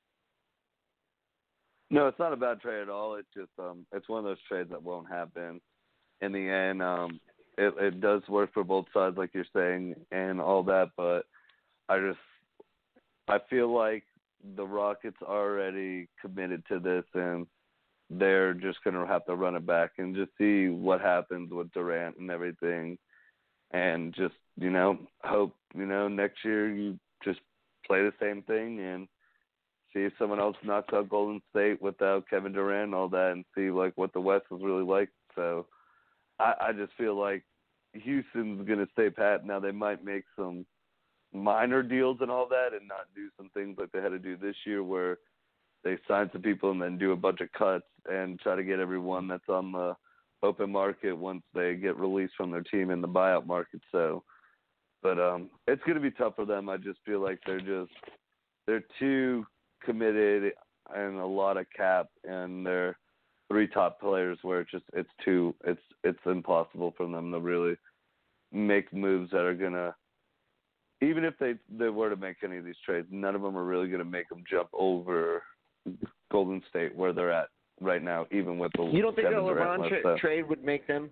No, 1.91 2.09
it's 2.09 2.19
not 2.19 2.33
a 2.33 2.37
bad 2.37 2.61
trade 2.61 2.83
at 2.83 2.89
all. 2.89 3.17
It's 3.17 3.29
just 3.35 3.51
um 3.59 3.87
it's 3.93 4.09
one 4.09 4.19
of 4.19 4.25
those 4.25 4.43
trades 4.49 4.71
that 4.71 4.83
won't 4.83 5.09
happen. 5.09 5.61
In 6.21 6.33
the 6.33 6.49
end, 6.49 6.83
um 6.83 7.21
it 7.57 7.75
it 7.79 8.01
does 8.01 8.23
work 8.29 8.53
for 8.53 8.65
both 8.65 8.87
sides 8.93 9.17
like 9.17 9.31
you're 9.33 9.45
saying 9.55 9.95
and 10.11 10.41
all 10.41 10.63
that, 10.65 10.91
but 10.97 11.27
I 11.89 11.99
just 11.99 12.19
I 13.29 13.39
feel 13.49 13.75
like 13.75 14.05
the 14.57 14.67
Rockets 14.67 15.17
are 15.27 15.53
already 15.53 16.09
committed 16.21 16.63
to 16.69 16.79
this 16.79 17.05
and 17.15 17.47
they're 18.11 18.55
just 18.55 18.83
going 18.85 18.95
to 18.95 19.07
have 19.07 19.25
to 19.27 19.35
run 19.35 19.57
it 19.57 19.67
back 19.67 19.93
and 19.99 20.15
just 20.15 20.31
see 20.39 20.69
what 20.69 21.01
happens 21.01 21.53
with 21.53 21.73
Durant 21.73 22.17
and 22.19 22.31
everything, 22.31 22.99
and 23.73 24.15
just 24.15 24.35
you 24.57 24.71
know 24.71 24.99
hope 25.23 25.55
you 25.75 25.87
know 25.87 26.09
next 26.09 26.45
year 26.45 26.71
you 26.71 26.99
just 27.25 27.41
play 27.87 28.03
the 28.03 28.13
same 28.21 28.43
thing 28.43 28.81
and 28.81 29.09
see 29.93 30.01
if 30.01 30.13
someone 30.19 30.41
else 30.41 30.57
knocks 30.65 30.93
out 30.93 31.09
Golden 31.09 31.41
State 31.51 31.81
without 31.81 32.29
Kevin 32.29 32.53
Durant 32.53 32.87
and 32.87 32.95
all 32.95 33.09
that, 33.09 33.33
and 33.33 33.45
see 33.57 33.71
like 33.71 33.93
what 33.97 34.13
the 34.13 34.21
West 34.21 34.51
was 34.51 34.61
really 34.63 34.85
like. 34.85 35.09
So 35.35 35.67
I, 36.39 36.55
I 36.61 36.73
just 36.73 36.93
feel 36.99 37.19
like 37.19 37.43
Houston's 37.93 38.67
going 38.67 38.81
to 38.81 38.89
stay 38.93 39.11
pat. 39.11 39.47
Now 39.47 39.61
they 39.61 39.73
might 39.73 40.05
make 40.05 40.25
some 40.37 40.67
minor 41.33 41.83
deals 41.83 42.19
and 42.21 42.31
all 42.31 42.49
that, 42.49 42.71
and 42.79 42.87
not 42.87 43.07
do 43.15 43.29
some 43.37 43.51
things 43.55 43.77
like 43.79 43.93
they 43.93 44.03
had 44.03 44.11
to 44.11 44.19
do 44.19 44.37
this 44.37 44.57
year 44.67 44.83
where 44.83 45.19
they 45.85 45.97
sign 46.09 46.31
some 46.33 46.43
people 46.43 46.71
and 46.71 46.81
then 46.81 46.99
do 46.99 47.13
a 47.13 47.17
bunch 47.17 47.41
of 47.41 47.53
cuts 47.53 47.85
and 48.11 48.39
try 48.41 48.57
to 48.57 48.65
get 48.65 48.81
everyone 48.81 49.29
that's 49.29 49.49
on 49.49 49.73
the 49.73 49.95
open 50.43 50.71
market 50.71 51.13
once 51.13 51.43
they 51.55 51.75
get 51.75 51.97
released 51.97 52.35
from 52.37 52.51
their 52.51 52.63
team 52.63 52.91
in 52.91 53.01
the 53.01 53.09
buyout 53.09 53.47
market. 53.47 53.81
So, 53.91 54.23
but 55.03 55.19
um, 55.19 55.51
it's 55.67 55.83
going 55.85 55.97
to 55.97 56.01
be 56.01 56.11
tough 56.11 56.37
for 56.37 56.45
them. 56.45 56.69
I 56.69 56.77
just 56.77 56.99
feel 57.05 57.21
like 57.21 57.39
they're 57.47 57.61
just 57.61 57.93
they're 58.67 58.85
too 58.99 59.47
committed 59.85 60.53
and 60.95 61.19
a 61.19 61.27
lot 61.27 61.57
of 61.57 61.67
cap 61.77 62.09
and 62.25 62.65
they're 62.65 62.99
three 63.49 63.67
top 63.67 64.01
players 64.01 64.39
where 64.43 64.61
it's 64.61 64.71
just 64.71 64.85
it's 64.95 65.11
too 65.25 65.55
it's 65.65 65.81
it's 66.03 66.19
impossible 66.27 66.95
for 66.97 67.07
them 67.07 67.31
to 67.31 67.41
really 67.41 67.77
make 68.53 68.93
moves 68.93 69.31
that 69.31 69.41
are 69.41 69.55
gonna 69.55 69.95
even 71.05 71.25
if 71.25 71.35
they 71.39 71.55
they 71.71 71.89
were 71.89 72.11
to 72.11 72.17
make 72.17 72.37
any 72.43 72.57
of 72.57 72.65
these 72.65 72.75
trades, 72.85 73.09
none 73.11 73.35
of 73.35 73.43
them 73.43 73.57
are 73.57 73.65
really 73.65 73.89
going 73.89 73.99
to 73.99 74.05
make 74.05 74.29
them 74.29 74.45
jump 74.49 74.69
over 74.73 75.43
Golden 76.31 76.63
State 76.69 76.95
where 76.95 77.13
they're 77.13 77.33
at 77.33 77.49
right 77.81 78.03
now, 78.03 78.27
even 78.31 78.59
with 78.59 78.73
the 78.77 78.85
you 78.85 79.03
don't 79.03 79.15
think 79.15 79.29
a 79.29 79.33
LeBron 79.33 79.89
tra- 79.89 80.19
trade 80.19 80.49
would 80.49 80.65
make 80.65 80.87
them? 80.87 81.11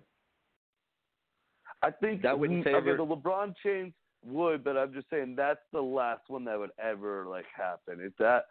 I 1.81 1.91
think 1.91 2.21
that 2.21 2.37
wouldn't 2.37 2.65
I 2.67 2.79
mean, 2.79 2.97
the 2.97 3.05
LeBron 3.05 3.53
change 3.63 3.93
would, 4.25 4.63
but 4.63 4.77
I'm 4.77 4.93
just 4.93 5.09
saying 5.09 5.35
that's 5.35 5.59
the 5.73 5.81
last 5.81 6.21
one 6.27 6.45
that 6.45 6.57
would 6.57 6.71
ever 6.81 7.25
like 7.27 7.45
happen. 7.55 7.99
If 7.99 8.13
that 8.19 8.45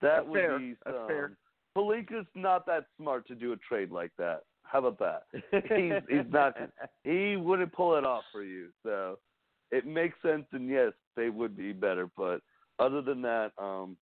that 0.00 0.16
That's 0.16 0.28
would 0.28 0.40
fair. 0.40 0.58
be 0.58 0.74
That's 0.84 0.96
um, 0.96 1.06
fair. 1.06 1.36
Pelinka's 1.76 2.26
not 2.34 2.66
that 2.66 2.86
smart 2.96 3.26
to 3.28 3.34
do 3.34 3.52
a 3.52 3.56
trade 3.56 3.90
like 3.90 4.12
that. 4.18 4.42
How 4.62 4.84
about 4.84 4.98
that? 4.98 5.22
he's 5.68 5.92
he's 6.08 6.32
not 6.32 6.54
he 7.04 7.36
wouldn't 7.36 7.72
pull 7.72 7.96
it 7.96 8.04
off 8.04 8.24
for 8.32 8.42
you. 8.42 8.68
So 8.82 9.18
it 9.70 9.86
makes 9.86 10.20
sense 10.22 10.44
and 10.52 10.68
yes, 10.68 10.92
they 11.16 11.28
would 11.30 11.56
be 11.56 11.72
better, 11.72 12.08
but 12.16 12.40
other 12.78 13.02
than 13.02 13.22
that, 13.22 13.52
um 13.58 13.96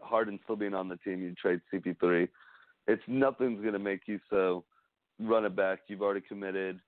Harden 0.00 0.40
still 0.44 0.56
being 0.56 0.74
on 0.74 0.88
the 0.88 0.96
team, 0.96 1.22
you 1.22 1.32
trade 1.40 1.60
CP3. 1.72 2.28
It's 2.86 3.02
nothing's 3.06 3.64
gonna 3.64 3.78
make 3.78 4.02
you 4.06 4.18
so 4.30 4.64
run 5.20 5.44
it 5.44 5.54
back. 5.54 5.80
You've 5.88 6.02
already 6.02 6.20
committed. 6.20 6.80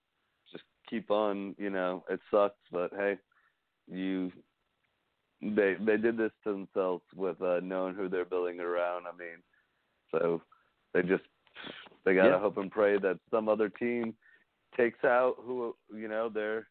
Just 0.51 0.65
keep 0.89 1.11
on. 1.11 1.55
You 1.59 1.71
know, 1.71 2.05
it 2.11 2.21
sucks, 2.31 2.59
but 2.73 2.91
hey, 2.97 3.19
you 3.91 4.33
they 5.43 5.77
they 5.81 5.97
did 5.97 6.17
this 6.17 6.33
to 6.45 6.53
themselves 6.53 7.03
with 7.15 7.41
uh, 7.43 7.61
knowing 7.63 7.95
who 7.95 8.09
they're 8.09 8.25
building 8.25 8.61
around. 8.61 9.05
I 9.07 9.17
mean, 9.17 9.43
so 10.11 10.43
they 10.93 11.03
just 11.03 11.25
they 12.05 12.15
gotta 12.15 12.31
Yeah. 12.31 12.39
hope 12.39 12.59
and 12.59 12.71
pray 12.71 12.99
that 12.99 13.19
some 13.31 13.49
other 13.49 13.69
team 13.69 14.15
takes 14.77 15.05
out 15.05 15.37
who 15.39 15.77
you 15.95 16.09
know 16.09 16.29
their 16.29 16.69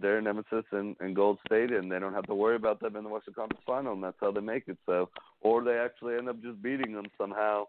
their 0.00 0.20
nemesis 0.22 0.64
in, 0.72 0.96
in 1.00 1.12
Gold 1.12 1.38
State, 1.46 1.70
and 1.70 1.90
they 1.90 1.98
don't 1.98 2.14
have 2.14 2.26
to 2.26 2.34
worry 2.34 2.56
about 2.56 2.80
them 2.80 2.96
in 2.96 3.04
the 3.04 3.10
Western 3.10 3.34
Conference 3.34 3.62
Final, 3.66 3.92
and 3.92 4.02
that's 4.02 4.16
how 4.20 4.30
they 4.30 4.40
make 4.40 4.68
it. 4.68 4.78
So, 4.86 5.10
or 5.40 5.62
they 5.62 5.76
actually 5.76 6.16
end 6.16 6.28
up 6.28 6.40
just 6.40 6.62
beating 6.62 6.94
them 6.94 7.06
somehow 7.18 7.64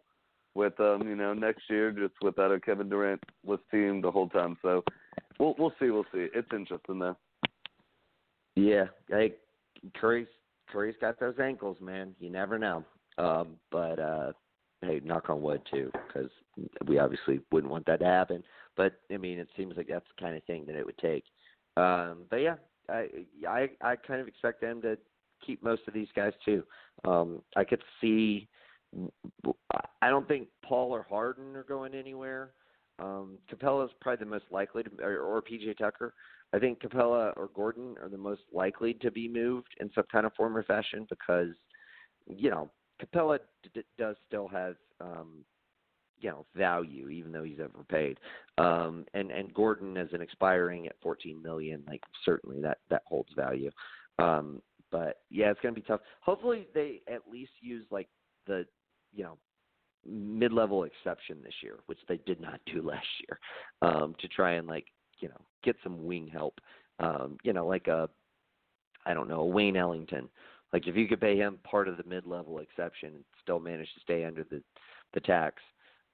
with 0.53 0.79
um 0.79 1.07
you 1.07 1.15
know 1.15 1.33
next 1.33 1.63
year 1.69 1.91
just 1.91 2.13
without 2.21 2.51
a 2.51 2.59
Kevin 2.59 2.89
Durant 2.89 3.21
was 3.45 3.59
team 3.69 4.01
the 4.01 4.11
whole 4.11 4.29
time. 4.29 4.57
So, 4.61 4.83
we'll 5.39 5.55
we'll 5.57 5.73
see, 5.79 5.89
we'll 5.89 6.05
see. 6.13 6.27
It's 6.33 6.49
interesting 6.53 6.99
though. 6.99 7.17
Yeah, 8.55 8.85
hey, 9.09 9.33
Curry's 9.95 10.27
Curry's 10.71 10.95
got 11.01 11.19
those 11.19 11.35
ankles, 11.41 11.77
man. 11.81 12.15
You 12.19 12.29
never 12.29 12.57
know. 12.57 12.83
Um, 13.17 13.57
but 13.71 13.99
uh, 13.99 14.31
hey, 14.81 15.01
knock 15.03 15.29
on 15.29 15.41
wood 15.41 15.61
too, 15.71 15.91
because 16.07 16.29
we 16.85 16.99
obviously 16.99 17.41
wouldn't 17.51 17.71
want 17.71 17.85
that 17.85 17.99
to 17.99 18.05
happen. 18.05 18.43
But 18.75 18.93
I 19.11 19.17
mean, 19.17 19.39
it 19.39 19.49
seems 19.57 19.75
like 19.77 19.87
that's 19.87 20.05
the 20.15 20.21
kind 20.21 20.35
of 20.35 20.43
thing 20.45 20.65
that 20.65 20.75
it 20.75 20.85
would 20.85 20.97
take. 20.97 21.23
Um, 21.77 22.23
but 22.29 22.37
yeah, 22.37 22.55
I 22.89 23.07
I 23.47 23.69
I 23.81 23.95
kind 23.95 24.21
of 24.21 24.27
expect 24.27 24.61
them 24.61 24.81
to 24.81 24.97
keep 25.45 25.63
most 25.63 25.81
of 25.87 25.93
these 25.93 26.07
guys 26.15 26.33
too. 26.43 26.63
Um, 27.05 27.41
I 27.55 27.63
could 27.63 27.81
see. 27.99 28.47
I 30.01 30.09
don't 30.09 30.27
think 30.27 30.47
Paul 30.63 30.91
or 30.91 31.03
Harden 31.03 31.55
are 31.55 31.63
going 31.63 31.93
anywhere. 31.93 32.53
Um, 32.99 33.37
Capela 33.51 33.85
is 33.85 33.91
probably 33.99 34.25
the 34.25 34.29
most 34.29 34.45
likely 34.51 34.83
to, 34.83 34.89
or, 35.01 35.19
or 35.19 35.41
PJ 35.41 35.77
Tucker. 35.77 36.13
I 36.53 36.59
think 36.59 36.81
Capela 36.81 37.33
or 37.37 37.49
Gordon 37.55 37.95
are 38.01 38.09
the 38.09 38.17
most 38.17 38.41
likely 38.53 38.93
to 38.95 39.09
be 39.09 39.27
moved 39.27 39.69
in 39.79 39.89
some 39.95 40.03
kind 40.11 40.25
of 40.25 40.33
form 40.33 40.55
or 40.55 40.63
fashion 40.63 41.07
because, 41.09 41.49
you 42.27 42.51
know, 42.51 42.69
Capela 43.01 43.39
d- 43.73 43.81
does 43.97 44.15
still 44.27 44.47
have, 44.47 44.75
um, 44.99 45.43
you 46.19 46.29
know, 46.29 46.45
value 46.55 47.09
even 47.09 47.31
though 47.31 47.43
he's 47.43 47.59
overpaid. 47.59 48.19
Um, 48.57 49.05
and 49.13 49.31
and 49.31 49.53
Gordon 49.53 49.97
as 49.97 50.09
an 50.13 50.21
expiring 50.21 50.85
at 50.87 50.95
14 51.01 51.41
million, 51.41 51.83
like 51.87 52.03
certainly 52.23 52.61
that 52.61 52.79
that 52.89 53.01
holds 53.07 53.33
value. 53.35 53.71
Um, 54.19 54.61
but 54.91 55.21
yeah, 55.29 55.49
it's 55.49 55.59
gonna 55.61 55.73
be 55.73 55.81
tough. 55.81 56.01
Hopefully 56.19 56.67
they 56.75 57.01
at 57.11 57.21
least 57.31 57.53
use 57.61 57.85
like 57.89 58.09
the, 58.45 58.65
you 59.13 59.23
know, 59.23 59.37
mid-level 60.05 60.83
exception 60.83 61.37
this 61.43 61.53
year, 61.61 61.79
which 61.85 61.99
they 62.07 62.17
did 62.25 62.39
not 62.41 62.59
do 62.65 62.81
last 62.87 63.07
year, 63.27 63.39
um, 63.81 64.15
to 64.19 64.27
try 64.27 64.53
and 64.53 64.67
like 64.67 64.85
you 65.19 65.29
know 65.29 65.41
get 65.63 65.75
some 65.83 66.05
wing 66.05 66.27
help. 66.31 66.59
Um, 66.99 67.37
you 67.43 67.53
know, 67.53 67.65
like 67.65 67.87
a 67.87 68.09
I 69.05 69.13
don't 69.13 69.29
know, 69.29 69.45
Wayne 69.45 69.77
Ellington. 69.77 70.29
Like 70.73 70.87
if 70.87 70.95
you 70.95 71.07
could 71.07 71.19
pay 71.19 71.35
him 71.35 71.59
part 71.63 71.87
of 71.87 71.97
the 71.97 72.03
mid-level 72.03 72.59
exception 72.59 73.09
and 73.15 73.23
still 73.41 73.59
manage 73.59 73.93
to 73.93 73.99
stay 74.01 74.25
under 74.25 74.43
the 74.43 74.61
the 75.13 75.19
tax, 75.19 75.61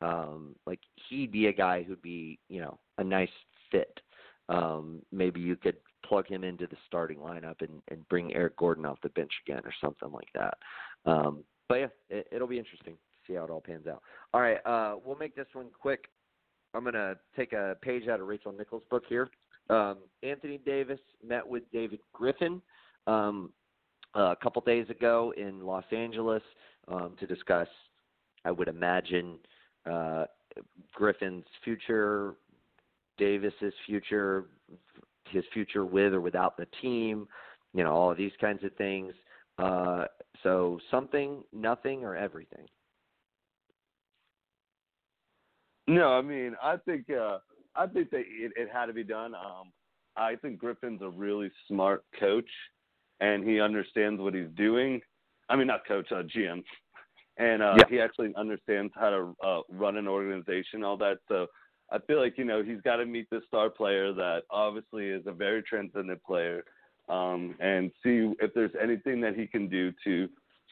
um, 0.02 0.56
like 0.66 0.80
he'd 1.10 1.32
be 1.32 1.48
a 1.48 1.54
guy 1.54 1.84
who'd 1.84 2.02
be 2.02 2.40
you 2.50 2.62
know 2.62 2.80
a 2.98 3.04
nice 3.04 3.30
fit. 3.72 4.00
Um, 4.50 5.02
maybe 5.12 5.42
you 5.42 5.58
could 5.58 5.76
plug 6.06 6.28
him 6.28 6.44
into 6.44 6.68
the 6.68 6.78
starting 6.88 7.18
lineup 7.18 7.62
and, 7.62 7.82
and 7.90 8.08
bring 8.08 8.34
Eric 8.34 8.56
Gordon 8.56 8.86
off 8.86 9.02
the 9.04 9.10
bench 9.10 9.32
again 9.46 9.62
or 9.66 9.74
something 9.82 10.12
like 10.12 10.30
that. 10.34 10.58
Um, 11.06 11.44
but 11.70 11.76
yeah, 11.76 11.88
it, 12.10 12.28
it'll 12.32 12.48
be 12.48 12.60
interesting 12.60 12.94
to 12.94 13.32
see 13.32 13.36
how 13.36 13.44
it 13.44 13.50
all 13.50 13.62
pans 13.62 13.88
out. 13.88 14.02
All 14.34 14.42
right, 14.42 14.58
uh, 14.66 14.96
we'll 15.04 15.18
make 15.18 15.36
this 15.36 15.48
one 15.54 15.68
quick. 15.80 16.06
I'm 16.74 16.84
gonna 16.84 17.16
take 17.36 17.54
a 17.54 17.76
page 17.82 18.08
out 18.08 18.20
of 18.20 18.28
Rachel 18.28 18.52
Nichols' 18.52 18.84
book 18.90 19.04
here. 19.08 19.30
Um, 19.70 19.98
Anthony 20.24 20.60
Davis 20.66 21.00
met 21.26 21.46
with 21.46 21.64
David 21.72 22.00
Griffin 22.14 22.62
um, 23.06 23.52
a 24.14 24.36
couple 24.42 24.62
days 24.62 24.90
ago 24.90 25.34
in 25.38 25.66
Los 25.66 25.84
Angeles 25.92 26.44
um, 26.88 27.16
to 27.20 27.28
discuss, 27.28 27.68
I 28.46 28.52
would 28.52 28.68
imagine, 28.68 29.40
uh, 29.90 30.26
Griffin's 30.94 31.46
future, 31.64 32.36
Davis's 33.18 33.74
future, 33.86 34.46
his 35.30 35.44
future 35.54 35.86
with 35.86 36.14
or 36.14 36.22
without 36.22 36.58
the 36.58 36.68
team, 36.82 37.28
you 37.74 37.84
know, 37.84 37.92
all 37.92 38.12
of 38.12 38.18
these 38.18 38.32
kinds 38.40 38.64
of 38.64 38.74
things. 38.76 39.14
Uh, 39.58 40.06
so 40.44 40.80
something, 40.92 41.44
nothing, 41.52 42.04
or 42.04 42.16
everything. 42.16 42.66
No, 45.88 46.10
I 46.10 46.22
mean, 46.22 46.56
I 46.62 46.78
think 46.78 47.10
uh, 47.10 47.40
I 47.76 47.88
think 47.88 48.10
that 48.12 48.20
it, 48.20 48.52
it 48.56 48.70
had 48.72 48.88
to 48.88 48.94
be 48.94 49.04
done. 49.04 49.34
Um, 49.34 49.72
I 50.18 50.36
think 50.36 50.60
Griffin's 50.60 51.02
a 51.02 51.10
really 51.10 51.50
smart 51.68 52.04
coach, 52.20 52.50
and 53.20 53.48
he 53.48 53.62
understands 53.62 54.22
what 54.22 54.34
he's 54.34 54.50
doing. 54.56 55.00
I 55.50 55.56
mean, 55.56 55.68
not 55.68 55.88
coach, 55.88 56.12
uh, 56.12 56.24
GM, 56.24 56.64
and 57.38 57.62
uh, 57.64 57.76
yeah. 57.78 57.84
he 57.90 58.02
actually 58.02 58.34
understands 58.36 58.92
how 58.96 59.10
to 59.10 59.36
uh, 59.46 59.62
run 59.70 59.96
an 59.98 60.08
organization, 60.08 60.84
all 60.84 60.98
that. 60.98 61.20
So 61.30 61.48
I 61.92 62.00
feel 62.00 62.20
like 62.20 62.38
you 62.38 62.46
know 62.46 62.64
he's 62.64 62.82
got 62.82 62.98
to 62.98 63.06
meet 63.06 63.30
this 63.30 63.44
star 63.48 63.70
player 63.70 64.14
that 64.14 64.42
obviously 64.50 65.08
is 65.08 65.24
a 65.26 65.32
very 65.32 65.64
transcendent 65.64 66.22
player, 66.24 66.64
um, 67.10 67.56
and 67.60 67.92
see 68.04 68.34
if 68.40 68.54
there's 68.54 68.72
anything 68.82 69.22
that 69.22 69.36
he 69.36 69.48
can 69.48 69.68
do 69.68 69.94
to 70.04 70.28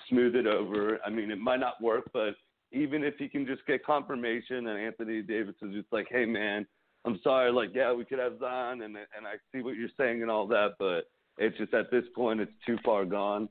smooth 0.09 0.35
it 0.35 0.47
over. 0.47 0.99
I 1.05 1.09
mean, 1.09 1.31
it 1.31 1.39
might 1.39 1.59
not 1.59 1.81
work, 1.81 2.09
but 2.13 2.35
even 2.71 3.03
if 3.03 3.15
he 3.17 3.29
can 3.29 3.45
just 3.45 3.65
get 3.65 3.85
confirmation 3.85 4.67
and 4.67 4.79
Anthony 4.79 5.21
Davis 5.21 5.55
is 5.61 5.73
just 5.73 5.87
like, 5.91 6.07
hey 6.09 6.25
man, 6.25 6.65
I'm 7.05 7.19
sorry, 7.23 7.51
like 7.51 7.69
yeah, 7.73 7.93
we 7.93 8.05
could 8.05 8.19
have 8.19 8.39
Zion 8.39 8.81
and 8.81 8.97
and 8.97 9.25
I 9.25 9.35
see 9.51 9.61
what 9.61 9.75
you're 9.75 9.89
saying 9.97 10.21
and 10.21 10.31
all 10.31 10.47
that, 10.47 10.73
but 10.79 11.07
it's 11.37 11.57
just 11.57 11.73
at 11.73 11.91
this 11.91 12.03
point 12.15 12.41
it's 12.41 12.51
too 12.65 12.77
far 12.83 13.05
gone. 13.05 13.47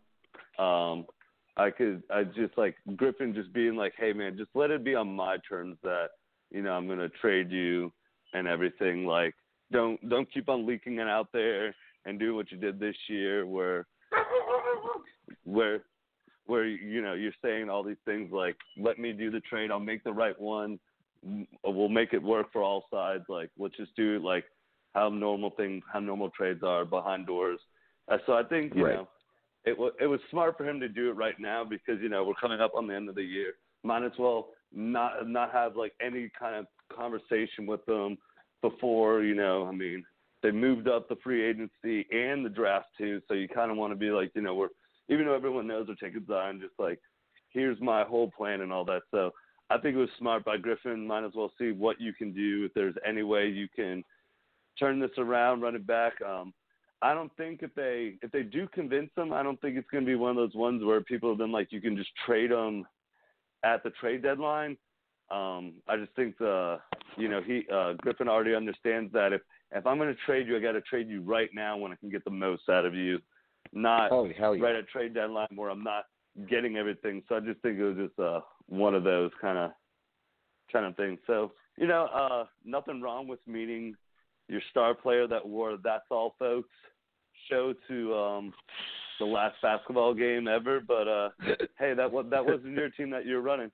Um, 0.58 1.06
I 1.56 1.70
could 1.70 2.02
I 2.10 2.24
just 2.24 2.56
like 2.56 2.76
Griffin 2.96 3.34
just 3.34 3.52
being 3.52 3.76
like, 3.76 3.94
hey 3.96 4.12
man, 4.12 4.36
just 4.36 4.50
let 4.54 4.70
it 4.70 4.84
be 4.84 4.94
on 4.94 5.14
my 5.14 5.38
terms 5.48 5.78
that 5.82 6.08
you 6.50 6.62
know 6.62 6.72
I'm 6.72 6.88
gonna 6.88 7.08
trade 7.08 7.50
you 7.50 7.92
and 8.34 8.48
everything. 8.48 9.06
Like 9.06 9.34
don't 9.72 10.06
don't 10.08 10.32
keep 10.32 10.48
on 10.48 10.66
leaking 10.66 10.98
it 10.98 11.08
out 11.08 11.28
there 11.32 11.74
and 12.04 12.18
do 12.18 12.34
what 12.34 12.50
you 12.50 12.58
did 12.58 12.78
this 12.78 12.96
year 13.08 13.46
where 13.46 13.86
where 15.44 15.82
where 16.46 16.66
you 16.66 17.02
know 17.02 17.14
you're 17.14 17.32
saying 17.42 17.68
all 17.68 17.82
these 17.82 17.96
things 18.04 18.30
like 18.32 18.56
let 18.76 18.98
me 18.98 19.12
do 19.12 19.30
the 19.30 19.40
trade. 19.40 19.70
I'll 19.70 19.80
make 19.80 20.04
the 20.04 20.12
right 20.12 20.38
one. 20.40 20.78
We'll 21.64 21.88
make 21.88 22.12
it 22.12 22.22
work 22.22 22.52
for 22.52 22.62
all 22.62 22.84
sides. 22.92 23.24
Like 23.28 23.50
let's 23.58 23.76
just 23.76 23.94
do 23.96 24.20
like 24.22 24.44
how 24.94 25.08
normal 25.08 25.50
things 25.50 25.82
how 25.92 26.00
normal 26.00 26.30
trades 26.30 26.62
are 26.62 26.84
behind 26.84 27.26
doors. 27.26 27.60
Uh, 28.06 28.18
so 28.26 28.34
i 28.34 28.42
think 28.42 28.74
you 28.74 28.84
right. 28.84 28.96
know 28.96 29.08
it 29.64 29.78
was 29.78 29.92
it 29.98 30.06
was 30.06 30.20
smart 30.30 30.58
for 30.58 30.68
him 30.68 30.78
to 30.78 30.88
do 30.88 31.08
it 31.08 31.14
right 31.14 31.40
now 31.40 31.64
because 31.64 32.00
you 32.02 32.08
know 32.10 32.22
we're 32.24 32.34
coming 32.34 32.60
up 32.60 32.72
on 32.76 32.86
the 32.86 32.94
end 32.94 33.08
of 33.08 33.14
the 33.14 33.22
year. 33.22 33.54
Might 33.82 34.04
as 34.04 34.12
well 34.18 34.48
not 34.74 35.28
not 35.28 35.52
have 35.52 35.76
like 35.76 35.92
any 36.04 36.30
kind 36.38 36.56
of 36.56 36.66
conversation 36.94 37.66
with 37.66 37.84
them 37.86 38.18
before 38.60 39.22
you 39.22 39.34
know 39.34 39.66
i 39.66 39.72
mean 39.72 40.04
they 40.44 40.52
moved 40.52 40.86
up 40.86 41.08
the 41.08 41.16
free 41.24 41.44
agency 41.44 42.06
and 42.12 42.44
the 42.44 42.50
draft 42.50 42.86
too 42.96 43.20
so 43.26 43.34
you 43.34 43.48
kind 43.48 43.72
of 43.72 43.76
want 43.76 43.90
to 43.92 43.96
be 43.96 44.10
like 44.10 44.30
you 44.36 44.42
know 44.42 44.54
we're 44.54 44.68
even 45.08 45.26
though 45.26 45.34
everyone 45.34 45.66
knows 45.66 45.86
they're 45.86 45.96
taking 45.96 46.26
Zion, 46.26 46.60
just 46.60 46.78
like 46.78 46.98
here's 47.50 47.80
my 47.80 48.04
whole 48.04 48.30
plan 48.30 48.60
and 48.60 48.72
all 48.72 48.84
that. 48.86 49.02
So 49.10 49.30
I 49.70 49.78
think 49.78 49.96
it 49.96 50.00
was 50.00 50.08
smart 50.18 50.44
by 50.44 50.56
Griffin. 50.56 51.06
Might 51.06 51.24
as 51.24 51.32
well 51.34 51.52
see 51.58 51.72
what 51.72 52.00
you 52.00 52.12
can 52.12 52.32
do. 52.32 52.64
If 52.64 52.74
there's 52.74 52.94
any 53.06 53.22
way 53.22 53.48
you 53.48 53.68
can 53.74 54.02
turn 54.78 55.00
this 55.00 55.10
around, 55.18 55.60
run 55.60 55.76
it 55.76 55.86
back. 55.86 56.14
Um, 56.22 56.52
I 57.02 57.14
don't 57.14 57.34
think 57.36 57.62
if 57.62 57.74
they 57.74 58.14
if 58.22 58.30
they 58.30 58.42
do 58.42 58.66
convince 58.72 59.10
them, 59.16 59.32
I 59.32 59.42
don't 59.42 59.60
think 59.60 59.76
it's 59.76 59.90
going 59.90 60.04
to 60.04 60.10
be 60.10 60.14
one 60.14 60.30
of 60.30 60.36
those 60.36 60.54
ones 60.54 60.82
where 60.82 61.00
people 61.00 61.28
have 61.28 61.38
been 61.38 61.52
like 61.52 61.70
you 61.70 61.80
can 61.80 61.96
just 61.96 62.10
trade 62.26 62.50
them 62.50 62.86
at 63.62 63.82
the 63.82 63.90
trade 63.90 64.22
deadline. 64.22 64.76
Um, 65.30 65.74
I 65.88 65.96
just 65.96 66.12
think 66.16 66.38
the 66.38 66.78
you 67.16 67.28
know 67.28 67.42
he 67.42 67.64
uh, 67.72 67.94
Griffin 67.98 68.28
already 68.28 68.54
understands 68.54 69.12
that 69.12 69.32
if 69.32 69.42
if 69.74 69.86
I'm 69.86 69.98
going 69.98 70.08
to 70.08 70.20
trade 70.26 70.46
you, 70.46 70.56
I 70.56 70.60
got 70.60 70.72
to 70.72 70.80
trade 70.80 71.08
you 71.08 71.22
right 71.22 71.50
now 71.52 71.76
when 71.76 71.92
I 71.92 71.96
can 71.96 72.10
get 72.10 72.24
the 72.24 72.30
most 72.30 72.68
out 72.68 72.86
of 72.86 72.94
you 72.94 73.18
not 73.72 74.12
oh, 74.12 74.28
hell 74.36 74.54
yeah. 74.54 74.62
right 74.62 74.76
at 74.76 74.88
trade 74.88 75.14
deadline 75.14 75.48
where 75.54 75.70
I'm 75.70 75.82
not 75.82 76.04
getting 76.48 76.76
everything. 76.76 77.22
So 77.28 77.36
I 77.36 77.40
just 77.40 77.60
think 77.60 77.78
it 77.78 77.84
was 77.84 77.96
just 77.96 78.18
uh, 78.18 78.40
one 78.66 78.94
of 78.94 79.04
those 79.04 79.30
kind 79.40 79.58
of 79.58 79.70
kind 80.72 80.86
of 80.86 80.96
things. 80.96 81.18
So 81.26 81.52
you 81.76 81.86
know, 81.86 82.06
uh, 82.14 82.44
nothing 82.64 83.00
wrong 83.00 83.26
with 83.26 83.40
meeting 83.46 83.94
your 84.48 84.60
star 84.70 84.94
player 84.94 85.26
that 85.26 85.46
wore 85.46 85.76
"That's 85.82 86.04
All, 86.10 86.34
Folks" 86.38 86.70
show 87.50 87.74
to 87.88 88.14
um, 88.14 88.54
the 89.18 89.26
last 89.26 89.56
basketball 89.62 90.14
game 90.14 90.48
ever. 90.48 90.80
But 90.80 91.08
uh, 91.08 91.28
hey, 91.78 91.94
that 91.94 92.10
was 92.10 92.26
that 92.30 92.44
wasn't 92.44 92.76
your 92.76 92.90
team 92.90 93.10
that 93.10 93.26
you're 93.26 93.42
running. 93.42 93.70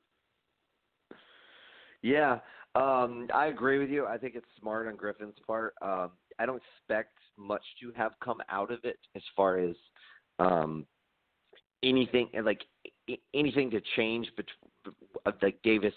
Yeah, 2.02 2.38
um, 2.74 3.28
I 3.34 3.46
agree 3.46 3.78
with 3.78 3.90
you. 3.90 4.06
I 4.06 4.16
think 4.16 4.34
it's 4.36 4.46
smart 4.60 4.86
on 4.86 4.96
Griffin's 4.96 5.34
part. 5.46 5.74
Um, 5.82 6.12
I 6.38 6.46
don't 6.46 6.62
expect 6.62 7.18
much 7.36 7.62
to 7.80 7.92
have 7.96 8.12
come 8.22 8.38
out 8.48 8.70
of 8.70 8.84
it 8.84 8.98
as 9.16 9.22
far 9.36 9.58
as 9.58 9.74
um, 10.38 10.86
anything 11.82 12.28
like 12.44 12.62
anything 13.34 13.70
to 13.70 13.80
change 13.96 14.28
between 14.36 15.36
like 15.42 15.60
Davis 15.62 15.94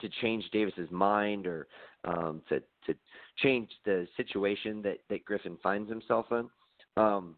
to 0.00 0.08
change 0.22 0.44
Davis's 0.52 0.90
mind 0.90 1.46
or 1.46 1.66
um, 2.04 2.40
to 2.48 2.60
to 2.86 2.94
change 3.42 3.68
the 3.84 4.06
situation 4.16 4.80
that 4.82 4.98
that 5.10 5.24
Griffin 5.24 5.58
finds 5.62 5.90
himself 5.90 6.26
in. 6.30 6.48
Um, 6.96 7.36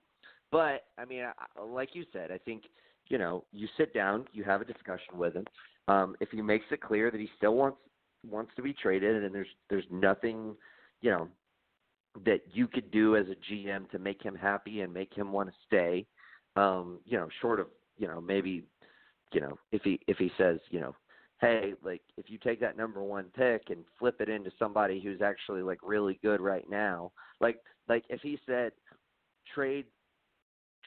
but 0.52 0.84
I 0.98 1.04
mean, 1.04 1.24
I, 1.24 1.62
like 1.62 1.94
you 1.94 2.04
said, 2.12 2.30
I 2.30 2.38
think 2.38 2.62
you 3.08 3.18
know 3.18 3.44
you 3.52 3.66
sit 3.76 3.92
down, 3.92 4.26
you 4.32 4.44
have 4.44 4.60
a 4.60 4.64
discussion 4.64 5.18
with 5.18 5.34
him. 5.34 5.46
Um, 5.88 6.16
if 6.20 6.30
he 6.30 6.42
makes 6.42 6.66
it 6.70 6.80
clear 6.80 7.10
that 7.10 7.20
he 7.20 7.28
still 7.36 7.54
wants 7.54 7.78
wants 8.30 8.52
to 8.56 8.62
be 8.62 8.72
traded, 8.72 9.24
and 9.24 9.34
there's 9.34 9.48
there's 9.70 9.84
nothing, 9.90 10.54
you 11.00 11.10
know, 11.10 11.28
that 12.24 12.40
you 12.52 12.66
could 12.66 12.90
do 12.90 13.16
as 13.16 13.26
a 13.28 13.52
GM 13.52 13.90
to 13.90 13.98
make 13.98 14.22
him 14.22 14.34
happy 14.34 14.80
and 14.80 14.92
make 14.92 15.12
him 15.14 15.32
want 15.32 15.48
to 15.48 15.54
stay. 15.66 16.06
Um, 16.56 17.00
you 17.04 17.18
know, 17.18 17.28
short 17.40 17.60
of 17.60 17.66
you 17.98 18.06
know 18.06 18.20
maybe, 18.20 18.64
you 19.32 19.40
know, 19.40 19.58
if 19.72 19.82
he 19.82 20.00
if 20.06 20.16
he 20.18 20.30
says 20.38 20.58
you 20.70 20.80
know, 20.80 20.94
hey, 21.40 21.74
like 21.82 22.02
if 22.16 22.30
you 22.30 22.38
take 22.38 22.60
that 22.60 22.76
number 22.76 23.02
one 23.02 23.26
pick 23.36 23.64
and 23.68 23.84
flip 23.98 24.20
it 24.20 24.28
into 24.28 24.50
somebody 24.58 25.00
who's 25.00 25.20
actually 25.20 25.62
like 25.62 25.78
really 25.82 26.18
good 26.22 26.40
right 26.40 26.68
now, 26.70 27.12
like 27.40 27.58
like 27.88 28.04
if 28.08 28.20
he 28.22 28.38
said 28.46 28.72
trade 29.54 29.86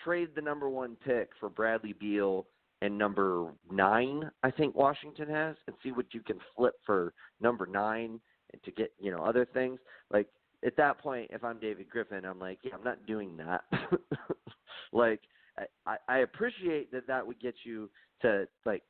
trade 0.03 0.29
the 0.35 0.41
number 0.41 0.69
one 0.69 0.95
pick 1.05 1.29
for 1.39 1.49
Bradley 1.49 1.93
Beal 1.93 2.47
and 2.81 2.97
number 2.97 3.51
nine, 3.71 4.29
I 4.43 4.51
think 4.51 4.75
Washington 4.75 5.29
has, 5.29 5.55
and 5.67 5.75
see 5.83 5.91
what 5.91 6.13
you 6.13 6.21
can 6.21 6.39
flip 6.55 6.75
for 6.85 7.13
number 7.41 7.65
nine 7.65 8.19
and 8.51 8.63
to 8.63 8.71
get 8.71 8.91
you 8.99 9.11
know 9.11 9.23
other 9.23 9.45
things. 9.45 9.79
Like 10.11 10.27
at 10.65 10.77
that 10.77 10.99
point, 10.99 11.31
if 11.31 11.43
I'm 11.43 11.59
David 11.59 11.89
Griffin, 11.89 12.25
I'm 12.25 12.39
like, 12.39 12.59
yeah, 12.63 12.75
I'm 12.75 12.83
not 12.83 13.05
doing 13.05 13.37
that. 13.37 13.63
like 14.93 15.21
I, 15.85 15.97
I 16.07 16.17
appreciate 16.19 16.91
that 16.91 17.07
that 17.07 17.25
would 17.25 17.39
get 17.39 17.55
you 17.63 17.89
to 18.21 18.47
like 18.65 18.83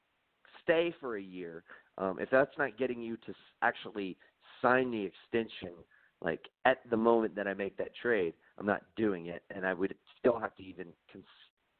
stay 0.63 0.93
for 0.99 1.17
a 1.17 1.21
year. 1.21 1.63
Um, 1.97 2.17
if 2.19 2.29
that's 2.29 2.57
not 2.57 2.77
getting 2.77 3.01
you 3.01 3.17
to 3.17 3.33
actually 3.61 4.17
sign 4.61 4.91
the 4.91 5.01
extension, 5.03 5.73
like 6.21 6.41
at 6.65 6.77
the 6.89 6.97
moment 6.97 7.35
that 7.35 7.47
I 7.47 7.53
make 7.53 7.77
that 7.77 7.91
trade, 8.01 8.33
I'm 8.57 8.65
not 8.65 8.83
doing 8.95 9.27
it, 9.27 9.43
and 9.53 9.65
I 9.65 9.73
would 9.73 9.95
still 10.19 10.39
have 10.39 10.55
to 10.57 10.63
even 10.63 10.87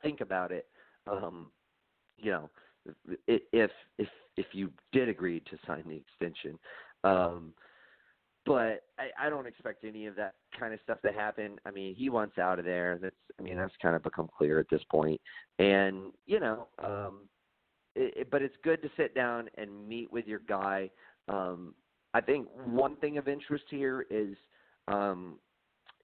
think 0.02 0.22
about 0.22 0.52
it. 0.52 0.68
Um, 1.08 1.48
you 2.22 2.32
know, 2.32 2.50
if 3.28 3.72
if 3.98 4.08
if 4.38 4.46
you 4.54 4.72
did 4.92 5.10
agree 5.10 5.42
to 5.42 5.58
sign 5.68 5.84
the 5.88 5.96
extension. 5.96 6.58
Um, 7.04 7.54
but 8.46 8.84
I, 8.98 9.28
I 9.28 9.30
don't 9.30 9.46
expect 9.46 9.84
any 9.84 10.08
of 10.08 10.16
that 10.16 10.34
kind 10.58 10.74
of 10.74 10.80
stuff 10.84 11.02
to 11.02 11.12
happen. 11.12 11.60
I 11.66 11.72
mean, 11.72 11.94
he 11.94 12.10
wants 12.10 12.38
out 12.38 12.58
of 12.58 12.66
there. 12.66 12.98
That's 13.02 13.16
I 13.40 13.44
mean, 13.44 13.58
that's 13.58 13.74
kind 13.82 13.96
of 13.96 14.04
become 14.04 14.30
clear 14.36 14.60
at 14.60 14.70
this 14.72 14.82
point. 14.90 15.20
And 15.60 16.12
you 16.26 16.40
know, 16.40 16.68
um, 16.84 17.20
it, 17.96 18.14
it, 18.16 18.32
but 18.32 18.42
it's 18.42 18.56
good 18.64 18.82
to 18.82 18.90
sit 18.98 19.14
down 19.14 19.50
and 19.58 19.88
meet 19.88 20.12
with 20.12 20.26
your 20.26 20.40
guy. 20.48 20.90
Um, 21.28 21.76
I 22.14 22.22
think 22.22 22.48
one 22.66 22.96
thing 22.96 23.18
of 23.18 23.28
interest 23.28 23.66
here 23.70 24.06
is 24.10 24.36
um, 24.88 25.36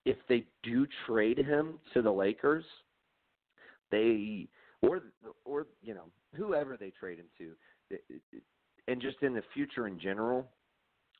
if 0.05 0.17
they 0.29 0.45
do 0.61 0.85
trade 1.07 1.39
him 1.39 1.79
to 1.93 2.01
the 2.01 2.11
Lakers, 2.11 2.65
they 3.91 4.47
or 4.87 5.01
or 5.45 5.67
you 5.81 5.93
know 5.93 6.05
whoever 6.35 6.77
they 6.77 6.91
trade 6.91 7.19
him 7.19 7.25
to, 7.37 7.97
and 8.87 9.01
just 9.01 9.17
in 9.21 9.33
the 9.33 9.43
future 9.53 9.87
in 9.87 9.99
general, 9.99 10.47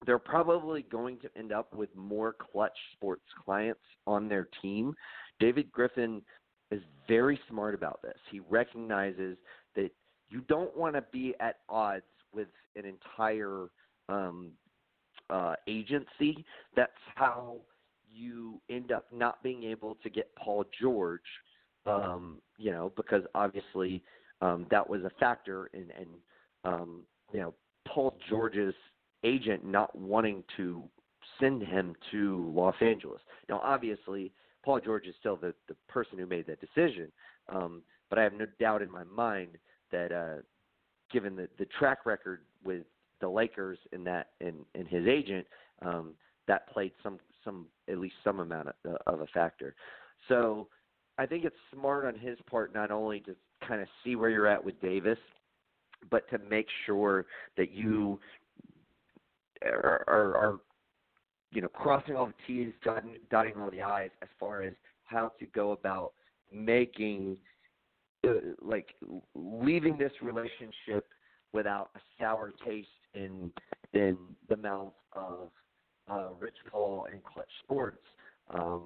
they're 0.06 0.20
probably 0.20 0.84
going 0.84 1.18
to 1.20 1.30
end 1.38 1.52
up 1.52 1.74
with 1.74 1.94
more 1.96 2.34
clutch 2.34 2.78
sports 2.94 3.26
clients 3.44 3.82
on 4.08 4.28
their 4.28 4.48
team. 4.62 4.96
David 5.40 5.72
Griffin 5.72 6.22
is 6.72 6.82
very 7.08 7.40
smart 7.50 7.76
about 7.76 8.02
this. 8.02 8.18
He 8.32 8.40
recognizes 8.50 9.38
that 9.76 9.92
you 10.30 10.42
don't 10.42 10.76
want 10.76 10.96
to 10.96 11.04
be 11.12 11.36
at 11.40 11.58
odds 11.70 12.04
with 12.34 12.48
an 12.76 12.84
entire 12.86 13.68
um, 14.10 14.52
uh, 15.30 15.56
agency. 15.68 16.46
That's 16.76 16.92
how 17.16 17.58
you 18.12 18.62
end 18.70 18.92
up 18.92 19.06
not 19.12 19.42
being 19.44 19.64
able 19.64 19.96
to 20.04 20.10
get 20.10 20.34
Paul 20.36 20.66
George, 20.80 21.22
um, 21.86 22.38
you 22.58 22.72
know, 22.72 22.92
because 22.96 23.24
obviously 23.34 24.04
um, 24.42 24.66
that 24.72 24.88
was 24.90 25.02
a 25.04 25.12
factor 25.20 25.70
in, 25.74 25.92
in 26.00 26.08
um, 26.64 27.02
you 27.32 27.40
know, 27.40 27.54
Paul 27.88 28.18
George's 28.30 28.74
agent 29.24 29.66
not 29.66 29.96
wanting 29.98 30.44
to 30.58 30.84
send 31.40 31.62
him 31.62 31.96
to 32.12 32.52
Los 32.56 32.76
Angeles. 32.82 33.20
Now, 33.50 33.60
obviously, 33.64 34.32
Paul 34.64 34.80
George 34.80 35.06
is 35.06 35.16
still 35.20 35.36
the, 35.36 35.54
the 35.68 35.76
person 35.88 36.18
who 36.18 36.26
made 36.26 36.48
that 36.48 36.60
decision, 36.60 37.12
um, 37.50 37.82
but 38.10 38.20
I 38.20 38.24
have 38.24 38.34
no 38.34 38.46
doubt 38.60 38.82
in 38.82 38.92
my 38.92 39.04
mind 39.04 39.58
that 39.92 40.12
uh, 40.12 40.42
given 41.12 41.36
the, 41.36 41.48
the 41.60 41.66
track 41.78 42.06
record 42.06 42.42
with 42.64 42.84
the 43.22 43.30
Lakers 43.30 43.78
and 43.94 44.06
that 44.08 44.30
and, 44.42 44.58
and 44.74 44.88
his 44.88 45.08
agent, 45.08 45.46
um, 45.82 46.14
that 46.48 46.70
played 46.70 46.92
some 47.04 47.20
some 47.44 47.68
at 47.90 48.00
least 48.00 48.16
some 48.24 48.40
amount 48.40 48.70
of, 48.70 48.74
uh, 48.92 48.98
of 49.08 49.22
a 49.22 49.28
factor. 49.28 49.76
So 50.28 50.68
I 51.18 51.26
think 51.26 51.46
it's 51.46 51.56
smart 51.74 52.06
on 52.06 52.16
his 52.16 52.38
part 52.50 52.74
not 52.74 52.92
only 52.92 53.20
to 53.22 53.36
kind 53.68 53.82
of 53.82 53.88
see 54.04 54.16
where 54.16 54.30
you're 54.30 54.48
at 54.48 54.64
with 54.64 54.80
Davis, 54.82 55.18
but 56.10 56.30
to 56.30 56.40
make 56.50 56.68
sure 56.86 57.26
that 57.58 57.72
you 57.72 58.20
are, 59.64 60.04
are, 60.08 60.38
are 60.38 60.60
you 61.52 61.62
know 61.62 61.70
crossing 61.70 62.16
all 62.16 62.28
the 62.28 62.34
T's, 62.46 62.74
dotting, 62.84 63.18
dotting 63.32 63.54
all 63.58 63.72
the 63.72 63.82
I's 63.82 64.10
as 64.22 64.30
far 64.40 64.62
as 64.62 64.74
how 65.06 65.32
to 65.40 65.46
go 65.48 65.72
about 65.72 66.14
making 66.52 67.38
uh, 68.26 68.34
like 68.62 68.96
leaving 69.36 69.98
this 69.98 70.12
relationship 70.22 71.06
without 71.54 71.90
a 71.96 72.00
sour 72.20 72.54
taste 72.66 72.88
in 73.14 73.52
in 73.94 74.18
the 74.50 74.58
mouth 74.58 74.94
of 75.14 75.50
uh, 76.10 76.30
Rich 76.40 76.58
Paul 76.70 77.08
and 77.12 77.24
Clutch 77.24 77.50
Sports. 77.64 78.04
Um, 78.54 78.84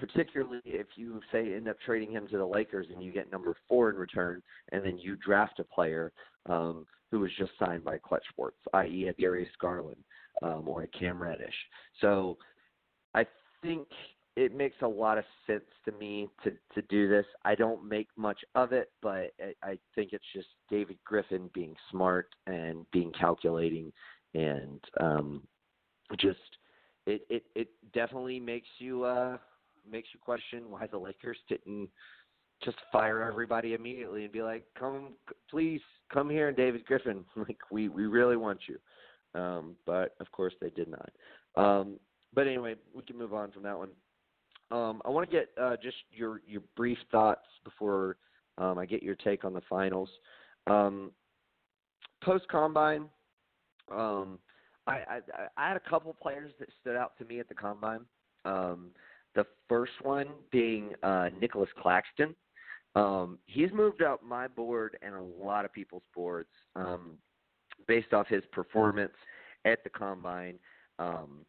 particularly 0.00 0.60
if 0.64 0.86
you 0.96 1.20
say 1.30 1.54
end 1.54 1.68
up 1.68 1.76
trading 1.84 2.10
him 2.10 2.26
to 2.28 2.38
the 2.38 2.44
Lakers 2.44 2.86
and 2.92 3.02
you 3.02 3.12
get 3.12 3.30
number 3.30 3.54
four 3.68 3.90
in 3.90 3.96
return, 3.96 4.42
and 4.72 4.84
then 4.84 4.98
you 4.98 5.16
draft 5.16 5.60
a 5.60 5.64
player 5.64 6.10
um, 6.46 6.86
who 7.10 7.20
was 7.20 7.30
just 7.38 7.52
signed 7.58 7.84
by 7.84 7.98
Clutch 7.98 8.24
Sports, 8.30 8.56
i.e., 8.72 9.08
a 9.08 9.12
Darius 9.20 9.50
Garland 9.60 10.02
um, 10.42 10.66
or 10.66 10.82
a 10.82 10.88
Cam 10.88 11.22
Reddish. 11.22 11.54
So 12.00 12.38
I 13.14 13.26
think 13.62 13.86
it 14.36 14.54
makes 14.54 14.76
a 14.80 14.88
lot 14.88 15.18
of 15.18 15.24
sense 15.46 15.64
to 15.84 15.92
me 15.92 16.28
to 16.44 16.52
to 16.74 16.82
do 16.88 17.08
this. 17.08 17.26
I 17.44 17.54
don't 17.54 17.86
make 17.86 18.08
much 18.16 18.38
of 18.54 18.72
it, 18.72 18.90
but 19.02 19.32
I, 19.38 19.54
I 19.62 19.78
think 19.94 20.12
it's 20.12 20.24
just 20.32 20.48
David 20.70 20.98
Griffin 21.04 21.50
being 21.52 21.74
smart 21.90 22.28
and 22.46 22.86
being 22.90 23.12
calculating, 23.12 23.92
and 24.34 24.80
um, 24.98 25.42
just 26.18 26.38
it 27.06 27.22
it 27.28 27.42
it 27.54 27.68
definitely 27.92 28.40
makes 28.40 28.68
you 28.78 29.04
uh 29.04 29.36
makes 29.90 30.08
you 30.12 30.20
question 30.20 30.70
why 30.70 30.86
the 30.86 30.98
Lakers 30.98 31.38
didn't 31.48 31.88
just 32.64 32.76
fire 32.92 33.22
everybody 33.22 33.74
immediately 33.74 34.24
and 34.24 34.32
be 34.32 34.42
like, 34.42 34.64
"Come, 34.78 35.14
please, 35.50 35.80
come 36.12 36.28
here, 36.28 36.48
and 36.48 36.56
David 36.56 36.84
Griffin. 36.84 37.24
Like 37.36 37.58
we 37.70 37.88
we 37.88 38.06
really 38.06 38.36
want 38.36 38.60
you." 38.66 38.78
Um, 39.40 39.76
but 39.86 40.14
of 40.20 40.30
course 40.32 40.54
they 40.60 40.70
did 40.70 40.88
not. 40.88 41.10
Um, 41.56 41.98
but 42.34 42.46
anyway, 42.46 42.74
we 42.94 43.02
can 43.02 43.16
move 43.16 43.34
on 43.34 43.50
from 43.50 43.62
that 43.62 43.76
one. 43.76 43.90
Um, 44.70 45.02
I 45.04 45.08
want 45.08 45.28
to 45.28 45.36
get 45.36 45.48
uh, 45.60 45.76
just 45.82 45.96
your 46.12 46.42
your 46.46 46.62
brief 46.76 46.98
thoughts 47.10 47.46
before 47.64 48.16
um, 48.58 48.78
I 48.78 48.86
get 48.86 49.02
your 49.02 49.16
take 49.16 49.44
on 49.44 49.52
the 49.52 49.62
finals. 49.68 50.08
Um, 50.66 51.12
Post 52.22 52.46
combine, 52.48 53.06
um, 53.90 54.38
I, 54.86 54.92
I 54.92 55.20
I 55.56 55.68
had 55.68 55.76
a 55.76 55.88
couple 55.88 56.14
players 56.20 56.52
that 56.58 56.68
stood 56.80 56.94
out 56.94 57.16
to 57.18 57.24
me 57.24 57.40
at 57.40 57.48
the 57.48 57.54
combine. 57.54 58.00
Um, 58.44 58.90
first 59.70 59.92
one 60.02 60.26
being 60.50 60.90
uh, 61.02 61.30
Nicholas 61.40 61.70
Claxton. 61.80 62.34
Um, 62.96 63.38
he's 63.46 63.70
moved 63.72 64.02
up 64.02 64.20
my 64.22 64.48
board 64.48 64.98
and 65.00 65.14
a 65.14 65.22
lot 65.42 65.64
of 65.64 65.72
people's 65.72 66.02
boards 66.14 66.48
um, 66.74 67.12
based 67.86 68.12
off 68.12 68.26
his 68.26 68.42
performance 68.52 69.14
at 69.64 69.82
the 69.84 69.90
combine. 69.90 70.56
Um, 70.98 71.46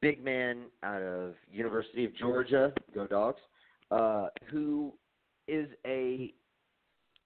big 0.00 0.24
man 0.24 0.62
out 0.82 1.02
of 1.02 1.34
University 1.52 2.06
of 2.06 2.16
Georgia, 2.16 2.72
go 2.94 3.06
Dogs, 3.06 3.40
uh, 3.90 4.28
who 4.50 4.94
is 5.46 5.68
a 5.86 6.32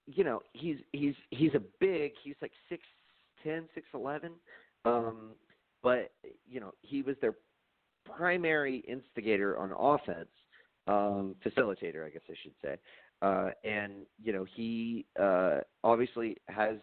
you 0.05 0.23
know 0.25 0.41
he's 0.51 0.77
he's 0.91 1.15
he's 1.29 1.53
a 1.53 1.61
big 1.79 2.11
he's 2.21 2.35
like 2.41 2.51
six 2.67 2.83
ten 3.41 3.63
six 3.73 3.87
eleven 3.93 4.31
um 4.83 5.31
but 5.81 6.11
you 6.49 6.59
know 6.59 6.73
he 6.81 7.01
was 7.01 7.15
their 7.21 7.35
primary 8.05 8.83
instigator 8.87 9.57
on 9.57 9.71
offense 9.77 10.29
um 10.87 11.35
facilitator 11.45 12.05
i 12.05 12.09
guess 12.09 12.21
i 12.29 12.33
should 12.41 12.53
say 12.63 12.75
uh 13.21 13.49
and 13.63 14.05
you 14.21 14.33
know 14.33 14.45
he 14.55 15.05
uh 15.19 15.59
obviously 15.83 16.35
has 16.47 16.75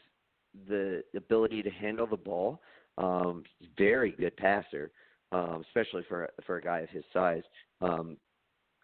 the 0.68 1.02
ability 1.16 1.62
to 1.62 1.70
handle 1.70 2.06
the 2.06 2.16
ball 2.16 2.60
um 2.98 3.44
he's 3.58 3.68
very 3.76 4.12
good 4.12 4.36
passer 4.36 4.90
um, 5.32 5.62
especially 5.68 6.02
for 6.08 6.28
for 6.46 6.56
a 6.56 6.62
guy 6.62 6.80
of 6.80 6.88
his 6.90 7.04
size. 7.12 7.42
Um, 7.80 8.16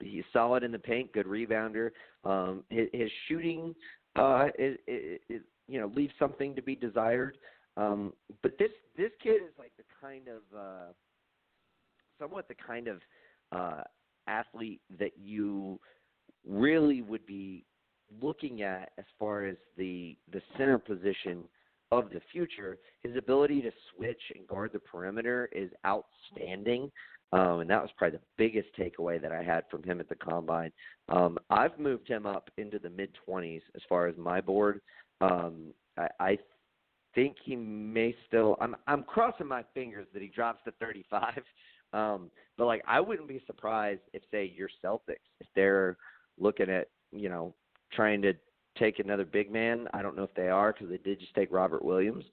he's 0.00 0.24
solid 0.32 0.62
in 0.62 0.72
the 0.72 0.78
paint, 0.78 1.12
good 1.12 1.26
rebounder. 1.26 1.90
Um, 2.24 2.64
his, 2.68 2.88
his 2.92 3.10
shooting, 3.28 3.74
uh, 4.16 4.48
is, 4.58 4.76
is, 4.86 5.20
is, 5.28 5.42
you 5.68 5.80
know, 5.80 5.90
leaves 5.94 6.12
something 6.18 6.54
to 6.54 6.62
be 6.62 6.74
desired. 6.74 7.38
Um, 7.76 8.12
but 8.42 8.52
this 8.58 8.70
this 8.96 9.10
kid 9.22 9.42
is 9.42 9.52
like 9.58 9.72
the 9.76 9.84
kind 10.00 10.28
of 10.28 10.56
uh, 10.56 10.92
somewhat 12.18 12.48
the 12.48 12.54
kind 12.54 12.88
of 12.88 13.00
uh, 13.52 13.82
athlete 14.26 14.80
that 14.98 15.12
you 15.16 15.78
really 16.46 17.02
would 17.02 17.26
be 17.26 17.64
looking 18.22 18.62
at 18.62 18.92
as 18.98 19.04
far 19.18 19.46
as 19.46 19.56
the 19.76 20.16
the 20.32 20.40
center 20.56 20.78
position 20.78 21.44
of 21.92 22.10
the 22.10 22.20
future, 22.32 22.78
his 23.02 23.16
ability 23.16 23.62
to 23.62 23.70
switch 23.94 24.20
and 24.34 24.46
guard 24.48 24.70
the 24.72 24.78
perimeter 24.78 25.48
is 25.52 25.70
outstanding. 25.86 26.90
Um, 27.32 27.60
and 27.60 27.70
that 27.70 27.82
was 27.82 27.90
probably 27.96 28.18
the 28.18 28.24
biggest 28.36 28.68
takeaway 28.78 29.20
that 29.20 29.32
I 29.32 29.42
had 29.42 29.64
from 29.70 29.82
him 29.82 30.00
at 30.00 30.08
the 30.08 30.14
combine. 30.14 30.72
Um, 31.08 31.38
I've 31.50 31.78
moved 31.78 32.08
him 32.08 32.24
up 32.26 32.50
into 32.56 32.78
the 32.78 32.90
mid 32.90 33.10
20s 33.28 33.62
as 33.74 33.82
far 33.88 34.06
as 34.06 34.16
my 34.16 34.40
board. 34.40 34.80
Um, 35.20 35.72
I, 35.96 36.08
I 36.20 36.38
think 37.14 37.36
he 37.44 37.56
may 37.56 38.14
still. 38.28 38.56
I'm 38.60 38.76
I'm 38.86 39.02
crossing 39.02 39.46
my 39.48 39.64
fingers 39.74 40.06
that 40.12 40.22
he 40.22 40.28
drops 40.28 40.60
to 40.64 40.72
35. 40.72 41.34
Um, 41.96 42.30
but 42.58 42.66
like 42.66 42.82
I 42.86 43.00
wouldn't 43.00 43.28
be 43.28 43.42
surprised 43.46 44.02
if 44.12 44.22
say 44.30 44.52
your 44.54 44.68
Celtics 44.84 45.16
if 45.40 45.46
they're 45.54 45.96
looking 46.38 46.68
at 46.68 46.88
you 47.10 47.28
know 47.28 47.54
trying 47.92 48.20
to 48.22 48.34
take 48.78 48.98
another 48.98 49.24
big 49.24 49.50
man. 49.50 49.88
I 49.94 50.02
don't 50.02 50.16
know 50.16 50.22
if 50.22 50.34
they 50.34 50.48
are 50.48 50.72
because 50.72 50.90
they 50.90 50.98
did 50.98 51.20
just 51.20 51.34
take 51.34 51.50
Robert 51.50 51.82
Williams. 51.82 52.24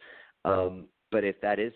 Um, 0.43 0.87
but 1.11 1.23
if 1.23 1.39
that 1.41 1.59
is 1.59 1.71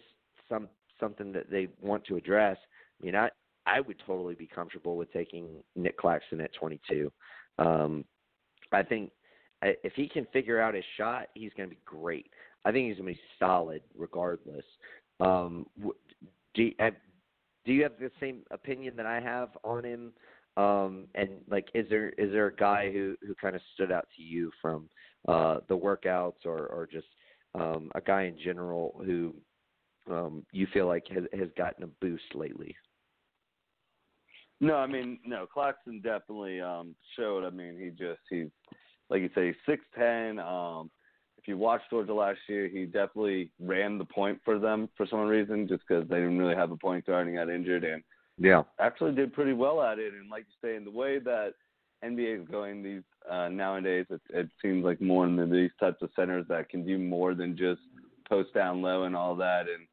some 0.49 0.67
something 0.99 1.31
that 1.31 1.49
they 1.49 1.69
want 1.81 2.03
to 2.05 2.17
address, 2.17 2.57
I 3.01 3.05
mean, 3.05 3.15
I 3.15 3.29
I 3.65 3.79
would 3.79 4.01
totally 4.05 4.35
be 4.35 4.47
comfortable 4.47 4.97
with 4.97 5.11
taking 5.13 5.47
Nick 5.75 5.97
Claxton 5.97 6.41
at 6.41 6.53
22. 6.53 7.11
Um, 7.57 8.03
I 8.71 8.83
think 8.83 9.11
if 9.61 9.93
he 9.93 10.07
can 10.09 10.27
figure 10.31 10.59
out 10.59 10.73
his 10.73 10.85
shot, 10.97 11.27
he's 11.33 11.51
going 11.55 11.69
to 11.69 11.75
be 11.75 11.81
great. 11.85 12.29
I 12.65 12.71
think 12.71 12.88
he's 12.88 12.97
going 12.97 13.13
to 13.13 13.19
be 13.19 13.27
solid 13.39 13.81
regardless. 13.97 14.65
Um, 15.19 15.65
do 16.53 16.63
you, 16.63 16.73
do 17.68 17.74
you 17.74 17.84
have 17.84 17.99
the 17.99 18.09
same 18.20 18.43
opinion 18.49 18.95
that 18.95 19.05
I 19.05 19.20
have 19.20 19.49
on 19.63 19.84
him? 19.84 20.13
Um, 20.55 21.07
and 21.13 21.30
like, 21.49 21.68
is 21.76 21.86
there 21.89 22.09
is 22.11 22.32
there 22.32 22.47
a 22.47 22.55
guy 22.55 22.91
who 22.91 23.15
who 23.22 23.36
kind 23.36 23.55
of 23.55 23.61
stood 23.76 23.91
out 23.91 24.07
to 24.15 24.24
you 24.24 24.49
from 24.59 24.89
uh, 25.28 25.57
the 25.68 25.78
workouts 25.78 26.45
or 26.45 26.65
or 26.68 26.88
just 26.91 27.07
um, 27.53 27.91
a 27.93 28.01
guy 28.01 28.24
in 28.24 28.38
general 28.43 28.99
who 29.05 29.36
um, 30.09 30.45
you 30.51 30.65
feel 30.74 30.88
like 30.88 31.05
has 31.09 31.26
has 31.38 31.49
gotten 31.57 31.84
a 31.84 31.88
boost 31.88 32.34
lately? 32.34 32.74
No, 34.61 34.76
I 34.76 34.88
mean 34.88 35.20
no. 35.26 35.45
Claxton 35.45 36.01
definitely 36.01 36.61
um, 36.61 36.95
showed. 37.15 37.43
I 37.45 37.49
mean, 37.49 37.78
he 37.78 37.89
just 37.89 38.22
he's 38.30 38.47
like 39.09 39.22
you 39.22 39.30
say, 39.36 39.53
six 39.68 39.84
ten. 39.95 40.39
Um, 40.39 40.89
you 41.47 41.57
watched 41.57 41.89
Georgia 41.89 42.13
last 42.13 42.39
year, 42.47 42.67
he 42.67 42.85
definitely 42.85 43.51
ran 43.59 43.97
the 43.97 44.05
point 44.05 44.39
for 44.43 44.59
them 44.59 44.89
for 44.95 45.05
some 45.05 45.21
reason, 45.21 45.67
just 45.67 45.83
because 45.87 46.07
they 46.07 46.17
didn't 46.17 46.37
really 46.37 46.55
have 46.55 46.71
a 46.71 46.77
point 46.77 47.05
guard 47.05 47.27
and 47.27 47.35
got 47.35 47.49
injured, 47.49 47.83
and 47.83 48.03
yeah, 48.37 48.63
actually 48.79 49.13
did 49.13 49.33
pretty 49.33 49.53
well 49.53 49.81
at 49.81 49.99
it. 49.99 50.13
And 50.13 50.29
like 50.29 50.45
you 50.47 50.69
say, 50.69 50.75
in 50.75 50.83
the 50.83 50.91
way 50.91 51.19
that 51.19 51.53
NBA 52.03 52.41
is 52.41 52.47
going 52.49 52.83
these 52.83 53.03
uh, 53.29 53.49
nowadays, 53.49 54.05
it, 54.09 54.21
it 54.29 54.49
seems 54.61 54.83
like 54.83 55.01
more 55.01 55.27
the, 55.27 55.45
these 55.45 55.71
types 55.79 56.01
of 56.01 56.09
centers 56.15 56.45
that 56.49 56.69
can 56.69 56.85
do 56.85 56.97
more 56.97 57.33
than 57.33 57.57
just 57.57 57.81
post 58.29 58.53
down 58.53 58.81
low 58.81 59.03
and 59.03 59.15
all 59.15 59.35
that, 59.35 59.61
and 59.61 59.87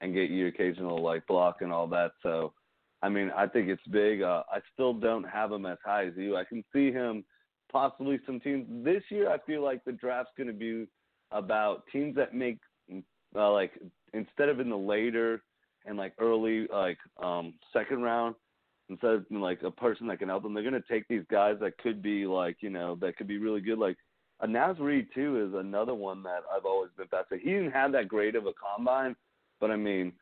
and 0.00 0.14
get 0.14 0.30
you 0.30 0.46
occasional 0.46 1.02
like 1.02 1.26
block 1.26 1.58
and 1.60 1.72
all 1.72 1.86
that. 1.88 2.12
So, 2.22 2.52
I 3.02 3.08
mean, 3.08 3.30
I 3.34 3.46
think 3.46 3.68
it's 3.68 3.86
big. 3.90 4.22
Uh, 4.22 4.42
I 4.50 4.58
still 4.74 4.92
don't 4.92 5.24
have 5.24 5.52
him 5.52 5.66
as 5.66 5.78
high 5.84 6.06
as 6.06 6.12
you. 6.16 6.36
I 6.36 6.44
can 6.44 6.64
see 6.72 6.92
him 6.92 7.24
possibly 7.72 8.20
some 8.26 8.40
teams 8.40 8.66
this 8.84 9.02
year. 9.10 9.30
I 9.30 9.38
feel 9.46 9.62
like 9.62 9.84
the 9.84 9.92
draft's 9.92 10.32
going 10.36 10.48
to 10.48 10.52
be 10.52 10.86
about 11.30 11.84
teams 11.92 12.14
that 12.16 12.34
make 12.34 12.58
uh, 13.34 13.50
like 13.52 13.72
instead 14.12 14.48
of 14.48 14.60
in 14.60 14.70
the 14.70 14.76
later 14.76 15.42
and 15.84 15.96
like 15.96 16.12
early 16.18 16.66
like 16.72 16.98
um 17.22 17.54
second 17.72 18.02
round 18.02 18.34
instead 18.88 19.10
of 19.10 19.24
like 19.30 19.62
a 19.62 19.70
person 19.70 20.06
that 20.06 20.18
can 20.18 20.28
help 20.28 20.42
them 20.42 20.54
they're 20.54 20.62
going 20.62 20.72
to 20.72 20.88
take 20.88 21.06
these 21.08 21.24
guys 21.30 21.56
that 21.60 21.76
could 21.78 22.02
be 22.02 22.26
like 22.26 22.56
you 22.60 22.70
know 22.70 22.96
that 23.00 23.16
could 23.16 23.26
be 23.26 23.38
really 23.38 23.60
good 23.60 23.78
like 23.78 23.96
a 24.40 24.46
Naz 24.46 24.76
Reid 24.78 25.08
too 25.14 25.46
is 25.46 25.58
another 25.58 25.94
one 25.94 26.22
that 26.24 26.40
I've 26.54 26.66
always 26.66 26.90
been 26.96 27.08
fascinated. 27.08 27.46
He 27.46 27.54
didn't 27.54 27.70
have 27.70 27.92
that 27.92 28.08
great 28.08 28.34
of 28.36 28.46
a 28.46 28.52
combine, 28.52 29.16
but 29.60 29.70
I 29.70 29.76
mean, 29.76 30.12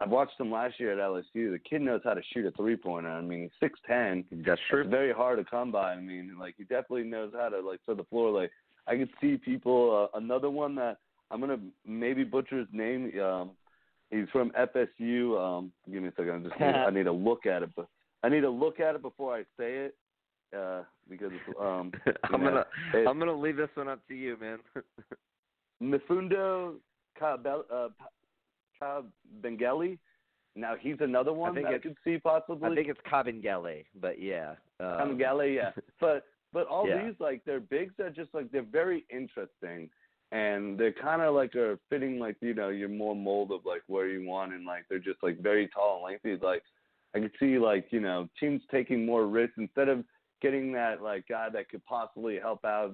I've 0.00 0.10
watched 0.10 0.40
him 0.40 0.50
last 0.50 0.80
year 0.80 0.92
at 0.92 0.98
LSU. 0.98 1.52
The 1.52 1.60
kid 1.60 1.80
knows 1.80 2.00
how 2.02 2.14
to 2.14 2.22
shoot 2.32 2.44
a 2.44 2.50
three 2.52 2.76
pointer. 2.76 3.10
I 3.10 3.20
mean, 3.20 3.48
six 3.60 3.78
ten. 3.86 4.24
That's 4.44 4.60
true. 4.68 4.80
It's 4.80 4.90
very 4.90 5.12
hard 5.12 5.38
to 5.38 5.44
come 5.44 5.70
by. 5.70 5.92
I 5.92 6.00
mean, 6.00 6.36
like 6.40 6.54
he 6.58 6.64
definitely 6.64 7.04
knows 7.04 7.32
how 7.36 7.50
to 7.50 7.60
like 7.60 7.78
to 7.88 7.94
the 7.94 8.04
floor. 8.04 8.30
Like 8.32 8.50
I 8.86 8.96
could 8.96 9.10
see 9.20 9.36
people. 9.36 10.08
Uh, 10.14 10.18
another 10.18 10.50
one 10.50 10.74
that 10.76 10.98
I'm 11.30 11.40
gonna 11.40 11.58
maybe 11.86 12.24
butcher 12.24 12.58
his 12.58 12.68
name. 12.72 13.12
Um, 13.20 13.50
he's 14.10 14.28
from 14.30 14.50
FSU. 14.50 15.38
Um, 15.40 15.72
give 15.90 16.02
me 16.02 16.08
a 16.08 16.12
second. 16.12 16.46
I 16.46 16.48
just 16.48 16.60
need, 16.60 16.66
I 16.74 16.90
need 16.90 17.04
to 17.04 17.12
look 17.12 17.46
at 17.46 17.62
it, 17.62 17.70
but 17.74 17.88
I 18.22 18.28
need 18.28 18.40
to 18.42 18.50
look 18.50 18.80
at 18.80 18.94
it 18.94 19.02
before 19.02 19.34
I 19.34 19.42
say 19.58 19.86
it. 19.86 19.94
Uh, 20.56 20.82
because 21.08 21.32
um, 21.58 21.92
I'm 22.24 22.42
gonna 22.42 22.66
it, 22.92 23.08
I'm 23.08 23.18
gonna 23.18 23.32
leave 23.32 23.56
this 23.56 23.70
one 23.74 23.88
up 23.88 24.06
to 24.08 24.14
you, 24.14 24.36
man. 24.38 24.58
Mfundo 25.82 26.74
Kabel, 27.18 27.64
uh, 27.72 27.88
Now 30.54 30.74
he's 30.78 30.96
another 31.00 31.32
one 31.32 31.52
I, 31.52 31.54
think 31.54 31.66
I 31.68 31.78
could 31.78 31.96
see 32.04 32.18
possibly. 32.18 32.70
I 32.70 32.74
think 32.74 32.88
it's 32.88 33.00
Kabengele, 33.10 33.84
but 34.00 34.20
yeah. 34.20 34.56
Um, 34.78 35.16
Kabengele, 35.16 35.54
yeah. 35.54 35.70
but 36.00 36.24
but 36.52 36.66
all 36.66 36.88
yeah. 36.88 37.04
these 37.04 37.14
like 37.18 37.42
they're 37.44 37.60
bigs 37.60 37.94
that 37.98 38.14
just 38.14 38.32
like 38.34 38.50
they're 38.50 38.62
very 38.62 39.04
interesting 39.10 39.88
and 40.32 40.78
they're 40.78 40.92
kind 40.92 41.22
of 41.22 41.34
like 41.34 41.54
are 41.54 41.78
fitting 41.90 42.18
like 42.18 42.36
you 42.40 42.54
know 42.54 42.70
your 42.70 42.88
more 42.88 43.14
mold 43.14 43.52
of 43.52 43.60
like 43.64 43.82
where 43.86 44.08
you 44.08 44.26
want 44.26 44.52
and 44.52 44.64
like 44.64 44.84
they're 44.88 44.98
just 44.98 45.22
like 45.22 45.40
very 45.40 45.68
tall 45.68 45.96
and 45.96 46.04
lengthy. 46.04 46.44
Like 46.44 46.62
I 47.14 47.20
could 47.20 47.32
see 47.38 47.58
like 47.58 47.86
you 47.90 48.00
know 48.00 48.28
teams 48.40 48.62
taking 48.70 49.04
more 49.06 49.26
risks 49.26 49.54
instead 49.58 49.88
of 49.88 50.04
getting 50.40 50.72
that 50.72 51.02
like 51.02 51.28
guy 51.28 51.48
that 51.52 51.68
could 51.68 51.84
possibly 51.84 52.38
help 52.38 52.64
out 52.64 52.92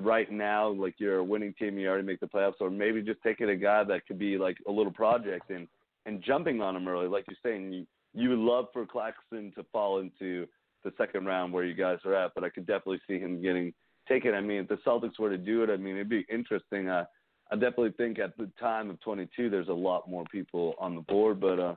right 0.00 0.30
now, 0.30 0.68
like 0.68 0.94
you're 0.98 1.18
a 1.18 1.24
winning 1.24 1.54
team, 1.58 1.78
you 1.78 1.88
already 1.88 2.04
make 2.04 2.20
the 2.20 2.26
playoffs, 2.26 2.60
or 2.60 2.70
maybe 2.70 3.00
just 3.00 3.22
taking 3.22 3.48
a 3.48 3.56
guy 3.56 3.84
that 3.84 4.06
could 4.06 4.18
be 4.18 4.36
like 4.36 4.56
a 4.68 4.72
little 4.72 4.92
project 4.92 5.50
and 5.50 5.68
and 6.06 6.22
jumping 6.22 6.60
on 6.60 6.76
him 6.76 6.86
early, 6.88 7.06
like 7.06 7.24
you're 7.28 7.38
saying, 7.42 7.72
you 7.72 7.86
you 8.14 8.30
would 8.30 8.38
love 8.38 8.66
for 8.72 8.86
Claxton 8.86 9.52
to 9.56 9.64
fall 9.72 10.00
into 10.00 10.46
the 10.84 10.92
second 10.96 11.26
round 11.26 11.52
where 11.52 11.64
you 11.64 11.74
guys 11.74 11.98
are 12.04 12.14
at, 12.14 12.32
but 12.34 12.44
I 12.44 12.48
could 12.48 12.66
definitely 12.66 13.00
see 13.08 13.18
him 13.18 13.42
getting 13.42 13.72
taken. 14.08 14.34
I 14.34 14.40
mean, 14.40 14.58
if 14.58 14.68
the 14.68 14.78
Celtics 14.86 15.18
were 15.18 15.30
to 15.30 15.38
do 15.38 15.62
it, 15.62 15.70
I 15.70 15.76
mean, 15.76 15.94
it'd 15.94 16.08
be 16.08 16.26
interesting. 16.30 16.88
Uh, 16.88 17.04
I 17.50 17.56
definitely 17.56 17.92
think 17.96 18.18
at 18.18 18.36
the 18.36 18.50
time 18.60 18.90
of 18.90 19.00
22, 19.00 19.50
there's 19.50 19.68
a 19.68 19.72
lot 19.72 20.08
more 20.08 20.24
people 20.30 20.74
on 20.78 20.94
the 20.94 21.02
board. 21.02 21.40
But 21.40 21.58
uh, 21.58 21.74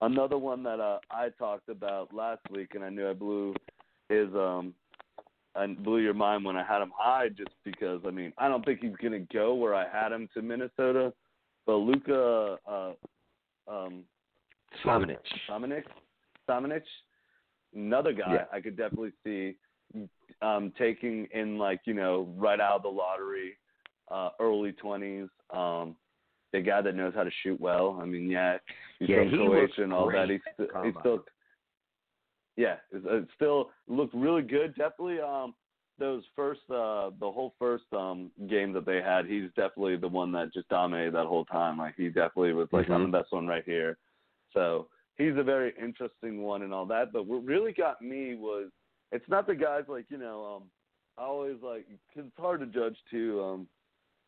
another 0.00 0.38
one 0.38 0.62
that 0.64 0.80
uh, 0.80 0.98
I 1.10 1.28
talked 1.38 1.68
about 1.68 2.12
last 2.14 2.42
week, 2.50 2.74
and 2.74 2.84
I 2.84 2.90
knew 2.90 3.08
I 3.08 3.14
blew 3.14 3.54
his 4.08 4.28
um, 4.34 4.74
and 5.54 5.82
blew 5.82 5.98
your 5.98 6.14
mind 6.14 6.44
when 6.44 6.56
I 6.56 6.64
had 6.64 6.80
him 6.80 6.92
high, 6.96 7.28
just 7.28 7.50
because 7.64 8.00
I 8.06 8.10
mean 8.10 8.32
I 8.38 8.48
don't 8.48 8.64
think 8.64 8.80
he's 8.80 8.96
gonna 9.02 9.20
go 9.32 9.54
where 9.54 9.74
I 9.74 9.86
had 9.88 10.12
him 10.12 10.28
to 10.34 10.42
Minnesota, 10.42 11.12
but 11.66 11.76
Luka 11.76 12.58
uh, 12.66 12.92
um, 13.68 14.04
Samanic, 14.84 15.18
Samanic, 15.48 15.84
Samanic, 16.48 16.82
another 17.74 18.12
guy 18.12 18.34
yeah. 18.34 18.44
I 18.52 18.60
could 18.60 18.76
definitely 18.76 19.12
see 19.24 19.56
um, 20.42 20.72
taking 20.78 21.26
in 21.32 21.58
like 21.58 21.80
you 21.84 21.94
know 21.94 22.32
right 22.36 22.60
out 22.60 22.76
of 22.76 22.82
the 22.82 22.88
lottery, 22.88 23.56
uh, 24.10 24.30
early 24.40 24.72
twenties. 24.72 25.28
Um, 25.50 25.96
the 26.52 26.60
guy 26.60 26.80
that 26.80 26.94
knows 26.94 27.12
how 27.14 27.24
to 27.24 27.30
shoot 27.42 27.60
well. 27.60 27.98
I 28.00 28.06
mean, 28.06 28.30
yeah, 28.30 28.56
he's 28.98 29.10
yeah, 29.10 29.18
from 29.18 29.30
he 29.30 29.36
Croatia 29.36 29.82
and 29.82 29.92
all 29.92 30.10
that. 30.10 30.30
He's, 30.30 30.40
he's 30.58 30.94
still 31.00 31.24
yeah, 32.56 32.74
it, 32.90 33.02
it 33.04 33.28
still 33.36 33.70
looked 33.86 34.14
really 34.14 34.42
good. 34.42 34.74
Definitely, 34.74 35.20
um, 35.20 35.54
those 35.98 36.24
first, 36.34 36.62
uh, 36.70 37.10
the 37.20 37.30
whole 37.30 37.54
first 37.58 37.84
um 37.96 38.30
game 38.48 38.72
that 38.72 38.84
they 38.84 39.00
had, 39.00 39.26
he's 39.26 39.48
definitely 39.56 39.96
the 39.96 40.08
one 40.08 40.32
that 40.32 40.52
just 40.52 40.68
dominated 40.68 41.14
that 41.14 41.26
whole 41.26 41.44
time. 41.44 41.78
Like 41.78 41.94
he 41.96 42.08
definitely 42.08 42.52
was 42.52 42.68
like, 42.72 42.84
mm-hmm. 42.84 42.94
I'm 42.94 43.10
the 43.10 43.18
best 43.18 43.32
one 43.32 43.46
right 43.46 43.64
here. 43.64 43.96
So 44.54 44.88
he's 45.18 45.36
a 45.36 45.42
very 45.42 45.74
interesting 45.80 46.42
one 46.42 46.62
and 46.62 46.72
all 46.72 46.86
that. 46.86 47.12
But 47.12 47.26
what 47.26 47.44
really 47.44 47.72
got 47.72 48.00
me 48.00 48.34
was 48.34 48.70
it's 49.12 49.28
not 49.28 49.46
the 49.46 49.54
guys 49.54 49.84
like 49.88 50.06
you 50.08 50.18
know, 50.18 50.56
um, 50.56 50.62
I 51.18 51.22
always 51.22 51.56
like 51.62 51.86
cause 52.14 52.24
it's 52.26 52.36
hard 52.38 52.60
to 52.60 52.66
judge 52.66 52.96
too. 53.10 53.42
Um, 53.42 53.68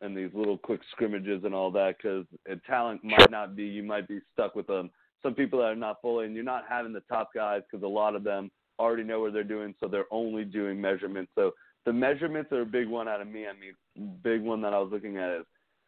and 0.02 0.16
these 0.16 0.30
little 0.32 0.56
quick 0.56 0.80
scrimmages 0.92 1.44
and 1.44 1.54
all 1.54 1.70
that 1.72 1.96
because 1.98 2.24
talent 2.66 3.04
might 3.04 3.30
not 3.30 3.54
be 3.54 3.64
you 3.64 3.82
might 3.82 4.08
be 4.08 4.18
stuck 4.32 4.54
with 4.54 4.66
them 4.66 4.90
some 5.22 5.34
people 5.34 5.58
that 5.58 5.66
are 5.66 5.76
not 5.76 6.00
fully, 6.00 6.26
and 6.26 6.34
you're 6.34 6.44
not 6.44 6.64
having 6.68 6.92
the 6.92 7.02
top 7.08 7.30
guys 7.34 7.62
because 7.70 7.84
a 7.84 7.88
lot 7.88 8.14
of 8.14 8.24
them 8.24 8.50
already 8.78 9.04
know 9.04 9.20
what 9.20 9.32
they're 9.32 9.44
doing, 9.44 9.74
so 9.78 9.88
they're 9.88 10.06
only 10.10 10.44
doing 10.44 10.80
measurements. 10.80 11.30
So 11.34 11.52
the 11.84 11.92
measurements 11.92 12.52
are 12.52 12.62
a 12.62 12.66
big 12.66 12.88
one 12.88 13.08
out 13.08 13.20
of 13.20 13.28
me. 13.28 13.46
I 13.46 13.52
mean, 13.52 14.16
big 14.22 14.42
one 14.42 14.62
that 14.62 14.72
I 14.72 14.78
was 14.78 14.90
looking 14.90 15.16
at 15.16 15.40
is 15.40 15.44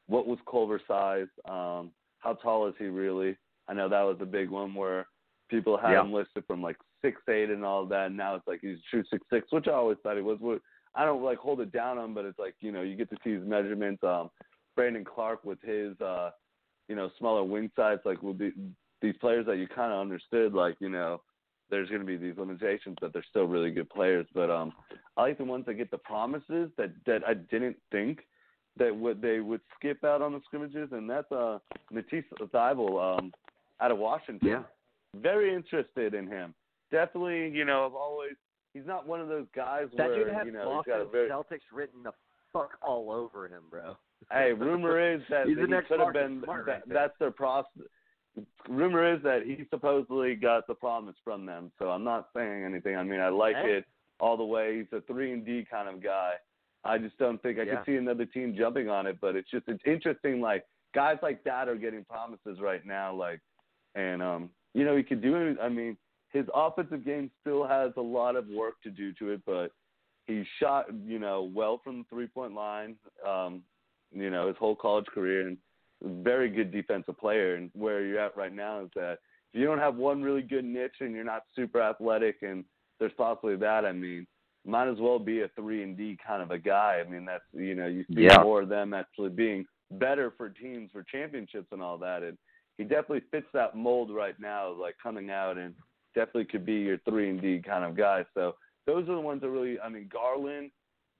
what 0.06 0.26
was 0.26 0.38
Culver's 0.50 0.82
size? 0.86 1.28
Um, 1.48 1.92
how 2.18 2.34
tall 2.42 2.68
is 2.68 2.74
he 2.78 2.86
really? 2.86 3.36
I 3.68 3.74
know 3.74 3.89
that 3.89 4.02
was 4.02 4.18
a 4.20 4.26
big 4.26 4.51
one 4.51 4.74
where 4.74 5.06
people 5.48 5.76
had 5.76 5.93
yeah. 5.93 6.01
him 6.01 6.12
listed 6.12 6.44
from 6.47 6.62
like 6.62 6.76
six 7.02 7.20
eight 7.28 7.51
and 7.51 7.64
all 7.64 7.86
that. 7.86 8.06
And 8.06 8.16
now 8.16 8.34
it's 8.34 8.47
like 8.47 8.60
he's 8.62 8.78
true 8.90 9.05
six 9.10 9.24
six, 9.30 9.47
which 9.51 9.68
I 9.68 9.72
always 9.72 9.98
thought 10.02 10.16
he 10.16 10.22
was. 10.22 10.39
I 10.94 11.05
don't 11.05 11.22
like 11.22 11.39
hold 11.39 11.60
it 11.60 11.72
down 11.72 11.98
on, 11.98 12.14
but 12.14 12.24
it's 12.24 12.39
like 12.39 12.55
you 12.60 12.72
know 12.72 12.82
you 12.82 12.97
get 12.97 13.10
to 13.10 13.16
see 13.24 13.32
his 13.32 13.47
measurements. 13.47 14.02
Um, 14.02 14.30
Brandon 14.74 15.05
Clarke 15.05 15.44
with 15.44 15.60
his 15.62 15.98
uh, 16.01 16.30
you 16.89 16.97
know 16.97 17.10
smaller 17.18 17.44
wing 17.44 17.70
size, 17.76 17.98
like 18.05 18.22
will 18.22 18.34
be 18.34 18.52
these 19.01 19.16
players 19.20 19.47
that 19.47 19.59
you 19.59 19.66
kind 19.66 19.93
of 19.93 20.01
understood, 20.01 20.55
like 20.55 20.76
you 20.80 20.89
know, 20.89 21.20
there's 21.70 21.89
going 21.89 22.01
to 22.01 22.06
be 22.06 22.16
these 22.16 22.39
limitations, 22.39 22.97
but 23.01 23.12
they're 23.12 23.24
still 23.28 23.47
really 23.47 23.70
good 23.70 23.90
players. 23.90 24.26
But 24.34 24.51
um, 24.51 24.72
I 25.16 25.22
like 25.22 25.39
the 25.39 25.44
ones 25.44 25.66
that 25.66 25.74
get 25.74 25.90
the 25.90 25.98
promises 25.98 26.70
that 26.78 26.93
that 27.06 27.22
I 27.26 27.34
didn't 27.34 27.76
think 27.90 28.20
that 28.78 28.94
would 28.94 29.20
they 29.20 29.40
would 29.40 29.60
skip 29.76 30.02
out 30.05 30.22
on 30.22 30.32
the 30.32 30.40
scrimmages, 30.47 30.90
and 30.93 31.09
that's 31.09 31.30
uh 31.32 31.59
Matisse 31.90 32.24
Thybulle 32.40 33.18
um 33.18 33.32
out 33.82 33.90
of 33.90 33.98
Washington. 33.98 34.48
Yeah, 34.48 34.62
very 35.16 35.54
interested 35.54 36.14
in 36.14 36.26
him. 36.26 36.54
Definitely, 36.90 37.50
you 37.50 37.64
know, 37.64 37.84
I've 37.86 37.94
always 37.94 38.32
he's 38.74 38.86
not 38.86 39.06
one 39.06 39.20
of 39.20 39.28
those 39.28 39.46
guys 39.54 39.86
that 39.96 40.09
where 40.09 40.24
dude 40.24 40.34
has 40.34 40.46
you 40.46 40.52
know 40.52 40.64
Boston 40.64 40.92
he's 40.94 41.00
got 41.00 41.06
a 41.09 41.10
very 41.10 41.28
Celtics 41.28 41.66
written 41.72 42.02
the 42.02 42.12
fuck 42.52 42.78
all 42.82 43.10
over 43.10 43.46
him, 43.46 43.62
bro. 43.70 43.96
hey, 44.30 44.52
rumor 44.52 45.00
is 45.14 45.22
that, 45.30 45.46
He's 45.46 45.56
that 45.56 45.68
the 45.68 45.76
he 45.76 45.82
could 45.88 46.00
have 46.00 46.12
been 46.12 46.40
that, 46.42 46.66
right 46.66 46.82
that's 46.86 47.14
their 47.18 47.30
process 47.30 47.66
rumor 48.68 49.14
is 49.14 49.22
that 49.22 49.42
he 49.44 49.66
supposedly 49.70 50.34
got 50.34 50.66
the 50.66 50.74
promise 50.74 51.16
from 51.24 51.44
them. 51.44 51.70
So 51.78 51.90
I'm 51.90 52.04
not 52.04 52.28
saying 52.34 52.64
anything. 52.64 52.96
I 52.96 53.02
mean, 53.02 53.20
I 53.20 53.28
like 53.28 53.56
Hey. 53.56 53.72
it 53.78 53.84
all 54.20 54.36
the 54.36 54.44
way. 54.44 54.78
He's 54.78 54.86
a 54.92 55.00
three 55.02 55.32
and 55.32 55.44
D 55.44 55.66
kind 55.70 55.88
of 55.88 56.02
guy, 56.02 56.34
I 56.84 56.98
just 56.98 57.16
don't 57.18 57.40
think 57.42 57.59
I 57.59 57.62
Yeah. 57.62 57.76
could 57.76 57.86
see 57.86 57.96
another 57.96 58.24
team 58.26 58.54
jumping 58.56 58.88
on 58.88 59.06
it. 59.06 59.18
But 59.20 59.36
it's 59.36 59.50
just 59.50 59.68
it's 59.68 59.82
interesting. 59.84 60.40
Like 60.40 60.64
guys 60.94 61.18
like 61.22 61.42
that 61.44 61.68
are 61.68 61.76
getting 61.76 62.04
promises 62.04 62.60
right 62.60 62.84
now. 62.86 63.12
Like, 63.14 63.40
and 63.94 64.23
um, 64.23 64.51
you 64.74 64.85
know, 64.85 64.97
he 64.97 65.02
could 65.02 65.23
do 65.23 65.36
it. 65.36 65.59
I 65.60 65.69
mean, 65.69 65.97
his 66.32 66.47
offensive 66.55 67.05
game 67.05 67.31
still 67.40 67.66
has 67.66 67.93
a 67.97 68.01
lot 68.02 68.36
of 68.36 68.47
work 68.48 68.74
to 68.82 68.90
do 68.90 69.12
to 69.14 69.31
it, 69.31 69.43
but 69.47 69.73
he 70.27 70.44
shot 70.60 70.86
you 71.05 71.19
know 71.19 71.51
well 71.55 71.81
from 71.82 71.98
the 71.98 72.05
three 72.10 72.27
point 72.27 72.55
line. 72.55 72.97
Um, 73.27 73.62
you 74.14 74.31
know, 74.31 74.48
his 74.48 74.56
whole 74.59 74.77
college 74.77 75.06
career 75.06 75.48
and 75.48 75.56
very 76.02 76.48
good 76.48 76.70
defensive 76.70 77.19
player. 77.19 77.56
And 77.56 77.70
where 77.74 78.05
you're 78.05 78.20
at 78.20 78.36
right 78.36 78.55
now 78.55 78.81
is 78.81 78.90
that 78.94 79.19
if 79.52 79.60
you 79.60 79.66
don't 79.66 79.78
have 79.78 79.97
one 79.97 80.23
really 80.23 80.43
good 80.43 80.64
niche 80.64 80.97
and 81.01 81.14
you're 81.14 81.24
not 81.24 81.44
super 81.55 81.81
athletic 81.81 82.36
and 82.43 82.64
there's 82.98 83.12
possibly 83.16 83.56
that, 83.56 83.85
I 83.85 83.93
mean, 83.93 84.27
might 84.64 84.89
as 84.89 84.98
well 85.01 85.19
be 85.19 85.40
a 85.43 85.48
three 85.56 85.82
and 85.82 85.97
D 85.97 86.16
kind 86.24 86.43
of 86.43 86.51
a 86.51 86.59
guy. 86.59 87.02
I 87.05 87.09
mean, 87.09 87.24
that's 87.24 87.44
you 87.52 87.74
know, 87.74 87.86
you 87.86 88.05
see 88.14 88.23
Yeah. 88.23 88.43
more 88.43 88.62
of 88.62 88.69
them 88.69 88.94
actually 88.94 89.31
being 89.31 89.66
better 89.93 90.32
for 90.36 90.48
teams 90.48 90.90
for 90.93 91.02
championships 91.02 91.69
and 91.73 91.82
all 91.82 91.98
that. 91.98 92.23
And 92.23 92.39
he 92.78 92.85
definitely 92.85 93.23
fits 93.31 93.47
that 93.53 93.77
mold 93.77 94.11
right 94.11 94.39
now, 94.40 94.73
like 94.73 94.97
coming 95.03 95.31
out 95.31 95.59
and 95.59 95.74
definitely 96.15 96.47
could 96.47 96.65
be 96.65 96.74
your 96.74 96.99
three 97.09 97.31
and 97.31 97.40
D 97.40 97.61
kind 97.65 97.85
of 97.85 97.97
guy. 97.97 98.24
So 98.35 98.55
those 98.86 99.09
are 99.09 99.15
the 99.15 99.20
ones 99.20 99.40
that 99.43 99.51
really. 99.51 99.78
I 99.81 99.89
mean, 99.89 100.09
Garland. 100.12 100.70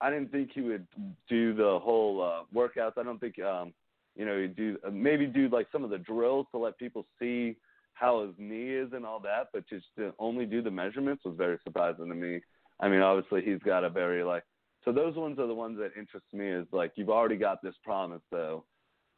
I 0.01 0.11
didn't 0.11 0.33
think 0.33 0.51
he 0.53 0.63
would 0.63 0.85
do 1.29 1.55
the 1.55 1.79
whole 1.81 2.21
uh, 2.21 2.43
workouts. 2.53 2.99
I 2.99 3.05
don't 3.05 3.21
think 3.21 3.41
um, 3.41 3.73
you 4.17 4.25
know 4.25 4.41
he'd 4.41 4.57
do 4.57 4.77
maybe 4.91 5.27
do 5.27 5.49
like 5.49 5.69
some 5.71 5.85
of 5.85 5.91
the 5.91 5.99
drills 5.99 6.47
to 6.51 6.59
let 6.59 6.77
people 6.77 7.07
see 7.21 7.57
how 7.95 8.27
his 8.27 8.35
knee 8.37 8.71
is 8.71 8.93
and 8.93 9.07
all 9.07 9.21
that. 9.21 9.49
But 9.53 9.69
just 9.69 9.87
to 9.99 10.13
only 10.19 10.45
do 10.45 10.61
the 10.61 10.71
measurements 10.71 11.25
was 11.25 11.37
very 11.37 11.59
surprising 11.63 12.09
to 12.09 12.15
me. 12.15 12.41
I 12.81 12.89
mean, 12.89 13.01
obviously 13.01 13.43
he's 13.43 13.63
got 13.65 13.85
a 13.85 13.91
very 13.91 14.25
like. 14.25 14.43
So 14.85 14.91
those 14.91 15.15
ones 15.15 15.39
are 15.39 15.47
the 15.47 15.55
ones 15.55 15.79
that 15.79 15.93
interest 15.97 16.27
me. 16.33 16.49
Is 16.49 16.67
like 16.73 16.93
you've 16.97 17.11
already 17.11 17.37
got 17.37 17.63
this 17.63 17.75
promise, 17.85 18.23
so 18.31 18.65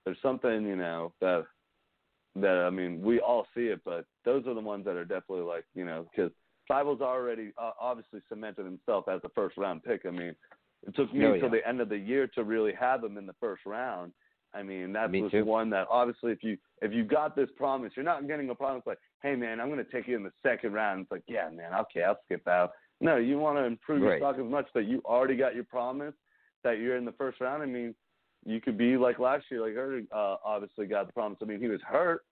there's 0.05 0.19
something 0.21 0.67
you 0.67 0.77
know 0.77 1.15
that 1.23 1.47
that 2.37 2.65
I 2.67 2.71
mean 2.71 3.01
we 3.03 3.21
all 3.21 3.47
see 3.55 3.67
it, 3.67 3.81
but 3.85 4.05
those 4.25 4.47
are 4.47 4.55
the 4.55 4.61
ones 4.61 4.85
that 4.87 4.97
are 4.97 5.05
definitely 5.05 5.45
like 5.45 5.65
you 5.75 5.85
know 5.85 6.07
because 6.11 6.33
Thybulle's 6.71 7.01
already 7.03 7.53
uh, 7.59 7.73
obviously 7.81 8.21
cemented 8.29 8.65
himself 8.65 9.07
as 9.09 9.21
a 9.25 9.29
first 9.31 9.57
round 9.57 9.85
pick. 9.85 10.03
I 10.07 10.11
mean, 10.11 10.35
it 10.87 10.97
took 10.97 11.13
me 11.13 11.25
Oh, 11.27 11.35
until 11.35 11.49
yeah. 11.49 11.61
the 11.61 11.69
end 11.69 11.81
of 11.81 11.89
the 11.89 11.99
year 11.99 12.27
to 12.35 12.43
really 12.45 12.73
have 12.79 13.05
him 13.05 13.19
in 13.19 13.27
the 13.27 13.35
first 13.39 13.67
round. 13.67 14.13
I 14.55 14.63
mean, 14.63 14.93
that 14.93 15.11
Me 15.11 15.21
was 15.23 15.33
too. 15.33 15.45
one 15.45 15.69
that 15.71 15.87
obviously 15.91 16.33
if 16.33 16.43
you 16.43 16.57
if 16.81 16.93
you 16.93 17.05
got 17.05 17.37
this 17.37 17.49
promise, 17.57 17.93
you're 17.97 18.05
not 18.05 18.27
getting 18.27 18.49
a 18.51 18.55
promise 18.55 18.83
like, 18.87 18.99
hey 19.23 19.35
man, 19.37 19.61
I'm 19.61 19.69
going 19.71 19.85
to 19.85 19.91
take 19.91 20.09
you 20.09 20.17
in 20.17 20.23
the 20.23 20.33
second 20.43 20.73
round. 20.73 21.03
It's 21.03 21.11
like, 21.11 21.25
yeah 21.29 21.51
man, 21.51 21.73
okay, 21.83 22.03
I'll 22.03 22.19
skip 22.25 22.47
out. 22.49 22.73
No, 23.01 23.17
you 23.17 23.39
want 23.39 23.59
to 23.59 23.65
improve 23.65 24.03
your 24.03 24.17
stock 24.19 24.37
as 24.39 24.45
much 24.51 24.67
that 24.75 24.85
you 24.87 25.03
already 25.05 25.37
got 25.37 25.55
your 25.55 25.65
promise 25.65 26.15
that 26.63 26.79
you're 26.79 26.97
in 26.97 27.05
the 27.05 27.13
first 27.13 27.41
round. 27.41 27.63
I 27.63 27.67
mean, 27.67 27.95
you 28.45 28.61
could 28.61 28.77
be 28.77 28.97
like 28.97 29.19
last 29.19 29.47
year, 29.51 29.61
like 29.61 29.77
Ernie 29.77 30.07
uh, 30.15 30.37
obviously 30.45 30.87
got 30.87 31.07
the 31.07 31.13
promise. 31.13 31.39
I 31.43 31.47
mean, 31.47 31.61
he 31.61 31.69
was 31.69 31.81
hurt, 31.87 32.23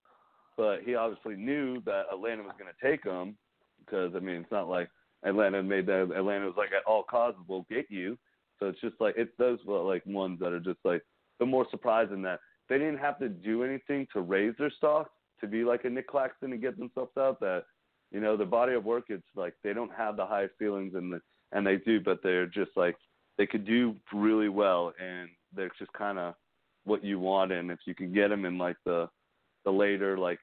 but 0.56 0.80
he 0.84 0.94
obviously 0.94 1.36
knew 1.36 1.80
that 1.86 2.04
Atlanta 2.12 2.42
was 2.42 2.52
going 2.58 2.70
to 2.70 2.90
take 2.90 3.04
him 3.04 3.36
because 3.84 4.12
I 4.14 4.20
mean, 4.20 4.36
it's 4.36 4.52
not 4.52 4.68
like 4.68 4.88
Atlanta 5.24 5.62
made 5.62 5.86
that. 5.86 6.12
Atlanta 6.14 6.46
was 6.46 6.54
like 6.56 6.70
at 6.76 6.84
all 6.86 7.02
costs 7.02 7.40
we'll 7.48 7.66
get 7.70 7.86
you. 7.88 8.18
So 8.58 8.66
it's 8.66 8.80
just 8.80 8.96
like 9.00 9.14
it's 9.16 9.32
those 9.38 9.58
like 9.66 10.04
ones 10.06 10.38
that 10.40 10.52
are 10.52 10.60
just 10.60 10.78
like 10.84 11.02
the 11.40 11.46
more 11.46 11.66
surprising 11.70 12.22
that 12.22 12.40
they 12.68 12.78
didn't 12.78 12.98
have 12.98 13.18
to 13.18 13.28
do 13.28 13.64
anything 13.64 14.06
to 14.12 14.20
raise 14.20 14.54
their 14.58 14.70
stock 14.70 15.10
to 15.40 15.46
be 15.46 15.64
like 15.64 15.84
a 15.84 15.90
Nick 15.90 16.08
Claxton 16.08 16.50
to 16.50 16.56
get 16.56 16.78
themselves 16.78 17.10
out. 17.18 17.40
That 17.40 17.64
you 18.10 18.20
know 18.20 18.36
the 18.36 18.44
body 18.44 18.74
of 18.74 18.84
work, 18.84 19.04
it's 19.08 19.22
like 19.34 19.54
they 19.64 19.72
don't 19.72 19.92
have 19.92 20.16
the 20.16 20.26
high 20.26 20.46
feelings 20.58 20.94
and 20.94 21.12
the 21.12 21.20
and 21.52 21.66
they 21.66 21.76
do, 21.76 22.00
but 22.00 22.20
they're 22.22 22.46
just 22.46 22.70
like 22.76 22.96
they 23.38 23.46
could 23.46 23.64
do 23.64 23.96
really 24.12 24.48
well 24.48 24.92
and 25.00 25.28
they're 25.54 25.70
just 25.78 25.92
kind 25.92 26.18
of 26.18 26.34
what 26.84 27.04
you 27.04 27.18
want. 27.18 27.52
And 27.52 27.70
if 27.70 27.80
you 27.86 27.94
can 27.94 28.12
get 28.12 28.28
them 28.28 28.44
in 28.44 28.58
like 28.58 28.76
the 28.84 29.08
the 29.64 29.70
later 29.70 30.18
like 30.18 30.40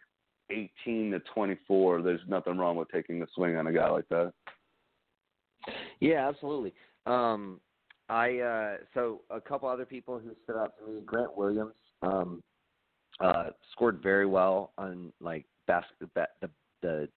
18 0.49 1.11
to 1.11 1.19
24, 1.33 2.01
there's 2.01 2.21
nothing 2.27 2.57
wrong 2.57 2.75
with 2.75 2.89
taking 2.89 3.21
a 3.21 3.27
swing 3.35 3.57
on 3.57 3.67
a 3.67 3.73
guy 3.73 3.89
like 3.89 4.07
that. 4.09 4.31
Yeah, 5.99 6.27
absolutely. 6.27 6.73
Um, 7.05 7.59
I 8.07 8.39
uh, 8.39 8.77
so 8.93 9.21
a 9.29 9.39
couple 9.39 9.69
other 9.69 9.85
people 9.85 10.19
who 10.19 10.31
stood 10.43 10.57
out 10.57 10.73
to 10.79 10.91
me. 10.91 11.01
Grant 11.05 11.37
Williams 11.37 11.75
um, 12.01 12.41
uh, 13.19 13.49
scored 13.71 14.01
very 14.01 14.25
well 14.25 14.71
on 14.77 15.13
like 15.21 15.45
basket 15.67 16.09
ba- 16.15 16.27
the 16.41 16.49
the 16.81 17.07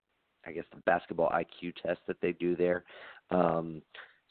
I 0.47 0.53
guess 0.53 0.65
the 0.75 0.81
basketball 0.85 1.31
IQ 1.31 1.75
test 1.83 2.01
that 2.09 2.17
they 2.21 2.33
do 2.33 2.57
there. 2.57 2.85
Um, 3.31 3.81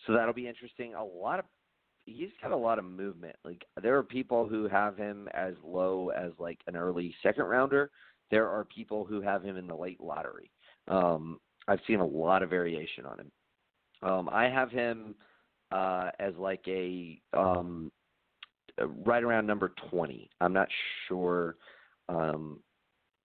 so 0.06 0.14
that'll 0.14 0.34
be 0.34 0.48
interesting. 0.48 0.94
A 0.94 1.04
lot 1.04 1.40
of 1.40 1.46
he's 2.16 2.30
got 2.42 2.52
a 2.52 2.58
lot 2.58 2.80
of 2.80 2.86
movement. 2.86 3.36
Like 3.44 3.66
there 3.82 3.98
are 3.98 4.04
people 4.04 4.48
who 4.48 4.68
have 4.68 4.98
him 4.98 5.28
as 5.34 5.54
low 5.64 6.10
as 6.10 6.32
like 6.40 6.60
an 6.68 6.76
early 6.76 7.14
second 7.24 7.46
rounder. 7.46 7.92
There 8.30 8.48
are 8.48 8.66
people 8.66 9.06
who 9.06 9.22
have 9.22 9.44
him 9.44 9.58
in 9.58 9.68
the 9.68 9.76
late 9.76 10.00
lottery. 10.00 10.52
Um, 10.88 11.40
I've 11.68 11.80
seen 11.86 12.00
a 12.00 12.06
lot 12.06 12.44
of 12.44 12.50
variation 12.50 13.06
on 13.06 13.20
him. 13.20 13.32
Um, 14.04 14.30
I 14.32 14.46
have 14.46 14.72
him 14.72 15.16
uh, 15.72 16.12
as 16.20 16.34
like 16.38 16.64
a 16.68 17.22
um, 17.34 17.92
right 19.06 19.24
around 19.24 19.46
number 19.46 19.74
twenty. 19.90 20.30
I'm 20.40 20.54
not 20.54 20.68
sure 21.08 21.58
um, 22.10 22.60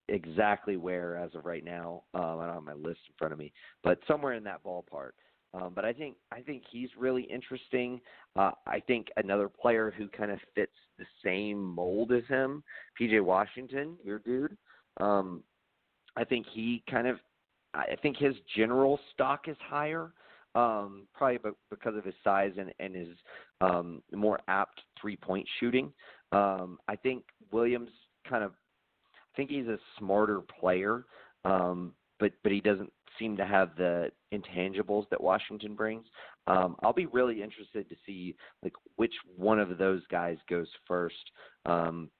exactly 0.08 0.76
where 0.76 1.16
as 1.16 1.34
of 1.34 1.44
right 1.44 1.64
now. 1.64 2.02
Um, 2.14 2.38
I 2.40 2.46
don't 2.46 2.54
have 2.54 2.62
my 2.62 2.74
list 2.74 3.00
in 3.08 3.14
front 3.18 3.32
of 3.32 3.38
me, 3.38 3.52
but 3.82 3.98
somewhere 4.06 4.34
in 4.34 4.44
that 4.44 4.64
ballpark. 4.64 5.12
Um, 5.54 5.72
but 5.74 5.84
I 5.84 5.92
think 5.92 6.16
I 6.32 6.40
think 6.40 6.64
he's 6.70 6.90
really 6.98 7.22
interesting. 7.22 8.00
Uh, 8.34 8.50
I 8.66 8.80
think 8.80 9.08
another 9.16 9.48
player 9.48 9.92
who 9.96 10.08
kind 10.08 10.30
of 10.30 10.38
fits 10.54 10.72
the 10.98 11.06
same 11.24 11.62
mold 11.62 12.12
as 12.12 12.24
him, 12.28 12.62
PJ 13.00 13.22
Washington, 13.22 13.96
your 14.04 14.18
dude. 14.18 14.56
Um, 14.98 15.42
I 16.16 16.24
think 16.24 16.46
he 16.52 16.82
kind 16.90 17.06
of, 17.06 17.18
I 17.74 17.96
think 18.02 18.16
his 18.16 18.34
general 18.56 18.98
stock 19.12 19.48
is 19.48 19.56
higher, 19.60 20.12
um, 20.54 21.06
probably 21.14 21.38
be- 21.38 21.56
because 21.70 21.96
of 21.96 22.04
his 22.04 22.14
size 22.24 22.52
and, 22.58 22.72
and 22.80 22.94
his 22.94 23.08
um, 23.60 24.02
more 24.12 24.40
apt 24.48 24.80
three 25.00 25.16
point 25.16 25.46
shooting. 25.60 25.92
Um, 26.32 26.78
I 26.88 26.96
think 26.96 27.24
Williams 27.52 27.90
kind 28.28 28.42
of, 28.42 28.52
I 28.52 29.36
think 29.36 29.50
he's 29.50 29.66
a 29.66 29.78
smarter 29.98 30.40
player, 30.60 31.04
um, 31.44 31.92
but 32.18 32.32
but 32.42 32.52
he 32.52 32.60
doesn't 32.60 32.92
seem 33.18 33.36
to 33.36 33.46
have 33.46 33.70
the 33.76 34.10
intangibles 34.32 35.08
that 35.10 35.20
Washington 35.20 35.74
brings. 35.74 36.06
Um, 36.46 36.76
I'll 36.82 36.92
be 36.92 37.06
really 37.06 37.42
interested 37.42 37.88
to 37.88 37.96
see 38.04 38.36
like 38.62 38.72
which 38.96 39.14
one 39.36 39.58
of 39.58 39.78
those 39.78 40.02
guys 40.10 40.36
goes 40.48 40.68
first. 40.86 41.14
Um, 41.64 42.10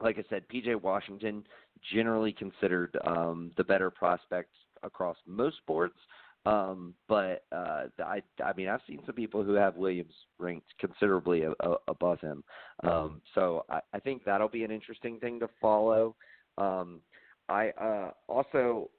like 0.00 0.18
I 0.18 0.24
said, 0.28 0.44
PJ 0.52 0.80
Washington 0.80 1.44
generally 1.92 2.32
considered 2.32 2.96
um, 3.06 3.52
the 3.56 3.64
better 3.64 3.90
prospect 3.90 4.50
across 4.82 5.16
most 5.26 5.56
boards. 5.66 5.94
Um, 6.44 6.94
but 7.08 7.44
uh, 7.52 7.84
I, 8.00 8.20
I 8.44 8.52
mean, 8.56 8.68
I've 8.68 8.80
seen 8.88 8.98
some 9.06 9.14
people 9.14 9.44
who 9.44 9.52
have 9.52 9.76
Williams 9.76 10.14
ranked 10.40 10.66
considerably 10.80 11.42
a, 11.42 11.52
a, 11.60 11.76
above 11.86 12.20
him. 12.20 12.42
Um, 12.82 13.20
so 13.34 13.64
I, 13.70 13.80
I 13.94 14.00
think 14.00 14.24
that'll 14.24 14.48
be 14.48 14.64
an 14.64 14.72
interesting 14.72 15.20
thing 15.20 15.38
to 15.38 15.48
follow. 15.60 16.16
Um, 16.58 17.00
I 17.48 17.70
uh, 17.80 18.10
also 18.28 18.90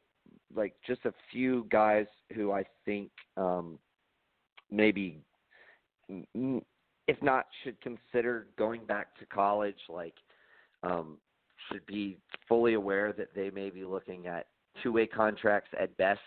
like 0.55 0.73
just 0.85 1.01
a 1.05 1.13
few 1.31 1.65
guys 1.69 2.05
who 2.35 2.51
I 2.51 2.63
think 2.85 3.09
um, 3.37 3.77
maybe, 4.71 5.21
if 6.09 7.21
not, 7.21 7.45
should 7.63 7.79
consider 7.81 8.47
going 8.57 8.85
back 8.85 9.17
to 9.19 9.25
college. 9.25 9.79
Like, 9.89 10.15
um, 10.83 11.17
should 11.71 11.85
be 11.85 12.17
fully 12.47 12.73
aware 12.73 13.13
that 13.13 13.29
they 13.35 13.49
may 13.49 13.69
be 13.69 13.85
looking 13.85 14.27
at 14.27 14.47
two-way 14.81 15.07
contracts 15.07 15.69
at 15.79 15.95
best, 15.97 16.19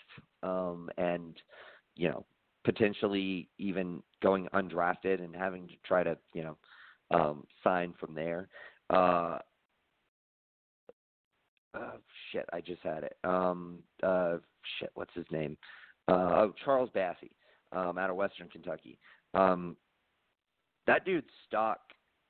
um, 0.42 0.88
and 0.98 1.36
you 1.94 2.08
know 2.08 2.24
potentially 2.64 3.48
even 3.58 4.02
going 4.22 4.48
undrafted 4.54 5.22
and 5.22 5.34
having 5.36 5.68
to 5.68 5.74
try 5.84 6.02
to 6.02 6.16
you 6.34 6.42
know 6.42 6.56
um, 7.10 7.44
sign 7.62 7.94
from 7.98 8.14
there. 8.14 8.48
Uh, 8.90 9.38
uh, 11.74 11.92
shit, 12.32 12.46
I 12.52 12.60
just 12.60 12.82
had 12.82 13.04
it. 13.04 13.16
Um, 13.24 13.78
uh, 14.02 14.36
shit, 14.78 14.90
what's 14.94 15.14
his 15.14 15.26
name? 15.30 15.56
Uh, 16.08 16.30
oh, 16.32 16.54
Charles 16.64 16.90
Bassey, 16.94 17.30
um, 17.72 17.98
out 17.98 18.10
of 18.10 18.16
Western 18.16 18.48
Kentucky. 18.48 18.98
Um, 19.34 19.76
that 20.86 21.04
dude's 21.04 21.26
stock 21.48 21.80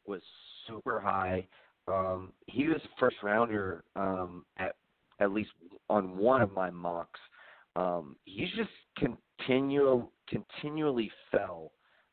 was 0.07 0.23
super 0.67 1.01
high. 1.01 1.47
Um, 1.89 2.33
he 2.47 2.67
was 2.67 2.81
a 2.85 2.99
first 2.99 3.17
rounder 3.23 3.85
um, 3.95 4.45
at 4.59 4.77
at 5.21 5.33
least 5.33 5.51
on 5.89 6.17
one 6.17 6.43
of 6.43 6.53
my 6.53 6.71
mocks. 6.71 7.21
Um, 7.75 8.17
just 8.57 8.71
continual 8.99 10.11
continually 10.29 11.11
fell 11.31 11.73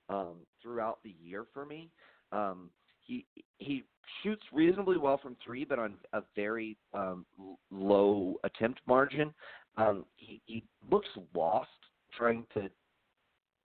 um, 0.10 0.36
throughout 0.62 1.00
the 1.04 1.16
year 1.24 1.46
for 1.54 1.66
me. 1.66 1.90
Um, 2.32 2.70
he 3.06 3.26
he 3.58 3.84
shoots 4.22 4.44
reasonably 4.52 4.98
well 4.98 5.18
from 5.18 5.36
three, 5.44 5.66
but 5.66 5.80
on 5.80 5.96
a 6.14 6.22
very 6.36 6.78
um, 6.94 7.26
low 7.72 8.36
attempt 8.44 8.82
margin. 8.88 9.34
Um, 9.78 10.06
he, 10.18 10.42
he 10.46 10.64
looks 10.92 11.08
lost 11.34 11.70
trying 12.16 12.46
to 12.54 12.70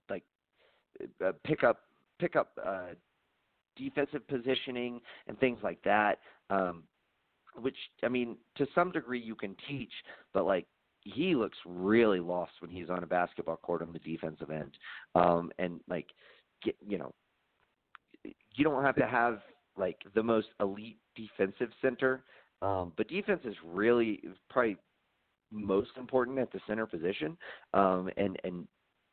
like 0.09 0.24
uh, 1.24 1.32
pick 1.44 1.65
up 1.65 1.81
pick 2.19 2.36
up 2.36 2.52
uh, 2.65 2.94
defensive 3.77 4.27
positioning 4.28 5.01
and 5.27 5.39
things 5.39 5.59
like 5.62 5.82
that. 5.85 6.19
Um, 6.51 6.85
which 7.60 7.77
I 8.05 8.09
mean, 8.09 8.36
to 8.56 8.66
some 8.74 8.93
degree 8.93 9.20
you 9.20 9.35
can 9.35 9.56
teach, 9.69 9.93
but 10.32 10.47
like 10.47 10.66
he 11.02 11.35
looks 11.35 11.59
really 11.65 12.20
lost 12.20 12.52
when 12.60 12.70
he's 12.70 12.90
on 12.90 13.02
a 13.02 13.06
basketball 13.06 13.56
court 13.56 13.82
on 13.82 13.93
the 13.93 13.98
defensive 13.98 14.51
end. 14.51 14.73
Um, 15.15 15.51
and 15.59 15.81
like, 15.89 16.06
get, 16.62 16.77
you 16.86 16.98
know, 16.98 17.12
you 18.55 18.65
don't 18.65 18.83
have 18.83 18.97
to 18.97 19.07
have 19.07 19.41
like 19.77 19.99
the 20.15 20.23
most 20.23 20.49
elite 20.61 20.99
defensive 21.15 21.70
center, 21.81 22.25
um, 22.62 22.93
but 22.97 23.09
defense 23.09 23.41
is 23.45 23.55
really 23.65 24.20
probably 24.51 24.77
most 25.51 25.91
important 25.97 26.39
at 26.39 26.53
the 26.53 26.61
center 26.66 26.87
position. 26.87 27.37
Um, 27.75 28.11
and 28.16 28.39
and 28.45 28.66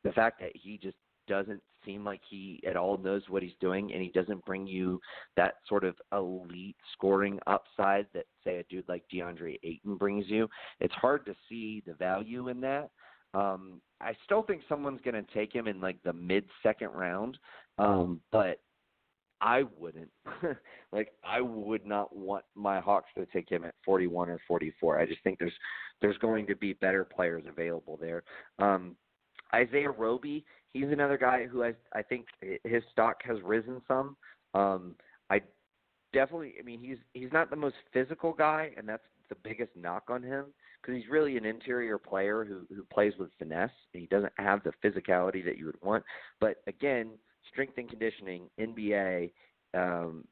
the 0.04 0.12
fact 0.12 0.40
that 0.40 0.52
he 0.54 0.78
just 0.82 0.96
doesn't 1.28 1.62
seem 1.84 2.04
like 2.04 2.20
he 2.28 2.60
at 2.68 2.76
all 2.76 2.98
knows 2.98 3.22
what 3.28 3.42
he's 3.42 3.54
doing 3.60 3.92
and 3.92 4.02
he 4.02 4.08
doesn't 4.08 4.44
bring 4.44 4.66
you 4.66 5.00
that 5.36 5.54
sort 5.68 5.84
of 5.84 5.94
elite 6.12 6.76
scoring 6.92 7.38
upside 7.46 8.06
that 8.12 8.26
say 8.44 8.58
a 8.58 8.62
dude 8.64 8.88
like 8.88 9.04
DeAndre 9.12 9.58
Ayton 9.62 9.96
brings 9.96 10.26
you. 10.28 10.48
It's 10.80 10.94
hard 10.94 11.24
to 11.26 11.34
see 11.48 11.82
the 11.86 11.94
value 11.94 12.48
in 12.48 12.60
that. 12.60 12.90
Um 13.34 13.80
I 14.00 14.14
still 14.24 14.42
think 14.42 14.62
someone's 14.68 15.00
going 15.02 15.14
to 15.14 15.34
take 15.34 15.54
him 15.54 15.66
in 15.66 15.80
like 15.80 16.02
the 16.02 16.12
mid 16.12 16.44
second 16.62 16.90
round. 16.90 17.38
Um 17.78 18.20
but 18.32 18.60
I 19.40 19.64
wouldn't. 19.78 20.10
like 20.92 21.12
I 21.24 21.40
would 21.40 21.84
not 21.84 22.14
want 22.16 22.44
my 22.54 22.80
Hawks 22.80 23.10
to 23.16 23.26
take 23.26 23.50
him 23.50 23.64
at 23.64 23.74
41 23.84 24.30
or 24.30 24.40
44. 24.48 24.98
I 24.98 25.06
just 25.06 25.22
think 25.22 25.38
there's 25.38 25.52
there's 26.00 26.18
going 26.18 26.46
to 26.46 26.56
be 26.56 26.72
better 26.74 27.04
players 27.04 27.44
available 27.48 27.98
there. 28.00 28.22
Um 28.58 28.96
Isaiah 29.54 29.90
Roby, 29.90 30.44
he's 30.72 30.90
another 30.90 31.18
guy 31.18 31.46
who 31.46 31.64
I 31.64 31.74
I 31.94 32.02
think 32.02 32.26
his 32.64 32.82
stock 32.92 33.22
has 33.24 33.38
risen 33.42 33.80
some. 33.86 34.16
Um, 34.54 34.94
I 35.30 35.40
definitely, 36.12 36.54
I 36.58 36.62
mean, 36.62 36.80
he's 36.80 36.98
he's 37.12 37.32
not 37.32 37.50
the 37.50 37.56
most 37.56 37.76
physical 37.92 38.32
guy, 38.32 38.70
and 38.76 38.88
that's 38.88 39.02
the 39.28 39.36
biggest 39.42 39.70
knock 39.76 40.04
on 40.08 40.22
him 40.22 40.46
because 40.80 41.00
he's 41.00 41.10
really 41.10 41.36
an 41.36 41.44
interior 41.44 41.98
player 41.98 42.44
who 42.44 42.66
who 42.74 42.82
plays 42.92 43.12
with 43.18 43.30
finesse. 43.38 43.70
And 43.94 44.00
he 44.00 44.06
doesn't 44.06 44.32
have 44.38 44.62
the 44.62 44.72
physicality 44.84 45.44
that 45.44 45.58
you 45.58 45.66
would 45.66 45.80
want. 45.82 46.04
But 46.40 46.56
again, 46.66 47.10
strength 47.50 47.74
and 47.78 47.88
conditioning, 47.88 48.48
NBA. 48.58 49.32
Um, 49.74 50.24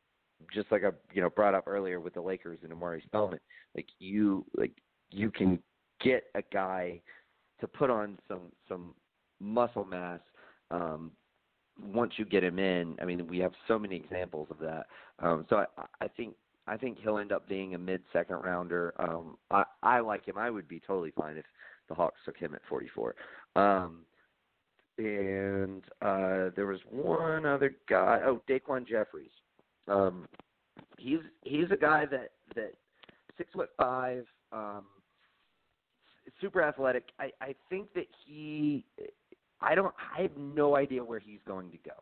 just 0.53 0.71
like 0.71 0.85
I 0.85 0.91
you 1.13 1.23
know 1.23 1.31
brought 1.31 1.55
up 1.55 1.65
earlier 1.67 2.01
with 2.01 2.15
the 2.15 2.21
Lakers 2.21 2.59
and 2.63 2.73
Omari 2.73 3.03
Spellman, 3.07 3.41
like 3.75 3.87
you 3.99 4.45
like 4.57 4.73
you 5.11 5.31
can 5.31 5.59
get 6.01 6.25
a 6.35 6.43
guy 6.53 7.01
to 7.61 7.69
put 7.69 7.91
on 7.91 8.19
some 8.29 8.53
some 8.69 8.95
muscle 9.41 9.85
mass 9.85 10.21
um, 10.71 11.11
once 11.81 12.15
you 12.17 12.25
get 12.25 12.45
him 12.45 12.59
in. 12.59 12.97
I 13.01 13.05
mean, 13.05 13.27
we 13.27 13.39
have 13.39 13.53
so 13.69 13.79
many 13.79 13.97
examples 13.97 14.49
of 14.51 14.59
that. 14.59 14.87
Um, 15.21 15.47
so 15.49 15.57
I, 15.57 15.67
I 16.01 16.09
think 16.09 16.35
I 16.67 16.77
think 16.77 16.99
he'll 17.01 17.19
end 17.19 17.33
up 17.33 17.49
being 17.49 17.75
a 17.75 17.79
mid 17.79 18.03
second 18.13 18.37
rounder. 18.37 18.95
Um, 18.99 19.37
I, 19.51 19.65
I 19.83 20.01
like 20.01 20.27
him. 20.27 20.39
I 20.39 20.51
would 20.51 20.69
be 20.69 20.81
totally 20.81 21.13
fine 21.17 21.37
if 21.37 21.45
the 21.89 21.95
Hawks 21.95 22.21
took 22.25 22.39
him 22.39 22.55
at 22.55 22.63
44. 22.69 23.15
Um, 23.57 24.01
and 24.99 25.83
uh, 26.03 26.51
there 26.57 26.67
was 26.67 26.81
one 26.91 27.47
other 27.47 27.75
guy. 27.89 28.21
Oh, 28.25 28.43
Daquan 28.49 28.87
Jeffries. 28.87 29.31
Um, 29.89 30.27
he's 30.99 31.21
he's 31.43 31.71
a 31.71 31.77
guy 31.77 32.07
that 32.07 32.33
that 32.55 32.75
six 33.37 33.51
foot 33.53 33.71
five, 33.79 34.27
um, 34.53 34.85
super 36.41 36.63
athletic. 36.63 37.05
I 37.19 37.31
I 37.41 37.55
think 37.69 37.93
that 37.95 38.07
he 38.27 38.85
I 39.61 39.75
don't. 39.75 39.95
I 40.17 40.23
have 40.23 40.37
no 40.37 40.77
idea 40.77 41.03
where 41.03 41.19
he's 41.19 41.41
going 41.47 41.71
to 41.71 41.79
go. 41.79 41.95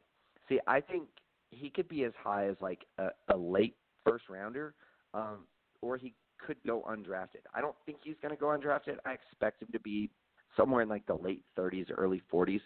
See, 0.48 0.58
I 0.66 0.80
think 0.80 1.04
he 1.50 1.70
could 1.70 1.88
be 1.88 2.04
as 2.04 2.12
high 2.22 2.48
as 2.48 2.56
like 2.60 2.84
a, 2.98 3.08
a 3.32 3.36
late 3.36 3.76
first 4.04 4.24
rounder, 4.28 4.74
um, 5.14 5.46
or 5.80 5.96
he 5.96 6.12
could 6.44 6.56
go 6.66 6.82
undrafted. 6.88 7.44
I 7.54 7.60
don't 7.60 7.76
think 7.86 7.98
he's 8.02 8.16
going 8.20 8.34
to 8.34 8.40
go 8.40 8.46
undrafted. 8.46 8.96
I 9.06 9.12
expect 9.12 9.62
him 9.62 9.68
to 9.72 9.80
be 9.80 10.10
somewhere 10.56 10.82
in 10.82 10.88
like 10.88 11.06
the 11.06 11.14
late 11.14 11.42
30s, 11.58 11.86
early 11.96 12.22
40s. 12.32 12.60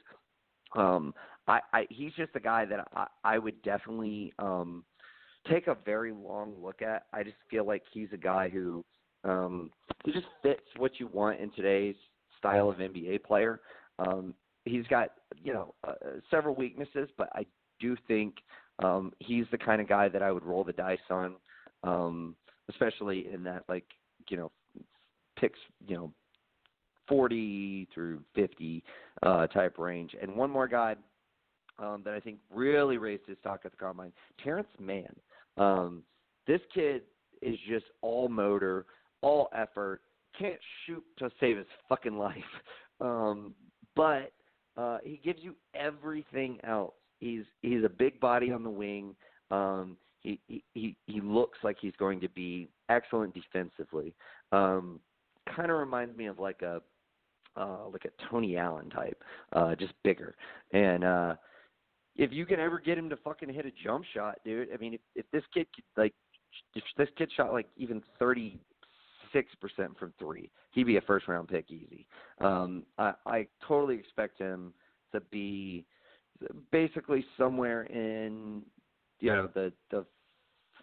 Um, 0.75 1.15
I, 1.47 1.61
I 1.73 1.87
he's 1.91 2.13
just 2.15 2.33
a 2.35 2.41
guy 2.41 2.65
that 2.65 2.89
I, 2.95 3.07
I 3.25 3.39
would 3.39 3.61
definitely 3.63 4.33
um, 4.39 4.85
take 5.51 5.69
a 5.69 5.77
very 5.85 6.13
long 6.13 6.55
look 6.61 6.83
at. 6.83 7.07
I 7.13 7.23
just 7.23 7.37
feel 7.51 7.67
like 7.67 7.83
he's 7.93 8.09
a 8.13 8.19
guy 8.19 8.49
who 8.49 8.85
um, 9.25 9.71
he 10.05 10.13
just 10.13 10.27
fits 10.43 10.63
what 10.77 10.99
you 10.99 11.09
want 11.09 11.41
in 11.41 11.51
today's 11.53 11.97
style 12.39 12.69
of 12.69 12.77
NBA 12.77 13.25
player. 13.25 13.61
Um, 13.99 14.35
he's 14.65 14.87
got 14.89 15.11
you 15.43 15.53
know 15.53 15.75
uh, 15.87 15.95
several 16.31 16.55
weaknesses, 16.55 17.09
but 17.17 17.29
I 17.35 17.47
do 17.81 17.97
think 18.09 18.35
um, 18.83 19.13
he's 19.21 19.47
the 19.51 19.59
kind 19.59 19.81
of 19.81 19.89
guy 19.89 20.09
that 20.09 20.23
I 20.23 20.33
would 20.33 20.45
roll 20.45 20.65
the 20.65 20.73
dice 20.73 20.99
on, 21.11 21.37
um, 21.83 22.37
especially 22.69 23.29
in 23.33 23.45
that 23.45 23.65
like 23.69 23.87
you 24.29 24.37
know 24.37 24.51
picks 25.39 25.59
you 25.87 25.97
know 25.97 26.13
40 27.09 27.89
through 27.95 28.21
50 28.35 28.83
uh, 29.23 29.47
type 29.49 29.79
range. 29.79 30.15
And 30.21 30.35
one 30.35 30.51
more 30.51 30.69
guy 30.69 30.97
um, 31.79 32.03
that 32.05 32.15
I 32.15 32.21
think 32.21 32.39
really 32.53 32.99
raised 32.99 33.27
his 33.27 33.39
stock 33.39 33.61
at 33.65 33.73
the 33.73 33.77
combine, 33.77 34.13
Terance 34.43 34.69
Mann. 34.79 35.15
Um, 35.57 36.03
this 36.47 36.61
kid 36.75 37.03
is 37.43 37.57
just 37.69 37.87
all 38.03 38.29
motor, 38.29 38.87
all 39.21 39.49
effort, 39.55 40.01
can't 40.39 40.61
shoot 40.85 41.05
to 41.19 41.31
save 41.41 41.59
his 41.59 41.67
fucking 41.89 42.19
life. 42.19 42.37
Um, 42.99 43.53
but 43.95 44.33
uh, 44.79 44.97
he 45.05 45.21
gives 45.23 45.41
you 45.43 45.55
everything 45.75 46.59
else. 46.65 46.95
He's 47.21 47.43
he's 47.61 47.85
a 47.85 47.91
big 47.91 48.19
body 48.21 48.51
on 48.51 48.63
the 48.63 48.71
wing. 48.71 49.15
Um, 49.51 49.99
he, 50.21 50.41
he 50.47 50.97
he 51.07 51.21
looks 51.21 51.59
like 51.63 51.77
he's 51.79 51.93
going 51.99 52.21
to 52.21 52.29
be 52.31 52.69
excellent 52.89 53.35
defensively. 53.35 54.15
Um, 54.51 54.99
kind 55.55 55.71
of 55.71 55.77
reminds 55.79 56.17
me 56.17 56.25
of 56.25 56.39
like 56.39 56.63
a 56.63 56.81
uh, 57.57 57.89
like 57.93 58.05
a 58.05 58.31
Tony 58.31 58.57
Allen 58.57 58.91
type, 58.91 59.23
uh, 59.53 59.75
just 59.75 59.93
bigger. 60.05 60.35
And 60.73 61.05
uh, 61.05 61.35
if 62.17 62.33
you 62.33 62.47
can 62.47 62.61
ever 62.61 62.79
get 62.79 62.99
him 62.99 63.09
to 63.11 63.17
fucking 63.17 63.53
hit 63.53 63.67
a 63.67 63.73
jump 63.85 64.05
shot, 64.15 64.39
dude. 64.45 64.69
I 64.73 64.77
mean, 64.79 64.95
if, 64.95 65.01
if 65.15 65.27
this 65.33 65.43
kid 65.53 65.67
could, 65.75 65.85
like 65.97 66.15
if 66.75 66.85
this 66.97 67.09
kid 67.17 67.31
shot 67.37 67.53
like 67.53 67.69
even 67.77 68.03
thirty 68.19 68.59
six 69.33 69.51
percent 69.61 69.99
from 69.99 70.13
three. 70.19 70.51
He'd 70.73 70.85
be 70.85 70.97
a 70.97 71.03
first 71.03 71.29
round 71.29 71.49
pick 71.49 71.71
easy. 71.71 72.07
Um, 72.41 72.85
I, 72.99 73.15
I 73.27 73.47
totally 73.67 73.97
expect 73.97 74.39
him 74.39 74.73
to 75.13 75.21
be 75.31 75.85
basically 76.71 77.25
somewhere 77.39 77.85
in 77.85 78.63
you 79.21 79.33
know 79.33 79.49
the 79.55 79.73
the 79.91 80.05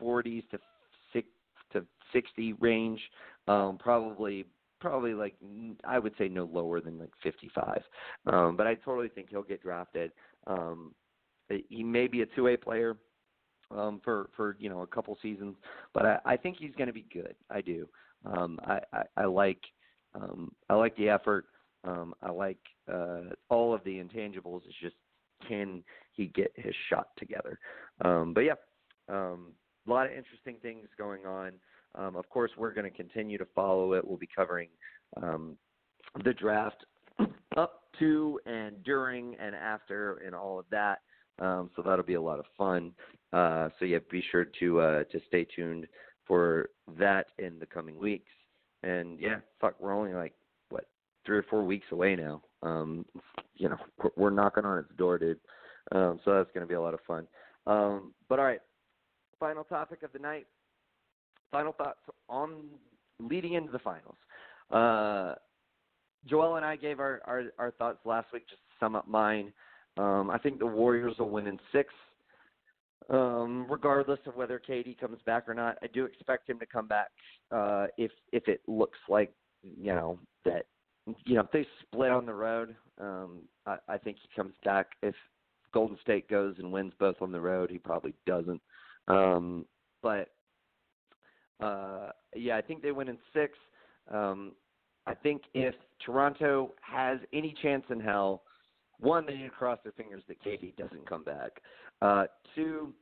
40s 0.02 0.48
to 0.50 0.60
six 1.12 1.28
to 1.72 1.86
60 2.12 2.54
range. 2.54 3.00
Um, 3.48 3.78
probably 3.78 4.46
probably 4.84 5.14
like 5.14 5.34
I 5.86 5.98
would 5.98 6.14
say 6.18 6.28
no 6.28 6.44
lower 6.44 6.82
than 6.82 7.00
like 7.00 7.14
55. 7.24 7.82
Um, 8.26 8.58
but 8.58 8.68
I 8.68 8.76
totally 8.76 9.08
think 9.08 9.30
he'll 9.30 9.42
get 9.42 9.64
drafted. 9.64 10.12
Um, 10.46 10.94
he 11.70 11.84
may 11.84 12.08
be 12.08 12.22
a 12.22 12.26
two 12.26 12.44
way 12.44 12.58
player 12.58 12.98
um, 13.72 14.02
for 14.04 14.30
for 14.36 14.58
you 14.60 14.70
know 14.70 14.82
a 14.82 14.88
couple 14.88 15.18
seasons, 15.22 15.56
but 15.94 16.06
I, 16.06 16.20
I 16.26 16.38
think 16.38 16.58
he's 16.60 16.76
going 16.76 16.88
to 16.88 16.94
be 16.94 17.08
good. 17.14 17.34
I 17.50 17.62
do. 17.62 17.88
Um, 18.26 18.60
I, 18.66 18.80
I, 18.92 19.04
I 19.16 19.26
like 19.26 19.62
um, 20.16 20.52
I 20.70 20.74
like 20.74 20.96
the 20.98 21.10
effort. 21.10 21.46
Um, 21.86 22.14
I 22.22 22.30
like 22.32 22.60
uh, 22.92 23.22
all 23.50 23.74
of 23.74 23.84
the 23.86 24.04
intangibles. 24.04 24.62
It's 24.68 24.76
just 24.82 24.96
can 25.48 25.82
he 26.12 26.28
get 26.28 26.52
his 26.56 26.76
shot 26.90 27.08
together? 27.18 27.58
Um, 28.04 28.34
but 28.34 28.42
yeah, 28.42 28.54
um, 29.08 29.54
a 29.88 29.90
lot 29.90 30.08
of 30.08 30.12
interesting 30.12 30.58
things 30.62 30.88
going 30.98 31.26
on. 31.26 31.54
Um, 31.96 32.16
of 32.16 32.28
course, 32.30 32.52
we're 32.58 32.74
going 32.74 32.90
to 32.90 32.96
continue 32.96 33.38
to 33.38 33.48
follow 33.54 33.94
it. 33.94 34.06
We'll 34.06 34.18
be 34.18 34.30
covering 34.36 34.70
um, 35.22 35.58
the 36.24 36.34
draft 36.34 36.86
up 37.56 37.82
to 38.00 38.40
and 38.46 38.84
during 38.84 39.36
and 39.36 39.56
after 39.56 40.18
and 40.26 40.34
all 40.34 40.60
of 40.60 40.66
that. 40.72 41.00
Um, 41.40 41.70
so 41.76 41.82
that'll 41.82 42.06
be 42.06 42.14
a 42.14 42.22
lot 42.22 42.40
of 42.40 42.46
fun. 42.58 42.92
Uh, 43.32 43.70
so 43.80 43.86
yeah, 43.86 44.00
be 44.12 44.24
sure 44.32 44.46
to 44.60 44.80
uh, 44.80 45.04
to 45.06 45.20
stay 45.28 45.46
tuned 45.56 45.88
for 46.28 46.70
that 46.98 47.28
in 47.40 47.60
the 47.60 47.66
coming 47.66 47.98
weeks. 47.98 48.32
And 48.84 49.20
yeah, 49.20 49.38
fuck, 49.60 49.76
we're 49.80 49.94
only 49.94 50.14
like 50.14 50.34
what 50.70 50.86
three 51.26 51.38
or 51.38 51.44
four 51.44 51.64
weeks 51.64 51.88
away 51.92 52.16
now. 52.16 52.42
Um, 52.62 53.06
you 53.56 53.70
know, 53.70 53.78
we're, 54.16 54.30
knocking 54.30 54.66
on 54.66 54.80
its 54.80 54.92
door, 54.98 55.18
dude. 55.18 55.40
Um, 55.92 56.20
so 56.24 56.34
that's 56.34 56.52
going 56.54 56.66
to 56.66 56.68
be 56.68 56.76
a 56.76 56.82
lot 56.82 56.94
of 56.94 57.00
fun. 57.08 57.28
Um, 57.68 58.14
but 58.30 58.40
all 58.40 58.46
right, 58.46 58.62
final 59.40 59.64
topic 59.64 60.04
of 60.04 60.12
the 60.14 60.20
night. 60.20 60.48
Final 61.54 61.72
thoughts 61.72 62.00
on 62.28 62.66
leading 63.20 63.54
into 63.54 63.72
the 63.72 63.80
finals. 63.80 64.18
Uh, 64.70 65.36
Joel 66.28 66.58
and 66.58 66.66
I 66.66 66.76
gave 66.76 67.00
our, 67.00 67.22
our, 67.26 67.44
our 67.58 67.72
thoughts 67.72 68.00
last 68.04 68.28
week. 68.34 68.44
Just 68.50 68.60
to 68.62 68.86
sum 68.86 68.96
up 68.96 69.08
mine. 69.08 69.54
Um, 69.98 70.30
I 70.30 70.38
think 70.38 70.60
the 70.60 70.66
Warriors 70.66 71.16
will 71.20 71.30
win 71.30 71.48
in 71.48 71.60
six 71.72 71.94
um, 73.10 73.68
regardless 73.70 74.20
of 74.26 74.36
whether 74.36 74.60
KD 74.60 75.00
comes 75.00 75.20
back 75.26 75.48
or 75.48 75.54
not. 75.54 75.78
I 75.84 75.88
do 75.88 76.06
expect 76.06 76.50
him 76.50 76.60
to 76.60 76.66
come 76.66 76.88
back 76.88 77.10
uh, 77.52 77.88
if 77.98 78.12
if 78.32 78.48
it 78.48 78.62
looks 78.68 78.98
like 79.08 79.34
you 79.62 79.94
know 79.94 80.20
that 80.46 80.66
you 81.26 81.36
know 81.36 81.42
if 81.42 81.52
they 81.52 81.66
split 81.82 82.12
on 82.12 82.26
the 82.26 82.34
road. 82.34 82.76
Um, 83.00 83.42
I, 83.66 83.78
I 83.88 83.98
think 83.98 84.18
he 84.22 84.30
comes 84.36 84.54
back. 84.64 84.88
If 85.02 85.16
Golden 85.74 85.98
State 86.02 86.30
goes 86.30 86.56
and 86.60 86.72
wins 86.72 86.94
both 87.00 87.16
on 87.22 87.32
the 87.32 87.42
road. 87.42 87.70
He 87.70 87.80
probably 87.80 88.14
doesn't. 88.26 88.62
Um, 89.08 89.66
but 90.02 90.30
uh, 91.60 92.10
yeah, 92.36 92.58
I 92.58 92.62
think 92.62 92.82
they 92.82 92.92
win 92.92 93.10
in 93.10 93.18
six. 93.34 93.58
Um, 94.12 94.54
I 95.06 95.14
think 95.14 95.44
if 95.54 95.76
Toronto 96.06 96.72
has 96.82 97.20
any 97.34 97.56
chance 97.62 97.84
in 97.90 98.00
hell, 98.00 98.44
one, 99.00 99.26
they 99.26 99.34
need 99.36 99.44
to 99.44 99.50
cross 99.50 99.80
their 99.84 99.92
fingers 99.94 100.24
that 100.28 100.42
KD 100.44 100.76
doesn't 100.78 101.08
come 101.08 101.24
back. 101.24 101.62
Uh, 102.02 102.26
two, 102.56 102.94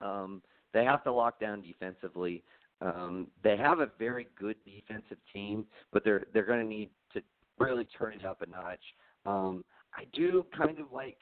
um, 0.00 0.42
they 0.72 0.84
have 0.84 1.04
to 1.04 1.12
lock 1.12 1.40
down 1.40 1.62
defensively. 1.62 2.42
Um, 2.80 3.28
they 3.44 3.56
have 3.56 3.80
a 3.80 3.90
very 3.98 4.26
good 4.38 4.56
defensive 4.64 5.18
team, 5.32 5.66
but 5.92 6.04
they're 6.04 6.24
they're 6.32 6.46
going 6.46 6.60
to 6.60 6.66
need 6.66 6.90
to 7.12 7.22
really 7.58 7.86
turn 7.98 8.14
it 8.14 8.24
up 8.24 8.42
a 8.42 8.46
notch. 8.46 8.80
Um, 9.26 9.64
I 9.94 10.04
do 10.14 10.46
kind 10.56 10.78
of 10.78 10.90
like 10.92 11.18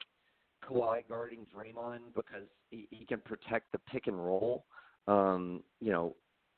Kawhi 0.63 1.07
guarding 1.07 1.45
Draymond 1.53 2.13
because 2.15 2.47
he, 2.69 2.87
he 2.91 3.05
can 3.05 3.19
protect 3.19 3.71
the 3.71 3.79
pick 3.91 4.07
and 4.07 4.17
roll. 4.17 4.65
Um, 5.07 5.63
you 5.81 5.91
know, 5.91 6.15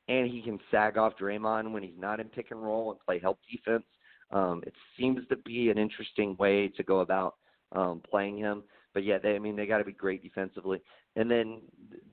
and 0.08 0.28
he 0.28 0.42
can 0.42 0.58
sag 0.70 0.98
off 0.98 1.14
Draymond 1.20 1.72
when 1.72 1.82
he's 1.82 1.98
not 1.98 2.20
in 2.20 2.28
pick 2.28 2.50
and 2.50 2.62
roll 2.62 2.90
and 2.90 3.00
play 3.00 3.18
help 3.18 3.38
defense. 3.50 3.84
Um, 4.30 4.62
it 4.66 4.72
seems 4.98 5.20
to 5.28 5.36
be 5.36 5.70
an 5.70 5.78
interesting 5.78 6.36
way 6.38 6.68
to 6.68 6.82
go 6.82 7.00
about 7.00 7.36
um, 7.72 8.02
playing 8.08 8.38
him. 8.38 8.62
But 8.94 9.04
yeah, 9.04 9.18
they, 9.18 9.34
I 9.34 9.38
mean, 9.38 9.56
they 9.56 9.66
got 9.66 9.78
to 9.78 9.84
be 9.84 9.92
great 9.92 10.22
defensively. 10.22 10.80
And 11.16 11.30
then 11.30 11.60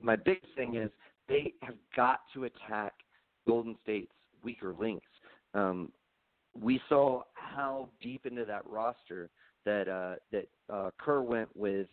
my 0.00 0.16
big 0.16 0.40
thing 0.56 0.76
is 0.76 0.90
they 1.28 1.54
have 1.62 1.74
got 1.96 2.20
to 2.34 2.44
attack 2.44 2.92
Golden 3.46 3.76
State's 3.82 4.12
weaker 4.42 4.74
links. 4.78 5.06
Um, 5.54 5.90
we 6.58 6.80
saw 6.88 7.22
how 7.34 7.88
deep 8.02 8.26
into 8.26 8.44
that 8.44 8.66
roster 8.66 9.30
that 9.64 9.88
uh, 9.88 10.14
that 10.32 10.48
uh, 10.72 10.90
Kerr 10.98 11.22
went 11.22 11.48
with 11.54 11.86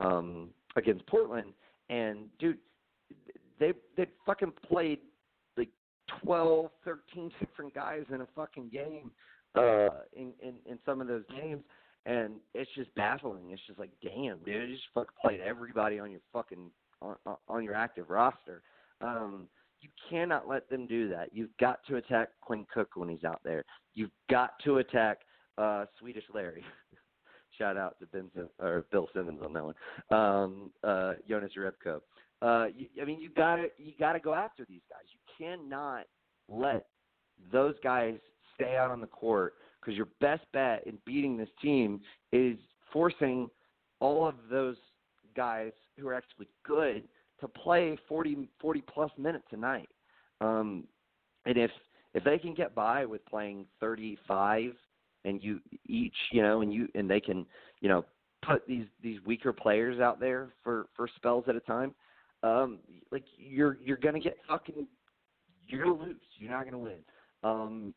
um, 0.00 0.50
against 0.76 1.06
Portland, 1.06 1.52
and 1.88 2.26
dude, 2.38 2.58
they 3.58 3.72
they 3.96 4.06
fucking 4.26 4.52
played 4.68 4.98
like 6.10 6.20
twelve, 6.22 6.70
thirteen 6.84 7.30
different 7.40 7.74
guys 7.74 8.04
in 8.12 8.20
a 8.20 8.26
fucking 8.34 8.70
game 8.72 9.10
uh, 9.54 10.00
in, 10.14 10.32
in 10.42 10.54
in 10.66 10.78
some 10.84 11.00
of 11.00 11.06
those 11.06 11.24
games, 11.30 11.62
and 12.06 12.34
it's 12.54 12.70
just 12.74 12.94
baffling. 12.94 13.50
It's 13.50 13.62
just 13.66 13.78
like, 13.78 13.90
damn, 14.02 14.38
dude, 14.38 14.68
you 14.68 14.74
just 14.76 14.88
fucking 14.94 15.14
played 15.20 15.40
everybody 15.40 15.98
on 15.98 16.10
your 16.10 16.20
fucking 16.32 16.70
on, 17.02 17.16
on 17.48 17.64
your 17.64 17.74
active 17.74 18.10
roster. 18.10 18.62
Um, 19.00 19.48
you 19.80 19.88
cannot 20.08 20.48
let 20.48 20.68
them 20.70 20.86
do 20.86 21.08
that. 21.10 21.28
You've 21.32 21.54
got 21.60 21.80
to 21.88 21.96
attack 21.96 22.30
Quinn 22.40 22.66
Cook 22.72 22.90
when 22.94 23.08
he's 23.08 23.24
out 23.24 23.40
there. 23.44 23.64
You've 23.94 24.10
got 24.30 24.52
to 24.64 24.78
attack 24.78 25.18
uh, 25.58 25.84
Swedish 25.98 26.24
Larry. 26.32 26.64
Shout 27.58 27.76
out 27.76 27.96
to 28.00 28.06
Ben 28.06 28.30
Sim- 28.34 28.48
or 28.58 28.86
Bill 28.90 29.08
Simmons 29.14 29.40
on 29.44 29.52
that 29.52 29.64
one. 29.64 29.74
Um, 30.10 30.70
uh, 30.82 31.12
Jonas 31.28 31.52
Jerebko. 31.56 32.00
Uh, 32.42 32.66
you, 32.74 32.86
I 33.00 33.04
mean, 33.04 33.20
you 33.20 33.30
gotta 33.34 33.66
you 33.78 33.92
gotta 33.98 34.18
go 34.18 34.34
after 34.34 34.64
these 34.68 34.82
guys. 34.90 35.04
You 35.12 35.18
cannot 35.38 36.06
let 36.48 36.86
those 37.52 37.74
guys 37.82 38.14
stay 38.54 38.76
out 38.76 38.90
on 38.90 39.00
the 39.00 39.06
court 39.06 39.54
because 39.80 39.96
your 39.96 40.08
best 40.20 40.42
bet 40.52 40.86
in 40.86 40.98
beating 41.04 41.36
this 41.36 41.48
team 41.60 42.00
is 42.32 42.56
forcing 42.92 43.48
all 44.00 44.26
of 44.26 44.34
those 44.50 44.76
guys 45.36 45.72
who 45.98 46.08
are 46.08 46.14
actually 46.14 46.48
good 46.64 47.04
to 47.40 47.48
play 47.48 47.98
40, 48.08 48.48
40 48.60 48.82
plus 48.82 49.10
minutes 49.18 49.46
a 49.52 49.56
night. 49.56 49.88
Um, 50.40 50.84
and 51.46 51.58
if 51.58 51.70
if 52.14 52.22
they 52.22 52.38
can 52.38 52.54
get 52.54 52.74
by 52.74 53.04
with 53.04 53.26
playing 53.26 53.66
35 53.80 54.72
and 55.24 55.42
you 55.42 55.60
each, 55.86 56.14
you 56.30 56.42
know, 56.42 56.60
and 56.60 56.72
you 56.72 56.88
and 56.94 57.10
they 57.10 57.20
can, 57.20 57.44
you 57.80 57.88
know, 57.88 58.04
put 58.42 58.66
these 58.66 58.86
these 59.02 59.18
weaker 59.26 59.52
players 59.52 60.00
out 60.00 60.20
there 60.20 60.54
for 60.62 60.86
for 60.94 61.08
spells 61.16 61.44
at 61.48 61.56
a 61.56 61.60
time, 61.60 61.94
um, 62.42 62.78
like 63.10 63.24
you're 63.36 63.78
you're 63.84 63.96
gonna 63.96 64.20
get 64.20 64.36
fucking 64.48 64.86
you're 65.66 65.84
gonna 65.84 66.02
lose. 66.02 66.16
You're 66.38 66.50
not 66.50 66.64
gonna 66.64 66.78
win. 66.78 66.98
Um, 67.42 67.94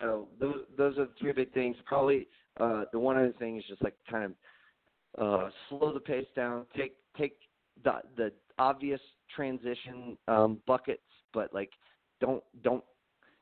so 0.00 0.28
those 0.40 0.64
those 0.76 0.98
are 0.98 1.06
the 1.06 1.12
three 1.20 1.32
big 1.32 1.52
things. 1.52 1.76
Probably 1.86 2.28
uh, 2.60 2.84
the 2.92 2.98
one 2.98 3.16
other 3.16 3.32
thing 3.38 3.56
is 3.56 3.64
just 3.68 3.82
like 3.82 3.94
kind 4.10 4.24
of 4.24 4.32
uh, 5.18 5.50
slow 5.68 5.92
the 5.92 6.00
pace 6.00 6.26
down. 6.34 6.66
Take 6.76 6.96
take 7.18 7.36
the 7.84 8.00
the 8.16 8.32
obvious 8.58 9.00
transition 9.34 10.16
um, 10.28 10.60
buckets, 10.66 11.02
but 11.32 11.52
like 11.54 11.70
don't 12.20 12.42
don't 12.62 12.84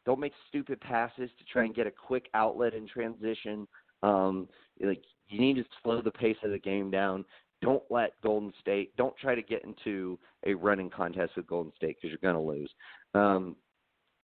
don't 0.06 0.20
make 0.20 0.32
stupid 0.48 0.80
passes 0.80 1.30
to 1.38 1.44
try 1.52 1.64
and 1.64 1.74
get 1.74 1.86
a 1.86 1.90
quick 1.90 2.26
outlet 2.34 2.74
in 2.74 2.86
transition. 2.88 3.66
Um, 4.02 4.48
like 4.82 5.02
you 5.28 5.40
need 5.40 5.56
to 5.56 5.64
slow 5.82 6.00
the 6.02 6.10
pace 6.10 6.36
of 6.42 6.50
the 6.50 6.58
game 6.58 6.90
down. 6.90 7.24
Don't 7.62 7.82
let 7.90 8.20
Golden 8.22 8.52
State. 8.60 8.96
Don't 8.96 9.16
try 9.18 9.34
to 9.34 9.42
get 9.42 9.64
into 9.64 10.18
a 10.46 10.54
running 10.54 10.88
contest 10.88 11.32
with 11.36 11.46
Golden 11.46 11.72
State 11.76 11.96
because 12.00 12.08
you're 12.10 12.32
going 12.32 12.42
to 12.42 12.52
lose. 12.52 12.70
Um, 13.14 13.56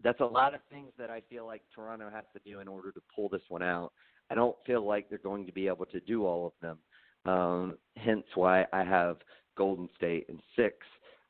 that's 0.02 0.20
a 0.20 0.24
lot 0.24 0.54
of 0.54 0.60
things 0.70 0.90
that 0.98 1.10
I 1.10 1.22
feel 1.30 1.46
like 1.46 1.62
Toronto 1.74 2.10
has 2.12 2.24
to 2.32 2.40
do 2.50 2.60
in 2.60 2.68
order 2.68 2.90
to 2.92 3.00
pull 3.14 3.28
this 3.28 3.42
one 3.48 3.62
out. 3.62 3.92
I 4.30 4.34
don't 4.34 4.56
feel 4.66 4.86
like 4.86 5.08
they're 5.08 5.18
going 5.18 5.46
to 5.46 5.52
be 5.52 5.66
able 5.68 5.86
to 5.86 6.00
do 6.00 6.26
all 6.26 6.46
of 6.46 6.52
them. 6.60 6.78
Um, 7.24 7.78
hence 7.96 8.24
why 8.34 8.66
I 8.72 8.82
have 8.82 9.18
Golden 9.56 9.88
State 9.96 10.26
in 10.28 10.40
six. 10.56 10.76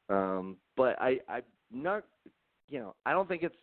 Um, 0.09 0.57
but 0.77 1.01
I, 1.01 1.19
I'm 1.29 1.43
not, 1.70 2.05
you 2.69 2.79
know, 2.79 2.95
I 3.05 3.12
don't 3.12 3.29
think 3.29 3.43
it's 3.43 3.57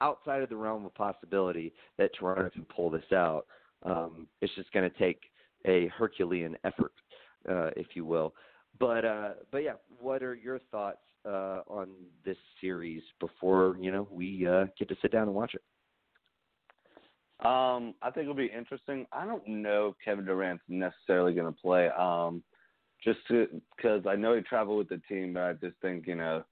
outside 0.00 0.42
of 0.42 0.48
the 0.48 0.56
realm 0.56 0.84
of 0.84 0.94
possibility 0.94 1.72
that 1.98 2.10
Toronto 2.18 2.50
can 2.50 2.64
pull 2.64 2.90
this 2.90 3.12
out. 3.12 3.46
Um, 3.82 4.26
it's 4.40 4.54
just 4.54 4.72
going 4.72 4.90
to 4.90 4.98
take 4.98 5.20
a 5.66 5.88
Herculean 5.88 6.56
effort, 6.64 6.92
uh, 7.48 7.70
if 7.76 7.88
you 7.94 8.04
will. 8.04 8.34
But 8.78 9.04
uh, 9.04 9.30
but 9.50 9.58
yeah, 9.58 9.74
what 10.00 10.22
are 10.22 10.34
your 10.34 10.58
thoughts 10.70 11.02
uh, 11.26 11.60
on 11.68 11.88
this 12.24 12.36
series 12.60 13.02
before 13.18 13.76
you 13.80 13.92
know 13.92 14.08
we 14.10 14.46
uh, 14.46 14.66
get 14.78 14.88
to 14.88 14.96
sit 15.02 15.12
down 15.12 15.22
and 15.22 15.34
watch 15.34 15.54
it? 15.54 15.62
Um, 17.44 17.94
I 18.02 18.10
think 18.10 18.24
it'll 18.24 18.34
be 18.34 18.52
interesting. 18.54 19.06
I 19.12 19.24
don't 19.24 19.46
know 19.46 19.88
if 19.88 19.94
Kevin 20.04 20.26
Durant's 20.26 20.62
necessarily 20.68 21.32
going 21.32 21.52
to 21.52 21.60
play. 21.60 21.88
Um, 21.88 22.42
just 23.02 23.20
because 23.28 24.02
I 24.06 24.14
know 24.14 24.36
he 24.36 24.42
traveled 24.42 24.76
with 24.76 24.88
the 24.90 25.00
team, 25.08 25.32
but 25.32 25.42
I 25.42 25.52
just 25.54 25.76
think 25.80 26.06
you 26.06 26.16
know, 26.16 26.44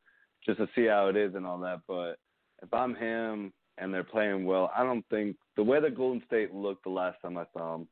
just 0.47 0.59
to 0.59 0.69
see 0.75 0.87
how 0.87 1.09
it 1.09 1.17
is 1.17 1.35
and 1.35 1.47
all 1.47 1.59
that. 1.61 1.81
But 1.87 2.19
if 2.63 2.73
I'm 2.73 2.95
him 2.95 3.53
and 3.77 3.93
they're 3.93 4.03
playing 4.03 4.47
well, 4.47 4.71
I 4.75 4.83
don't 4.83 5.05
think 5.11 5.37
the 5.57 5.63
way 5.63 5.81
that 5.81 5.97
Golden 5.97 6.23
State 6.27 6.55
looked 6.55 6.85
the 6.85 6.91
last 6.91 7.19
time 7.21 7.37
I 7.37 7.45
saw 7.53 7.73
them, 7.73 7.89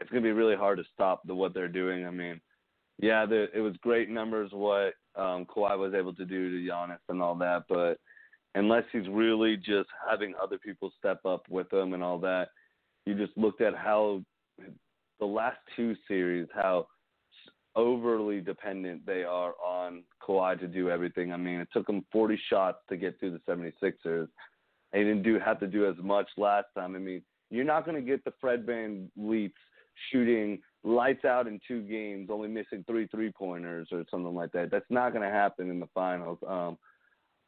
it's 0.00 0.10
gonna 0.10 0.22
be 0.22 0.30
really 0.30 0.56
hard 0.56 0.78
to 0.78 0.84
stop 0.94 1.22
the 1.26 1.34
what 1.34 1.54
they're 1.54 1.66
doing. 1.66 2.06
I 2.06 2.10
mean, 2.10 2.40
yeah, 3.00 3.26
the, 3.26 3.48
it 3.52 3.60
was 3.60 3.76
great 3.82 4.10
numbers 4.10 4.50
what 4.52 4.94
um, 5.18 5.46
Kawhi 5.46 5.78
was 5.78 5.94
able 5.94 6.14
to 6.14 6.24
do 6.24 6.50
to 6.50 6.70
Giannis 6.70 6.98
and 7.08 7.20
all 7.20 7.34
that, 7.36 7.64
but 7.68 7.98
unless 8.54 8.84
he's 8.92 9.08
really 9.08 9.56
just 9.56 9.88
having 10.08 10.34
other 10.42 10.58
people 10.58 10.92
step 10.98 11.24
up 11.24 11.42
with 11.48 11.72
him 11.72 11.92
and 11.92 12.02
all 12.02 12.18
that, 12.20 12.48
you 13.04 13.14
just 13.14 13.36
looked 13.36 13.60
at 13.60 13.74
how 13.74 14.22
the 15.20 15.26
last 15.26 15.58
two 15.76 15.94
series 16.06 16.46
how 16.54 16.86
overly 17.76 18.40
dependent 18.40 19.06
they 19.06 19.22
are 19.22 19.54
on 19.64 20.02
Kawhi 20.22 20.58
to 20.60 20.66
do 20.66 20.90
everything. 20.90 21.32
I 21.32 21.36
mean, 21.36 21.60
it 21.60 21.68
took 21.72 21.88
him 21.88 22.04
40 22.12 22.38
shots 22.50 22.78
to 22.88 22.96
get 22.96 23.18
through 23.18 23.38
the 23.38 23.52
76ers. 23.52 24.28
They 24.92 25.00
didn't 25.00 25.22
do 25.22 25.38
have 25.38 25.60
to 25.60 25.66
do 25.66 25.86
as 25.86 25.94
much 26.02 26.26
last 26.36 26.66
time. 26.74 26.96
I 26.96 26.98
mean, 26.98 27.22
you're 27.50 27.64
not 27.64 27.84
going 27.84 27.94
to 27.94 28.02
get 28.02 28.24
the 28.24 28.32
Fred 28.40 28.66
VanVleets 28.66 29.52
shooting 30.10 30.60
lights 30.84 31.24
out 31.24 31.46
in 31.46 31.60
two 31.66 31.82
games, 31.82 32.28
only 32.30 32.48
missing 32.48 32.84
three 32.86 33.06
three 33.08 33.32
pointers 33.32 33.88
or 33.92 34.04
something 34.10 34.34
like 34.34 34.52
that. 34.52 34.70
That's 34.70 34.84
not 34.90 35.12
going 35.12 35.28
to 35.28 35.34
happen 35.34 35.70
in 35.70 35.80
the 35.80 35.88
finals. 35.94 36.38
Um, 36.46 36.78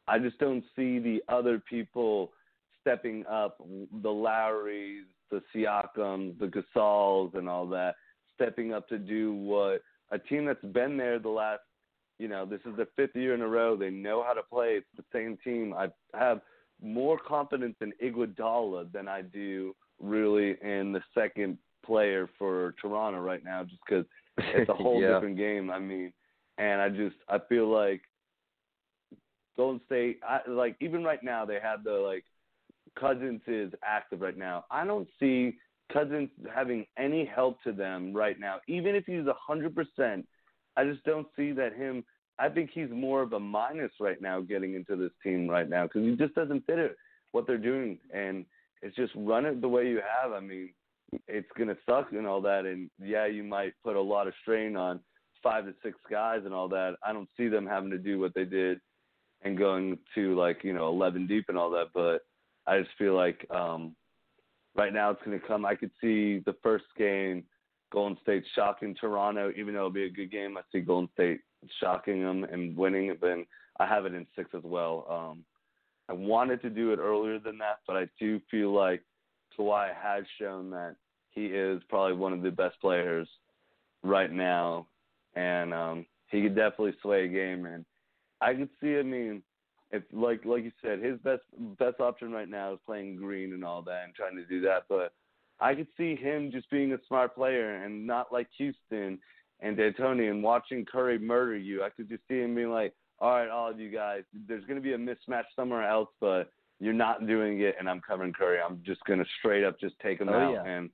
I 0.07 0.19
just 0.19 0.37
don't 0.39 0.63
see 0.75 0.99
the 0.99 1.21
other 1.29 1.61
people 1.69 2.31
stepping 2.81 3.25
up, 3.27 3.57
the 4.01 4.09
Lowrys, 4.09 5.05
the 5.29 5.41
Siakams, 5.55 6.37
the 6.39 6.47
Gasols, 6.47 7.35
and 7.35 7.47
all 7.47 7.67
that, 7.67 7.95
stepping 8.35 8.73
up 8.73 8.89
to 8.89 8.97
do 8.97 9.33
what 9.33 9.81
a 10.11 10.19
team 10.19 10.45
that's 10.45 10.63
been 10.73 10.97
there 10.97 11.19
the 11.19 11.29
last, 11.29 11.61
you 12.19 12.27
know, 12.27 12.45
this 12.45 12.59
is 12.65 12.75
the 12.75 12.87
fifth 12.95 13.15
year 13.15 13.33
in 13.33 13.41
a 13.41 13.47
row. 13.47 13.77
They 13.77 13.89
know 13.89 14.23
how 14.23 14.33
to 14.33 14.43
play. 14.43 14.73
It's 14.77 14.87
the 14.97 15.03
same 15.13 15.37
team. 15.43 15.73
I 15.73 15.87
have 16.13 16.41
more 16.81 17.17
confidence 17.17 17.75
in 17.81 17.93
Iguodala 18.03 18.91
than 18.91 19.07
I 19.07 19.21
do 19.21 19.75
really 19.99 20.57
in 20.61 20.91
the 20.91 21.01
second 21.13 21.57
player 21.85 22.29
for 22.37 22.75
Toronto 22.81 23.19
right 23.19 23.43
now, 23.43 23.63
just 23.63 23.79
because 23.87 24.05
it's 24.37 24.69
a 24.69 24.73
whole 24.83 25.01
yeah. 25.01 25.13
different 25.13 25.37
game. 25.37 25.69
I 25.69 25.79
mean, 25.79 26.13
and 26.57 26.81
I 26.81 26.89
just 26.89 27.15
I 27.29 27.39
feel 27.49 27.67
like 27.67 28.01
Golden 29.57 29.81
State, 29.85 30.19
I, 30.27 30.39
like 30.47 30.75
even 30.79 31.03
right 31.03 31.23
now 31.23 31.45
they 31.45 31.59
have 31.61 31.83
the 31.83 31.93
like 31.93 32.23
Cousins 32.99 33.41
is 33.47 33.71
active 33.83 34.21
right 34.21 34.37
now. 34.37 34.65
I 34.71 34.85
don't 34.85 35.07
see 35.19 35.55
Cousins 35.91 36.29
having 36.53 36.85
any 36.97 37.25
help 37.25 37.61
to 37.63 37.71
them 37.71 38.13
right 38.13 38.39
now, 38.39 38.57
even 38.67 38.95
if 38.95 39.05
he's 39.05 39.27
a 39.27 39.35
hundred 39.39 39.75
percent. 39.75 40.27
I 40.77 40.85
just 40.85 41.03
don't 41.03 41.27
see 41.35 41.51
that 41.53 41.75
him. 41.75 42.03
I 42.39 42.49
think 42.49 42.71
he's 42.73 42.89
more 42.89 43.21
of 43.21 43.33
a 43.33 43.39
minus 43.39 43.91
right 43.99 44.21
now 44.21 44.39
getting 44.39 44.73
into 44.73 44.95
this 44.95 45.11
team 45.21 45.47
right 45.47 45.69
now 45.69 45.83
because 45.83 46.03
he 46.03 46.15
just 46.15 46.33
doesn't 46.33 46.65
fit 46.65 46.79
it 46.79 46.95
what 47.33 47.45
they're 47.45 47.57
doing, 47.57 47.99
and 48.13 48.45
it's 48.81 48.95
just 48.95 49.11
run 49.15 49.45
it 49.45 49.61
the 49.61 49.67
way 49.67 49.87
you 49.87 49.97
have. 49.97 50.31
I 50.31 50.39
mean, 50.39 50.69
it's 51.27 51.49
gonna 51.57 51.77
suck 51.85 52.11
and 52.11 52.27
all 52.27 52.41
that, 52.41 52.65
and 52.65 52.89
yeah, 52.99 53.25
you 53.25 53.43
might 53.43 53.73
put 53.83 53.95
a 53.95 54.01
lot 54.01 54.27
of 54.27 54.33
strain 54.41 54.75
on 54.75 54.99
five 55.43 55.65
to 55.65 55.73
six 55.83 55.97
guys 56.09 56.41
and 56.45 56.53
all 56.53 56.69
that. 56.69 56.95
I 57.03 57.13
don't 57.13 57.29
see 57.37 57.47
them 57.47 57.65
having 57.65 57.89
to 57.91 57.97
do 57.97 58.19
what 58.19 58.33
they 58.33 58.45
did 58.45 58.79
and 59.43 59.57
going 59.57 59.97
to 60.15 60.37
like 60.37 60.63
you 60.63 60.73
know 60.73 60.87
11 60.89 61.27
deep 61.27 61.45
and 61.49 61.57
all 61.57 61.69
that. 61.71 61.87
But 61.93 62.19
I 62.67 62.79
just 62.79 62.95
feel 62.97 63.15
like 63.15 63.45
um, 63.51 63.95
right 64.75 64.93
now 64.93 65.11
it's 65.11 65.21
going 65.23 65.39
to 65.39 65.47
come. 65.47 65.65
I 65.65 65.75
could 65.75 65.91
see 65.99 66.39
the 66.39 66.55
first 66.63 66.85
game, 66.97 67.43
Golden 67.91 68.17
State 68.21 68.43
shocking 68.55 68.95
Toronto, 68.95 69.51
even 69.57 69.73
though 69.73 69.81
it'll 69.81 69.91
be 69.91 70.05
a 70.05 70.09
good 70.09 70.31
game. 70.31 70.57
I 70.57 70.61
see 70.71 70.81
Golden 70.81 71.09
State 71.13 71.41
shocking 71.79 72.23
them 72.23 72.43
and 72.43 72.75
winning 72.75 73.07
it. 73.07 73.19
But 73.19 73.29
I 73.79 73.87
have 73.87 74.05
it 74.05 74.13
in 74.13 74.27
six 74.35 74.49
as 74.55 74.63
well. 74.63 75.05
Um, 75.09 75.43
I 76.09 76.13
wanted 76.13 76.61
to 76.61 76.69
do 76.69 76.91
it 76.91 76.99
earlier 76.99 77.39
than 77.39 77.57
that, 77.59 77.79
but 77.87 77.95
I 77.95 78.07
do 78.19 78.41
feel 78.49 78.73
like 78.73 79.01
Kawhi 79.57 79.89
has 79.95 80.23
shown 80.39 80.69
that 80.71 80.95
he 81.31 81.45
is 81.45 81.81
probably 81.89 82.15
one 82.15 82.33
of 82.33 82.41
the 82.41 82.51
best 82.51 82.79
players 82.81 83.27
right 84.03 84.31
now, 84.31 84.87
and 85.35 85.73
um, 85.73 86.05
he 86.29 86.41
could 86.41 86.55
definitely 86.55 86.95
sway 87.01 87.25
a 87.25 87.27
game. 87.27 87.65
And 87.65 87.85
I 88.41 88.53
could 88.53 88.69
see. 88.81 88.97
I 88.97 89.03
mean, 89.03 89.41
if 89.91 90.03
like 90.11 90.45
like 90.45 90.63
you 90.63 90.71
said, 90.81 91.01
his 91.01 91.17
best 91.19 91.41
best 91.79 91.99
option 91.99 92.31
right 92.31 92.49
now 92.49 92.73
is 92.73 92.79
playing 92.85 93.17
green 93.17 93.53
and 93.53 93.63
all 93.63 93.81
that 93.83 94.03
and 94.05 94.15
trying 94.15 94.35
to 94.35 94.45
do 94.45 94.61
that. 94.61 94.83
But 94.89 95.13
I 95.59 95.75
could 95.75 95.87
see 95.97 96.15
him 96.15 96.51
just 96.51 96.69
being 96.69 96.93
a 96.93 96.97
smart 97.07 97.35
player 97.35 97.83
and 97.83 98.05
not 98.07 98.33
like 98.33 98.47
Houston 98.57 99.19
and 99.59 99.77
D'Antoni 99.77 100.29
and 100.29 100.43
watching 100.43 100.85
Curry 100.85 101.19
murder 101.19 101.55
you. 101.55 101.83
I 101.83 101.89
could 101.89 102.09
just 102.09 102.23
see 102.27 102.39
him 102.39 102.55
being 102.55 102.71
like, 102.71 102.93
all 103.19 103.31
right, 103.31 103.49
all 103.49 103.69
of 103.69 103.79
you 103.79 103.91
guys, 103.91 104.23
there's 104.47 104.65
going 104.65 104.81
to 104.81 104.81
be 104.81 104.93
a 104.93 104.97
mismatch 104.97 105.43
somewhere 105.55 105.87
else, 105.87 106.09
but 106.19 106.51
you're 106.81 106.93
not 106.93 107.27
doing 107.27 107.61
it, 107.61 107.75
and 107.79 107.87
I'm 107.87 108.01
covering 108.01 108.33
Curry. 108.33 108.57
I'm 108.59 108.81
just 108.83 109.03
going 109.05 109.19
to 109.19 109.25
straight 109.39 109.63
up 109.63 109.79
just 109.79 109.93
take 110.01 110.19
him 110.19 110.29
oh, 110.29 110.33
out 110.33 110.53
yeah. 110.53 110.65
and 110.65 110.89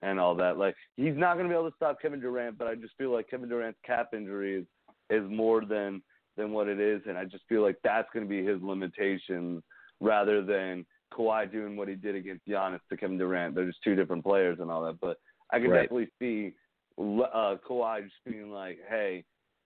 and 0.00 0.20
all 0.20 0.34
that. 0.36 0.56
Like 0.56 0.76
he's 0.96 1.16
not 1.16 1.34
going 1.34 1.48
to 1.48 1.52
be 1.52 1.58
able 1.58 1.70
to 1.70 1.76
stop 1.76 2.00
Kevin 2.00 2.20
Durant, 2.20 2.56
but 2.56 2.68
I 2.68 2.76
just 2.76 2.94
feel 2.96 3.12
like 3.12 3.28
Kevin 3.28 3.48
Durant's 3.48 3.80
cap 3.84 4.14
injury 4.14 4.60
is 4.60 4.66
is 5.10 5.28
more 5.28 5.64
than 5.64 6.00
than 6.36 6.52
what 6.52 6.68
it 6.68 6.78
is, 6.78 7.02
and 7.08 7.18
I 7.18 7.24
just 7.24 7.44
feel 7.48 7.62
like 7.62 7.76
that's 7.82 8.08
going 8.14 8.24
to 8.24 8.30
be 8.30 8.44
his 8.44 8.62
limitations 8.62 9.62
rather 10.00 10.42
than 10.44 10.86
Kawhi 11.12 11.50
doing 11.50 11.76
what 11.76 11.88
he 11.88 11.96
did 11.96 12.14
against 12.14 12.46
Giannis 12.46 12.80
to 12.90 12.96
Kevin 12.96 13.18
Durant. 13.18 13.54
They're 13.56 13.66
just 13.66 13.82
two 13.82 13.96
different 13.96 14.24
players 14.24 14.58
and 14.60 14.70
all 14.70 14.84
that. 14.84 15.00
But 15.00 15.18
I 15.50 15.58
can 15.58 15.70
Right. 15.70 15.82
definitely 15.82 16.10
see 16.20 16.54
uh, 16.96 17.56
Kawhi 17.68 18.04
just 18.04 18.14
being 18.24 18.50
like, 18.50 18.78
"Hey, 18.88 19.24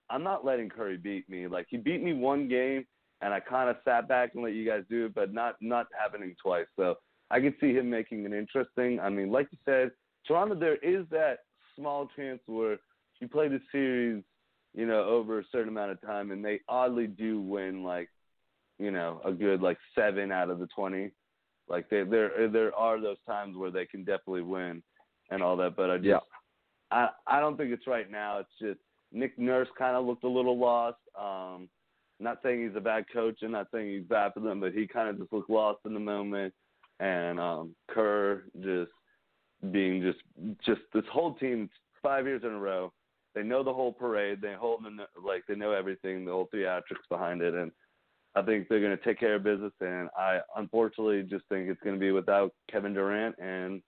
I'm 0.09 0.23
not 0.23 0.47
letting 0.47 0.71
Curry 0.71 0.97
beat 0.97 1.29
me. 1.29 1.47
Like 1.47 1.67
he 1.69 1.77
beat 1.77 2.03
me 2.03 2.15
one 2.15 2.49
game, 2.49 2.87
and 3.21 3.35
I 3.35 3.41
kind 3.41 3.69
of 3.69 3.77
sat 3.85 4.09
back 4.09 4.31
and 4.35 4.43
let 4.43 4.53
you 4.55 4.67
guys 4.67 4.85
do 4.89 5.07
it, 5.07 5.15
but 5.15 5.33
not 5.33 5.57
not 5.61 5.87
happening 5.99 6.35
twice. 6.43 6.67
So 6.77 6.97
I 7.31 7.41
could 7.41 7.55
see 7.61 7.73
him 7.73 7.91
making 7.91 8.25
it 8.25 8.33
interesting. 8.33 9.01
I 9.01 9.09
mean, 9.09 9.31
like 9.31 9.49
you 9.51 9.59
said, 9.65 9.91
Toronto, 10.27 10.55
there 10.55 10.77
is 10.77 11.07
that 11.11 11.39
small 11.77 12.09
chance 12.17 12.41
where 12.47 12.79
you 13.21 13.29
play 13.29 13.49
the 13.49 13.61
series, 13.73 14.23
you 14.75 14.87
know, 14.87 15.05
over 15.05 15.41
a 15.41 15.45
certain 15.51 15.69
amount 15.69 15.91
of 15.91 16.01
time, 16.03 16.31
and 16.31 16.45
they 16.45 16.61
oddly 16.69 17.07
do 17.07 17.41
win 17.41 17.83
like, 17.83 18.09
you 18.79 18.91
know, 18.91 19.21
a 19.25 19.33
good 19.33 19.61
like 19.61 19.79
seven 19.95 20.31
out 20.33 20.51
of 20.51 20.59
the 20.59 20.69
twenty. 20.69 21.11
Like 21.69 21.91
they, 21.91 22.05
there 22.05 22.49
there 22.49 22.75
are 22.75 23.01
those 23.01 23.19
times 23.27 23.57
where 23.57 23.71
they 23.71 23.85
can 23.85 24.05
definitely 24.05 24.43
win 24.43 24.83
and 25.31 25.43
all 25.43 25.57
that, 25.57 25.77
but 25.77 25.91
I 25.91 25.97
just 25.97 26.07
Yeah. 26.07 26.19
I 26.91 27.09
I 27.27 27.41
don't 27.41 27.57
think 27.57 27.73
it's 27.73 27.87
right 27.87 28.11
now. 28.11 28.39
It's 28.39 28.59
just 28.61 28.81
Nick 29.13 29.39
Nurse 29.39 29.69
kind 29.77 29.97
of 29.97 30.07
looked 30.07 30.25
a 30.25 30.29
little 30.29 30.59
lost. 30.59 30.99
Um, 31.19 31.69
not 32.21 32.39
saying 32.43 32.67
he's 32.67 32.77
a 32.77 32.81
bad 32.81 33.05
coach 33.13 33.39
and 33.43 33.53
not 33.53 33.69
saying 33.73 33.89
he's 33.89 34.05
bad 34.05 34.33
for 34.35 34.41
them, 34.41 34.61
but 34.61 34.73
he 34.73 34.87
kind 34.87 35.09
of 35.09 35.19
just 35.19 35.33
looked 35.33 35.51
lost 35.51 35.81
in 35.85 35.95
the 35.95 36.01
moment. 36.01 36.53
And 37.01 37.39
um, 37.39 37.75
Kerr 37.89 38.45
just 38.61 38.91
being 39.73 40.03
just 40.03 40.19
just 40.65 40.81
this 40.93 41.05
whole 41.13 41.35
team 41.35 41.69
five 42.03 42.27
years 42.27 42.43
in 42.45 42.51
a 42.51 42.59
row. 42.59 42.93
They 43.35 43.43
know 43.43 43.63
the 43.63 43.73
whole 43.73 43.93
parade. 43.93 44.41
They 44.41 44.55
hold 44.55 44.85
them 44.85 45.01
like 45.25 45.45
they 45.47 45.55
know 45.55 45.73
everything, 45.73 46.25
the 46.25 46.33
whole 46.33 46.49
theatrics 46.53 47.09
behind 47.09 47.43
it, 47.43 47.55
and 47.55 47.71
I 48.35 48.43
think 48.43 48.69
they're 48.69 48.81
going 48.81 48.97
to 48.97 49.05
take 49.05 49.21
care 49.21 49.37
of 49.37 49.45
business. 49.45 49.73
And 49.81 50.09
I 50.17 50.41
unfortunately 50.57 51.23
just 51.23 51.45
think 51.49 51.69
it's 51.69 51.81
going 51.83 51.97
to 51.97 52.01
be 52.01 52.11
without 52.11 52.53
Kevin 52.71 52.95
Durant. 52.95 53.37
And 53.39 53.83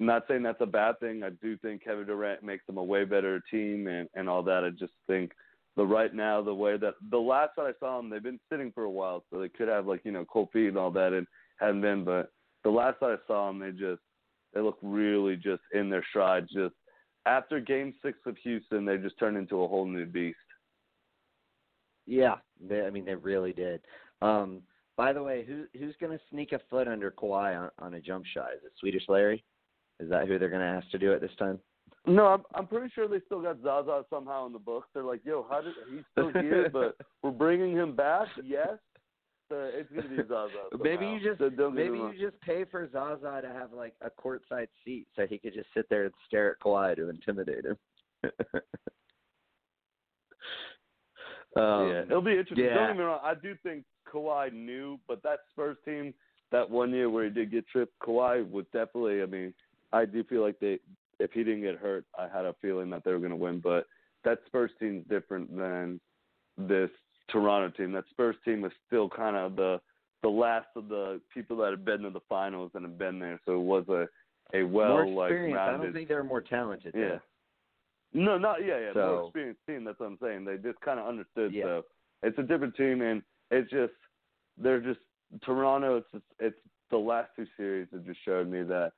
I'm 0.00 0.06
not 0.06 0.24
saying 0.28 0.42
that's 0.42 0.60
a 0.60 0.66
bad 0.66 0.98
thing. 1.00 1.22
I 1.22 1.30
do 1.42 1.56
think 1.58 1.84
Kevin 1.84 2.06
Durant 2.06 2.42
makes 2.42 2.66
them 2.66 2.78
a 2.78 2.84
way 2.84 3.04
better 3.04 3.40
team 3.50 3.86
and 3.86 4.08
and 4.14 4.28
all 4.28 4.42
that. 4.42 4.64
I 4.64 4.70
just 4.70 4.92
think 5.06 5.32
the 5.76 5.84
right 5.84 6.14
now 6.14 6.40
the 6.42 6.54
way 6.54 6.76
that 6.76 6.94
the 7.10 7.18
last 7.18 7.52
that 7.56 7.66
I 7.66 7.72
saw 7.80 7.96
them, 7.96 8.08
they've 8.08 8.22
been 8.22 8.40
sitting 8.50 8.72
for 8.72 8.84
a 8.84 8.90
while, 8.90 9.24
so 9.30 9.40
they 9.40 9.48
could 9.48 9.68
have 9.68 9.86
like 9.86 10.02
you 10.04 10.12
know 10.12 10.24
cold 10.24 10.48
feet 10.52 10.68
and 10.68 10.78
all 10.78 10.90
that, 10.92 11.12
and 11.12 11.26
haven't 11.58 11.80
been. 11.80 12.04
But 12.04 12.30
the 12.62 12.70
last 12.70 13.00
that 13.00 13.10
I 13.10 13.16
saw 13.26 13.48
them, 13.48 13.58
they 13.58 13.70
just 13.70 14.00
they 14.52 14.60
look 14.60 14.78
really 14.82 15.36
just 15.36 15.62
in 15.72 15.90
their 15.90 16.04
stride. 16.08 16.46
Just 16.52 16.74
after 17.26 17.58
Game 17.60 17.94
Six 18.02 18.18
of 18.26 18.36
Houston, 18.38 18.84
they 18.84 18.98
just 18.98 19.18
turned 19.18 19.36
into 19.36 19.62
a 19.62 19.68
whole 19.68 19.86
new 19.86 20.06
beast. 20.06 20.36
Yeah, 22.06 22.36
they, 22.60 22.82
I 22.82 22.90
mean 22.90 23.04
they 23.04 23.14
really 23.14 23.52
did. 23.52 23.80
Um, 24.22 24.62
by 24.96 25.12
the 25.12 25.22
way, 25.22 25.44
who 25.44 25.64
who's 25.78 25.96
going 26.00 26.16
to 26.16 26.24
sneak 26.30 26.52
a 26.52 26.60
foot 26.70 26.86
under 26.86 27.10
Kawhi 27.10 27.58
on, 27.58 27.70
on 27.78 27.94
a 27.94 28.00
jump 28.00 28.24
shot? 28.26 28.50
Is 28.56 28.64
it 28.64 28.72
Swedish 28.78 29.04
Larry? 29.08 29.44
Is 30.00 30.08
that 30.10 30.28
who 30.28 30.38
they're 30.38 30.48
going 30.48 30.60
to 30.60 30.66
ask 30.66 30.88
to 30.90 30.98
do 30.98 31.12
it 31.12 31.20
this 31.20 31.34
time? 31.38 31.58
No, 32.06 32.26
I'm 32.26 32.42
I'm 32.54 32.66
pretty 32.66 32.90
sure 32.94 33.08
they 33.08 33.20
still 33.24 33.40
got 33.40 33.62
Zaza 33.62 34.04
somehow 34.10 34.46
in 34.46 34.52
the 34.52 34.58
books. 34.58 34.88
They're 34.92 35.02
like, 35.02 35.20
yo, 35.24 35.46
how 35.48 35.62
did 35.62 35.72
he's 35.90 36.04
still 36.12 36.30
here, 36.32 36.68
but 36.72 36.96
we're 37.22 37.30
bringing 37.30 37.72
him 37.72 37.96
back? 37.96 38.28
Yes. 38.44 38.76
So 39.48 39.70
it's 39.72 39.90
gonna 39.90 40.08
be 40.08 40.22
Zaza. 40.28 40.50
maybe 40.82 41.06
you 41.06 41.20
just 41.20 41.38
So 41.56 41.70
maybe 41.70 41.96
you 41.96 42.12
just 42.20 42.40
pay 42.40 42.64
for 42.64 42.88
Zaza 42.90 43.40
to 43.42 43.48
have 43.48 43.72
like 43.72 43.94
a 44.02 44.10
courtside 44.10 44.68
seat 44.84 45.06
so 45.16 45.26
he 45.26 45.38
could 45.38 45.54
just 45.54 45.68
sit 45.74 45.88
there 45.88 46.04
and 46.04 46.12
stare 46.26 46.50
at 46.52 46.60
Kawhi 46.60 46.96
to 46.96 47.08
intimidate 47.08 47.64
him. 47.64 47.76
um, 51.56 51.88
yeah, 51.88 52.02
it'll 52.02 52.20
be 52.20 52.32
interesting. 52.32 52.64
yeah. 52.66 52.74
Don't 52.74 52.88
get 52.88 52.96
me 52.98 53.04
wrong. 53.04 53.20
I 53.22 53.34
do 53.34 53.54
think 53.62 53.84
Kawhi 54.12 54.52
knew, 54.52 54.98
but 55.08 55.22
that 55.22 55.40
Spurs 55.52 55.76
team, 55.84 56.12
that 56.52 56.68
one 56.68 56.90
year 56.92 57.08
where 57.10 57.24
he 57.24 57.30
did 57.30 57.50
get 57.50 57.66
tripped, 57.68 57.98
Kawhi 58.00 58.48
was 58.50 58.66
definitely. 58.72 59.22
I 59.22 59.26
mean, 59.26 59.54
I 59.92 60.04
do 60.06 60.24
feel 60.24 60.42
like 60.42 60.58
they, 60.58 60.78
if 61.24 61.32
he 61.32 61.42
didn't 61.42 61.62
get 61.62 61.76
hurt, 61.76 62.04
I 62.18 62.28
had 62.28 62.44
a 62.44 62.54
feeling 62.60 62.90
that 62.90 63.02
they 63.02 63.10
were 63.10 63.18
going 63.18 63.30
to 63.30 63.36
win. 63.36 63.58
But 63.58 63.86
that 64.24 64.38
Spurs 64.46 64.70
team's 64.78 65.06
different 65.08 65.56
than 65.56 65.98
this 66.58 66.90
Toronto 67.30 67.74
team. 67.74 67.92
That 67.92 68.04
Spurs 68.10 68.36
team 68.44 68.64
is 68.64 68.72
still 68.86 69.08
kind 69.08 69.36
of 69.36 69.56
the 69.56 69.80
the 70.22 70.28
last 70.28 70.68
of 70.76 70.88
the 70.88 71.20
people 71.32 71.56
that 71.58 71.70
have 71.70 71.84
been 71.84 72.02
to 72.02 72.10
the 72.10 72.20
finals 72.28 72.70
and 72.74 72.84
have 72.84 72.98
been 72.98 73.18
there. 73.18 73.40
So 73.46 73.54
it 73.54 73.64
was 73.64 73.84
a 73.88 74.06
a 74.56 74.62
well 74.62 75.10
like. 75.10 75.32
I 75.32 75.70
don't 75.72 75.92
think 75.92 76.08
they're 76.08 76.22
more 76.22 76.42
talented. 76.42 76.94
Yeah. 76.94 77.08
though. 77.08 77.20
No, 78.12 78.38
not 78.38 78.64
yeah, 78.64 78.78
yeah. 78.78 78.92
So- 78.92 79.06
more 79.06 79.24
experienced 79.24 79.60
team. 79.66 79.84
That's 79.84 79.98
what 79.98 80.06
I'm 80.06 80.18
saying. 80.22 80.44
They 80.44 80.56
just 80.56 80.80
kind 80.80 81.00
of 81.00 81.06
understood. 81.06 81.52
Yeah. 81.52 81.64
So 81.64 81.82
it's 82.22 82.38
a 82.38 82.42
different 82.42 82.76
team, 82.76 83.00
and 83.00 83.22
it's 83.50 83.70
just 83.70 83.94
they're 84.58 84.80
just 84.80 85.00
Toronto. 85.42 85.96
It's 85.96 86.06
just, 86.12 86.24
it's 86.38 86.58
the 86.90 86.98
last 86.98 87.30
two 87.34 87.46
series 87.56 87.88
that 87.92 88.04
just 88.06 88.20
showed 88.24 88.48
me 88.48 88.62
that 88.62 88.92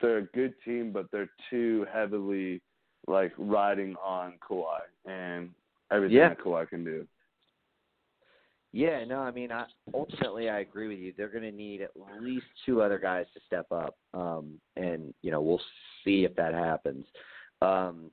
they're 0.00 0.18
a 0.18 0.26
good 0.26 0.54
team, 0.64 0.92
but 0.92 1.06
they're 1.10 1.30
too 1.50 1.86
heavily 1.92 2.60
like 3.06 3.32
riding 3.38 3.94
on 4.02 4.34
Kawhi 4.48 4.80
and 5.06 5.50
everything 5.90 6.16
Yeah. 6.16 6.30
that 6.30 6.38
Kawhi 6.38 6.68
can 6.68 6.84
do. 6.84 7.06
Yeah, 8.72 9.04
no, 9.04 9.20
I 9.20 9.30
mean, 9.30 9.52
I, 9.52 9.66
ultimately, 9.92 10.50
I 10.50 10.58
agree 10.58 10.88
with 10.88 10.98
you. 10.98 11.12
They're 11.16 11.28
going 11.28 11.44
to 11.44 11.52
need 11.52 11.80
at 11.80 11.92
least 12.20 12.46
two 12.66 12.82
other 12.82 12.98
guys 12.98 13.24
to 13.34 13.40
step 13.46 13.66
up, 13.70 13.96
um, 14.14 14.60
and 14.74 15.14
you 15.22 15.30
know, 15.30 15.40
we'll 15.40 15.60
see 16.04 16.24
if 16.24 16.34
that 16.34 16.54
happens. 16.54 17.06
Um, 17.62 18.10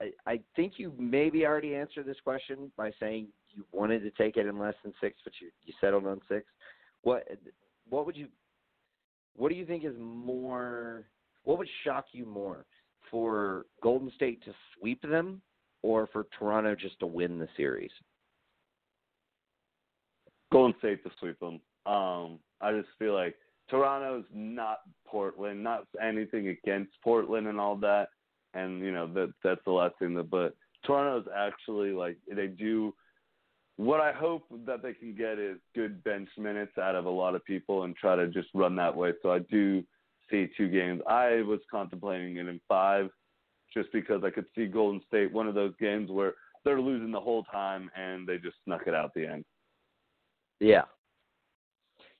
I, 0.00 0.12
I 0.26 0.40
think 0.56 0.74
you 0.78 0.94
maybe 0.98 1.44
already 1.44 1.74
answered 1.74 2.06
this 2.06 2.16
question 2.24 2.72
by 2.78 2.92
saying 2.98 3.28
you 3.50 3.62
wanted 3.72 4.00
to 4.04 4.10
take 4.12 4.38
it 4.38 4.46
in 4.46 4.58
less 4.58 4.74
than 4.82 4.94
six, 5.02 5.18
but 5.22 5.34
you 5.38 5.48
you 5.64 5.74
settled 5.82 6.06
on 6.06 6.20
six. 6.30 6.46
What 7.02 7.28
what 7.90 8.06
would 8.06 8.16
you 8.16 8.28
what 9.38 9.50
do 9.50 9.54
you 9.54 9.64
think 9.64 9.84
is 9.84 9.94
more? 9.98 11.04
What 11.44 11.58
would 11.58 11.68
shock 11.84 12.06
you 12.12 12.26
more 12.26 12.66
for 13.10 13.66
Golden 13.82 14.10
State 14.16 14.44
to 14.44 14.52
sweep 14.76 15.00
them, 15.02 15.40
or 15.82 16.08
for 16.12 16.26
Toronto 16.38 16.74
just 16.74 16.98
to 17.00 17.06
win 17.06 17.38
the 17.38 17.48
series? 17.56 17.90
Golden 20.52 20.76
State 20.78 21.02
to 21.04 21.10
sweep 21.20 21.38
them. 21.40 21.60
Um, 21.86 22.38
I 22.60 22.72
just 22.72 22.88
feel 22.98 23.14
like 23.14 23.36
Toronto's 23.70 24.24
not 24.34 24.78
Portland, 25.06 25.62
not 25.62 25.86
anything 26.02 26.48
against 26.48 26.92
Portland 27.02 27.46
and 27.46 27.60
all 27.60 27.76
that. 27.76 28.08
And 28.54 28.80
you 28.80 28.92
know 28.92 29.06
that 29.14 29.32
that's 29.44 29.60
the 29.64 29.72
last 29.72 29.94
thing 29.98 30.14
that, 30.14 30.30
but 30.30 30.54
Toronto's 30.84 31.30
actually 31.36 31.90
like 31.90 32.16
they 32.34 32.46
do. 32.46 32.94
What 33.78 34.00
I 34.00 34.12
hope 34.12 34.42
that 34.66 34.82
they 34.82 34.92
can 34.92 35.14
get 35.14 35.38
is 35.38 35.56
good 35.72 36.02
bench 36.02 36.28
minutes 36.36 36.76
out 36.78 36.96
of 36.96 37.06
a 37.06 37.10
lot 37.10 37.36
of 37.36 37.44
people 37.44 37.84
and 37.84 37.94
try 37.94 38.16
to 38.16 38.26
just 38.26 38.48
run 38.52 38.74
that 38.74 38.94
way. 38.94 39.12
So 39.22 39.30
I 39.30 39.38
do 39.38 39.84
see 40.28 40.48
two 40.56 40.68
games. 40.68 41.00
I 41.08 41.42
was 41.42 41.60
contemplating 41.70 42.36
it 42.38 42.48
in 42.48 42.60
five, 42.68 43.08
just 43.72 43.90
because 43.92 44.24
I 44.24 44.30
could 44.30 44.46
see 44.56 44.66
Golden 44.66 45.00
State 45.06 45.32
one 45.32 45.46
of 45.46 45.54
those 45.54 45.74
games 45.78 46.10
where 46.10 46.34
they're 46.64 46.80
losing 46.80 47.12
the 47.12 47.20
whole 47.20 47.44
time 47.44 47.88
and 47.96 48.26
they 48.26 48.38
just 48.38 48.56
snuck 48.64 48.82
it 48.88 48.94
out 48.94 49.14
the 49.14 49.26
end. 49.26 49.44
Yeah. 50.58 50.82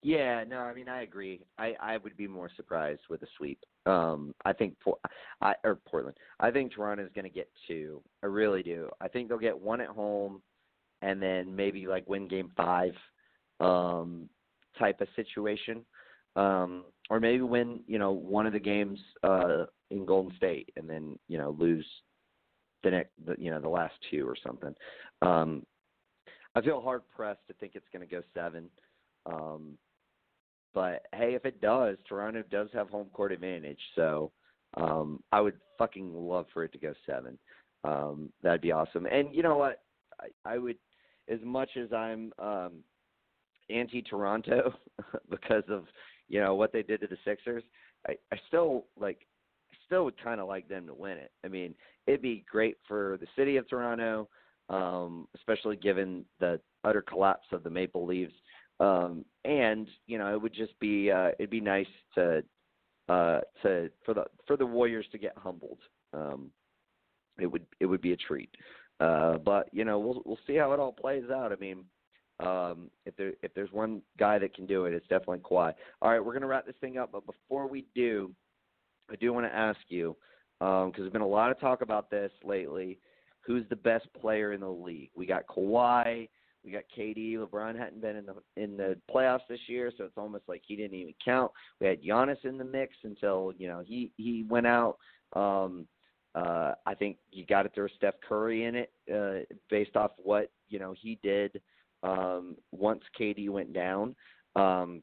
Yeah, 0.03 0.45
no, 0.45 0.59
I 0.59 0.75
mean 0.75 0.89
I 0.89 1.03
agree. 1.03 1.41
I 1.59 1.75
I 1.81 1.97
would 1.97 2.17
be 2.17 2.29
more 2.29 2.49
surprised 2.55 3.01
with 3.11 3.23
a 3.23 3.27
sweep. 3.37 3.59
Um, 3.85 4.33
I 4.45 4.53
think 4.53 4.77
for 4.85 4.97
I 5.41 5.55
or 5.65 5.81
Portland. 5.91 6.17
I 6.39 6.53
think 6.53 6.73
Toronto 6.73 7.05
is 7.05 7.11
going 7.17 7.25
to 7.25 7.31
get 7.31 7.51
two. 7.67 8.01
I 8.23 8.27
really 8.27 8.63
do. 8.63 8.91
I 9.01 9.09
think 9.09 9.29
they'll 9.29 9.39
get 9.39 9.59
one 9.59 9.81
at 9.81 9.89
home, 9.89 10.41
and 11.03 11.23
then 11.23 11.55
maybe 11.55 11.87
like 11.87 12.09
win 12.09 12.29
Game 12.29 12.51
Five, 12.57 12.93
um, 13.61 14.29
type 14.79 15.01
of 15.01 15.09
situation, 15.17 15.85
um, 16.37 16.85
or 17.11 17.21
maybe 17.21 17.43
win 17.43 17.81
you 17.87 17.99
know 17.99 18.13
one 18.13 18.47
of 18.47 18.53
the 18.53 18.59
games 18.59 18.99
uh 19.23 19.65
in 19.91 20.05
Golden 20.05 20.37
State, 20.37 20.71
and 20.77 20.89
then 20.89 21.19
you 21.29 21.39
know 21.39 21.57
lose 21.59 21.87
the 22.83 22.91
next 22.91 23.11
the, 23.27 23.35
you 23.39 23.51
know 23.51 23.61
the 23.61 23.69
last 23.69 23.95
two 24.11 24.29
or 24.29 24.37
something. 24.45 24.75
Um, 25.23 25.65
I 26.55 26.61
feel 26.61 26.81
hard 26.81 27.03
pressed 27.15 27.47
to 27.49 27.55
think 27.55 27.73
it's 27.75 27.87
going 27.93 28.07
to 28.07 28.15
go 28.15 28.23
seven. 28.35 28.69
Um, 29.27 29.79
but 30.75 31.07
hey, 31.15 31.35
if 31.35 31.45
it 31.45 31.61
does, 31.61 31.97
Toronto 32.09 32.43
does 32.51 32.69
have 32.73 32.89
home 32.89 33.09
court 33.13 33.33
advantage. 33.33 33.81
So 33.95 34.33
um, 34.77 35.23
I 35.33 35.41
would 35.41 35.55
fucking 35.79 36.15
love 36.15 36.47
for 36.53 36.65
it 36.65 36.73
to 36.73 36.79
go 36.79 36.95
seven. 37.07 37.39
Um, 37.85 38.31
that'd 38.43 38.61
be 38.61 38.73
awesome. 38.73 39.07
And 39.07 39.35
you 39.35 39.43
know 39.43 39.57
what? 39.57 39.83
I, 40.21 40.55
I 40.55 40.59
would, 40.59 40.77
as 41.31 41.41
much 41.43 41.71
as 41.77 41.93
I'm 41.93 42.33
um, 42.39 42.73
anti-Toronto 43.71 44.75
because 45.31 45.65
of 45.69 45.85
you 46.29 46.41
know 46.41 46.55
what 46.55 46.73
they 46.73 46.83
did 46.83 47.01
to 47.01 47.07
the 47.07 47.19
Sixers, 47.25 47.65
I, 48.07 48.13
I 48.33 48.37
still 48.49 48.87
like, 48.99 49.27
still 49.87 50.05
would 50.05 50.23
kind 50.23 50.41
of 50.41 50.49
like 50.49 50.69
them 50.69 50.87
to 50.87 50.95
win 50.95 51.19
it. 51.19 51.33
I 51.45 51.49
mean, 51.49 51.75
it'd 52.07 52.23
be 52.23 52.45
great 52.51 52.77
for 52.87 53.19
the 53.21 53.27
city 53.37 53.57
of 53.57 53.69
Toronto, 53.69 54.29
um, 54.69 55.27
especially 55.35 55.77
given 55.77 56.25
the 56.41 56.61
utter 56.85 57.03
collapse 57.03 57.47
of 57.53 57.63
the 57.63 57.71
Maple 57.71 58.07
Leafs 58.07 58.35
um, 58.81 59.25
and 59.45 59.89
you 60.07 60.19
know, 60.19 60.33
it 60.33 60.41
would 60.41 60.55
just 60.55 60.79
be 60.79 61.11
uh, 61.11 61.31
it'd 61.39 61.51
be 61.51 61.61
nice 61.61 61.87
to 62.15 62.43
uh, 63.09 63.41
to 63.63 63.91
for 64.05 64.15
the 64.15 64.25
for 64.47 64.57
the 64.57 64.67
Warriors 64.67 65.07
to 65.13 65.19
get 65.19 65.33
humbled. 65.37 65.79
Um, 66.13 66.51
it 67.41 67.47
would 67.47 67.67
it 67.81 67.87
would 67.87 68.01
be 68.01 68.13
a 68.13 68.17
treat. 68.17 68.51
Uh, 69.01 69.39
but 69.39 69.69
you 69.73 69.85
know, 69.85 69.99
we'll 69.99 70.23
we'll 70.25 70.39
see 70.47 70.57
how 70.57 70.73
it 70.73 70.81
all 70.81 70.93
plays 70.93 71.25
out. 71.33 71.53
I 71.53 71.57
mean, 71.57 71.85
um, 72.41 72.91
if 73.07 73.17
there 73.17 73.33
if 73.43 73.55
there's 73.55 73.73
one 73.73 74.03
guy 74.19 74.39
that 74.39 74.55
can 74.55 74.67
do 74.67 74.87
it, 74.87 74.95
it's 74.95 75.07
definitely 75.09 75.39
Kawhi. 75.39 75.73
All 76.03 76.11
right, 76.11 76.25
we're 76.25 76.33
gonna 76.33 76.47
wrap 76.47 76.67
this 76.67 76.75
thing 76.81 76.99
up, 76.99 77.11
but 77.13 77.27
before 77.27 77.69
we 77.69 77.87
do, 77.95 78.33
I 79.11 79.17
do 79.17 79.33
want 79.33 79.47
to 79.47 79.55
ask 79.55 79.79
you 79.89 80.17
because 80.59 80.85
um, 80.87 80.93
there's 80.97 81.13
been 81.13 81.23
a 81.23 81.27
lot 81.27 81.51
of 81.51 81.61
talk 81.61 81.83
about 81.83 82.11
this 82.11 82.33
lately. 82.43 82.99
Who's 83.43 83.69
the 83.71 83.77
best 83.77 84.07
player 84.21 84.53
in 84.53 84.61
the 84.61 84.69
league? 84.69 85.11
We 85.15 85.27
got 85.27 85.47
Kawhi, 85.47 86.29
we 86.65 86.73
got 86.73 86.83
KD. 86.97 87.37
LeBron 87.37 87.79
hadn't 87.79 88.01
been 88.01 88.17
in 88.17 88.27
the 88.27 88.35
in 88.57 88.77
the 88.77 88.99
playoffs 89.13 89.47
this 89.49 89.61
year, 89.69 89.93
so 89.97 90.05
it's 90.05 90.19
almost 90.19 90.45
like 90.49 90.63
he 90.67 90.77
didn't 90.77 90.99
even 90.99 91.15
count. 91.25 91.51
We 91.81 91.87
had 91.87 92.03
Giannis 92.03 92.45
in 92.45 92.59
the 92.59 92.65
mix 92.65 92.95
until 93.05 93.53
you 93.57 93.69
know 93.69 93.83
he 93.87 94.13
he 94.17 94.45
went 94.49 94.67
out. 94.67 94.99
Um, 95.35 95.87
uh, 96.39 96.75
I 96.87 96.95
think 96.95 97.17
you 97.33 97.45
got 97.47 97.63
to 97.63 97.69
throw 97.71 97.89
Steph 97.97 98.15
Curry 98.27 98.65
in 98.65 98.75
it 98.75 98.93
uh, 99.13 99.45
based 99.71 99.97
off 99.97 100.13
what 100.23 100.51
you 100.69 100.79
know 100.79 100.95
he 100.97 101.19
did 101.23 101.61
um, 102.03 102.57
once 102.71 103.03
KD 103.19 103.51
went 103.51 103.73
down. 103.73 104.15
Um, 104.55 105.03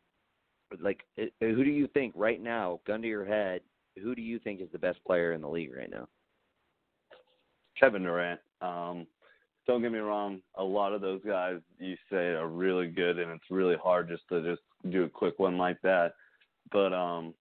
like, 0.79 1.01
who 1.39 1.63
do 1.63 1.69
you 1.69 1.87
think 1.93 2.13
right 2.15 2.41
now, 2.41 2.79
gun 2.87 3.01
to 3.01 3.07
your 3.07 3.25
head, 3.25 3.61
who 4.01 4.15
do 4.15 4.21
you 4.21 4.39
think 4.39 4.61
is 4.61 4.67
the 4.71 4.79
best 4.79 5.03
player 5.05 5.33
in 5.33 5.41
the 5.41 5.47
league 5.47 5.73
right 5.75 5.89
now? 5.89 6.07
Kevin 7.79 8.03
Durant. 8.03 8.39
Um, 8.61 9.05
don't 9.67 9.81
get 9.81 9.91
me 9.91 9.99
wrong, 9.99 10.41
a 10.55 10.63
lot 10.63 10.93
of 10.93 11.01
those 11.01 11.21
guys 11.25 11.57
you 11.79 11.95
say 12.09 12.29
are 12.29 12.47
really 12.47 12.87
good, 12.87 13.19
and 13.19 13.31
it's 13.31 13.49
really 13.49 13.75
hard 13.81 14.07
just 14.07 14.23
to 14.29 14.41
just 14.41 14.61
do 14.91 15.03
a 15.03 15.09
quick 15.09 15.39
one 15.39 15.57
like 15.57 15.81
that. 15.81 16.13
But 16.71 16.93
um, 16.93 17.33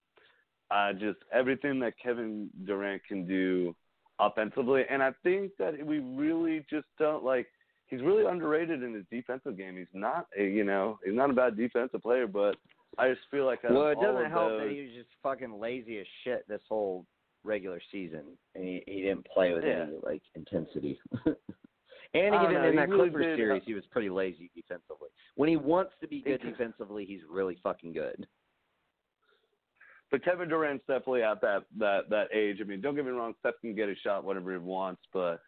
I 0.71 0.93
just 0.93 1.19
everything 1.31 1.79
that 1.79 1.93
Kevin 2.01 2.49
Durant 2.65 3.03
can 3.07 3.27
do 3.27 3.75
offensively, 4.19 4.83
and 4.89 5.01
I 5.01 5.11
think 5.23 5.51
that 5.59 5.85
we 5.85 5.99
really 5.99 6.65
just 6.69 6.87
don't 6.99 7.23
like. 7.23 7.47
He's 7.87 8.01
really 8.01 8.25
underrated 8.25 8.81
in 8.81 8.95
his 8.95 9.03
defensive 9.11 9.57
game. 9.57 9.77
He's 9.77 9.85
not, 9.93 10.25
a, 10.37 10.43
you 10.43 10.63
know, 10.63 10.97
he's 11.05 11.13
not 11.13 11.29
a 11.29 11.33
bad 11.33 11.55
defensive 11.55 12.01
player, 12.01 12.25
but 12.25 12.55
I 12.97 13.09
just 13.09 13.21
feel 13.29 13.45
like 13.45 13.59
well, 13.63 13.89
it 13.89 14.01
doesn't 14.01 14.31
help 14.31 14.49
those, 14.49 14.61
that 14.61 14.71
he 14.71 14.81
was 14.81 14.91
just 14.95 15.09
fucking 15.21 15.59
lazy 15.59 15.99
as 15.99 16.07
shit 16.23 16.47
this 16.47 16.61
whole 16.67 17.05
regular 17.43 17.79
season, 17.91 18.23
and 18.55 18.63
he, 18.63 18.83
he 18.87 19.01
didn't 19.01 19.27
play 19.31 19.53
with 19.53 19.63
yeah. 19.63 19.83
any 19.83 19.97
like 20.03 20.23
intensity. 20.35 20.99
And 22.15 22.33
even 22.33 22.53
know, 22.53 22.69
in 22.69 22.75
that 22.77 22.87
really 22.87 23.09
Clippers 23.09 23.25
did, 23.25 23.37
series, 23.37 23.61
uh, 23.61 23.65
he 23.65 23.73
was 23.73 23.83
pretty 23.91 24.09
lazy 24.09 24.49
defensively. 24.55 25.09
When 25.35 25.49
he 25.49 25.57
wants 25.57 25.91
to 25.99 26.07
be 26.07 26.21
good 26.21 26.41
defensively, 26.41 27.03
he's 27.03 27.19
really 27.29 27.57
fucking 27.61 27.91
good. 27.91 28.25
But 30.15 30.23
Kevin 30.23 30.47
Durant's 30.47 30.85
definitely 30.87 31.23
at 31.23 31.41
that 31.41 31.65
that 31.77 32.09
that 32.09 32.27
age. 32.33 32.59
I 32.61 32.63
mean, 32.63 32.79
don't 32.79 32.95
get 32.95 33.03
me 33.03 33.11
wrong, 33.11 33.33
Steph 33.41 33.55
can 33.59 33.75
get 33.75 33.89
a 33.89 33.95
shot 33.95 34.23
whenever 34.23 34.53
he 34.53 34.57
wants, 34.57 35.01
but 35.11 35.41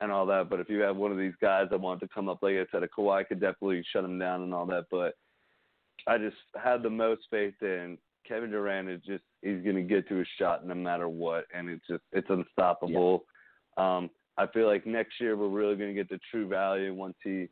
and 0.00 0.12
all 0.12 0.26
that. 0.26 0.48
But 0.48 0.60
if 0.60 0.68
you 0.68 0.78
have 0.82 0.94
one 0.94 1.10
of 1.10 1.18
these 1.18 1.34
guys 1.40 1.66
that 1.70 1.80
want 1.80 1.98
to 2.02 2.08
come 2.14 2.28
up, 2.28 2.38
like 2.40 2.54
I 2.54 2.64
said, 2.70 2.84
a 2.84 2.86
Kawhi 2.86 3.26
could 3.26 3.40
definitely 3.40 3.84
shut 3.92 4.04
him 4.04 4.20
down 4.20 4.42
and 4.42 4.54
all 4.54 4.64
that. 4.66 4.84
But 4.92 5.14
I 6.06 6.18
just 6.18 6.36
had 6.62 6.84
the 6.84 6.90
most 6.90 7.22
faith 7.32 7.54
in 7.62 7.98
Kevin 8.24 8.52
Durant. 8.52 8.88
Is 8.88 9.00
just 9.04 9.24
he's 9.42 9.60
going 9.64 9.74
to 9.74 9.82
get 9.82 10.06
to 10.06 10.14
his 10.14 10.28
shot 10.38 10.64
no 10.64 10.76
matter 10.76 11.08
what, 11.08 11.46
and 11.52 11.68
it's 11.68 11.88
just 11.90 12.04
it's 12.12 12.30
unstoppable. 12.30 13.24
Um, 13.76 14.08
I 14.38 14.46
feel 14.46 14.68
like 14.68 14.86
next 14.86 15.20
year 15.20 15.36
we're 15.36 15.48
really 15.48 15.74
going 15.74 15.92
to 15.92 16.00
get 16.00 16.08
the 16.08 16.20
true 16.30 16.46
value 16.46 16.94
once 16.94 17.16
he 17.24 17.48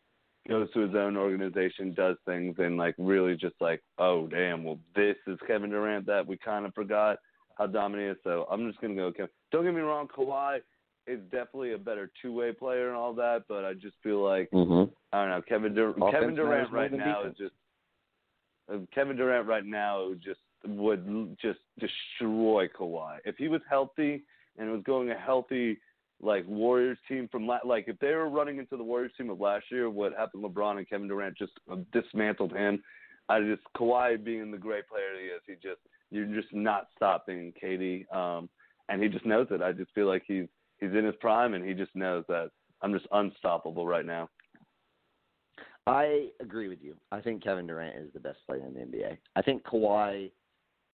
goes 0.50 0.70
to 0.72 0.80
his 0.80 0.94
own 0.94 1.16
organization, 1.16 1.94
does 1.94 2.16
things, 2.26 2.56
and 2.58 2.76
like 2.76 2.94
really 2.98 3.36
just 3.36 3.54
like, 3.60 3.80
oh 3.98 4.26
damn, 4.26 4.64
well 4.64 4.78
this 4.94 5.16
is 5.26 5.38
Kevin 5.46 5.70
Durant 5.70 6.04
that 6.06 6.26
we 6.26 6.36
kind 6.36 6.66
of 6.66 6.74
forgot 6.74 7.18
how 7.56 7.66
dominant 7.66 8.06
he 8.08 8.10
is. 8.12 8.18
So 8.24 8.46
I'm 8.50 8.66
just 8.68 8.80
gonna 8.80 8.94
go 8.96 9.12
Kevin. 9.12 9.30
Don't 9.52 9.64
get 9.64 9.74
me 9.74 9.80
wrong, 9.80 10.08
Kawhi 10.08 10.58
is 11.06 11.20
definitely 11.30 11.72
a 11.72 11.78
better 11.78 12.10
two 12.20 12.32
way 12.32 12.52
player 12.52 12.88
and 12.88 12.96
all 12.96 13.14
that, 13.14 13.44
but 13.48 13.64
I 13.64 13.72
just 13.74 13.96
feel 14.02 14.22
like 14.22 14.50
Mm-hmm. 14.50 14.92
I 15.12 15.20
don't 15.22 15.30
know 15.30 15.42
Kevin 15.48 15.74
Dur- 15.74 15.90
Offense 15.90 16.12
Kevin 16.12 16.34
Durant 16.34 16.72
right 16.72 16.92
now 16.92 17.22
defense. 17.22 17.36
is 17.40 17.46
just 17.48 17.54
uh, 18.72 18.78
Kevin 18.94 19.16
Durant 19.16 19.46
right 19.48 19.64
now 19.64 20.10
just 20.22 20.40
would 20.66 21.36
just 21.40 21.60
destroy 21.78 22.68
Kawhi 22.68 23.18
if 23.24 23.36
he 23.38 23.48
was 23.48 23.62
healthy 23.68 24.22
and 24.58 24.70
was 24.70 24.82
going 24.84 25.10
a 25.10 25.14
healthy 25.14 25.78
like 26.22 26.46
Warriors 26.46 26.98
team 27.08 27.28
from 27.30 27.46
la- 27.46 27.60
like 27.64 27.84
if 27.88 27.98
they 27.98 28.12
were 28.12 28.28
running 28.28 28.58
into 28.58 28.76
the 28.76 28.84
Warriors 28.84 29.12
team 29.16 29.30
of 29.30 29.40
last 29.40 29.66
year, 29.70 29.88
what 29.90 30.12
happened? 30.16 30.44
LeBron 30.44 30.78
and 30.78 30.88
Kevin 30.88 31.08
Durant 31.08 31.36
just 31.36 31.52
uh, 31.70 31.76
dismantled 31.92 32.52
him. 32.52 32.82
I 33.28 33.40
just 33.40 33.62
Kawhi 33.76 34.22
being 34.22 34.50
the 34.50 34.58
great 34.58 34.88
player 34.88 35.18
he 35.18 35.26
is, 35.26 35.40
he 35.46 35.54
just 35.54 35.80
you're 36.10 36.26
just 36.26 36.52
not 36.52 36.88
stopping 36.96 37.52
KD, 37.62 38.12
um, 38.14 38.48
and 38.88 39.02
he 39.02 39.08
just 39.08 39.24
knows 39.24 39.46
it. 39.50 39.62
I 39.62 39.72
just 39.72 39.92
feel 39.94 40.06
like 40.06 40.24
he's 40.26 40.46
he's 40.78 40.92
in 40.92 41.04
his 41.04 41.14
prime, 41.20 41.54
and 41.54 41.64
he 41.64 41.74
just 41.74 41.94
knows 41.94 42.24
that 42.28 42.50
I'm 42.82 42.92
just 42.92 43.06
unstoppable 43.12 43.86
right 43.86 44.04
now. 44.06 44.28
I 45.86 46.28
agree 46.40 46.68
with 46.68 46.82
you. 46.82 46.96
I 47.10 47.20
think 47.20 47.42
Kevin 47.42 47.66
Durant 47.66 47.96
is 47.96 48.12
the 48.12 48.20
best 48.20 48.38
player 48.46 48.64
in 48.66 48.74
the 48.74 48.80
NBA. 48.80 49.16
I 49.36 49.42
think 49.42 49.62
Kawhi 49.64 50.30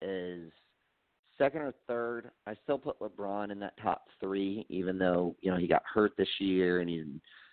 is 0.03 0.53
second 1.39 1.63
or 1.63 1.75
third. 1.87 2.31
I 2.47 2.55
still 2.63 2.79
put 2.79 2.99
LeBron 3.01 3.51
in 3.51 3.59
that 3.61 3.75
top 3.83 4.05
three, 4.21 4.67
even 4.69 4.99
though 4.99 5.37
you 5.41 5.51
know 5.51 5.57
he 5.57 5.67
got 5.67 5.83
hurt 5.93 6.13
this 6.17 6.29
year, 6.39 6.81
and 6.81 6.89
he 6.89 7.05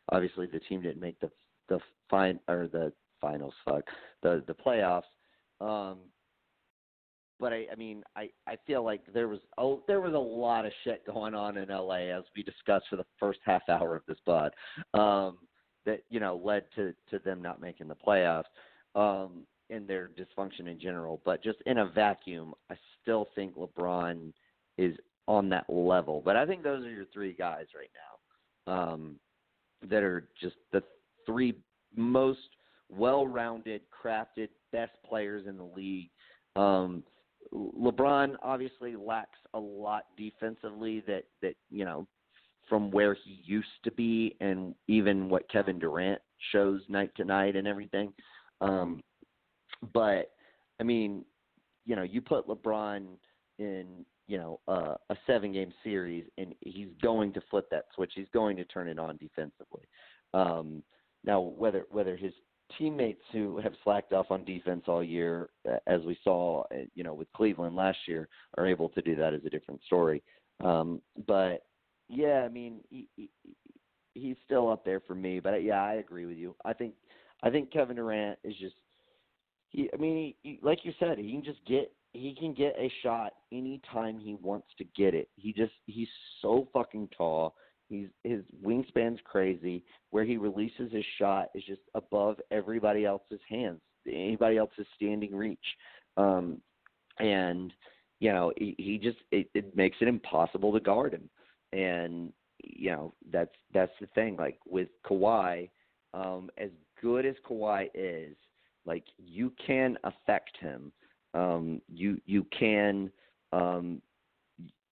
obviously 0.09 0.47
the 0.47 0.59
team 0.59 0.81
didn't 0.81 1.01
make 1.01 1.19
the 1.19 1.29
the 1.69 1.79
fine 2.09 2.39
or 2.47 2.67
the 2.67 2.91
finals. 3.19 3.53
Fuck 3.65 3.83
the 4.23 4.43
the 4.47 4.53
playoffs. 4.53 5.03
Um, 5.59 5.99
but 7.39 7.51
I, 7.53 7.65
I 7.71 7.75
mean, 7.75 8.03
I, 8.15 8.29
I 8.47 8.55
feel 8.67 8.85
like 8.85 9.01
there 9.13 9.27
was 9.27 9.39
oh 9.57 9.81
there 9.87 9.99
was 9.99 10.13
a 10.13 10.17
lot 10.17 10.65
of 10.65 10.71
shit 10.83 11.05
going 11.05 11.33
on 11.33 11.57
in 11.57 11.69
LA 11.69 12.15
as 12.15 12.23
we 12.35 12.43
discussed 12.43 12.85
for 12.89 12.95
the 12.95 13.05
first 13.19 13.39
half 13.43 13.63
hour 13.67 13.95
of 13.95 14.03
this 14.07 14.19
pod, 14.25 14.53
um, 14.93 15.39
that 15.85 16.03
you 16.09 16.19
know 16.19 16.39
led 16.43 16.65
to 16.75 16.93
to 17.09 17.19
them 17.19 17.41
not 17.41 17.59
making 17.59 17.87
the 17.87 17.95
playoffs, 17.95 18.43
um, 18.95 19.41
and 19.71 19.87
their 19.87 20.09
dysfunction 20.09 20.67
in 20.67 20.79
general. 20.79 21.21
But 21.25 21.43
just 21.43 21.59
in 21.65 21.79
a 21.79 21.85
vacuum, 21.85 22.53
I 22.69 22.75
still 23.01 23.27
think 23.35 23.55
LeBron 23.55 24.33
is 24.77 24.95
on 25.27 25.49
that 25.49 25.65
level. 25.69 26.21
But 26.23 26.35
I 26.35 26.45
think 26.45 26.63
those 26.63 26.85
are 26.85 26.91
your 26.91 27.05
three 27.13 27.33
guys 27.33 27.65
right 27.75 27.91
now, 28.67 28.73
um, 28.73 29.15
that 29.89 30.03
are 30.03 30.27
just 30.39 30.57
the 30.71 30.83
three 31.25 31.55
most 31.95 32.39
well-rounded, 32.89 33.81
crafted, 33.91 34.49
best 34.71 34.91
players 35.07 35.47
in 35.47 35.57
the 35.57 35.69
league. 35.75 36.09
Um, 36.55 37.03
LeBron 37.53 38.35
obviously 38.41 38.95
lacks 38.95 39.39
a 39.53 39.59
lot 39.59 40.03
defensively 40.17 41.03
that 41.07 41.23
that 41.41 41.55
you 41.69 41.83
know 41.83 42.07
from 42.69 42.91
where 42.91 43.13
he 43.13 43.41
used 43.43 43.67
to 43.83 43.91
be 43.91 44.37
and 44.39 44.73
even 44.87 45.27
what 45.27 45.49
Kevin 45.49 45.77
Durant 45.77 46.21
shows 46.53 46.81
night 46.87 47.11
to 47.17 47.25
night 47.25 47.55
and 47.55 47.67
everything. 47.67 48.13
Um 48.61 49.01
but 49.93 50.31
I 50.79 50.83
mean, 50.83 51.25
you 51.85 51.95
know, 51.95 52.03
you 52.03 52.21
put 52.21 52.47
LeBron 52.47 53.05
in, 53.59 54.05
you 54.27 54.37
know, 54.37 54.59
uh, 54.67 54.95
a 55.09 55.15
seven 55.27 55.51
game 55.51 55.73
series 55.83 56.25
and 56.37 56.53
he's 56.61 56.89
going 57.01 57.33
to 57.33 57.41
flip 57.49 57.67
that 57.71 57.85
switch. 57.95 58.13
He's 58.15 58.29
going 58.33 58.55
to 58.57 58.65
turn 58.65 58.87
it 58.87 58.99
on 58.99 59.17
defensively. 59.17 59.83
Um 60.33 60.83
now 61.23 61.41
whether 61.41 61.85
whether 61.91 62.15
his 62.15 62.33
teammates 62.77 63.21
who 63.31 63.59
have 63.59 63.73
slacked 63.83 64.13
off 64.13 64.27
on 64.29 64.45
defense 64.45 64.83
all 64.87 65.03
year, 65.03 65.49
as 65.87 66.01
we 66.01 66.17
saw, 66.23 66.63
uh, 66.71 66.85
you 66.95 67.03
know, 67.03 67.13
with 67.13 67.31
Cleveland 67.33 67.75
last 67.75 67.97
year, 68.07 68.27
are 68.57 68.67
able 68.67 68.89
to 68.89 69.01
do 69.01 69.15
that 69.15 69.33
is 69.33 69.45
a 69.45 69.49
different 69.49 69.81
story. 69.83 70.23
Um, 70.63 71.01
but 71.27 71.65
yeah, 72.07 72.43
I 72.45 72.49
mean, 72.49 72.79
he, 72.89 73.07
he, 73.15 73.29
he's 74.13 74.35
still 74.45 74.69
up 74.69 74.85
there 74.85 74.99
for 75.01 75.15
me. 75.15 75.39
But 75.39 75.63
yeah, 75.63 75.81
I 75.83 75.95
agree 75.95 76.25
with 76.25 76.37
you. 76.37 76.55
I 76.65 76.73
think 76.73 76.93
I 77.43 77.49
think 77.49 77.71
Kevin 77.71 77.95
Durant 77.95 78.37
is 78.43 78.55
just 78.59 78.75
he. 79.71 79.89
I 79.93 79.97
mean, 79.97 80.35
he, 80.43 80.49
he, 80.49 80.59
like 80.61 80.79
you 80.83 80.93
said, 80.99 81.17
he 81.17 81.31
can 81.31 81.43
just 81.43 81.65
get 81.65 81.91
he 82.13 82.35
can 82.37 82.53
get 82.53 82.75
a 82.77 82.91
shot 83.03 83.33
anytime 83.51 84.19
he 84.19 84.35
wants 84.41 84.67
to 84.77 84.83
get 84.95 85.13
it. 85.13 85.29
He 85.35 85.53
just 85.53 85.73
he's 85.85 86.07
so 86.41 86.67
fucking 86.73 87.09
tall. 87.17 87.55
He's 87.87 88.07
his 88.23 88.43
wingspan's 88.63 89.19
crazy. 89.23 89.83
Where 90.11 90.23
he 90.23 90.37
releases 90.37 90.91
his 90.91 91.05
shot 91.17 91.47
is 91.55 91.63
just 91.65 91.81
above 91.95 92.37
everybody 92.51 93.05
else's 93.05 93.39
hands, 93.49 93.81
anybody 94.07 94.57
else's 94.57 94.87
standing 94.95 95.35
reach. 95.35 95.59
Um, 96.17 96.61
and 97.19 97.73
you 98.19 98.31
know, 98.31 98.53
he, 98.57 98.75
he 98.77 98.97
just 98.97 99.17
it, 99.31 99.49
it 99.53 99.75
makes 99.75 99.97
it 100.01 100.07
impossible 100.07 100.73
to 100.73 100.79
guard 100.79 101.13
him. 101.13 101.29
And 101.73 102.31
you 102.63 102.91
know, 102.91 103.13
that's 103.31 103.55
that's 103.73 103.91
the 103.99 104.07
thing. 104.07 104.35
Like 104.35 104.59
with 104.67 104.89
Kawhi, 105.05 105.69
um, 106.13 106.49
as 106.57 106.69
good 107.01 107.25
as 107.25 107.35
Kawhi 107.49 107.89
is, 107.93 108.35
like 108.85 109.03
you 109.17 109.51
can 109.65 109.97
affect 110.03 110.57
him. 110.59 110.91
Um, 111.33 111.81
you 111.87 112.19
you 112.25 112.45
can 112.57 113.11
um, 113.53 114.01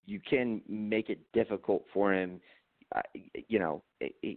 you 0.05 0.19
can 0.19 0.61
make 0.67 1.09
it 1.09 1.19
difficult 1.33 1.85
for 1.93 2.13
him. 2.13 2.39
Uh, 2.95 3.01
you 3.47 3.59
know, 3.59 3.83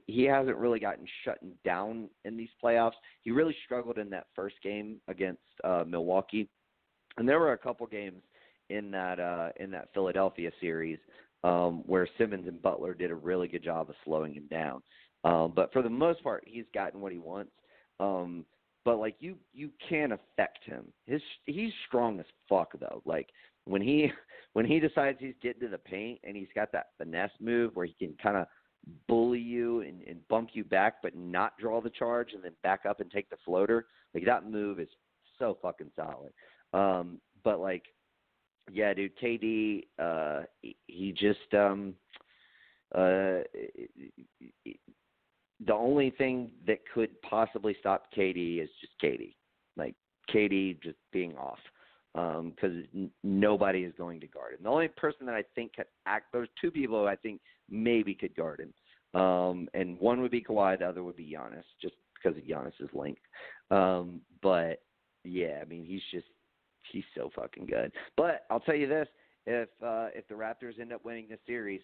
he 0.06 0.24
hasn't 0.24 0.56
really 0.56 0.78
gotten 0.78 1.06
shut 1.24 1.38
down 1.64 2.08
in 2.24 2.36
these 2.36 2.50
playoffs. 2.62 2.92
He 3.22 3.30
really 3.30 3.56
struggled 3.64 3.96
in 3.96 4.10
that 4.10 4.26
first 4.36 4.56
game 4.62 5.00
against 5.08 5.40
uh, 5.64 5.84
Milwaukee, 5.86 6.48
and 7.16 7.26
there 7.28 7.40
were 7.40 7.52
a 7.52 7.58
couple 7.58 7.86
games 7.86 8.22
in 8.68 8.90
that 8.90 9.18
uh, 9.20 9.50
in 9.58 9.70
that 9.70 9.88
Philadelphia 9.94 10.50
series 10.60 10.98
um, 11.44 11.82
where 11.86 12.08
Simmons 12.18 12.46
and 12.46 12.60
Butler 12.60 12.94
did 12.94 13.10
a 13.10 13.14
really 13.14 13.48
good 13.48 13.64
job 13.64 13.88
of 13.88 13.96
slowing 14.04 14.34
him 14.34 14.46
down. 14.50 14.82
Um, 15.24 15.52
but 15.54 15.72
for 15.72 15.82
the 15.82 15.90
most 15.90 16.22
part, 16.22 16.42
he's 16.46 16.64
gotten 16.74 17.00
what 17.00 17.12
he 17.12 17.18
wants. 17.18 17.52
Um, 18.00 18.44
but 18.84 18.98
like 18.98 19.16
you, 19.20 19.36
you 19.52 19.70
can 19.88 20.12
affect 20.12 20.64
him. 20.64 20.86
His 21.06 21.22
he's 21.46 21.72
strong 21.86 22.18
as 22.20 22.26
fuck 22.48 22.72
though. 22.78 23.02
Like 23.04 23.28
when 23.64 23.82
he 23.82 24.10
when 24.52 24.66
he 24.66 24.80
decides 24.80 25.18
he's 25.20 25.34
getting 25.42 25.60
to 25.62 25.68
the 25.68 25.78
paint 25.78 26.20
and 26.24 26.36
he's 26.36 26.48
got 26.54 26.72
that 26.72 26.90
finesse 26.98 27.30
move 27.40 27.74
where 27.74 27.86
he 27.86 27.94
can 27.98 28.14
kind 28.22 28.36
of 28.36 28.46
bully 29.06 29.38
you 29.38 29.82
and, 29.82 30.02
and 30.02 30.26
bump 30.28 30.50
you 30.52 30.64
back, 30.64 30.96
but 31.02 31.16
not 31.16 31.56
draw 31.58 31.80
the 31.80 31.90
charge 31.90 32.32
and 32.34 32.42
then 32.42 32.52
back 32.62 32.80
up 32.88 33.00
and 33.00 33.10
take 33.10 33.30
the 33.30 33.36
floater. 33.44 33.86
Like 34.14 34.24
that 34.26 34.50
move 34.50 34.80
is 34.80 34.88
so 35.38 35.56
fucking 35.62 35.90
solid. 35.96 36.32
Um, 36.72 37.20
but 37.44 37.60
like 37.60 37.84
yeah, 38.70 38.94
dude, 38.94 39.18
KD, 39.18 39.84
uh, 39.98 40.42
he 40.86 41.12
just 41.12 41.52
um, 41.54 41.94
uh, 42.94 43.40
the 45.66 45.74
only 45.74 46.10
thing 46.10 46.50
that 46.66 46.78
could 46.92 47.20
possibly 47.22 47.76
stop 47.80 48.06
KD 48.16 48.62
is 48.62 48.70
just 48.80 48.92
KD, 49.02 49.34
like 49.76 49.94
KD 50.32 50.82
just 50.82 50.98
being 51.12 51.36
off, 51.36 51.58
because 52.14 52.72
um, 52.72 52.88
n- 52.94 53.10
nobody 53.22 53.80
is 53.80 53.92
going 53.96 54.20
to 54.20 54.26
guard 54.26 54.54
him. 54.54 54.60
The 54.62 54.68
only 54.68 54.88
person 54.88 55.26
that 55.26 55.34
I 55.34 55.44
think 55.54 55.74
could 55.74 55.86
act, 56.06 56.26
there's 56.32 56.48
two 56.60 56.70
people 56.70 57.06
I 57.06 57.16
think 57.16 57.40
maybe 57.70 58.14
could 58.14 58.34
guard 58.34 58.60
him, 58.60 59.20
um, 59.20 59.68
and 59.74 59.98
one 60.00 60.20
would 60.22 60.30
be 60.30 60.42
Kawhi, 60.42 60.78
the 60.78 60.88
other 60.88 61.02
would 61.02 61.16
be 61.16 61.36
Giannis, 61.36 61.64
just 61.80 61.94
because 62.14 62.36
of 62.36 62.44
Giannis's 62.44 62.94
length. 62.94 63.20
Um, 63.70 64.20
but 64.42 64.82
yeah, 65.24 65.58
I 65.60 65.64
mean, 65.64 65.84
he's 65.84 66.02
just 66.10 66.26
he's 66.90 67.04
so 67.16 67.30
fucking 67.34 67.66
good. 67.66 67.92
But 68.16 68.46
I'll 68.50 68.60
tell 68.60 68.74
you 68.74 68.88
this: 68.88 69.08
if 69.46 69.68
uh, 69.82 70.08
if 70.14 70.26
the 70.28 70.34
Raptors 70.34 70.80
end 70.80 70.92
up 70.92 71.04
winning 71.04 71.26
the 71.28 71.38
series, 71.46 71.82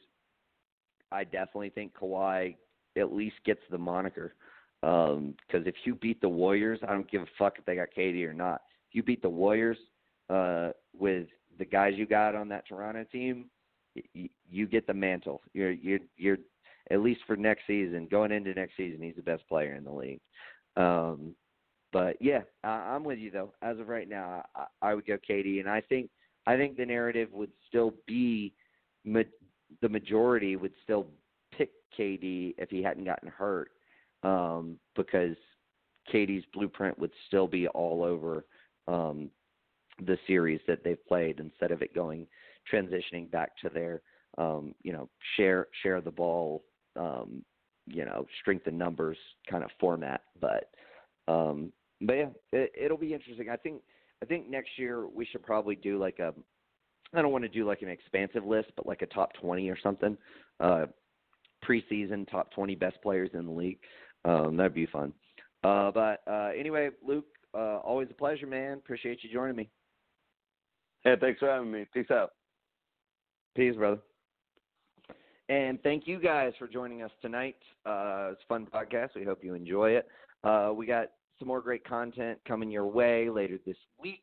I 1.13 1.25
definitely 1.25 1.71
think 1.71 1.93
Kawhi 1.95 2.57
at 2.99 3.13
least 3.13 3.37
gets 3.45 3.61
the 3.71 3.79
moniker. 3.79 4.35
Because 4.81 5.17
um, 5.17 5.35
if 5.53 5.75
you 5.85 5.95
beat 5.95 6.21
the 6.21 6.29
Warriors, 6.29 6.79
I 6.87 6.93
don't 6.93 7.11
give 7.11 7.23
a 7.23 7.27
fuck 7.39 7.59
if 7.59 7.65
they 7.65 7.75
got 7.75 7.89
KD 7.97 8.25
or 8.25 8.33
not. 8.33 8.63
If 8.89 8.95
you 8.95 9.03
beat 9.03 9.23
the 9.23 9.29
Warriors 9.29 9.79
uh, 10.31 10.71
with 10.97 11.27
the 11.59 11.65
guys 11.65 11.95
you 11.97 12.07
got 12.07 12.35
on 12.35 12.49
that 12.49 12.67
Toronto 12.69 13.05
team, 13.11 13.47
you, 14.15 14.29
you 14.49 14.67
get 14.67 14.87
the 14.87 14.95
mantle. 14.95 15.43
You're 15.53 15.73
you're 15.73 16.01
you're 16.17 16.39
at 16.91 17.01
least 17.01 17.21
for 17.27 17.37
next 17.37 17.63
season. 17.67 18.07
Going 18.11 18.33
into 18.33 18.55
next 18.55 18.77
season, 18.77 19.03
he's 19.03 19.17
the 19.17 19.23
best 19.23 19.47
player 19.49 19.75
in 19.75 19.85
the 19.85 19.93
league. 19.93 20.21
Um, 20.77 21.35
but 21.93 22.17
yeah, 22.21 22.43
I, 22.63 22.69
I'm 22.69 23.05
with 23.05 23.19
you 23.19 23.31
though. 23.31 23.53
As 23.63 23.79
of 23.79 23.89
right 23.89 24.09
now, 24.09 24.45
I, 24.55 24.65
I 24.83 24.95
would 24.95 25.07
go 25.07 25.19
KD, 25.29 25.61
and 25.61 25.69
I 25.69 25.81
think 25.81 26.11
I 26.47 26.57
think 26.57 26.77
the 26.77 26.87
narrative 26.87 27.31
would 27.33 27.51
still 27.69 27.95
be 28.07 28.53
ma- 29.05 29.23
the 29.83 29.89
majority 29.89 30.57
would 30.57 30.73
still 30.83 31.07
pick 31.59 31.73
KD 31.99 32.55
if 32.57 32.71
he 32.71 32.83
hadn't 32.83 33.05
gotten 33.05 33.29
hurt, 33.29 33.71
um, 34.23 34.79
because 34.97 35.37
KD's 36.13 36.45
blueprint 36.55 36.99
would 36.99 37.13
still 37.27 37.47
be 37.47 37.69
all 37.69 38.03
over 38.05 38.45
um, 38.87 39.31
the 40.07 40.17
series 40.27 40.61
that 40.69 40.85
they've 40.85 41.07
played 41.07 41.41
instead 41.41 41.73
of 41.73 41.83
it 41.83 41.95
going 41.95 42.27
transitioning 42.73 43.31
back 43.31 43.51
to 43.59 43.69
their 43.69 44.01
um, 44.39 44.75
you 44.83 44.93
know 44.93 45.09
share 45.37 45.67
share 45.83 46.01
the 46.01 46.11
ball 46.11 46.65
um, 46.97 47.43
you 47.87 48.05
know 48.05 48.27
strength 48.41 48.67
and 48.67 48.79
numbers 48.79 49.19
kind 49.51 49.65
of 49.65 49.71
format. 49.81 50.23
But 50.41 50.71
um, 51.27 51.73
but 52.01 52.13
yeah, 52.15 52.29
it, 52.53 52.73
it'll 52.81 52.97
be 52.97 53.13
interesting. 53.13 53.49
I 53.51 53.57
think 53.57 53.83
I 54.23 54.27
think 54.27 54.49
next 54.49 54.71
year 54.77 55.07
we 55.09 55.27
should 55.27 55.43
probably 55.43 55.75
do 55.75 55.99
like 55.99 56.19
a 56.21 56.33
I 57.15 57.23
don't 57.23 57.33
want 57.33 57.45
to 57.45 57.49
do 57.49 57.67
like 57.67 57.83
an 57.83 57.89
expansive 57.89 58.45
list, 58.45 58.71
but 58.77 58.87
like 58.87 59.03
a 59.03 59.07
top 59.07 59.33
20 59.41 59.69
or 59.71 59.79
something. 59.83 60.17
Uh, 60.61 60.87
preseason 61.69 62.29
top 62.31 62.53
20 62.53 62.75
best 62.75 63.01
players 63.03 63.31
in 63.35 63.47
the 63.47 63.53
league. 63.53 63.79
Um, 64.25 64.57
that'd 64.57 64.75
be 64.75 64.87
fun. 64.87 65.13
Uh, 65.65 65.91
but 65.91 66.23
uh, 66.27 66.51
anyway, 66.59 66.91
Luke, 67.07 67.27
uh, 67.55 67.79
always 67.79 68.09
a 68.11 68.15
pleasure, 68.15 68.47
man. 68.47 68.75
Appreciate 68.75 69.23
you 69.23 69.31
joining 69.33 69.57
me. 69.57 69.69
Hey, 71.03 71.15
thanks 71.21 71.41
for 71.41 71.49
having 71.49 71.71
me. 71.71 71.87
Peace 71.93 72.11
out. 72.11 72.31
Peace, 73.57 73.75
brother. 73.77 74.01
And 75.49 75.83
thank 75.83 76.07
you 76.07 76.21
guys 76.21 76.53
for 76.59 76.69
joining 76.69 77.03
us 77.03 77.11
tonight. 77.23 77.57
Uh, 77.87 78.31
it's 78.33 78.43
a 78.43 78.49
fun 78.49 78.67
podcast. 78.67 79.11
We 79.17 79.25
hope 79.25 79.43
you 79.43 79.55
enjoy 79.55 79.93
it. 79.93 80.07
Uh, 80.45 80.73
we 80.75 80.87
got 80.87 81.09
some 81.39 81.49
more 81.49 81.63
great 81.63 81.85
content 81.85 82.39
coming 82.47 82.71
your 82.71 82.87
way 82.87 83.31
later 83.31 83.59
this 83.65 83.77
week. 84.01 84.23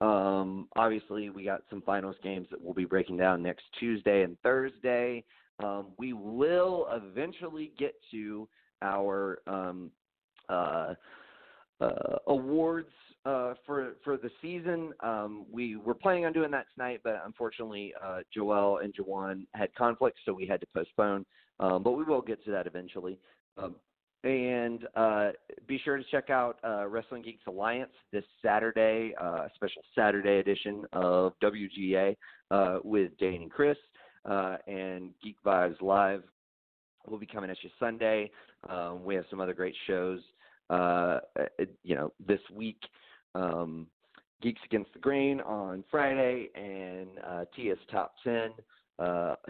Um, 0.00 0.68
obviously, 0.76 1.30
we 1.30 1.44
got 1.44 1.62
some 1.70 1.80
finals 1.80 2.16
games 2.22 2.48
that 2.50 2.60
we'll 2.60 2.74
be 2.74 2.84
breaking 2.84 3.16
down 3.16 3.42
next 3.42 3.64
Tuesday 3.80 4.22
and 4.22 4.36
Thursday. 4.42 5.24
Um, 5.62 5.86
we 5.98 6.12
will 6.12 6.86
eventually 6.90 7.72
get 7.78 7.94
to 8.10 8.48
our 8.82 9.38
um, 9.46 9.90
uh, 10.48 10.94
uh, 11.80 12.16
awards 12.26 12.90
uh, 13.24 13.54
for 13.64 13.94
for 14.04 14.16
the 14.16 14.30
season. 14.40 14.92
Um, 15.00 15.46
we 15.50 15.76
were 15.76 15.94
planning 15.94 16.26
on 16.26 16.32
doing 16.32 16.50
that 16.52 16.66
tonight, 16.74 17.00
but 17.02 17.22
unfortunately, 17.24 17.92
uh, 18.02 18.20
Joel 18.32 18.78
and 18.78 18.94
Jawan 18.94 19.46
had 19.54 19.74
conflicts, 19.74 20.20
so 20.24 20.32
we 20.32 20.46
had 20.46 20.60
to 20.60 20.66
postpone. 20.74 21.24
Um, 21.58 21.82
but 21.82 21.92
we 21.92 22.04
will 22.04 22.20
get 22.20 22.44
to 22.44 22.50
that 22.50 22.66
eventually. 22.66 23.18
Um, 23.56 23.76
and 24.24 24.86
uh, 24.94 25.30
be 25.66 25.78
sure 25.78 25.96
to 25.96 26.04
check 26.10 26.30
out 26.30 26.58
uh, 26.64 26.86
Wrestling 26.86 27.22
Geeks 27.22 27.44
Alliance 27.46 27.92
this 28.12 28.24
Saturday, 28.42 29.14
uh, 29.20 29.44
a 29.44 29.50
special 29.54 29.82
Saturday 29.94 30.38
edition 30.38 30.84
of 30.92 31.32
WGA 31.42 32.16
uh, 32.50 32.78
with 32.82 33.16
Dane 33.18 33.42
and 33.42 33.50
Chris 33.50 33.78
uh, 34.28 34.56
and 34.66 35.10
Geek 35.22 35.36
Vibes 35.44 35.80
Live. 35.80 36.22
will 37.08 37.18
be 37.18 37.26
coming 37.26 37.50
at 37.50 37.56
you 37.62 37.70
Sunday. 37.78 38.30
Um, 38.68 39.04
we 39.04 39.14
have 39.14 39.24
some 39.30 39.40
other 39.40 39.54
great 39.54 39.76
shows, 39.86 40.20
uh, 40.70 41.20
you 41.82 41.94
know, 41.94 42.12
this 42.26 42.40
week. 42.52 42.80
Um, 43.34 43.86
Geeks 44.42 44.60
Against 44.64 44.92
the 44.92 44.98
Grain 44.98 45.40
on 45.40 45.82
Friday 45.90 46.50
and 46.54 47.08
Tia's 47.54 47.78
Top 47.90 48.14
10 48.24 48.50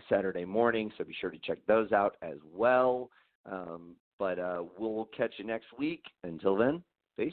Saturday 0.08 0.44
morning. 0.44 0.92
So 0.96 1.04
be 1.04 1.14
sure 1.20 1.30
to 1.30 1.38
check 1.38 1.58
those 1.66 1.92
out 1.92 2.16
as 2.22 2.36
well. 2.52 3.10
Um, 3.50 3.96
but 4.18 4.38
uh, 4.38 4.62
we'll 4.78 5.08
catch 5.16 5.34
you 5.38 5.44
next 5.44 5.66
week. 5.78 6.02
Until 6.24 6.56
then, 6.56 6.82
peace. 7.16 7.32